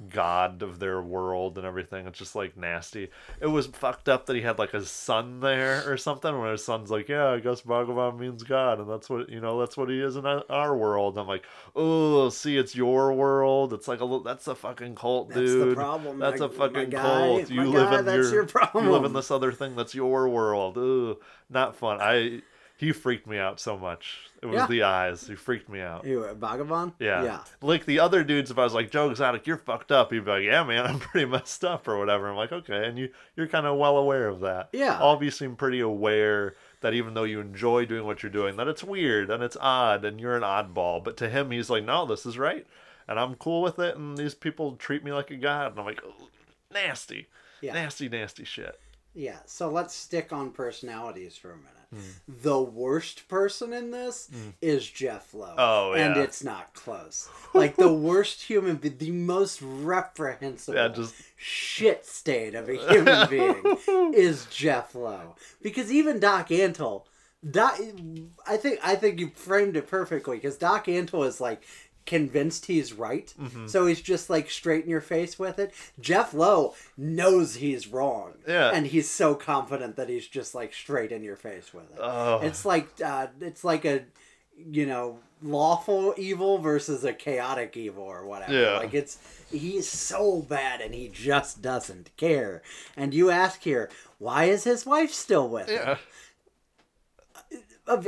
god 0.08 0.62
of 0.62 0.80
their 0.80 1.02
world 1.02 1.58
and 1.58 1.68
everything. 1.68 2.08
It's 2.08 2.18
just 2.18 2.34
like 2.34 2.56
nasty. 2.56 3.10
It 3.42 3.48
was 3.48 3.68
fucked 3.68 4.08
up 4.08 4.28
that 4.28 4.36
he 4.38 4.42
had 4.42 4.58
like 4.58 4.74
a 4.74 4.82
son 4.86 5.42
there 5.42 5.84
or 5.92 5.98
something. 5.98 6.40
When 6.40 6.52
his 6.52 6.64
son's 6.64 6.90
like, 6.90 7.10
"Yeah, 7.10 7.28
I 7.32 7.40
guess 7.42 7.64
Bhagavan 7.64 8.18
means 8.18 8.44
God, 8.44 8.80
and 8.80 8.90
that's 8.90 9.10
what 9.10 9.28
you 9.30 9.42
know. 9.42 9.60
That's 9.60 9.76
what 9.76 9.90
he 9.90 10.00
is 10.00 10.16
in 10.16 10.26
our- 10.26 10.78
world." 10.78 11.18
I'm 11.18 11.28
like, 11.28 11.44
"Oh, 11.76 12.30
see, 12.30 12.56
it's 12.56 12.76
your 12.78 13.12
world. 13.12 13.74
It's 13.74 13.90
like 13.90 14.00
a 14.00 14.06
little. 14.06 14.24
That's 14.24 14.48
a 14.48 14.56
fucking 14.56 14.96
cult, 14.96 15.30
That's 15.30 15.40
dude. 15.42 15.72
the 15.72 15.76
problem, 15.76 16.18
That's 16.20 16.40
my- 16.40 16.46
a 16.46 16.50
fucking 16.50 16.90
my 16.92 17.00
cult. 17.02 17.50
My 17.50 17.56
You 17.56 17.70
live 17.70 17.90
guy, 17.90 18.00
in 18.00 18.06
that's 18.06 18.32
your, 18.32 18.48
your 18.48 18.72
You 18.84 18.90
live 18.92 19.04
in 19.04 19.12
this 19.14 19.32
other 19.32 19.52
thing. 19.52 19.76
That's 19.76 19.94
your 19.94 20.30
world. 20.30 20.78
Ooh, 20.78 21.18
not 21.50 21.76
fun. 21.76 21.98
I." 22.00 22.42
He 22.80 22.94
freaked 22.94 23.28
me 23.28 23.38
out 23.38 23.60
so 23.60 23.78
much. 23.78 24.20
It 24.42 24.46
was 24.46 24.56
Yeah. 24.56 24.68
the 24.68 24.84
eyes. 24.84 25.28
He 25.28 25.36
freaked 25.36 25.68
me 25.68 25.82
out. 25.82 26.06
Who, 26.06 26.22
Bhagavan? 26.36 26.94
Yeah. 26.98 27.24
Yeah. 27.26 27.40
Like 27.62 27.86
the 27.86 28.00
other 28.00 28.24
dudes, 28.24 28.52
if 28.52 28.58
I 28.58 28.64
was 28.64 28.74
like, 28.74 28.90
Joe 28.90 29.10
Exotic, 29.10 29.46
you're 29.46 29.58
fucked 29.58 29.92
up, 29.92 30.14
he'd 30.14 30.24
be 30.24 30.32
like, 30.32 30.44
Yeah, 30.46 30.64
man, 30.64 30.86
I'm 30.88 31.00
pretty 31.00 31.26
messed 31.26 31.66
up 31.66 31.90
or 31.90 31.98
whatever. 32.00 32.30
I'm 32.30 32.38
like, 32.38 32.54
okay, 32.54 32.86
and 32.88 32.98
you 32.98 33.10
you're 33.36 33.48
kinda 33.48 33.74
well 33.76 33.98
aware 33.98 34.30
of 34.30 34.40
that. 34.40 34.70
Yeah. 34.72 34.98
All 34.98 35.14
of 35.14 35.22
you 35.22 35.30
seem 35.30 35.58
pretty 35.58 35.82
aware 35.82 36.56
that 36.80 36.94
even 36.94 37.16
though 37.16 37.26
you 37.26 37.42
enjoy 37.42 37.86
doing 37.86 38.06
what 38.06 38.24
you're 38.24 38.32
doing, 38.32 38.56
that 38.56 38.70
it's 38.70 38.82
weird 38.86 39.30
and 39.30 39.44
it's 39.44 39.58
odd 39.60 40.06
and 40.06 40.18
you're 40.18 40.38
an 40.38 40.44
oddball. 40.44 41.04
But 41.04 41.18
to 41.18 41.30
him 41.30 41.52
he's 41.52 41.70
like, 41.70 41.84
No, 41.84 42.06
this 42.06 42.26
is 42.26 42.38
right. 42.38 42.66
And 43.10 43.20
I'm 43.20 43.36
cool 43.36 43.62
with 43.62 43.78
it 43.80 43.98
and 43.98 44.18
these 44.18 44.36
people 44.36 44.78
treat 44.78 45.04
me 45.04 45.12
like 45.12 45.32
a 45.32 45.36
god 45.36 45.72
and 45.72 45.80
I'm 45.82 45.86
like, 45.86 46.00
nasty. 46.74 47.28
Yeah. 47.62 47.74
Nasty, 47.74 48.08
nasty 48.08 48.46
shit. 48.46 48.80
Yeah, 49.20 49.40
so 49.46 49.70
let's 49.70 49.94
stick 49.94 50.32
on 50.32 50.52
personalities 50.52 51.36
for 51.36 51.52
a 51.52 51.58
minute. 51.58 51.74
Hmm. 51.94 52.34
The 52.44 52.62
worst 52.62 53.28
person 53.28 53.74
in 53.74 53.92
this 53.92 54.30
is 54.62 54.88
Jeff 54.88 55.34
Lowe. 55.34 55.56
Oh, 55.58 55.94
And 55.94 56.16
it's 56.18 56.44
not 56.44 56.74
close. 56.74 57.28
Like 57.54 57.76
the 57.76 57.92
worst 58.10 58.44
human 58.44 58.78
being, 58.78 58.98
the 58.98 59.12
most 59.12 59.60
reprehensible 59.62 60.78
Yeah, 60.78 60.88
just- 60.90 61.16
shit 61.36 62.06
state 62.06 62.56
of 62.56 62.70
a 62.70 62.76
human 62.78 63.28
being 63.30 63.78
is 64.14 64.46
Jeff 64.52 64.96
Lowe. 64.96 65.36
Because 65.62 65.92
even 65.92 66.20
Doc 66.20 66.50
Antle 66.50 67.04
Doc, 67.50 67.80
I 68.46 68.58
think 68.58 68.80
I 68.84 68.96
think 68.96 69.20
you 69.20 69.32
framed 69.34 69.76
it 69.78 69.88
perfectly 69.88 70.38
because 70.38 70.58
Doc 70.58 70.86
Antle 70.88 71.26
is 71.26 71.40
like 71.42 71.64
convinced 72.10 72.66
he's 72.66 72.92
right, 72.92 73.34
Mm-hmm. 73.40 73.68
so 73.68 73.86
he's 73.86 74.02
just 74.02 74.30
like 74.30 74.50
straight 74.50 74.84
in 74.84 74.90
your 74.90 75.00
face 75.16 75.38
with 75.40 75.60
it. 75.60 75.74
Jeff 76.00 76.34
Lowe 76.34 76.74
knows 76.98 77.56
he's 77.56 77.88
wrong, 77.88 78.34
Yeah. 78.48 78.72
and 78.74 78.88
he's 78.88 79.10
so 79.10 79.36
confident 79.36 79.96
that 79.96 80.10
he's 80.10 80.28
just 80.28 80.54
like 80.56 80.74
straight 80.74 81.12
in 81.12 81.24
your 81.24 81.36
face 81.38 81.74
with 81.74 81.90
it. 81.94 82.00
Oh. 82.02 82.40
It's 82.42 82.66
like 82.66 82.88
uh, 83.04 83.28
it's 83.40 83.64
like 83.64 83.86
a 83.86 84.02
you 84.58 84.86
know 84.86 85.20
lawful 85.42 86.14
evil 86.18 86.58
versus 86.58 87.06
a 87.06 87.14
chaotic 87.14 87.78
evil 87.78 88.04
or 88.04 88.26
whatever. 88.26 88.54
Yeah. 88.54 88.78
Like 88.78 88.94
it's 88.94 89.18
he's 89.52 89.88
so 89.88 90.42
bad 90.42 90.82
and 90.82 90.94
he 90.94 91.08
just 91.08 91.62
doesn't 91.62 92.10
care. 92.18 92.62
And 92.98 93.14
you 93.14 93.30
ask 93.30 93.62
here, 93.64 93.90
why 94.18 94.46
is 94.46 94.66
his 94.66 94.86
wife 94.86 95.14
still 95.14 95.48
with 95.48 95.70
him? 95.70 95.80
Yeah. 95.82 95.92
Ab- 95.92 95.98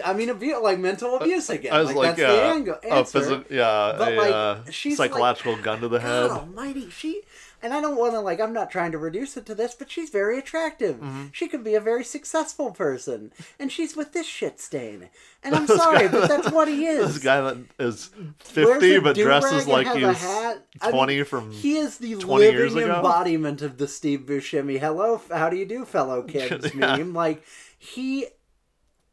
I 0.04 0.14
mean, 0.14 0.30
abu- 0.30 0.58
like 0.62 0.80
mental 0.80 1.18
abuse 1.18 1.50
again. 1.50 1.74
I 1.74 1.80
was 1.80 1.88
like, 1.90 1.96
like, 1.98 2.16
that's 2.16 2.20
yeah, 2.20 2.32
the 2.36 2.42
angle, 2.44 2.76
a 2.84 2.94
answer. 2.94 3.46
yeah, 3.50 3.96
But, 3.98 4.14
a 4.14 4.16
like, 4.16 4.32
uh, 4.32 4.58
she's 4.72 5.00
like- 5.00 5.12
psychological 5.12 5.58
gun 5.58 5.82
to 5.82 5.88
the 5.88 6.00
head. 6.00 6.30
God 6.30 6.40
Almighty, 6.42 6.90
she. 6.90 7.22
And 7.64 7.76
I 7.76 7.80
don't 7.82 7.96
want 7.96 8.14
to 8.14 8.20
like. 8.22 8.40
I'm 8.40 8.54
not 8.54 8.72
trying 8.72 8.92
to 8.92 8.98
reduce 8.98 9.38
it 9.38 9.46
to 9.46 9.54
this, 9.54 9.76
but 9.76 9.92
she's 9.92 10.10
very 10.10 10.40
attractive. 10.40 10.96
Mm-hmm. 10.96 11.26
She 11.32 11.48
could 11.48 11.64
be 11.64 11.76
a 11.76 11.80
very 11.80 12.04
successful 12.04 12.72
person, 12.72 13.32
and 13.60 13.72
she's 13.72 13.96
with 13.96 14.14
this 14.14 14.26
shit 14.26 14.60
stain. 14.60 15.10
And 15.44 15.54
I'm 15.60 15.68
sorry, 15.68 16.08
but 16.08 16.28
that's 16.28 16.50
what 16.52 16.68
he 16.68 16.86
is. 16.88 17.14
This 17.14 17.24
guy 17.24 17.40
that 17.42 17.58
is 17.78 18.10
50 18.40 19.00
but 19.02 19.16
dresses 19.16 19.68
like 19.68 19.86
he's 19.96 20.18
hat. 20.24 20.66
I 20.82 20.88
mean, 20.88 20.96
20 20.96 21.24
from 21.24 21.52
He 21.52 21.78
is 21.78 22.00
the 22.00 22.16
20 22.16 22.46
years 22.46 22.74
living 22.74 22.90
embodiment 22.96 23.62
of 23.62 23.78
the 23.78 23.88
Steve 23.88 24.22
Buscemi 24.22 24.80
"Hello, 24.80 25.22
how 25.32 25.48
do 25.52 25.56
you 25.56 25.66
do, 25.68 25.86
fellow 25.86 26.24
kids" 26.28 26.74
Yeah. 26.74 26.96
meme. 26.98 27.14
Like 27.14 27.44
he 27.78 28.26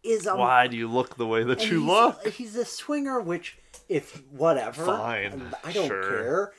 is 0.09 0.27
why 0.27 0.67
do 0.67 0.77
you 0.77 0.89
look 0.89 1.17
the 1.17 1.27
way 1.27 1.43
that 1.45 1.61
you 1.71 1.81
he's, 1.81 1.89
look 1.89 2.27
He's 2.29 2.57
a 2.57 2.65
swinger, 2.65 3.21
which, 3.21 3.59
if 3.89 4.23
whatever, 4.31 4.85
Fine, 4.85 5.55
I 5.65 5.73
don't 5.73 5.89
sure. 5.89 6.03
care. 6.03 6.53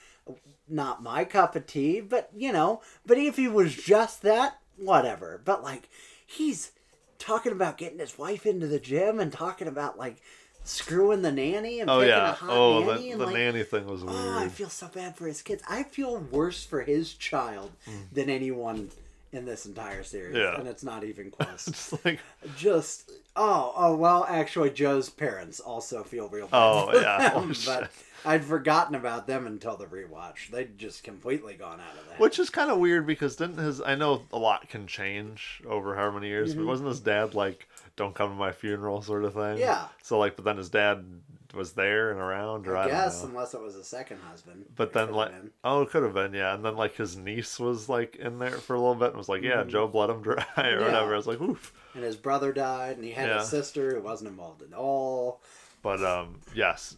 Not 0.67 1.01
my 1.01 1.25
cup 1.25 1.55
of 1.55 1.65
tea, 1.65 1.99
but 1.99 2.29
you 2.35 2.51
know. 2.51 2.81
But 3.05 3.17
if 3.17 3.37
he 3.37 3.47
was 3.47 3.75
just 3.75 4.21
that, 4.21 4.59
whatever. 4.77 5.41
But 5.43 5.63
like, 5.63 5.89
he's 6.25 6.71
talking 7.17 7.51
about 7.51 7.77
getting 7.77 7.99
his 7.99 8.17
wife 8.17 8.45
into 8.45 8.67
the 8.67 8.79
gym 8.79 9.19
and 9.19 9.31
talking 9.33 9.67
about 9.67 9.97
like 9.97 10.17
screwing 10.63 11.21
the 11.23 11.31
nanny 11.31 11.79
and 11.79 11.89
oh 11.89 11.99
picking 11.99 12.09
yeah 12.09 12.29
a 12.31 12.33
hot 12.33 12.49
oh 12.51 12.79
nanny 12.81 13.01
the, 13.05 13.11
and 13.11 13.21
the 13.21 13.25
like, 13.25 13.35
nanny 13.35 13.63
thing 13.63 13.87
was 13.87 14.03
weird 14.03 14.15
Oh, 14.15 14.39
I 14.39 14.49
feel 14.49 14.69
so 14.69 14.87
bad 14.87 15.15
for 15.15 15.25
his 15.25 15.41
kids. 15.41 15.63
I 15.67 15.83
feel 15.83 16.17
worse 16.17 16.63
for 16.63 16.81
his 16.81 17.13
child 17.13 17.71
Hmm. 17.85 18.01
than 18.11 18.29
anyone 18.29 18.91
in 19.31 19.45
this 19.45 19.65
entire 19.65 20.03
series, 20.03 20.35
Yeah. 20.35 20.57
and 20.59 20.67
it's 20.67 20.83
not 20.83 21.03
even 21.03 21.29
close. 21.37 21.67
It's 21.67 22.05
like, 22.05 22.19
Just 22.57 23.11
oh 23.35 23.73
oh 23.75 23.95
well, 23.95 24.25
actually, 24.27 24.69
Joe's 24.71 25.09
parents 25.09 25.59
also 25.59 26.03
feel 26.03 26.27
real. 26.29 26.47
Bad 26.47 26.57
Oh, 26.57 26.91
yeah. 26.99 27.29
them, 27.29 27.51
Oh, 27.55 27.61
but. 27.65 27.91
I'd 28.25 28.43
forgotten 28.43 28.95
about 28.95 29.27
them 29.27 29.47
until 29.47 29.77
the 29.77 29.85
rewatch. 29.85 30.49
They'd 30.51 30.77
just 30.77 31.05
completely 31.05 31.53
gone 31.53 31.79
out 31.79 31.97
of 31.97 32.09
that. 32.09 32.19
which 32.19 32.37
is 32.37 32.49
kind 32.49 32.69
of 32.69 32.77
weird 32.77 33.07
because 33.07 33.37
didn't 33.37 33.59
his? 33.59 33.79
I 33.79 33.95
know 33.95 34.23
a 34.33 34.37
lot 34.37 34.67
can 34.67 34.87
change 34.87 35.61
over 35.65 35.95
how 35.95 36.11
many 36.11 36.27
years, 36.27 36.49
Mm-hmm. 36.51 36.59
but 36.63 36.67
wasn't 36.67 36.89
his 36.89 36.99
dad 36.99 37.33
like, 37.33 37.69
"Don't 37.95 38.13
come 38.13 38.31
to 38.31 38.35
my 38.35 38.51
funeral" 38.51 39.01
sort 39.01 39.23
of 39.23 39.35
thing? 39.35 39.57
Yeah. 39.59 39.87
So 40.03 40.19
like, 40.19 40.35
but 40.35 40.43
then 40.43 40.57
his 40.57 40.67
dad 40.69 41.05
was 41.53 41.73
there 41.73 42.11
and 42.11 42.19
around, 42.19 42.67
or 42.67 42.77
I, 42.77 42.83
I 42.85 42.87
guess 42.89 43.23
know. 43.23 43.29
unless 43.29 43.53
it 43.53 43.61
was 43.61 43.75
a 43.75 43.83
second 43.83 44.19
husband. 44.29 44.65
But 44.75 44.93
then 44.93 45.11
like, 45.11 45.31
been. 45.31 45.51
oh, 45.63 45.81
it 45.81 45.89
could 45.89 46.03
have 46.03 46.13
been, 46.13 46.33
yeah. 46.33 46.53
And 46.53 46.63
then 46.63 46.75
like 46.75 46.95
his 46.95 47.17
niece 47.17 47.59
was 47.59 47.89
like 47.89 48.15
in 48.17 48.37
there 48.39 48.51
for 48.51 48.75
a 48.75 48.79
little 48.79 48.95
bit 48.95 49.09
and 49.09 49.17
was 49.17 49.29
like, 49.29 49.41
yeah, 49.41 49.63
Joe 49.63 49.87
bled 49.87 50.09
him 50.11 50.21
dry 50.21 50.33
or 50.57 50.63
Mm-hmm. 50.63 50.79
Yeah. 50.79 50.85
whatever. 50.85 51.13
I 51.13 51.17
was 51.17 51.27
like, 51.27 51.41
oof. 51.41 51.73
and 51.95 52.03
his 52.03 52.15
brother 52.15 52.53
died, 52.53 52.97
and 52.97 53.03
he 53.05 53.11
had 53.11 53.29
Yeah. 53.29 53.41
a 53.41 53.45
sister 53.45 53.95
who 53.95 54.01
wasn't 54.01 54.29
involved 54.29 54.61
at 54.61 54.73
all. 54.73 55.41
But 55.81 56.03
um, 56.03 56.41
yes, 56.53 56.97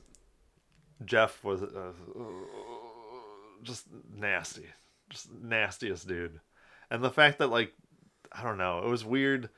Jeff 1.06 1.43
was 1.43 1.62
uh, 1.64 1.91
just 3.64 3.86
nasty, 4.16 4.66
just 5.10 5.32
nastiest 5.41 6.08
dude. 6.08 6.39
And 6.89 7.04
the 7.04 7.10
fact 7.12 7.38
that 7.39 7.47
like, 7.47 7.74
I 8.32 8.43
don't 8.43 8.58
know, 8.58 8.80
it 8.80 8.89
was 8.89 9.06
weird. 9.06 9.49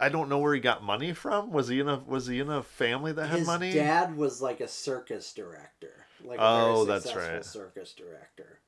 I 0.00 0.08
don't 0.08 0.28
know 0.28 0.38
where 0.38 0.54
he 0.54 0.60
got 0.60 0.82
money 0.82 1.12
from. 1.12 1.50
Was 1.52 1.68
he 1.68 1.80
in 1.80 1.88
a 1.88 1.98
Was 1.98 2.26
he 2.26 2.40
in 2.40 2.50
a 2.50 2.62
family 2.62 3.12
that 3.12 3.26
had 3.26 3.38
His 3.38 3.46
money? 3.46 3.72
dad 3.72 4.16
was 4.16 4.40
like 4.42 4.60
a 4.60 4.68
circus 4.68 5.32
director, 5.32 6.06
like 6.24 6.38
a 6.38 6.42
Oh, 6.42 6.84
very 6.84 6.86
that's 6.86 7.04
successful 7.04 7.34
right. 7.34 7.44
circus 7.44 7.92
director, 7.94 8.60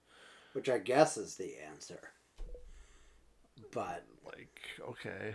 which 0.53 0.69
I 0.69 0.79
guess 0.79 1.17
is 1.17 1.37
the 1.37 1.57
answer. 1.59 2.13
But 3.73 4.05
like 4.25 4.61
okay 4.89 5.35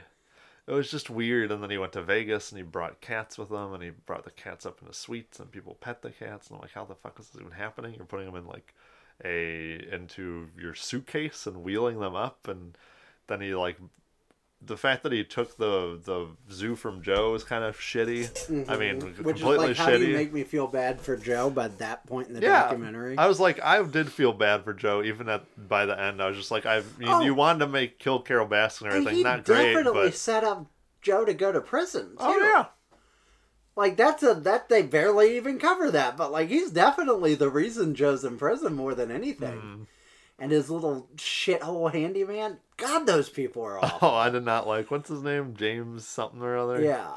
it 0.67 0.71
was 0.71 0.89
just 0.89 1.09
weird 1.09 1.51
and 1.51 1.61
then 1.61 1.69
he 1.69 1.77
went 1.77 1.93
to 1.93 2.01
vegas 2.03 2.51
and 2.51 2.57
he 2.57 2.63
brought 2.63 3.01
cats 3.01 3.37
with 3.37 3.49
him 3.49 3.73
and 3.73 3.83
he 3.83 3.89
brought 3.89 4.23
the 4.23 4.31
cats 4.31 4.65
up 4.65 4.81
into 4.81 4.93
suites 4.93 5.39
and 5.39 5.51
people 5.51 5.75
pet 5.81 6.01
the 6.01 6.11
cats 6.11 6.47
and 6.47 6.55
i'm 6.55 6.61
like 6.61 6.71
how 6.73 6.85
the 6.85 6.95
fuck 6.95 7.19
is 7.19 7.29
this 7.29 7.41
even 7.41 7.51
happening 7.53 7.93
you're 7.95 8.05
putting 8.05 8.25
them 8.25 8.35
in 8.35 8.47
like 8.47 8.73
a 9.23 9.73
into 9.93 10.49
your 10.59 10.73
suitcase 10.73 11.47
and 11.47 11.63
wheeling 11.63 11.99
them 11.99 12.15
up 12.15 12.47
and 12.47 12.77
then 13.27 13.41
he 13.41 13.53
like 13.55 13.77
the 14.65 14.77
fact 14.77 15.03
that 15.03 15.11
he 15.11 15.23
took 15.23 15.57
the 15.57 15.99
the 16.03 16.27
zoo 16.51 16.75
from 16.75 17.01
joe 17.01 17.33
is 17.35 17.43
kind 17.43 17.63
of 17.63 17.77
shitty 17.77 18.69
i 18.69 18.77
mean 18.77 18.99
Mm-hmm. 19.01 19.23
which 19.23 19.37
is 19.37 19.41
completely 19.41 19.67
like, 19.69 19.77
how 19.77 19.89
do 19.89 20.05
you 20.05 20.15
make 20.15 20.31
me 20.33 20.43
feel 20.43 20.67
bad 20.67 21.01
for 21.01 21.17
Joe? 21.17 21.49
By 21.49 21.67
that 21.67 22.05
point 22.07 22.27
in 22.29 22.35
the 22.35 22.41
yeah, 22.41 22.63
documentary, 22.63 23.17
I 23.17 23.27
was 23.27 23.39
like, 23.39 23.61
I 23.61 23.81
did 23.83 24.11
feel 24.11 24.31
bad 24.33 24.63
for 24.63 24.73
Joe, 24.73 25.01
even 25.03 25.27
at 25.29 25.43
by 25.69 25.85
the 25.85 25.99
end. 25.99 26.21
I 26.21 26.27
was 26.27 26.37
just 26.37 26.51
like, 26.51 26.65
I 26.65 26.77
you, 26.77 27.07
Oh. 27.07 27.21
you 27.21 27.33
wanted 27.33 27.59
to 27.59 27.67
make 27.67 27.99
kill 27.99 28.21
Carole 28.21 28.47
Baskin 28.47 28.83
and 28.83 28.93
everything, 28.93 29.23
not 29.23 29.45
great, 29.45 29.73
definitely 29.73 30.07
but 30.09 30.15
set 30.15 30.43
up 30.43 30.67
Joe 31.01 31.25
to 31.25 31.33
go 31.33 31.51
to 31.51 31.59
prison. 31.61 32.09
Too. 32.11 32.15
oh 32.19 32.37
yeah, 32.37 32.65
Like 33.75 33.97
that's 33.97 34.21
a 34.23 34.33
that 34.35 34.69
they 34.69 34.81
barely 34.83 35.35
even 35.35 35.57
cover 35.59 35.89
that, 35.91 36.15
but 36.15 36.31
like 36.31 36.49
he's 36.49 36.69
definitely 36.71 37.35
the 37.35 37.49
reason 37.49 37.95
Joe's 37.95 38.23
in 38.23 38.37
prison 38.37 38.73
more 38.75 38.93
than 38.95 39.09
anything. 39.11 39.57
Mm. 39.59 39.85
And 40.39 40.51
his 40.51 40.69
little 40.69 41.07
shithole 41.15 41.93
handyman, 41.93 42.57
God, 42.77 43.05
those 43.05 43.29
people 43.29 43.63
are 43.63 43.83
awful. 43.83 43.99
Oh, 44.09 44.15
I 44.15 44.29
did 44.29 44.43
not 44.43 44.67
like. 44.67 44.91
What's 44.91 45.09
his 45.09 45.21
name? 45.21 45.55
James 45.55 46.07
something 46.07 46.41
or 46.41 46.57
other. 46.57 46.81
yeah. 46.81 47.11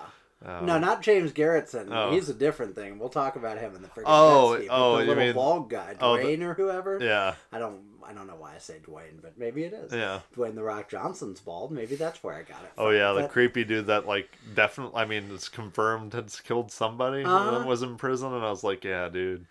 Oh. 0.44 0.60
No, 0.64 0.74
um, 0.74 0.82
not 0.82 1.02
James 1.02 1.32
Garretson. 1.32 1.88
Oh. 1.90 2.12
He's 2.12 2.28
a 2.28 2.34
different 2.34 2.74
thing. 2.76 2.98
We'll 2.98 3.08
talk 3.08 3.36
about 3.36 3.58
him 3.58 3.74
in 3.74 3.82
the 3.82 3.88
freaking 3.88 4.04
Oh, 4.06 4.58
oh, 4.68 4.92
but 4.92 5.00
the 5.00 5.06
little 5.06 5.24
mean- 5.24 5.34
bald 5.34 5.70
guy, 5.70 5.96
oh, 6.00 6.16
the- 6.16 6.22
Dwayne 6.22 6.42
or 6.42 6.54
whoever. 6.54 6.98
Yeah. 7.02 7.34
I 7.50 7.58
don't, 7.58 7.80
I 8.06 8.12
don't 8.12 8.26
know 8.26 8.36
why 8.36 8.54
I 8.54 8.58
say 8.58 8.76
Dwayne, 8.86 9.20
but 9.22 9.38
maybe 9.38 9.64
it 9.64 9.72
is. 9.72 9.92
Yeah. 9.92 10.20
Dwayne 10.36 10.54
the 10.54 10.62
Rock 10.62 10.88
Johnson's 10.88 11.40
bald. 11.40 11.72
Maybe 11.72 11.96
that's 11.96 12.22
where 12.22 12.34
I 12.34 12.42
got 12.42 12.62
it. 12.62 12.70
Oh 12.78 12.88
from. 12.88 12.96
yeah, 12.96 13.12
the 13.12 13.28
creepy 13.28 13.64
dude 13.64 13.86
that 13.86 14.06
like 14.06 14.28
definitely. 14.54 15.00
I 15.00 15.06
mean, 15.06 15.30
it's 15.32 15.48
confirmed 15.48 16.12
had 16.12 16.32
killed 16.44 16.70
somebody 16.70 17.18
and 17.22 17.28
uh-huh. 17.28 17.64
was 17.66 17.82
in 17.82 17.96
prison, 17.96 18.32
and 18.32 18.44
I 18.44 18.50
was 18.50 18.62
like, 18.62 18.84
yeah, 18.84 19.08
dude. 19.08 19.46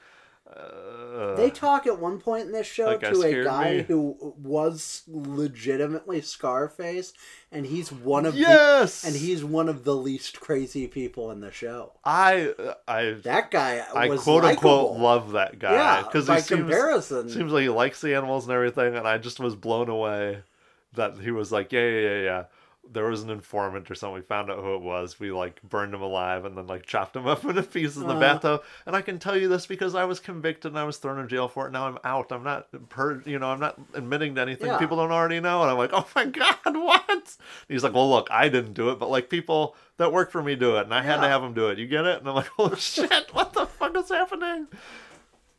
Uh, 0.48 1.36
They 1.36 1.50
talk 1.50 1.88
at 1.88 2.00
one 2.00 2.20
point 2.20 2.46
in 2.46 2.52
this 2.52 2.68
show 2.68 2.98
guy 2.98 3.12
to 3.12 3.22
a 3.24 3.44
guy 3.44 3.78
me. 3.78 3.82
who 3.84 4.36
was 4.38 5.04
legitimately 5.08 6.22
Scarface, 6.22 7.14
and 7.52 7.66
he's 7.66 7.92
one 7.92 8.26
of 8.26 8.36
yes, 8.36 9.02
the, 9.02 9.08
and 9.08 9.16
he's 9.18 9.44
one 9.44 9.68
of 9.70 9.84
the 9.84 9.96
least 9.96 10.40
crazy 10.40 10.88
people 10.88 11.32
in 11.32 11.40
the 11.42 11.52
show. 11.52 11.94
I 12.04 12.54
I 12.88 13.16
That 13.24 13.50
guy 13.52 13.84
I 13.96 14.08
quote 14.10 14.46
unquote 14.46 14.98
love 15.00 15.32
that 15.32 15.58
guy 15.60 15.74
Yeah, 15.74 16.04
because 16.04 16.28
by 16.28 16.36
he 16.36 16.42
seems 16.42 16.60
comparison. 16.62 17.30
seems 17.30 17.52
like 17.52 17.64
he 17.64 17.70
likes 17.70 18.02
the 18.02 18.14
animals 18.16 18.46
and 18.46 18.54
everything, 18.54 18.96
and 18.96 19.08
I 19.08 19.18
just 19.18 19.40
was 19.40 19.56
blown 19.56 19.90
away 19.90 20.44
that 20.94 21.18
he 21.18 21.32
was 21.32 21.52
like, 21.52 21.72
yeah, 21.72 21.82
yeah, 21.88 22.00
yeah, 22.10 22.22
yeah. 22.22 22.44
There 22.92 23.06
was 23.06 23.24
an 23.24 23.30
informant 23.30 23.90
or 23.92 23.96
something. 23.96 24.16
We 24.16 24.22
found 24.22 24.50
out 24.50 24.60
who 24.60 24.76
it 24.76 24.82
was. 24.82 25.20
We 25.20 25.32
like 25.32 25.62
burned 25.64 25.94
him 25.94 26.02
alive 26.02 26.46
and 26.46 26.58
then 26.58 26.68
like 26.68 26.86
chopped 26.86 27.16
him 27.16 27.28
up 27.34 27.44
into 27.44 27.64
pieces 27.64 27.98
in 27.98 28.08
the 28.08 28.16
Uh. 28.16 28.20
bathtub. 28.20 28.64
And 28.86 28.96
I 28.96 29.02
can 29.02 29.20
tell 29.20 29.36
you 29.38 29.48
this 29.48 29.66
because 29.66 29.96
I 29.96 30.06
was 30.06 30.20
convicted 30.20 30.72
and 30.72 30.80
I 30.80 30.84
was 30.84 30.98
thrown 30.98 31.20
in 31.20 31.28
jail 31.28 31.48
for 31.48 31.68
it. 31.68 31.72
Now 31.72 31.88
I'm 31.88 31.98
out. 32.04 32.32
I'm 32.32 32.44
not 32.44 32.68
per, 32.90 33.22
you 33.26 33.40
know, 33.40 33.48
I'm 33.48 33.60
not 33.60 33.80
admitting 33.94 34.36
to 34.36 34.42
anything 34.42 34.68
Yeah. 34.68 34.78
people 34.78 34.98
don't 34.98 35.12
already 35.12 35.40
know. 35.40 35.62
And 35.64 35.72
I'm 35.72 35.78
like, 35.78 35.92
oh 35.94 36.08
my 36.16 36.26
god, 36.26 36.56
what? 36.66 37.04
And 37.10 37.24
he's 37.68 37.84
like, 37.84 37.94
well, 37.94 38.10
look, 38.10 38.28
I 38.32 38.50
didn't 38.50 38.74
do 38.74 38.90
it, 38.92 39.00
but 39.00 39.10
like 39.10 39.30
people 39.30 39.76
that 39.98 40.12
work 40.12 40.30
for 40.32 40.44
me 40.44 40.56
do 40.56 40.76
it, 40.78 40.82
and 40.84 40.94
I 40.94 41.02
had 41.02 41.22
to 41.22 41.28
have 41.28 41.42
them 41.42 41.54
do 41.54 41.70
it. 41.70 41.78
You 41.80 41.88
get 41.88 42.06
it? 42.06 42.20
And 42.20 42.28
I'm 42.28 42.36
like, 42.36 42.50
oh 42.60 42.76
shit, 42.78 43.34
what 43.34 43.54
the 43.54 43.66
fuck 43.66 43.96
is 43.98 44.10
happening? 44.10 44.68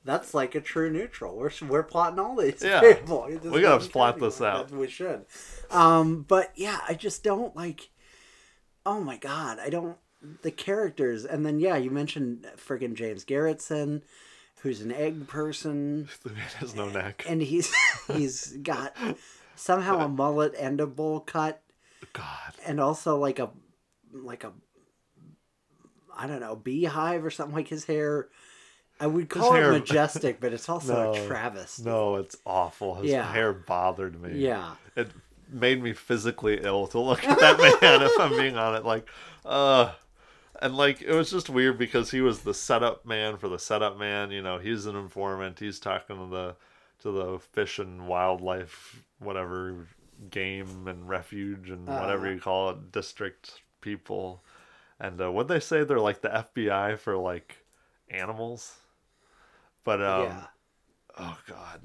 That's 0.07 0.33
like 0.33 0.55
a 0.55 0.61
true 0.61 0.91
neutral. 0.91 1.37
We're 1.37 1.51
we're 1.69 1.83
plotting 1.83 2.19
all 2.19 2.37
these 2.37 2.63
Yeah. 2.63 2.81
people. 2.95 3.29
We 3.45 3.61
gotta 3.61 3.87
plot 3.89 4.19
this 4.19 4.41
out. 4.41 4.71
We 4.71 4.89
should. 4.89 5.27
Um, 5.71 6.23
but 6.27 6.53
yeah, 6.57 6.79
I 6.89 6.95
just 6.95 7.23
don't 7.23 7.55
like. 7.55 7.91
Oh 8.87 9.01
my 9.01 9.17
god, 9.19 9.59
I 9.59 9.69
don't 9.69 9.99
the 10.43 10.51
characters. 10.51 11.25
And 11.25 11.45
then 11.45 11.61
yeah, 11.61 11.77
you 11.77 11.91
mentioned 11.91 12.47
friggin' 12.57 12.95
James 12.95 13.25
Garretson, 13.25 14.03
who's 14.63 14.81
an 14.81 14.93
egg 14.93 15.27
person, 15.29 16.09
The 16.23 16.31
man 16.31 16.49
has 16.59 16.75
no 16.75 16.89
neck. 16.89 17.25
and 17.29 17.43
he's 17.43 17.73
he's 18.13 18.57
got 18.63 18.97
somehow 19.57 19.99
a 20.05 20.09
mullet 20.09 20.55
and 20.59 20.81
a 20.81 20.87
bowl 20.87 21.21
cut, 21.21 21.63
God. 22.13 22.55
and 22.65 22.81
also 22.81 23.19
like 23.19 23.39
a 23.41 23.51
like 24.13 24.45
a 24.45 24.53
I 26.17 26.27
don't 26.27 26.41
know 26.41 26.57
beehive 26.57 27.25
or 27.25 27.31
something 27.31 27.55
like 27.57 27.69
his 27.69 27.85
hair. 27.85 28.29
I 28.99 29.07
would 29.07 29.29
call 29.29 29.53
hair- 29.53 29.73
it 29.73 29.81
majestic, 29.81 30.41
but 30.41 30.53
it's 30.53 30.69
also 30.75 31.13
a 31.13 31.17
No, 31.19 31.27
Travis. 31.27 31.79
No, 31.81 32.17
it's 32.17 32.37
awful. 32.47 32.97
His 32.97 33.11
Yeah. 33.11 33.31
hair 33.31 33.53
bothered 33.53 34.21
me. 34.21 34.39
Yeah. 34.39 34.75
It 34.97 35.11
made 35.49 35.83
me 35.83 35.93
physically 35.93 36.61
ill 36.63 36.87
to 36.89 36.99
look 36.99 37.23
at 37.25 37.39
that 37.39 37.59
man 37.83 38.03
if 38.03 38.13
I'm 38.19 38.31
being 38.37 38.57
honest. 38.59 38.85
Like, 38.85 39.07
uh 39.45 39.93
and 40.63 40.75
like 40.77 41.03
it 41.03 41.13
was 41.13 41.31
just 41.31 41.51
weird 41.51 41.77
because 41.79 42.11
he 42.11 42.21
was 42.23 42.41
the 42.41 42.55
setup 42.55 43.05
man 43.05 43.37
for 43.37 43.49
the 43.49 43.59
setup 43.59 43.99
man, 43.99 44.31
you 44.31 44.41
know, 44.43 44.59
he's 44.59 44.87
an 44.87 44.97
informant, 44.97 45.59
he's 45.59 45.79
talking 45.79 46.17
to 46.17 46.27
the 46.35 46.57
to 47.03 47.13
the 47.13 47.39
fish 47.39 47.79
and 47.79 48.09
wildlife 48.09 49.03
whatever 49.19 49.87
game 50.31 50.89
and 50.89 51.07
refuge 51.09 51.69
and 51.69 51.87
whatever 51.87 52.27
Uh. 52.27 52.31
you 52.31 52.41
call 52.41 52.71
it, 52.71 52.91
district 52.91 53.61
people. 53.83 54.43
And 54.99 55.21
uh, 55.21 55.31
what 55.31 55.47
they 55.49 55.61
say 55.61 55.85
they're 55.85 56.01
like 56.01 56.23
the 56.23 56.31
FBI 56.55 56.99
for 56.99 57.19
like 57.19 57.59
animals. 58.09 58.77
But 59.87 60.03
um 60.03 60.23
yeah. 60.25 60.45
oh 61.19 61.39
god 61.49 61.81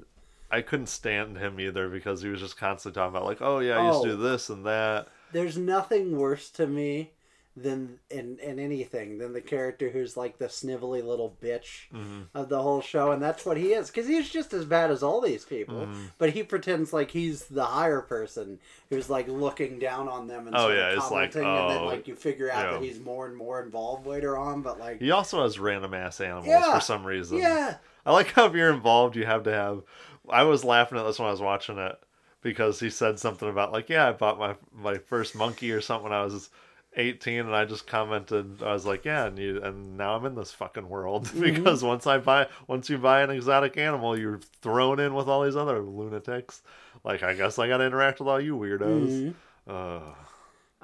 i 0.50 0.60
couldn't 0.60 0.88
stand 0.88 1.38
him 1.38 1.58
either 1.58 1.88
because 1.88 2.20
he 2.20 2.28
was 2.28 2.40
just 2.40 2.58
constantly 2.58 3.00
talking 3.00 3.16
about 3.16 3.24
like 3.26 3.40
oh 3.40 3.60
yeah 3.60 3.78
i 3.78 3.86
used 3.86 4.02
to 4.02 4.10
Oh. 4.10 4.16
do 4.16 4.22
this 4.22 4.50
and 4.50 4.66
that 4.66 5.08
There's 5.32 5.56
nothing 5.56 6.18
worse 6.18 6.50
to 6.50 6.66
me 6.66 7.12
than 7.54 7.98
in, 8.10 8.38
in 8.38 8.58
anything 8.58 9.18
than 9.18 9.34
the 9.34 9.40
character 9.42 9.90
who's 9.90 10.16
like 10.16 10.38
the 10.38 10.46
snivelly 10.46 11.04
little 11.04 11.36
bitch 11.42 11.90
Mm-hmm. 11.94 12.22
of 12.34 12.48
the 12.48 12.62
whole 12.62 12.80
show, 12.80 13.12
and 13.12 13.20
that's 13.22 13.44
what 13.44 13.58
he 13.58 13.74
is. 13.74 13.88
Because 13.90 14.06
he's 14.08 14.30
just 14.30 14.54
as 14.54 14.64
bad 14.64 14.90
as 14.90 15.02
all 15.02 15.20
these 15.20 15.44
people, 15.44 15.80
Mm-hmm. 15.80 16.04
but 16.16 16.30
he 16.30 16.42
pretends 16.44 16.94
like 16.94 17.10
he's 17.10 17.44
the 17.48 17.64
higher 17.66 18.00
person 18.00 18.58
who's 18.88 19.10
like 19.10 19.28
looking 19.28 19.78
down 19.78 20.08
on 20.08 20.28
them 20.28 20.46
and 20.46 20.56
Oh, 20.56 20.60
sort 20.60 20.72
of 20.72 20.78
yeah, 20.78 20.88
it's 20.96 21.10
like, 21.10 21.32
commenting, 21.32 21.44
and 21.44 21.70
then 21.70 21.78
oh, 21.82 21.86
like 21.86 22.08
you 22.08 22.16
figure 22.16 22.50
out 22.50 22.64
yeah. 22.64 22.72
that 22.72 22.82
he's 22.82 22.98
more 23.00 23.26
and 23.26 23.36
more 23.36 23.62
involved 23.62 24.06
later 24.06 24.38
on. 24.38 24.62
But 24.62 24.80
like, 24.80 24.98
he 25.02 25.10
also 25.10 25.42
has 25.42 25.58
random 25.58 25.92
ass 25.92 26.22
animals 26.22 26.46
Yeah. 26.46 26.72
for 26.74 26.80
some 26.80 27.04
reason 27.06 27.36
yeah, 27.36 27.74
i 28.06 28.12
like 28.12 28.28
how 28.32 28.46
if 28.46 28.54
you're 28.54 28.72
involved 28.72 29.16
you 29.16 29.24
have 29.26 29.42
to 29.44 29.52
have 29.52 29.82
i 30.30 30.42
was 30.42 30.64
laughing 30.64 30.98
at 30.98 31.04
this 31.04 31.18
when 31.18 31.28
i 31.28 31.32
was 31.32 31.40
watching 31.40 31.78
it 31.78 31.98
because 32.42 32.80
he 32.80 32.90
said 32.90 33.18
something 33.18 33.48
about 33.48 33.72
like 33.72 33.88
yeah 33.88 34.08
i 34.08 34.12
bought 34.12 34.38
my 34.38 34.54
my 34.72 34.96
first 34.98 35.34
monkey 35.34 35.70
or 35.72 35.80
something 35.80 36.04
when 36.10 36.12
i 36.18 36.24
was 36.24 36.50
18 36.94 37.40
and 37.40 37.54
i 37.56 37.64
just 37.64 37.86
commented 37.86 38.62
i 38.62 38.72
was 38.72 38.84
like 38.84 39.04
yeah 39.06 39.24
and 39.26 39.38
you 39.38 39.62
and 39.62 39.96
now 39.96 40.14
i'm 40.14 40.26
in 40.26 40.34
this 40.34 40.52
fucking 40.52 40.88
world 40.88 41.24
Mm-hmm. 41.28 41.40
because 41.40 41.82
once 41.82 42.06
i 42.06 42.18
buy 42.18 42.48
once 42.66 42.90
you 42.90 42.98
buy 42.98 43.22
an 43.22 43.30
exotic 43.30 43.76
animal 43.78 44.18
you're 44.18 44.40
thrown 44.60 45.00
in 45.00 45.14
with 45.14 45.26
all 45.28 45.42
these 45.44 45.56
other 45.56 45.80
lunatics 45.80 46.60
like 47.02 47.22
i 47.22 47.32
guess 47.34 47.58
i 47.58 47.66
gotta 47.66 47.84
interact 47.84 48.18
with 48.20 48.28
all 48.28 48.40
you 48.40 48.56
weirdos 48.56 49.32
Mm-hmm. 49.66 49.70
uh 49.72 50.14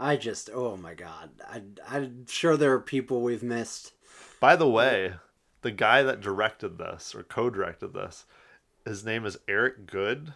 I 0.01 0.17
just 0.17 0.49
oh 0.55 0.77
my 0.77 0.95
god, 0.95 1.31
I 1.51 1.61
I'm 1.89 2.25
sure 2.29 2.57
there 2.57 2.73
are 2.75 2.79
people 2.81 3.21
we've 3.21 3.43
missed. 3.43 3.93
by 4.39 4.55
the 4.55 4.69
way 4.69 5.15
the 5.63 5.71
guy 5.71 6.03
that 6.03 6.21
directed 6.21 6.79
this 6.79 7.15
or 7.15 7.23
co-directed 7.23 7.93
this 7.95 8.25
his 8.87 9.05
name 9.05 9.27
is 9.27 9.37
Eric 9.49 9.87
Goode 9.87 10.33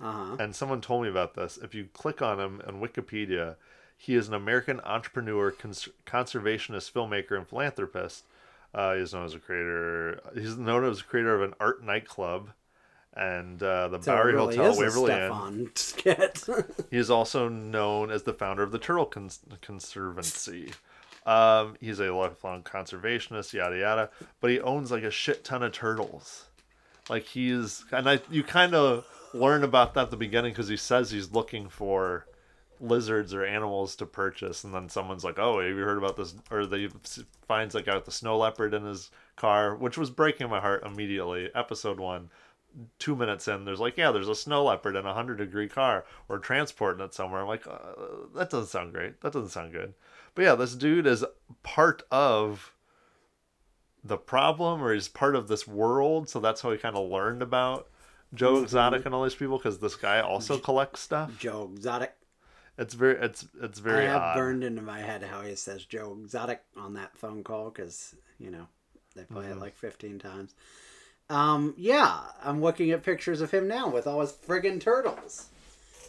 Uh-huh. 0.00 0.36
and 0.38 0.54
someone 0.54 0.80
told 0.82 1.02
me 1.04 1.08
about 1.08 1.34
this. 1.34 1.56
If 1.62 1.74
you 1.74 1.88
click 1.94 2.20
on 2.20 2.38
him 2.40 2.60
on 2.66 2.80
Wikipedia, 2.80 3.56
he 3.96 4.14
is 4.14 4.28
an 4.28 4.34
American 4.34 4.80
entrepreneur, 4.80 5.50
cons- 5.50 5.88
conservationist, 6.06 6.92
filmmaker, 6.92 7.36
and 7.36 7.48
philanthropist. 7.48 8.24
Uh, 8.74 8.94
he's 8.96 9.14
known 9.14 9.24
as 9.24 9.34
a 9.34 9.38
creator. 9.38 10.20
He's 10.34 10.56
known 10.58 10.84
as 10.84 11.00
a 11.00 11.04
creator 11.04 11.34
of 11.34 11.42
an 11.42 11.54
art 11.60 11.82
nightclub 11.82 12.50
and 13.16 13.62
uh, 13.62 13.86
the 13.88 14.02
So 14.02 14.12
Bowery 14.12 14.32
really 14.34 14.56
Hotel, 14.56 14.76
Waverly 14.76 15.12
Inn. 15.12 15.70
He 16.90 16.96
is 16.98 17.10
also 17.10 17.48
known 17.48 18.10
as 18.10 18.24
the 18.24 18.34
founder 18.34 18.64
of 18.64 18.72
the 18.72 18.78
Turtle 18.80 19.06
Cons- 19.06 19.38
Conservancy. 19.62 20.72
Um, 21.26 21.76
he's 21.80 22.00
a 22.00 22.12
lifelong 22.12 22.62
conservationist, 22.62 23.52
yada 23.52 23.78
yada, 23.78 24.10
but 24.40 24.50
he 24.50 24.60
owns 24.60 24.90
like 24.90 25.04
a 25.04 25.10
shit 25.10 25.44
ton 25.44 25.62
of 25.62 25.72
turtles. 25.72 26.46
Like 27.08 27.24
he's, 27.24 27.84
and 27.92 28.08
I, 28.08 28.20
you 28.30 28.42
kind 28.42 28.74
of 28.74 29.06
learn 29.32 29.64
about 29.64 29.94
that 29.94 30.04
at 30.04 30.10
the 30.10 30.16
beginning 30.16 30.52
because 30.52 30.68
he 30.68 30.76
says 30.76 31.10
he's 31.10 31.32
looking 31.32 31.68
for 31.68 32.26
lizards 32.80 33.32
or 33.32 33.44
animals 33.44 33.96
to 33.96 34.06
purchase, 34.06 34.64
and 34.64 34.74
then 34.74 34.88
someone's 34.88 35.24
like, 35.24 35.38
"Oh, 35.38 35.60
have 35.60 35.68
you 35.68 35.82
heard 35.82 35.98
about 35.98 36.16
this?" 36.16 36.34
Or 36.50 36.66
they 36.66 36.88
finds 37.48 37.74
like 37.74 37.88
out 37.88 38.04
the 38.04 38.12
snow 38.12 38.38
leopard 38.38 38.74
in 38.74 38.84
his 38.84 39.10
car, 39.36 39.74
which 39.74 39.96
was 39.96 40.10
breaking 40.10 40.50
my 40.50 40.60
heart 40.60 40.84
immediately. 40.84 41.50
Episode 41.54 42.00
one 42.00 42.30
two 42.98 43.14
minutes 43.16 43.48
in, 43.48 43.64
there's 43.64 43.80
like, 43.80 43.96
yeah, 43.96 44.10
there's 44.10 44.28
a 44.28 44.34
snow 44.34 44.64
leopard 44.64 44.96
in 44.96 45.06
a 45.06 45.14
hundred 45.14 45.38
degree 45.38 45.68
car. 45.68 46.04
We're 46.28 46.38
transporting 46.38 47.04
it 47.04 47.14
somewhere. 47.14 47.42
I'm 47.42 47.48
like, 47.48 47.66
uh, 47.66 47.78
that 48.34 48.50
doesn't 48.50 48.68
sound 48.68 48.92
great. 48.92 49.20
That 49.20 49.32
doesn't 49.32 49.50
sound 49.50 49.72
good. 49.72 49.94
But 50.34 50.42
yeah, 50.42 50.54
this 50.54 50.74
dude 50.74 51.06
is 51.06 51.24
part 51.62 52.02
of 52.10 52.72
the 54.02 54.16
problem, 54.16 54.82
or 54.82 54.92
he's 54.92 55.08
part 55.08 55.34
of 55.36 55.48
this 55.48 55.66
world. 55.66 56.28
So 56.28 56.40
that's 56.40 56.60
how 56.60 56.70
he 56.72 56.78
kind 56.78 56.96
of 56.96 57.08
learned 57.10 57.42
about 57.42 57.88
Joe 58.34 58.54
Mm-hmm. 58.54 58.64
Exotic 58.64 59.06
and 59.06 59.14
all 59.14 59.22
these 59.24 59.34
people 59.34 59.58
because 59.58 59.78
this 59.78 59.96
guy 59.96 60.20
also 60.20 60.58
collects 60.58 61.00
stuff. 61.00 61.38
Joe 61.38 61.70
Exotic. 61.74 62.14
It's 62.76 62.94
very, 62.94 63.16
it's 63.20 63.46
it's 63.62 63.78
very 63.78 64.08
I 64.08 64.10
have 64.10 64.22
odd. 64.22 64.34
burned 64.34 64.64
into 64.64 64.82
my 64.82 64.98
head 64.98 65.22
how 65.22 65.42
he 65.42 65.54
says 65.54 65.84
Joe 65.84 66.16
Exotic 66.20 66.62
on 66.76 66.94
that 66.94 67.16
phone 67.16 67.44
call 67.44 67.70
because 67.70 68.16
you 68.40 68.50
know 68.50 68.66
they 69.14 69.22
play 69.22 69.44
Mm-hmm. 69.44 69.52
it 69.52 69.60
like 69.60 69.76
fifteen 69.76 70.18
times. 70.18 70.54
Um, 71.30 71.74
yeah, 71.78 72.18
I'm 72.42 72.60
looking 72.60 72.90
at 72.90 73.02
pictures 73.04 73.40
of 73.40 73.52
him 73.52 73.68
now 73.68 73.88
with 73.88 74.06
all 74.08 74.20
his 74.20 74.32
friggin' 74.32 74.80
turtles. 74.80 75.46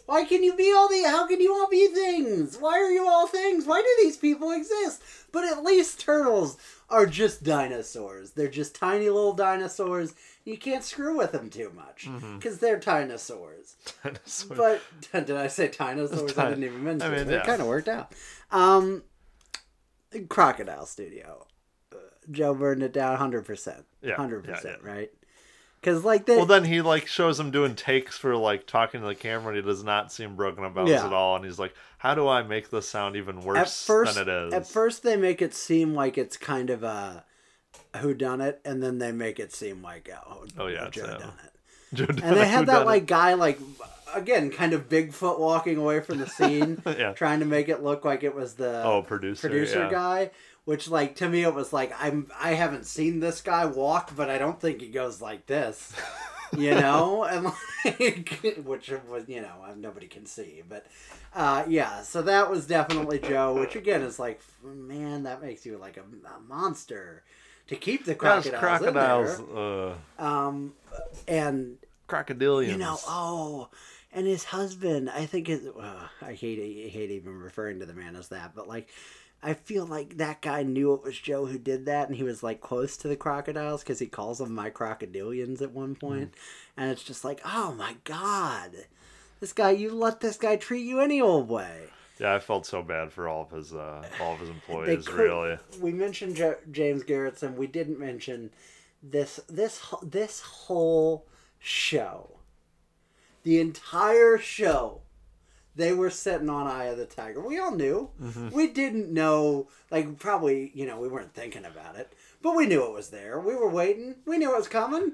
Why 0.06 0.24
can 0.24 0.42
you 0.42 0.54
be 0.54 0.72
all 0.74 0.88
the? 0.88 1.02
How 1.04 1.26
can 1.26 1.40
you 1.40 1.52
all 1.52 1.68
be 1.68 1.88
things? 1.88 2.56
Why 2.58 2.74
are 2.80 2.90
you 2.90 3.06
all 3.08 3.26
things? 3.26 3.66
Why 3.66 3.82
do 3.82 4.04
these 4.04 4.16
people 4.16 4.50
exist? 4.52 5.02
But 5.32 5.44
at 5.44 5.62
least 5.64 6.00
turtles 6.00 6.56
are 6.88 7.06
just 7.06 7.42
dinosaurs. 7.42 8.30
They're 8.30 8.48
just 8.48 8.74
tiny 8.76 9.08
little 9.10 9.32
dinosaurs. 9.34 10.14
You 10.44 10.56
can't 10.56 10.84
screw 10.84 11.16
with 11.18 11.32
them 11.32 11.50
too 11.50 11.72
much 11.74 12.06
Mm-hmm. 12.06 12.36
because 12.38 12.58
they're 12.58 12.78
dinosaurs. 12.78 13.74
So- 14.24 14.54
But 14.54 14.80
did 15.26 15.32
I 15.36 15.48
say 15.48 15.68
dinosaurs? 15.68 16.38
I 16.38 16.50
didn't 16.50 16.64
even 16.64 16.84
mention 16.84 17.12
I 17.12 17.16
mean, 17.16 17.28
it. 17.28 17.32
It 17.34 17.44
kind 17.44 17.60
of 17.60 17.66
worked 17.66 17.88
out. 17.88 18.12
Um, 18.52 19.02
Crocodile 20.28 20.86
Studio. 20.86 21.46
Uh, 21.92 21.96
Joe 22.30 22.54
burned 22.54 22.82
it 22.82 22.92
down 22.92 23.16
hundred 23.16 23.44
percent. 23.44 23.84
Yeah, 24.02 24.14
hundred 24.16 24.46
yeah, 24.46 24.54
percent, 24.54 24.78
yeah. 24.84 24.90
right? 24.90 25.10
Because 25.80 26.04
like 26.04 26.26
the 26.26 26.36
well, 26.36 26.46
then 26.46 26.64
he 26.64 26.80
like 26.80 27.06
shows 27.06 27.38
him 27.38 27.50
doing 27.50 27.74
takes 27.76 28.18
for 28.18 28.36
like 28.36 28.66
talking 28.66 29.00
to 29.02 29.06
the 29.06 29.14
camera, 29.14 29.48
and 29.54 29.56
he 29.56 29.62
does 29.62 29.84
not 29.84 30.10
seem 30.12 30.34
broken 30.34 30.64
about 30.64 30.88
Yeah. 30.88 30.94
this 30.96 31.04
at 31.04 31.12
all. 31.12 31.36
And 31.36 31.44
he's 31.44 31.58
like, 31.58 31.74
"How 31.98 32.14
do 32.14 32.26
I 32.26 32.42
make 32.42 32.70
this 32.70 32.88
sound 32.88 33.14
even 33.16 33.40
worse 33.42 33.58
at 33.58 33.68
first, 33.70 34.14
than 34.16 34.28
it 34.28 34.46
is?" 34.48 34.52
at 34.54 34.66
first 34.66 35.02
they 35.02 35.16
make 35.16 35.40
it 35.40 35.54
seem 35.54 35.94
like 35.94 36.18
it's 36.18 36.36
kind 36.36 36.70
of 36.70 36.82
a 36.82 37.24
who 37.98 38.14
done 38.14 38.40
it, 38.40 38.60
and 38.64 38.82
then 38.82 38.98
they 38.98 39.12
make 39.12 39.38
it 39.38 39.52
seem 39.52 39.82
like 39.82 40.10
oh, 40.28 40.44
Oh, 40.58 40.66
yeah, 40.66 40.88
Joe 40.90 41.06
done 41.06 41.22
it. 41.44 41.52
Joe 41.94 42.06
And 42.08 42.18
they 42.36 42.46
had 42.48 42.66
done 42.66 42.74
that 42.74 42.82
it? 42.82 42.86
like 42.86 43.06
guy 43.06 43.34
like 43.34 43.60
again 44.14 44.50
kind 44.50 44.72
of 44.72 44.88
Bigfoot 44.88 45.38
walking 45.38 45.76
away 45.76 46.00
from 46.00 46.18
the 46.18 46.26
scene, 46.28 46.82
Yeah. 46.84 47.12
trying 47.12 47.40
to 47.40 47.46
make 47.46 47.68
it 47.68 47.82
look 47.82 48.04
like 48.04 48.24
it 48.24 48.34
was 48.34 48.54
the 48.54 48.82
oh 48.82 49.02
producer, 49.02 49.48
producer 49.48 49.84
yeah. 49.84 49.90
guy 49.90 50.30
which 50.66 50.88
like 50.88 51.16
to 51.16 51.28
me 51.28 51.42
it 51.42 51.54
was 51.54 51.72
like 51.72 51.92
i'm 51.98 52.30
i 52.38 52.52
haven't 52.52 52.84
seen 52.84 53.20
this 53.20 53.40
guy 53.40 53.64
walk 53.64 54.14
but 54.14 54.28
i 54.28 54.36
don't 54.36 54.60
think 54.60 54.80
he 54.80 54.88
goes 54.88 55.22
like 55.22 55.46
this 55.46 55.94
you 56.56 56.74
know 56.74 57.24
and 57.24 57.46
like 57.84 58.58
which 58.64 58.92
was 59.08 59.26
you 59.26 59.40
know 59.40 59.54
nobody 59.76 60.06
can 60.06 60.26
see 60.26 60.62
but 60.68 60.86
uh 61.34 61.64
yeah 61.66 62.02
so 62.02 62.20
that 62.20 62.50
was 62.50 62.66
definitely 62.66 63.18
joe 63.18 63.54
which 63.54 63.74
again 63.74 64.02
is 64.02 64.18
like 64.18 64.40
man 64.62 65.22
that 65.22 65.42
makes 65.42 65.64
you 65.64 65.78
like 65.78 65.96
a, 65.96 66.02
a 66.28 66.40
monster 66.46 67.22
to 67.66 67.74
keep 67.74 68.04
the 68.04 68.14
crocodiles, 68.14 68.60
crocodiles, 68.60 69.38
in 69.40 69.56
uh, 69.56 69.94
there. 70.18 70.26
um 70.28 70.72
and 71.26 71.78
crocodilians. 72.08 72.68
you 72.68 72.76
know, 72.76 72.98
oh, 73.06 73.68
and 74.12 74.26
his 74.26 74.44
husband, 74.44 75.10
I 75.10 75.26
think 75.26 75.48
is. 75.48 75.66
Uh, 75.66 76.08
I 76.22 76.32
hate 76.32 76.58
I 76.58 76.88
hate 76.88 77.10
even 77.10 77.38
referring 77.38 77.80
to 77.80 77.86
the 77.86 77.94
man 77.94 78.16
as 78.16 78.28
that, 78.28 78.52
but 78.54 78.68
like, 78.68 78.88
I 79.42 79.54
feel 79.54 79.86
like 79.86 80.16
that 80.16 80.40
guy 80.42 80.62
knew 80.62 80.92
it 80.94 81.02
was 81.02 81.18
Joe 81.18 81.46
who 81.46 81.58
did 81.58 81.86
that, 81.86 82.08
and 82.08 82.16
he 82.16 82.22
was 82.24 82.42
like 82.42 82.60
close 82.60 82.96
to 82.98 83.08
the 83.08 83.16
crocodiles 83.16 83.82
because 83.82 83.98
he 84.00 84.06
calls 84.06 84.38
them 84.38 84.54
my 84.54 84.70
crocodilians 84.70 85.62
at 85.62 85.70
one 85.72 85.94
point, 85.94 86.34
and 86.76 86.90
it's 86.90 87.04
just 87.04 87.24
like, 87.24 87.40
oh 87.44 87.72
my 87.74 87.96
god, 88.04 88.72
this 89.40 89.52
guy, 89.52 89.70
you 89.70 89.94
let 89.94 90.20
this 90.20 90.36
guy 90.36 90.56
treat 90.56 90.86
you 90.86 91.00
any 91.00 91.20
old 91.20 91.48
way. 91.48 91.90
yeah, 92.18 92.34
I 92.34 92.38
felt 92.40 92.66
so 92.66 92.82
bad 92.82 93.12
for 93.12 93.28
all 93.28 93.42
of 93.42 93.50
his 93.50 93.72
uh, 93.74 94.02
all 94.20 94.34
of 94.34 94.40
his 94.40 94.48
employees. 94.58 95.06
could- 95.06 95.14
Really, 95.16 95.58
We 95.80 95.92
mentioned 95.92 96.34
Jo- 96.36 96.56
James 96.72 97.02
Garretson. 97.04 97.54
We 97.56 97.66
didn't 97.68 98.00
mention 98.00 98.50
this 99.02 99.38
this 99.48 99.80
this 100.02 100.40
whole 100.40 101.26
show. 101.60 102.30
The 103.44 103.60
entire 103.60 104.38
show, 104.38 105.02
they 105.76 105.92
were 105.92 106.10
sitting 106.10 106.48
on 106.48 106.66
Eye 106.66 106.86
of 106.86 106.98
the 106.98 107.04
Tiger. 107.04 107.40
We 107.40 107.58
all 107.58 107.74
knew. 107.74 108.10
Mm-hmm. 108.20 108.50
We 108.50 108.68
didn't 108.68 109.12
know, 109.12 109.68
like 109.90 110.18
probably 110.18 110.72
you 110.74 110.86
know 110.86 110.98
we 110.98 111.08
weren't 111.08 111.34
thinking 111.34 111.64
about 111.64 111.96
it, 111.96 112.12
but 112.42 112.56
we 112.56 112.66
knew 112.66 112.84
it 112.84 112.92
was 112.92 113.10
there. 113.10 113.38
We 113.38 113.54
were 113.54 113.68
waiting. 113.68 114.16
We 114.24 114.38
knew 114.38 114.52
it 114.52 114.58
was 114.58 114.68
coming. 114.68 115.12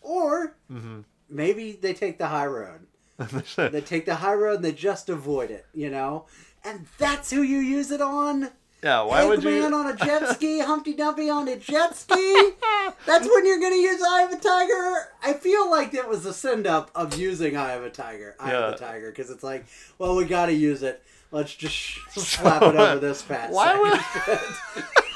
Or 0.00 0.56
mm-hmm. 0.70 1.00
maybe 1.28 1.72
they 1.72 1.94
take 1.94 2.18
the 2.18 2.28
high 2.28 2.46
road. 2.46 2.86
They 3.56 3.80
take 3.80 4.06
the 4.06 4.16
high 4.16 4.34
road 4.34 4.56
and 4.56 4.64
they 4.64 4.72
just 4.72 5.08
avoid 5.08 5.50
it. 5.50 5.66
You 5.74 5.90
know. 5.90 6.26
And 6.64 6.86
that's 6.96 7.30
who 7.30 7.42
you 7.42 7.58
use 7.58 7.90
it 7.90 8.00
on. 8.00 8.50
Yeah. 8.84 9.02
Why 9.02 9.24
would 9.24 9.42
you? 9.42 9.64
on 9.64 9.90
a 9.90 9.96
jet 9.96 10.28
ski, 10.34 10.60
Humpty 10.60 10.94
Dumpty 10.94 11.30
on 11.30 11.48
a 11.48 11.56
jet 11.56 11.96
ski. 11.96 12.50
That's 13.06 13.26
when 13.26 13.46
you're 13.46 13.60
gonna 13.60 13.76
use 13.76 14.02
Eye 14.02 14.22
of 14.22 14.32
a 14.32 14.36
Tiger. 14.36 15.08
I 15.22 15.32
feel 15.32 15.70
like 15.70 15.94
it 15.94 16.08
was 16.08 16.26
a 16.26 16.34
send 16.34 16.66
up 16.66 16.90
of 16.94 17.18
using 17.18 17.56
Eye 17.56 17.72
of 17.72 17.84
a 17.84 17.90
Tiger, 17.90 18.36
Eye 18.38 18.52
of 18.52 18.74
a 18.74 18.76
Tiger, 18.76 19.10
because 19.10 19.30
it's 19.30 19.42
like, 19.42 19.64
well, 19.98 20.14
we 20.14 20.24
got 20.26 20.46
to 20.46 20.52
use 20.52 20.82
it. 20.82 21.02
Let's 21.30 21.54
just 21.54 21.98
slap 22.14 22.62
it 22.62 22.76
over 22.76 23.00
this 23.00 23.22
fat. 23.22 23.50
Why 23.50 23.98
sack. 24.24 24.84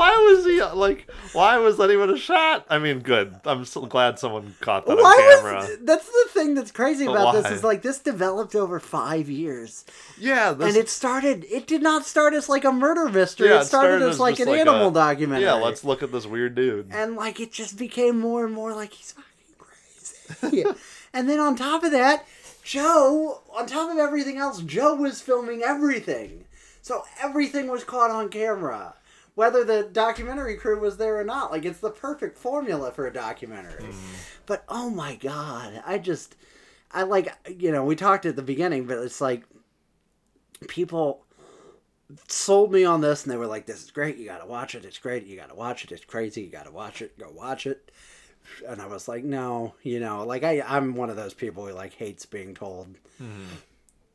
Why 0.00 0.16
was 0.32 0.46
he 0.46 0.62
like? 0.62 1.10
Why 1.34 1.58
was 1.58 1.76
that 1.76 1.90
even 1.90 2.08
a 2.08 2.16
shot? 2.16 2.64
I 2.70 2.78
mean, 2.78 3.00
good. 3.00 3.34
I'm 3.44 3.66
so 3.66 3.82
glad 3.84 4.18
someone 4.18 4.54
caught 4.60 4.86
that 4.86 4.96
Why 4.96 5.02
on 5.02 5.42
camera. 5.42 5.54
was 5.56 5.78
that's 5.82 6.06
the 6.06 6.26
thing 6.30 6.54
that's 6.54 6.70
crazy 6.72 7.04
But 7.04 7.12
about 7.12 7.32
this 7.34 7.52
is 7.52 7.62
like 7.62 7.82
this 7.82 7.98
developed 7.98 8.54
over 8.54 8.80
five 8.80 9.28
years, 9.28 9.84
yeah, 10.18 10.52
this, 10.52 10.68
and 10.68 10.76
it 10.76 10.88
started. 10.88 11.44
It 11.50 11.66
did 11.66 11.82
not 11.82 12.06
start 12.06 12.32
as 12.32 12.48
like 12.48 12.64
a 12.64 12.72
murder 12.72 13.08
mystery. 13.10 13.48
yeah, 13.48 13.60
it 13.60 13.64
started, 13.66 14.00
as 14.02 14.18
like 14.18 14.40
an 14.40 14.48
animal 14.48 14.88
a- 14.88 14.92
documentary. 14.94 15.44
Yeah, 15.44 15.54
let's 15.54 15.84
look 15.84 16.02
at 16.02 16.10
this 16.12 16.26
weird 16.26 16.54
dude. 16.54 16.88
and 16.90 17.14
like 17.16 17.38
it 17.40 17.52
just 17.52 17.76
became 17.78 18.18
more 18.18 18.46
and 18.46 18.54
more 18.54 18.72
like 18.74 18.94
he's 18.94 19.12
fucking 19.12 20.48
crazy. 20.50 20.64
and 21.12 21.28
then 21.28 21.38
on 21.38 21.56
top 21.56 21.84
of 21.84 21.90
that, 21.92 22.26
Joe, 22.64 23.42
on 23.54 23.66
top 23.66 23.90
of 23.90 23.98
everything 23.98 24.38
else, 24.38 24.62
Joe 24.62 24.94
was 24.94 25.20
filming 25.20 25.62
everything. 25.62 26.44
So 26.82 27.04
everything 27.22 27.68
was 27.68 27.84
caught 27.84 28.10
on 28.10 28.30
camera. 28.30 28.94
Whether 29.34 29.64
the 29.64 29.84
documentary 29.84 30.56
crew 30.56 30.80
was 30.80 30.96
there 30.96 31.18
or 31.18 31.24
not, 31.24 31.52
like 31.52 31.64
it's 31.64 31.80
the 31.80 31.90
perfect 31.90 32.36
formula 32.36 32.90
for 32.90 33.06
a 33.06 33.12
documentary. 33.12 33.84
Hmm. 33.84 34.14
But 34.46 34.64
oh 34.68 34.90
my 34.90 35.16
god, 35.16 35.82
I 35.86 35.98
just 35.98 36.36
I 36.92 37.02
like 37.04 37.32
you 37.48 37.72
know, 37.72 37.84
we 37.84 37.96
talked 37.96 38.26
at 38.26 38.36
the 38.36 38.42
beginning, 38.42 38.86
but 38.86 38.98
it's 38.98 39.20
like 39.20 39.44
people 40.68 41.24
sold 42.26 42.72
me 42.72 42.84
on 42.84 43.00
this 43.00 43.22
and 43.22 43.32
they 43.32 43.36
were 43.36 43.46
like 43.46 43.66
this 43.66 43.82
is 43.82 43.90
great. 43.90 44.16
You 44.16 44.26
gotta 44.26 44.46
watch 44.46 44.74
it. 44.74 44.84
It's 44.84 44.98
great. 44.98 45.26
You 45.26 45.36
gotta 45.36 45.54
watch 45.54 45.84
it. 45.84 45.92
It's 45.92 46.04
crazy. 46.04 46.42
You 46.42 46.50
gotta 46.50 46.72
watch 46.72 47.02
it. 47.02 47.18
Go 47.18 47.30
watch 47.30 47.66
it. 47.66 47.90
And 48.66 48.80
i 48.82 48.86
was 48.86 49.06
like 49.06 49.22
no 49.22 49.74
you 49.82 50.00
know 50.00 50.24
like 50.24 50.42
I, 50.42 50.62
i'm 50.66 50.96
one 50.96 51.08
of 51.08 51.14
those 51.14 51.34
people 51.34 51.66
who 51.66 51.72
like 51.72 51.92
hates 51.92 52.26
being 52.26 52.54
told 52.54 52.88
hmm. 53.18 53.44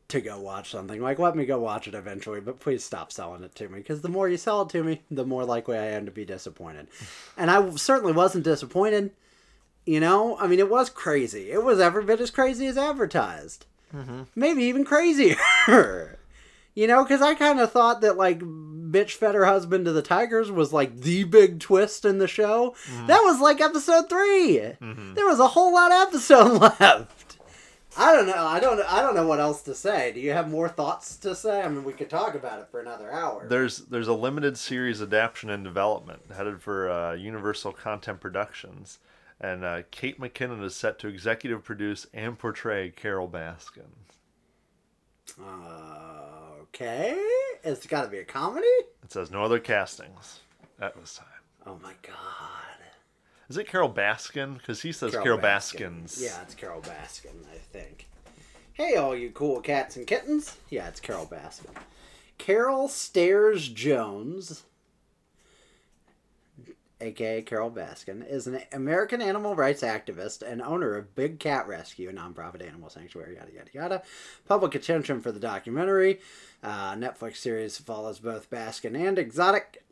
To 0.08 0.22
go 0.22 0.40
watch 0.40 0.70
something. 0.72 1.02
Like 1.02 1.20
let 1.20 1.36
me 1.36 1.46
go 1.46 1.60
watch 1.60 1.88
it 1.88 1.96
eventually 1.96 2.40
but 2.40 2.60
please 2.60 2.84
stop 2.84 3.12
selling 3.12 3.44
it 3.44 3.56
to 3.56 3.70
me 3.70 3.80
because 3.80 4.02
the 4.02 4.10
more 4.10 4.30
you 4.30 4.38
sell 4.38 4.62
it 4.62 4.70
to 4.70 4.84
me 4.84 5.02
the 5.10 5.26
more 5.26 5.46
likely 5.46 5.78
i 5.78 5.86
am 5.86 6.06
to 6.06 6.12
be 6.12 6.26
disappointed. 6.26 6.88
And 7.38 7.52
i 7.52 7.76
certainly 7.76 8.14
wasn't 8.14 8.44
disappointed 8.44 9.12
you 9.86 10.00
know? 10.00 10.38
I 10.40 10.48
mean 10.48 10.60
it 10.60 10.70
was 10.70 10.90
crazy. 10.90 11.52
It 11.52 11.64
was 11.64 11.80
every 11.80 12.04
bit 12.04 12.20
as 12.20 12.32
crazy 12.32 12.68
as 12.68 12.78
advertised. 12.78 13.66
Mm-hmm. 13.94 14.24
Maybe 14.36 14.64
even 14.64 14.84
crazier. 14.84 15.38
You 16.76 16.88
know, 16.88 17.04
because 17.04 17.22
I 17.22 17.36
kind 17.36 17.62
of 17.62 17.72
thought 17.72 18.02
that 18.02 18.18
like 18.18 18.40
bitch 18.40 19.12
fed 19.12 19.34
her 19.34 19.46
husband 19.46 19.86
to 19.86 19.94
the 19.94 20.02
tigers 20.02 20.52
was 20.52 20.74
like 20.74 20.98
the 20.98 21.24
big 21.24 21.62
twist 21.62 22.04
in 22.04 22.18
the 22.18 22.28
show. 22.28 22.76
Mm-hmm. 22.92 23.08
That 23.08 23.22
was 23.22 23.40
like 23.40 23.62
episode 23.62 24.10
3 24.10 24.18
mm-hmm. 24.82 25.14
There 25.14 25.26
was 25.26 25.40
a 25.40 25.48
whole 25.48 25.74
lot 25.74 25.94
of 25.94 26.10
episode 26.10 26.62
left. 26.80 27.25
I 27.98 28.14
don't 28.14 28.28
know. 28.28 28.46
I 28.46 28.60
don't. 28.60 28.80
I 28.82 29.02
don't 29.02 29.16
know 29.16 29.28
what 29.28 29.40
else 29.40 29.62
to 29.64 29.74
say. 29.74 30.12
Do 30.12 30.20
you 30.20 30.34
have 30.34 30.50
more 30.50 30.68
thoughts 30.68 31.16
to 31.18 31.34
say? 31.34 31.62
I 31.62 31.68
mean, 31.70 31.84
we 31.84 31.94
could 31.94 32.10
talk 32.10 32.36
about 32.36 32.60
it 32.60 32.68
for 32.70 32.82
another 32.82 33.12
hour. 33.12 33.48
There's 33.48 33.80
there's 33.80 34.08
a 34.08 34.14
limited 34.14 34.58
series 34.58 35.02
adaptation 35.02 35.50
and 35.50 35.64
development 35.64 36.24
headed 36.36 36.62
for 36.62 36.90
uh, 36.90 37.14
Universal 37.14 37.74
Content 37.74 38.20
Productions, 38.20 39.00
and 39.40 39.64
uh, 39.64 39.84
Kate 39.92 40.20
McKinnon 40.20 40.64
is 40.64 40.76
set 40.76 41.00
to 41.00 41.08
executive 41.08 41.64
produce 41.64 42.08
and 42.14 42.38
portray 42.38 42.90
Carole 42.90 43.30
Baskin. 43.30 43.92
Uh, 45.42 46.62
okay, 46.64 47.18
it's 47.64 47.88
got 47.88 48.04
to 48.04 48.10
be 48.10 48.20
a 48.20 48.26
comedy. 48.26 48.68
It 49.04 49.12
says 49.12 49.32
no 49.32 49.44
other 49.44 49.60
castings 49.60 50.42
at 50.82 51.00
this 51.00 51.16
time. 51.16 51.28
Oh 51.66 51.80
my 51.82 51.94
god. 52.02 52.65
Is 53.50 53.58
it 53.58 53.68
Carole 53.68 53.92
Baskin? 53.92 54.58
Because 54.58 54.82
he 54.82 54.92
says 54.92 55.12
Carol, 55.12 55.38
Baskins. 55.38 56.22
Yeah, 56.22 56.42
it's 56.42 56.56
Carole 56.56 56.82
Baskin, 56.82 57.46
I 57.54 57.58
think. 57.58 58.08
Hey, 58.74 58.96
all 58.96 59.16
you 59.16 59.30
cool 59.30 59.62
cats 59.62 59.96
and 59.96 60.08
kittens. 60.08 60.58
Yeah, 60.70 60.88
it's 60.88 61.00
Carole 61.00 61.28
Baskin. 61.28 61.70
Carole 62.38 62.90
Stairs 62.90 63.70
Jones, 63.70 64.64
aka 67.00 67.42
Carole 67.44 67.72
Baskin, 67.72 68.28
is 68.28 68.48
an 68.48 68.62
American 68.74 69.22
animal 69.22 69.56
rights 69.56 69.82
activist 69.84 70.42
and 70.42 70.62
owner 70.62 70.96
of 70.96 71.16
Big 71.16 71.40
Cat 71.40 71.68
Rescue, 71.68 72.10
a 72.10 72.14
nonprofit 72.14 72.68
animal 72.68 72.90
sanctuary, 72.90 73.36
yada, 73.36 73.54
yada, 73.54 73.70
yada. 73.74 74.02
Public 74.48 74.76
attention 74.76 75.22
for 75.22 75.32
the 75.32 75.40
documentary. 75.40 76.20
Uh, 76.64 76.96
Netflix 76.96 77.38
series 77.38 77.78
follows 77.78 78.20
both 78.20 78.50
Baskin 78.50 79.00
and 79.00 79.18
Exotic. 79.20 79.85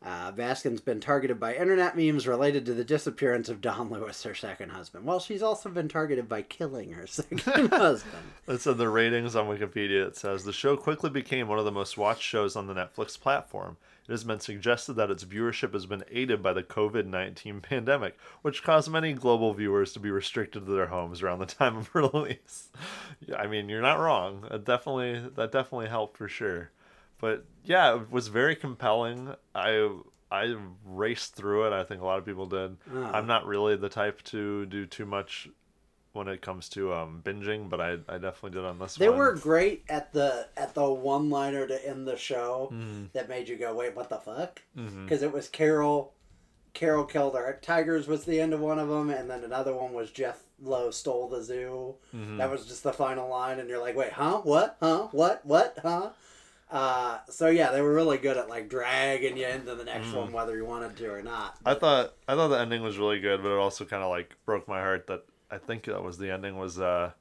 Uh, 0.00 0.30
Baskin's 0.30 0.80
been 0.80 1.00
targeted 1.00 1.40
by 1.40 1.56
internet 1.56 1.96
memes 1.96 2.28
related 2.28 2.64
to 2.66 2.74
the 2.74 2.84
disappearance 2.84 3.48
of 3.48 3.60
Don 3.60 3.90
Lewis, 3.90 4.22
her 4.22 4.34
second 4.34 4.70
husband. 4.70 5.04
Well, 5.04 5.18
she's 5.18 5.42
also 5.42 5.68
been 5.68 5.88
targeted 5.88 6.28
by 6.28 6.42
killing 6.42 6.92
her 6.92 7.06
second 7.08 7.40
husband. 7.70 8.22
It 8.46 8.60
said 8.60 8.78
the 8.78 8.88
ratings 8.88 9.34
on 9.34 9.46
Wikipedia. 9.46 10.06
It 10.06 10.16
says 10.16 10.44
the 10.44 10.52
show 10.52 10.76
quickly 10.76 11.10
became 11.10 11.48
one 11.48 11.58
of 11.58 11.64
the 11.64 11.72
most 11.72 11.98
watched 11.98 12.22
shows 12.22 12.54
on 12.54 12.68
the 12.68 12.74
Netflix 12.74 13.18
platform. 13.18 13.76
It 14.08 14.12
has 14.12 14.24
been 14.24 14.40
suggested 14.40 14.94
that 14.94 15.10
its 15.10 15.24
viewership 15.24 15.74
has 15.74 15.84
been 15.84 16.04
aided 16.10 16.42
by 16.42 16.54
the 16.54 16.62
COVID 16.62 17.04
19 17.04 17.60
pandemic, 17.60 18.16
which 18.40 18.62
caused 18.62 18.90
many 18.90 19.12
global 19.12 19.52
viewers 19.52 19.92
to 19.92 20.00
be 20.00 20.10
restricted 20.10 20.64
to 20.64 20.72
their 20.72 20.86
homes 20.86 21.22
around 21.22 21.40
the 21.40 21.46
time 21.46 21.76
of 21.76 21.94
release. 21.94 22.68
I 23.36 23.48
mean, 23.48 23.68
you're 23.68 23.82
not 23.82 23.98
wrong. 23.98 24.46
It 24.50 24.64
definitely 24.64 25.28
that 25.34 25.52
definitely 25.52 25.88
helped 25.88 26.16
for 26.16 26.28
sure. 26.28 26.70
But 27.20 27.44
yeah, 27.64 27.94
it 27.96 28.10
was 28.10 28.28
very 28.28 28.54
compelling. 28.56 29.34
I 29.54 29.90
I 30.30 30.56
raced 30.84 31.34
through 31.34 31.66
it. 31.66 31.72
I 31.72 31.84
think 31.84 32.00
a 32.00 32.04
lot 32.04 32.18
of 32.18 32.24
people 32.26 32.46
did. 32.46 32.76
Ah. 32.94 33.12
I'm 33.12 33.26
not 33.26 33.46
really 33.46 33.76
the 33.76 33.88
type 33.88 34.22
to 34.24 34.66
do 34.66 34.86
too 34.86 35.06
much 35.06 35.48
when 36.12 36.26
it 36.28 36.40
comes 36.42 36.68
to 36.70 36.92
um, 36.92 37.20
binging, 37.24 37.68
but 37.68 37.80
I, 37.80 37.92
I 38.08 38.18
definitely 38.18 38.50
did 38.52 38.64
on 38.64 38.78
this 38.78 38.98
one. 38.98 39.04
They 39.04 39.08
one. 39.10 39.18
were 39.18 39.34
great 39.34 39.84
at 39.88 40.12
the 40.12 40.48
at 40.56 40.74
the 40.74 40.88
one 40.90 41.30
liner 41.30 41.66
to 41.66 41.88
end 41.88 42.06
the 42.08 42.16
show 42.16 42.70
Mm-hmm. 42.72 43.04
that 43.12 43.28
made 43.28 43.48
you 43.48 43.56
go, 43.56 43.74
"Wait, 43.74 43.94
what 43.96 44.08
the 44.08 44.18
fuck?" 44.18 44.62
Because 44.74 45.22
it 45.22 45.32
was 45.32 45.48
Carol. 45.48 46.14
Carol 46.74 47.04
killed 47.04 47.34
our 47.34 47.54
tigers 47.60 48.06
was 48.06 48.24
the 48.24 48.40
end 48.40 48.52
of 48.52 48.60
one 48.60 48.78
of 48.78 48.88
them, 48.88 49.10
and 49.10 49.28
then 49.28 49.42
another 49.42 49.74
one 49.74 49.92
was 49.92 50.10
Jeff 50.12 50.42
Lowe 50.62 50.90
stole 50.92 51.28
the 51.28 51.42
zoo. 51.42 51.96
Mm-hmm. 52.14 52.36
That 52.36 52.50
was 52.50 52.66
just 52.66 52.82
the 52.84 52.92
final 52.92 53.28
line, 53.28 53.58
and 53.58 53.68
you're 53.68 53.80
like, 53.80 53.96
"Wait, 53.96 54.12
huh? 54.12 54.40
What? 54.44 54.76
Huh? 54.80 55.08
What? 55.10 55.44
What? 55.44 55.78
Huh?" 55.82 56.10
Uh, 56.70 57.18
so 57.30 57.48
yeah, 57.48 57.70
they 57.70 57.80
were 57.80 57.94
really 57.94 58.18
good 58.18 58.36
at 58.36 58.48
like 58.48 58.68
dragging 58.68 59.36
you 59.38 59.46
into 59.46 59.74
the 59.74 59.84
next 59.84 60.12
one, 60.12 60.32
whether 60.32 60.56
you 60.56 60.64
wanted 60.66 60.96
to 60.96 61.10
or 61.10 61.22
not. 61.22 61.54
Mm-hmm. 61.56 61.68
I 61.68 61.74
thought 61.74 62.14
I 62.28 62.34
thought 62.34 62.48
the 62.48 62.60
ending 62.60 62.82
was 62.82 62.98
really 62.98 63.20
good, 63.20 63.42
but 63.42 63.50
it 63.50 63.58
also 63.58 63.84
kind 63.84 64.02
of 64.02 64.10
like 64.10 64.34
broke 64.44 64.68
my 64.68 64.80
heart 64.80 65.06
that 65.06 65.24
I 65.50 65.58
think 65.58 65.84
that 65.84 66.02
was 66.02 66.18
the 66.18 66.30
ending 66.30 66.58
was 66.58 66.78
uh, 66.78 67.12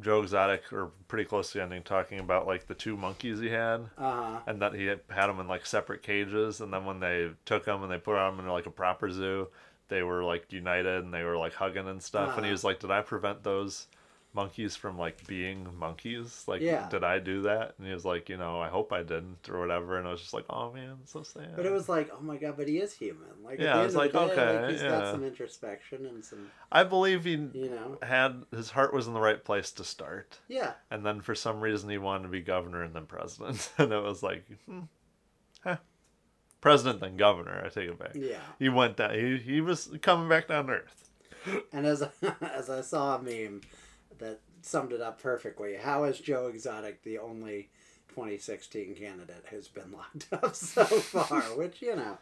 Joe 0.00 0.22
Exotic 0.22 0.72
or 0.72 0.92
pretty 1.08 1.24
close 1.24 1.50
to 1.52 1.58
the 1.58 1.64
ending 1.64 1.82
talking 1.82 2.20
about 2.20 2.46
like 2.46 2.66
the 2.66 2.74
two 2.74 2.96
monkeys 2.96 3.40
he 3.40 3.48
had. 3.50 3.90
Uh, 3.98 4.38
and 4.46 4.62
that 4.62 4.74
he 4.74 4.86
had 4.86 5.00
had 5.10 5.26
them 5.26 5.40
in 5.40 5.48
like 5.48 5.66
separate 5.66 6.02
cages 6.02 6.60
and 6.60 6.72
then 6.72 6.84
when 6.84 7.00
they 7.00 7.30
took 7.44 7.64
them 7.64 7.82
and 7.82 7.90
they 7.92 7.98
put 7.98 8.14
them 8.14 8.38
in 8.40 8.46
like 8.46 8.66
a 8.66 8.70
proper 8.70 9.10
zoo 9.10 9.48
they 9.88 10.02
were 10.02 10.22
like 10.22 10.52
united 10.52 11.02
and 11.02 11.12
they 11.12 11.24
were 11.24 11.36
like 11.36 11.54
hugging 11.54 11.88
and 11.88 12.02
stuff 12.02 12.36
and 12.36 12.44
he 12.44 12.50
Uh-huh. 12.50 12.52
was 12.52 12.62
like 12.64 12.78
did 12.78 12.90
i 12.90 13.00
prevent 13.00 13.42
those 13.42 13.86
monkeys 14.34 14.76
from 14.76 14.98
like 14.98 15.26
being 15.26 15.66
monkeys 15.78 16.44
like 16.46 16.60
Yeah. 16.60 16.88
did 16.90 17.02
i 17.02 17.18
do 17.18 17.42
that 17.42 17.74
and 17.78 17.86
he 17.86 17.92
was 17.94 18.04
like 18.04 18.28
you 18.28 18.36
know 18.36 18.60
i 18.60 18.68
hope 18.68 18.92
i 18.92 19.02
didn't 19.02 19.48
or 19.48 19.58
whatever 19.58 19.98
and 19.98 20.06
i 20.06 20.10
was 20.10 20.20
just 20.20 20.34
like 20.34 20.44
oh 20.50 20.70
man 20.72 20.98
so 21.06 21.22
sad 21.22 21.56
but 21.56 21.64
it 21.66 21.72
was 21.72 21.88
like, 21.88 22.10
oh 22.12 22.20
my 22.22 22.36
god, 22.36 22.56
but 22.56 22.68
he 22.68 22.78
is 22.78 22.92
human. 22.92 23.26
Like, 23.42 23.58
Yeah, 23.58 23.64
at 23.64 23.72
the 23.74 23.78
I 23.80 23.80
end 23.84 23.88
of 23.90 23.94
like, 23.96 24.12
the 24.12 24.26
day, 24.26 24.32
okay, 24.32 24.60
like, 24.60 24.70
he's 24.72 24.82
yeah. 24.82 24.88
got 24.90 25.12
some 25.12 25.24
introspection 25.24 26.06
and 26.06 26.24
some, 26.24 26.50
i 26.70 26.84
believe 26.84 27.24
he 27.24 27.32
you 27.32 27.70
know, 27.70 27.98
had 28.02 28.42
his 28.54 28.70
heart 28.70 28.92
was 28.92 29.06
in 29.08 29.14
the 29.14 29.20
right 29.20 29.42
place 29.42 29.72
to 29.72 29.82
start 29.84 30.38
yeah. 30.46 30.72
and 30.90 31.04
then 31.04 31.20
for 31.20 31.34
some 31.34 31.60
reason 31.60 31.88
he 31.88 31.98
wanted 31.98 32.24
to 32.24 32.28
be 32.28 32.40
governor 32.42 32.82
and 32.84 32.94
then 32.94 33.06
president 33.06 33.70
and 33.78 33.92
it 33.92 34.02
was 34.02 34.22
like 34.22 34.44
hmm, 34.66 34.80
huh. 35.64 35.78
president 36.60 37.00
then 37.00 37.16
governor 37.16 37.62
i 37.64 37.68
take 37.70 37.88
it 37.88 37.98
back 37.98 38.12
Yeah. 38.14 38.38
he 38.58 38.68
went 38.68 38.98
down 38.98 39.14
he, 39.14 39.38
he 39.38 39.60
was 39.62 39.90
coming 40.02 40.28
back 40.28 40.48
down 40.48 40.66
to 40.66 40.72
earth 40.74 41.10
And 41.72 41.86
as 41.86 42.02
as 42.42 42.68
I 42.68 42.82
saw 42.82 43.16
a 43.16 43.22
meme 43.22 43.62
that 44.18 44.40
summed 44.62 44.92
it 44.92 45.00
up 45.00 45.20
perfectly, 45.22 45.76
how 45.76 46.04
is 46.04 46.18
Joe 46.18 46.46
Exotic 46.48 47.02
the 47.02 47.18
only 47.18 47.68
2016 48.10 48.94
candidate 48.94 49.44
who's 49.50 49.68
been 49.68 49.92
locked 49.96 50.28
up 50.32 50.54
so 50.54 50.84
far? 50.84 51.40
Which 51.56 51.80
you 51.82 51.96
know, 51.96 52.18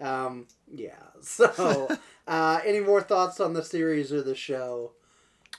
um, 0.00 0.46
yeah. 0.72 0.94
So, 1.22 1.88
uh, 2.26 2.60
any 2.64 2.80
more 2.80 3.02
thoughts 3.02 3.40
on 3.40 3.52
the 3.54 3.62
series 3.64 4.12
or 4.12 4.22
the 4.22 4.34
show? 4.34 4.92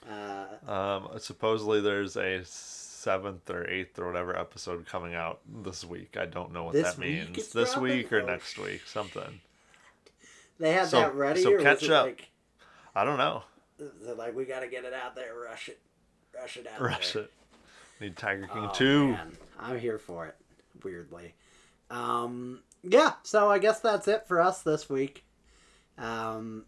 Uh, 0.10 0.46
um 0.72 1.10
supposedly 1.20 1.80
there's 1.80 2.16
a 2.18 2.42
seventh 2.44 3.48
or 3.52 3.68
eighth 3.70 4.00
or 4.00 4.08
whatever 4.08 4.36
episode 4.36 4.84
coming 4.88 5.14
out 5.14 5.42
this 5.64 5.86
week 5.86 6.18
i 6.18 6.26
don't 6.26 6.52
know 6.52 6.64
what 6.64 6.74
that 6.74 6.98
means 6.98 7.50
this 7.52 7.74
dropping? 7.74 7.84
week 7.84 8.12
or 8.12 8.22
Oh, 8.22 8.26
next 8.26 8.58
week 8.58 8.82
something 8.88 9.42
they 10.60 10.72
had 10.74 10.88
So- 10.88 11.02
that 11.02 11.14
ready, 11.14 11.44
so 11.44 11.54
or 11.54 11.60
catch 11.62 11.88
up. 11.90 12.06
like, 12.06 12.30
i 12.96 13.04
don't 13.04 13.18
know 13.20 13.44
it 13.82 14.18
like 14.18 14.36
we 14.36 14.46
got 14.46 14.62
to 14.62 14.68
get 14.68 14.86
it 14.86 14.94
out 14.94 15.16
there, 15.16 15.34
rush 15.36 15.70
it, 15.70 15.80
rush 16.40 16.58
it 16.58 16.68
out 16.68 16.82
rush 16.82 17.14
there. 17.14 17.24
it 17.24 17.32
need 18.00 18.18
tiger 18.18 18.48
king 18.48 18.68
Oh, 18.70 18.74
2 18.74 19.08
man. 19.12 19.38
I'm 19.60 19.80
here 19.80 20.00
for 20.00 20.28
it. 20.28 20.36
Weirdly, 20.84 21.34
um, 21.90 22.62
yeah. 22.84 23.14
So 23.24 23.50
I 23.50 23.60
guess 23.60 23.80
that's 23.80 24.08
it 24.08 24.28
for 24.28 24.42
us 24.42 24.62
this 24.62 24.90
week. 24.90 25.24
Um, 25.98 26.66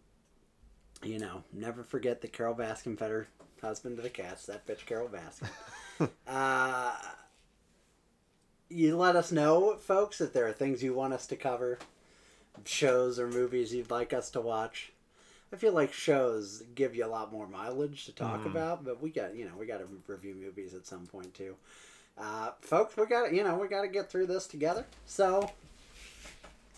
you 1.02 1.20
know, 1.20 1.44
never 1.52 1.84
forget 1.84 2.22
the 2.22 2.28
Carole 2.28 2.56
Baskin 2.56 2.98
fed 2.98 3.10
her 3.10 3.28
husband 3.62 3.98
to 3.98 4.04
the 4.04 4.10
cats. 4.10 4.46
That 4.46 4.68
bitch 4.68 4.86
Carole 4.86 5.10
Baskin. 5.10 6.10
uh, 6.28 6.94
you 8.70 8.98
let 8.98 9.16
us 9.16 9.32
know, 9.32 9.76
folks, 9.78 10.22
if 10.22 10.34
there 10.34 10.48
are 10.48 10.54
things 10.54 10.84
you 10.84 10.94
want 10.94 11.14
us 11.14 11.28
to 11.28 11.36
cover, 11.36 11.80
shows 12.66 13.20
or 13.20 13.28
movies 13.28 13.74
you'd 13.74 13.92
like 13.92 14.14
us 14.14 14.30
to 14.32 14.42
watch. 14.42 14.93
I 15.54 15.56
feel 15.56 15.72
like 15.72 15.94
shows 15.94 16.64
give 16.74 16.96
you 16.96 17.06
a 17.06 17.08
lot 17.08 17.32
more 17.32 17.48
mileage 17.48 18.06
to 18.06 18.12
talk 18.12 18.44
about, 18.48 18.84
but 18.84 19.02
we 19.02 19.12
got 19.12 19.36
you 19.36 19.46
know 19.46 19.52
we 19.58 19.68
got 19.68 19.78
to 19.78 19.88
review 20.08 20.34
movies 20.34 20.74
at 20.74 20.88
some 20.88 21.06
point 21.06 21.32
too. 21.36 21.56
Uh, 22.18 22.52
folks, 22.62 22.98
we 22.98 23.06
got 23.06 23.32
you 23.32 23.44
know 23.44 23.56
we 23.56 23.68
got 23.68 23.84
to 23.84 23.88
get 23.88 24.10
through 24.10 24.26
this 24.26 24.48
together. 24.48 24.84
So 25.06 25.52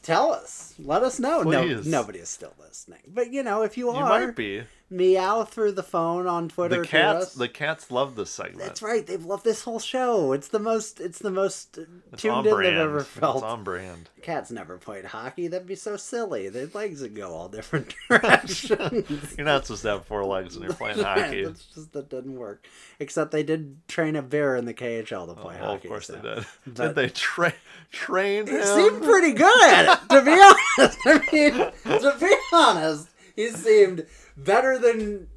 tell 0.03 0.33
us, 0.33 0.73
let 0.77 1.03
us 1.03 1.19
know. 1.19 1.43
Please. 1.43 1.87
No, 1.87 2.01
nobody 2.01 2.19
is 2.19 2.27
still 2.27 2.53
listening, 2.59 2.99
but 3.07 3.31
you 3.31 3.43
know 3.43 3.63
if 3.63 3.77
you, 3.77 3.85
you 3.85 3.97
are, 3.97 4.09
might 4.09 4.35
be 4.35 4.63
meow 4.89 5.43
through 5.43 5.71
the 5.71 5.81
phone 5.83 6.27
on 6.27 6.47
Twitter. 6.47 6.81
the 6.81 6.87
cats 6.87 7.33
the 7.33 7.47
cats 7.49 7.89
love 7.89 8.15
this 8.15 8.29
segment 8.29 8.59
That's 8.59 8.83
right. 8.83 9.05
They've 9.05 9.25
loved 9.25 9.43
this 9.43 9.63
whole 9.63 9.79
show. 9.79 10.31
It's 10.31 10.49
the 10.49 10.59
most. 10.59 10.99
It's 10.99 11.17
the 11.19 11.31
most 11.31 11.79
it's 12.13 12.21
tuned 12.21 12.45
in 12.45 12.53
brand 12.53 12.75
they've 12.75 12.81
ever 12.83 12.99
it's 12.99 13.07
felt. 13.09 13.43
on 13.43 13.63
brand 13.63 14.09
Cats 14.21 14.51
never 14.51 14.77
played 14.77 15.05
hockey. 15.05 15.47
That'd 15.47 15.67
be 15.67 15.75
so 15.75 15.97
silly. 15.97 16.49
Their 16.49 16.67
legs 16.73 17.01
would 17.01 17.15
go 17.15 17.31
all 17.33 17.47
different 17.49 17.93
directions. 18.09 19.35
you're 19.37 19.45
not 19.45 19.65
supposed 19.65 19.83
to 19.83 19.89
have 19.89 20.05
four 20.05 20.23
legs 20.25 20.55
when 20.55 20.63
you're 20.67 20.73
playing 20.77 20.99
hockey 20.99 21.45
That's 21.45 21.65
just 21.65 21.91
that 21.93 22.09
didn't 22.09 22.35
work. 22.35 22.65
Except 22.99 23.31
they 23.31 23.43
did 23.43 23.87
train 23.87 24.15
a 24.15 24.21
bear 24.21 24.55
in 24.55 24.65
the 24.65 24.73
KHL 24.73 25.25
to 25.25 25.31
oh, 25.31 25.35
play 25.35 25.55
well, 25.59 25.71
hockey. 25.71 25.87
of 25.87 25.91
course 25.91 26.07
so. 26.07 26.13
they 26.15 26.21
did 26.35 26.45
But- 26.67 26.75
did 26.75 26.95
they 26.95 27.09
tra- 27.09 27.53
train 27.91 28.47
him 28.47 28.57
He 28.57 28.63
seemed 28.63 29.03
pretty 29.03 29.33
good 29.33 29.63
at 29.73 29.99
it, 30.03 30.09
to 30.09 30.21
be 30.21 30.31
honest. 30.31 30.99
I 31.05 31.31
mean, 31.31 32.01
to 32.01 32.17
be 32.19 32.35
honest, 32.53 33.07
he 33.35 33.49
seemed 33.49 34.05
better 34.37 34.77
than 34.77 35.27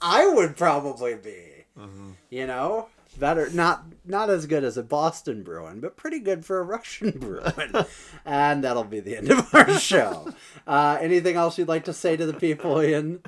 I 0.00 0.26
would 0.28 0.56
probably 0.56 1.14
be. 1.14 1.64
Mm-hmm. 1.78 2.10
You 2.30 2.46
know, 2.46 2.88
better 3.18 3.50
not 3.50 3.84
not 4.04 4.30
as 4.30 4.46
good 4.46 4.64
as 4.64 4.76
a 4.76 4.82
Boston 4.82 5.42
Bruin, 5.42 5.80
but 5.80 5.96
pretty 5.96 6.20
good 6.20 6.44
for 6.44 6.58
a 6.58 6.62
Russian 6.62 7.10
Bruin. 7.18 7.52
and 8.24 8.64
that'll 8.64 8.84
be 8.84 9.00
the 9.00 9.16
end 9.16 9.30
of 9.30 9.54
our 9.54 9.70
show. 9.78 10.32
Uh, 10.66 10.98
anything 11.00 11.36
else 11.36 11.58
you'd 11.58 11.68
like 11.68 11.84
to 11.84 11.92
say 11.92 12.16
to 12.16 12.26
the 12.26 12.34
people, 12.34 12.82
Ian? 12.82 13.20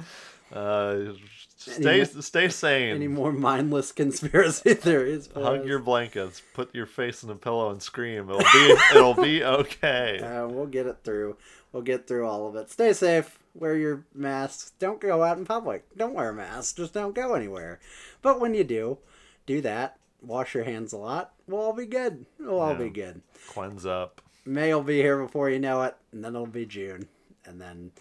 Uh, 0.52 1.12
stay 1.56 2.05
stay 2.20 2.48
sane. 2.48 2.94
Any 2.94 3.09
more 3.09 3.32
mindless 3.32 3.93
conspiracy 3.93 4.74
theories? 4.74 5.28
Hug 5.35 5.66
your 5.66 5.78
blankets. 5.78 6.43
Put 6.55 6.74
your 6.74 6.86
face 6.86 7.23
in 7.23 7.31
a 7.31 7.35
pillow 7.35 7.70
and 7.70 7.82
scream. 7.82 8.31
It'll 8.31 8.39
be 8.40 8.77
it'll 8.94 9.15
be 9.15 9.44
okay. 9.44 10.20
Uh, 10.20 10.48
we'll 10.48 10.66
get 10.66 10.86
it 10.86 10.98
through. 11.05 11.36
We'll 11.73 11.82
get 11.82 12.06
through 12.06 12.27
all 12.27 12.47
of 12.48 12.56
it. 12.56 12.70
Stay 12.70 12.94
safe. 12.94 13.38
Wear 13.54 13.76
your 13.76 14.04
masks. 14.14 14.72
Don't 14.78 15.00
go 15.00 15.22
out 15.22 15.38
in 15.38 15.44
public. 15.44 15.84
Don't 15.96 16.14
wear 16.14 16.30
a 16.30 16.34
mask. 16.34 16.76
Just 16.76 16.94
don't 16.94 17.14
go 17.14 17.34
anywhere. 17.34 17.80
But 18.22 18.40
when 18.40 18.54
you 18.54 18.64
do, 18.64 18.98
do 19.46 19.60
that. 19.62 19.96
Wash 20.20 20.54
your 20.54 20.64
hands 20.64 20.92
a 20.92 20.96
lot. 20.98 21.32
We'll 21.46 21.60
all 21.60 21.72
be 21.72 21.86
good. 21.86 22.26
We'll 22.38 22.60
all 22.60 22.74
be 22.74 22.90
good. 22.90 23.22
Cleanse 23.48 23.86
up. 23.86 24.20
May 24.44 24.74
will 24.74 24.82
be 24.82 24.96
here 24.96 25.22
before 25.22 25.48
you 25.50 25.58
know 25.58 25.82
it, 25.82 25.94
and 26.10 26.24
then 26.24 26.34
it'll 26.34 26.46
be 26.46 26.66
June, 26.66 27.06
and 27.44 27.60
then 27.60 27.92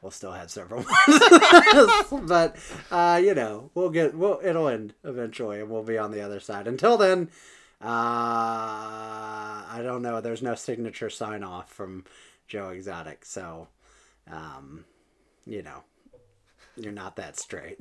we'll 0.00 0.10
still 0.10 0.32
have 0.32 0.50
several 0.50 0.84
months. 1.08 2.08
but 2.10 2.56
uh, 2.90 3.20
you 3.22 3.34
know, 3.34 3.70
we'll 3.74 3.90
get 3.90 4.14
we'll 4.14 4.40
it'll 4.42 4.68
end 4.68 4.94
eventually, 5.04 5.60
and 5.60 5.68
we'll 5.68 5.82
be 5.82 5.98
on 5.98 6.12
the 6.12 6.20
other 6.22 6.40
side. 6.40 6.66
Until 6.66 6.96
then, 6.96 7.28
uh, 7.82 7.86
I 9.68 9.80
don't 9.82 10.02
know. 10.02 10.20
There's 10.20 10.42
no 10.42 10.54
signature 10.54 11.10
sign 11.10 11.42
off 11.42 11.70
from 11.70 12.04
Joe 12.48 12.70
Exotic, 12.70 13.24
so 13.24 13.68
um, 14.30 14.84
you 15.46 15.62
know, 15.62 15.84
you're 16.76 16.92
not 16.92 17.16
that 17.16 17.38
straight. 17.38 17.78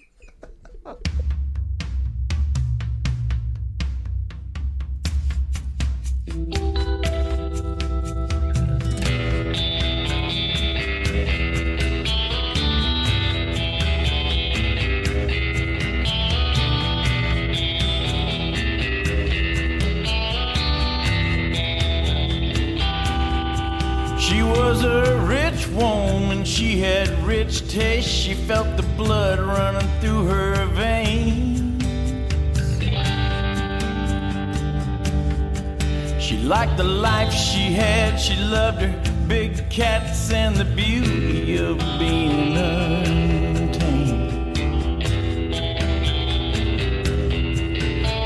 felt 28.48 28.78
the 28.78 28.84
blood 28.96 29.40
running 29.40 29.88
through 30.00 30.28
her 30.28 30.66
veins. 30.68 31.84
She 36.24 36.38
liked 36.38 36.78
the 36.78 36.84
life 36.84 37.34
she 37.34 37.72
had, 37.74 38.18
she 38.18 38.36
loved 38.36 38.82
her 38.82 39.14
big 39.28 39.68
cats 39.72 40.32
and 40.32 40.56
the 40.56 40.66
beauty 40.66 41.58
of 41.58 41.80
being 41.98 42.56
untamed. 42.56 43.78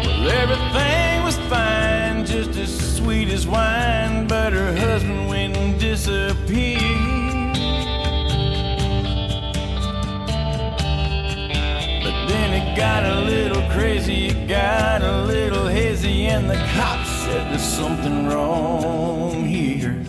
Well, 0.05 0.29
everything 0.43 1.23
was 1.23 1.37
fine, 1.47 2.25
just 2.25 2.59
as 2.59 2.97
sweet 2.97 3.29
as 3.29 3.47
wine, 3.47 4.27
but 4.27 4.51
her 4.51 4.75
husband 4.75 5.29
went 5.29 5.55
and 5.55 5.79
disappeared. 5.79 7.18
Got 12.79 13.03
a 13.03 13.19
little 13.19 13.61
crazy, 13.71 14.27
it 14.27 14.47
got 14.47 15.01
a 15.01 15.23
little 15.23 15.67
hazy, 15.67 16.27
and 16.27 16.49
the 16.49 16.55
cops 16.75 17.09
said 17.09 17.51
there's 17.51 17.61
something 17.61 18.25
wrong 18.25 19.43
here. 19.43 20.01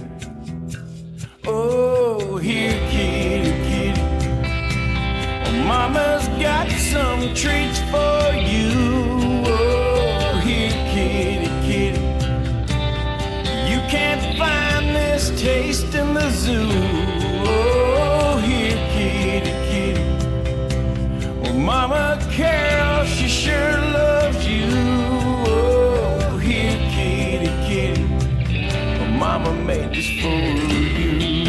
Oh, 1.48 2.36
here, 2.36 2.78
kitty, 2.88 3.50
kitty. 3.68 4.00
Oh, 5.46 5.64
Mama's 5.66 6.28
got 6.40 6.70
some 6.70 7.34
treats 7.34 7.80
for 7.90 8.22
you. 8.52 8.70
Oh, 9.46 10.40
here, 10.44 10.70
kitty, 10.92 11.50
kitty. 11.66 12.02
You 13.68 13.80
can't 13.90 14.38
find 14.38 14.94
this 14.94 15.30
taste 15.42 15.92
in 15.96 16.14
the 16.14 16.30
zoo. 16.30 16.99
Mama 21.60 22.18
Carol, 22.32 23.04
she 23.04 23.28
sure 23.28 23.76
loves 23.92 24.48
you. 24.48 24.66
Oh, 25.46 26.38
here, 26.38 26.78
kitty, 26.90 27.50
kitty. 27.68 28.04
Mama 29.18 29.52
made 29.52 29.90
this 29.90 30.08
for 30.22 31.39